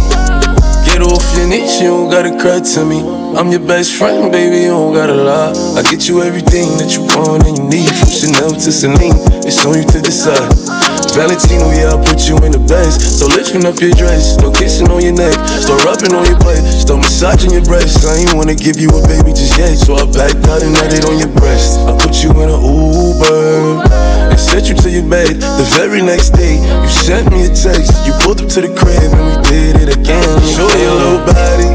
Get 0.87 1.03
off 1.03 1.27
your 1.35 1.49
niche, 1.49 1.83
you 1.83 1.89
don't 1.89 2.09
gotta 2.09 2.31
cry 2.39 2.61
to 2.61 2.85
me. 2.87 3.03
I'm 3.35 3.51
your 3.51 3.59
best 3.59 3.97
friend, 3.97 4.31
baby, 4.31 4.63
you 4.63 4.71
don't 4.71 4.95
gotta 4.95 5.17
lie. 5.17 5.51
I 5.75 5.83
get 5.91 6.07
you 6.07 6.23
everything 6.23 6.79
that 6.79 6.95
you 6.95 7.03
want 7.11 7.43
and 7.49 7.59
you 7.59 7.65
need. 7.67 7.91
From 7.91 8.09
Chanel 8.09 8.55
to 8.55 8.71
Celine, 8.71 9.19
it's 9.43 9.67
on 9.67 9.75
you 9.75 9.83
to 9.83 9.99
decide. 10.01 10.74
Valentino, 11.15 11.71
yeah, 11.71 11.95
I 11.95 11.99
put 12.03 12.27
you 12.27 12.35
in 12.43 12.51
the 12.51 12.59
best. 12.59 12.99
So 13.23 13.31
lifting 13.31 13.63
up 13.63 13.79
your 13.79 13.95
dress, 13.95 14.35
no 14.43 14.51
kissing 14.51 14.91
on 14.91 14.99
your 14.99 15.15
neck. 15.15 15.31
Start 15.63 15.87
rubbing 15.87 16.11
on 16.11 16.27
your 16.27 16.35
butt, 16.43 16.59
start 16.59 17.07
massaging 17.07 17.55
your 17.55 17.63
breasts. 17.63 18.03
I 18.03 18.19
ain't 18.19 18.35
wanna 18.35 18.59
give 18.59 18.83
you 18.83 18.91
a 18.91 19.01
baby 19.07 19.31
just 19.31 19.55
yet, 19.55 19.79
so 19.79 19.95
I 19.95 20.11
backed 20.11 20.43
out 20.51 20.67
and 20.67 20.75
nutted 20.75 21.07
on 21.07 21.23
your 21.23 21.31
breast. 21.39 21.79
I 21.87 21.95
put 21.95 22.19
you 22.19 22.35
in 22.43 22.51
an 22.51 22.59
Uber 22.59 23.87
and 24.35 24.41
sent 24.43 24.67
you 24.67 24.75
to 24.75 24.91
your 24.91 25.07
bed. 25.07 25.39
The 25.39 25.67
very 25.79 26.03
next 26.03 26.35
day, 26.35 26.59
you 26.59 26.91
sent 26.91 27.31
me 27.31 27.47
a 27.47 27.51
text. 27.55 27.95
You 28.03 28.11
pulled 28.19 28.43
up 28.43 28.51
to 28.51 28.61
the 28.67 28.75
crib 28.75 29.15
and 29.15 29.23
we 29.23 29.35
did 29.47 29.87
it 29.87 29.91
again. 29.95 30.27
Shorty 30.51 30.83
a 30.83 30.95
little 30.99 31.23
body, 31.31 31.71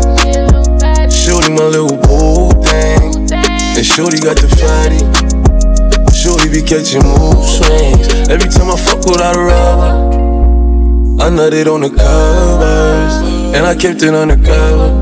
shorty 1.07 1.47
my 1.55 1.63
little 1.63 1.95
boo 1.95 2.51
thing, 2.67 3.31
and 3.31 3.85
shorty 3.87 4.19
got 4.19 4.35
the 4.35 4.51
fatty. 4.59 5.48
Shorty 6.19 6.49
be 6.49 6.61
catching 6.61 6.99
mood 6.99 7.39
swings. 7.47 8.11
Every 8.27 8.51
time 8.51 8.67
I 8.67 8.75
fuck 8.75 8.99
without 9.07 9.37
a 9.37 9.39
rubber, 9.39 11.23
I 11.23 11.31
nutted 11.31 11.71
on 11.71 11.79
the 11.79 11.89
covers. 11.89 13.15
And 13.55 13.65
I 13.65 13.73
kept 13.73 14.03
it 14.03 14.13
undercover. 14.13 14.99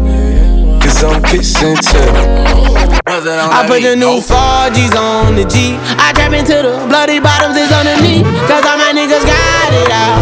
Cause 0.77 1.03
I'm 1.03 1.23
kissing 1.23 1.73
tell. 1.81 2.37
I 3.09 3.65
put 3.65 3.81
the 3.81 3.97
new 3.97 4.21
4Gs 4.21 4.93
on 4.93 5.33
the 5.33 5.49
G. 5.49 5.73
I 5.97 6.13
trap 6.13 6.37
into 6.37 6.53
the 6.53 6.85
bloody 6.85 7.17
bottoms 7.17 7.57
is 7.57 7.73
underneath. 7.73 8.21
Cause 8.45 8.61
all 8.61 8.77
my 8.77 8.93
niggas 8.93 9.25
got 9.25 9.73
it 9.73 9.89
out. 9.89 10.21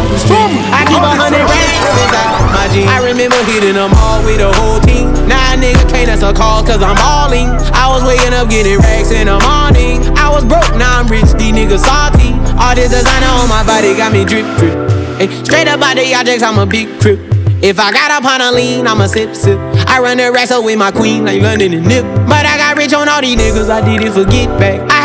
I 0.72 0.88
keep 0.88 1.04
a 1.04 1.12
hundred 1.12 1.44
racks 1.44 1.92
inside 2.08 2.56
my 2.56 2.72
jeans. 2.72 2.88
I 2.88 3.04
remember 3.04 3.36
hitting 3.52 3.76
them 3.76 3.92
all 4.00 4.24
with 4.24 4.40
the 4.40 4.48
whole 4.48 4.80
team. 4.80 5.12
Now 5.28 5.54
a 5.54 5.60
nigga 5.60 5.84
can't 5.92 6.08
answer 6.08 6.32
calls 6.32 6.64
cause 6.64 6.80
I'm 6.80 6.96
balling. 6.96 7.52
I 7.76 7.92
was 7.92 8.08
waking 8.08 8.32
up 8.32 8.48
getting 8.50 8.80
racks 8.80 9.12
in 9.12 9.28
the 9.28 9.38
morning. 9.44 10.02
I 10.18 10.25
was 10.36 10.44
broke, 10.44 10.76
now 10.76 11.00
I'm 11.00 11.08
rich, 11.08 11.32
these 11.40 11.56
niggas 11.56 11.88
salty. 11.88 12.36
All 12.60 12.76
this 12.76 12.92
designer 12.92 13.32
on 13.40 13.48
my 13.48 13.64
body 13.64 13.96
got 13.96 14.12
me 14.12 14.26
drip, 14.28 14.44
drip. 14.60 14.76
Hey, 15.16 15.32
straight 15.44 15.68
up 15.68 15.80
out 15.80 15.96
the 15.96 16.14
objects, 16.14 16.44
I'm 16.44 16.60
a 16.60 16.66
big 16.66 16.92
crip. 17.00 17.20
If 17.64 17.80
I 17.80 17.92
got 17.96 18.12
up 18.12 18.26
on 18.26 18.42
a 18.42 18.52
lean, 18.52 18.86
I'ma 18.86 19.08
sip, 19.08 19.34
sip. 19.34 19.58
I 19.88 20.00
run 20.02 20.18
the 20.18 20.30
racks 20.32 20.52
up 20.52 20.66
with 20.66 20.78
my 20.78 20.92
queen 20.92 21.24
like 21.24 21.42
London 21.42 21.74
and 21.74 21.88
Nip. 21.88 22.04
But 22.28 22.46
I 22.46 22.58
got 22.58 22.76
rich 22.76 22.94
on 22.94 23.08
all 23.08 23.22
these 23.22 23.40
niggas, 23.40 23.70
I 23.70 23.80
did 23.80 24.06
it 24.06 24.12
for 24.12 24.26
get 24.26 24.52
back. 24.60 24.82
I 24.92 25.05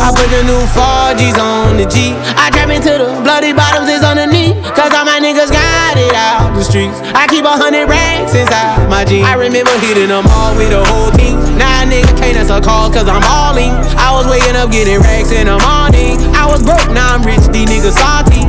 I 0.00 0.12
put 0.12 0.28
the 0.28 0.42
new 0.44 0.60
4Gs 0.76 1.38
on 1.40 1.76
the 1.76 1.86
G. 1.88 2.12
I 2.36 2.50
trap 2.52 2.68
into 2.68 2.92
the 2.92 3.08
bloody 3.24 3.52
bottoms 3.52 3.88
is 3.88 4.04
underneath. 4.04 4.56
Cause 4.76 4.92
all 4.92 5.08
my 5.08 5.18
niggas 5.18 5.48
got 5.48 5.96
it 5.96 6.12
out 6.12 6.52
the 6.54 6.64
streets. 6.64 7.00
I 7.16 7.26
keep 7.26 7.44
a 7.44 7.56
hundred 7.56 7.88
racks 7.88 8.34
inside 8.34 8.88
my 8.88 9.04
jeans. 9.04 9.24
I 9.24 9.34
remember 9.34 9.72
hitting 9.80 10.08
them 10.08 10.24
all 10.28 10.52
with 10.56 10.70
the 10.70 10.84
whole 10.84 11.10
team. 11.16 11.36
Now 11.56 11.84
nigga 11.88 12.12
can't 12.18 12.36
answer 12.36 12.60
calls 12.60 12.92
cause 12.92 13.08
I'm 13.08 13.22
balling. 13.22 13.72
I 13.96 14.12
was 14.12 14.28
waking 14.28 14.56
up 14.56 14.70
getting 14.70 15.00
racks 15.00 15.32
in 15.32 15.48
the 15.48 15.56
morning. 15.64 16.20
I 16.36 16.44
was 16.44 16.62
broke, 16.62 16.92
now 16.92 17.16
I'm 17.16 17.22
rich, 17.24 17.48
these 17.48 17.68
niggas 17.68 17.96
salty. 17.96 18.44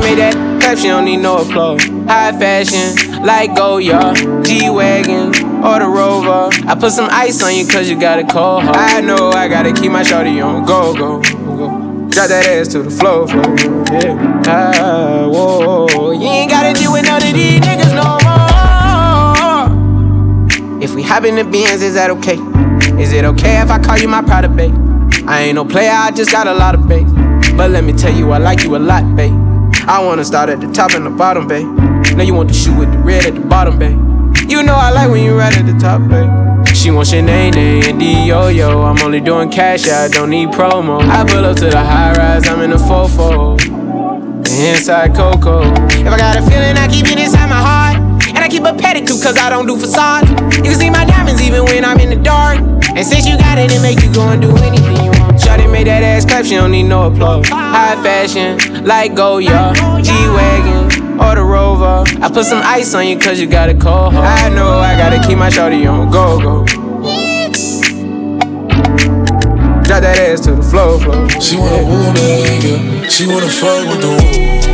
Made 0.00 0.18
that 0.18 0.34
clap, 0.60 0.78
she 0.78 0.88
don't 0.88 1.04
need 1.04 1.18
no 1.18 1.38
applause. 1.38 1.84
High 2.08 2.32
fashion, 2.38 3.22
like 3.24 3.54
go, 3.56 3.80
Goya, 3.80 4.14
G-Wagon, 4.44 5.32
or 5.64 5.78
the 5.78 5.86
Rover. 5.86 6.50
I 6.68 6.74
put 6.78 6.92
some 6.92 7.08
ice 7.10 7.42
on 7.42 7.54
you 7.54 7.66
cause 7.66 7.88
you 7.88 7.98
got 7.98 8.18
a 8.18 8.24
cold 8.24 8.64
heart. 8.64 8.76
I 8.76 9.00
know 9.00 9.30
I 9.30 9.48
gotta 9.48 9.72
keep 9.72 9.90
my 9.90 10.02
shorty 10.02 10.40
on 10.40 10.66
go, 10.66 10.94
go, 10.94 11.20
go. 11.20 11.68
Drop 12.10 12.28
that 12.28 12.46
ass 12.46 12.68
to 12.68 12.82
the 12.82 12.90
floor, 12.90 13.26
floor. 13.26 13.56
Yeah. 13.90 14.42
Ah, 14.46 15.26
whoa. 15.26 16.12
You 16.12 16.28
ain't 16.28 16.50
gotta 16.50 16.78
deal 16.78 16.92
with 16.92 17.06
none 17.06 17.22
of 17.22 17.32
these 17.32 17.60
niggas 17.60 17.94
no 17.94 18.18
more. 18.22 18.44
If 20.82 20.94
we 20.94 21.02
hop 21.02 21.24
in 21.24 21.36
the 21.36 21.44
Benz, 21.44 21.80
is 21.82 21.94
that 21.94 22.10
okay? 22.10 22.38
Is 23.02 23.12
it 23.12 23.24
okay 23.24 23.60
if 23.62 23.70
I 23.70 23.78
call 23.78 23.98
you 23.98 24.06
my 24.06 24.20
pride 24.20 24.54
babe? 24.54 24.74
I 25.26 25.44
ain't 25.44 25.54
no 25.54 25.64
player, 25.64 25.90
I 25.90 26.10
just 26.10 26.30
got 26.30 26.46
a 26.46 26.52
lot 26.52 26.74
of 26.74 26.86
bass. 26.86 27.10
But 27.56 27.70
let 27.70 27.84
me 27.84 27.94
tell 27.94 28.12
you, 28.12 28.30
I 28.32 28.38
like 28.38 28.62
you 28.62 28.76
a 28.76 28.78
lot, 28.78 29.16
babe. 29.16 29.32
I 29.86 30.02
wanna 30.04 30.24
start 30.24 30.50
at 30.50 30.60
the 30.60 30.70
top 30.72 30.92
and 30.92 31.06
the 31.06 31.10
bottom, 31.10 31.48
babe. 31.48 31.66
Now 32.16 32.22
you 32.22 32.34
want 32.34 32.48
the 32.48 32.54
shoe 32.54 32.76
with 32.76 32.92
the 32.92 32.98
red 32.98 33.24
at 33.24 33.34
the 33.34 33.40
bottom, 33.40 33.78
babe. 33.78 34.03
You 34.48 34.62
know 34.62 34.74
I 34.74 34.90
like 34.90 35.10
when 35.10 35.24
you 35.24 35.36
right 35.36 35.56
at 35.56 35.66
the 35.66 35.72
top, 35.78 36.00
babe. 36.08 36.30
She 36.74 36.90
wants 36.90 37.12
Sinead 37.12 37.56
and 37.56 37.98
D-Yo-Yo. 37.98 38.82
I'm 38.82 38.98
only 39.00 39.20
doing 39.20 39.50
cash, 39.50 39.88
I 39.88 40.08
don't 40.08 40.30
need 40.30 40.50
promo. 40.50 41.00
I 41.00 41.24
pull 41.24 41.44
up 41.44 41.56
to 41.58 41.66
the 41.70 41.78
high 41.78 42.12
rise, 42.12 42.46
I'm 42.46 42.60
in 42.60 42.70
the 42.70 42.76
fofo. 42.76 43.58
Inside 44.60 45.14
Coco. 45.14 45.62
If 45.88 46.06
I 46.06 46.16
got 46.16 46.36
a 46.36 46.42
feeling, 46.42 46.76
I 46.76 46.86
keep 46.88 47.06
it 47.06 47.18
inside 47.18 47.48
my 47.48 47.56
heart. 47.56 47.96
And 48.28 48.38
I 48.38 48.48
keep 48.48 48.62
a 48.62 48.72
pedicure 48.72 49.22
cause 49.22 49.36
I 49.38 49.48
don't 49.50 49.66
do 49.66 49.76
facades. 49.76 50.30
You 50.30 50.62
can 50.62 50.74
see 50.74 50.90
my 50.90 51.04
diamonds 51.04 51.40
even 51.40 51.64
when 51.64 51.84
I'm 51.84 51.98
in 51.98 52.10
the 52.10 52.16
dark. 52.16 52.58
And 52.94 53.04
since 53.04 53.26
you 53.26 53.36
got 53.38 53.58
it, 53.58 53.72
it 53.72 53.82
make 53.82 54.02
you 54.02 54.12
go 54.12 54.28
and 54.28 54.40
do 54.40 54.50
anything 54.58 54.96
you 55.04 55.10
want. 55.20 55.38
Shawty 55.38 55.70
made 55.70 55.86
that 55.86 56.02
ass 56.02 56.24
clap, 56.24 56.44
she 56.44 56.54
don't 56.54 56.70
need 56.70 56.84
no 56.84 57.10
applause. 57.10 57.48
High 57.48 57.96
fashion, 58.02 58.84
like 58.84 59.14
go, 59.14 59.40
Goya, 59.40 59.74
G-Wagon, 60.02 60.93
or 61.20 61.34
the 61.34 61.42
Rover. 61.42 62.04
I 62.20 62.28
put 62.28 62.44
some 62.44 62.62
ice 62.62 62.94
on 62.94 63.06
you 63.06 63.18
cause 63.18 63.40
you 63.40 63.46
got 63.46 63.68
a 63.68 63.74
cold 63.74 64.14
heart. 64.14 64.26
I 64.26 64.48
know 64.48 64.78
I 64.78 64.96
gotta 64.96 65.26
keep 65.26 65.38
my 65.38 65.50
shawty 65.50 65.90
on 65.90 66.10
go, 66.10 66.40
go. 66.40 66.64
Drop 69.84 70.00
that 70.02 70.18
ass 70.18 70.40
to 70.40 70.52
the 70.52 70.62
floor, 70.62 70.98
floor. 70.98 71.28
She 71.40 71.56
wanna 71.56 71.82
woo 71.84 72.12
nigga, 72.14 73.10
she 73.10 73.26
wanna 73.26 73.48
fuck 73.48 73.86
with 73.88 74.00
the 74.00 74.68
woo. 74.68 74.73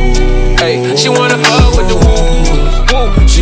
She 0.95 1.09
wanna 1.09 1.37
fuck 1.37 1.77
with 1.77 1.87
the 1.87 1.95
woo. 1.95 3.21
woo. 3.21 3.27
She 3.27 3.41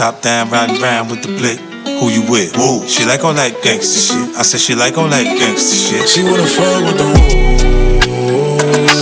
Top 0.00 0.22
down, 0.22 0.48
riding 0.48 0.80
round 0.80 1.10
with 1.10 1.20
the 1.20 1.28
blick. 1.28 1.58
Who 2.00 2.08
you 2.08 2.22
with? 2.22 2.56
Woo. 2.56 2.88
She 2.88 3.04
like 3.04 3.22
all 3.22 3.34
that 3.34 3.62
gangster 3.62 4.00
shit. 4.00 4.34
I 4.34 4.40
said 4.40 4.58
she 4.58 4.74
like 4.74 4.96
all 4.96 5.10
that 5.10 5.24
gangster 5.24 5.76
shit. 5.76 6.08
She 6.08 6.22
wanna 6.22 6.46
fuck 6.46 6.86
with 6.86 6.96
the 6.96 7.04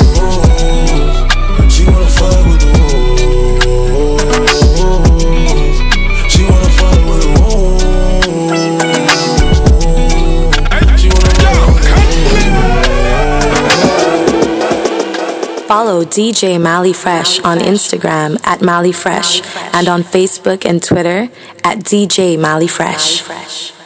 woo. 0.02 0.07
Follow 15.88 16.04
DJ 16.04 16.60
Mally 16.60 16.92
Fresh 16.92 17.40
on 17.40 17.56
Instagram 17.60 18.38
at 18.44 18.60
Mally 18.60 18.92
Fresh 18.92 19.40
and 19.72 19.88
on 19.88 20.02
Facebook 20.02 20.66
and 20.66 20.82
Twitter 20.82 21.30
at 21.64 21.78
DJ 21.78 22.38
Mally 22.38 22.66
Fresh. 22.66 23.77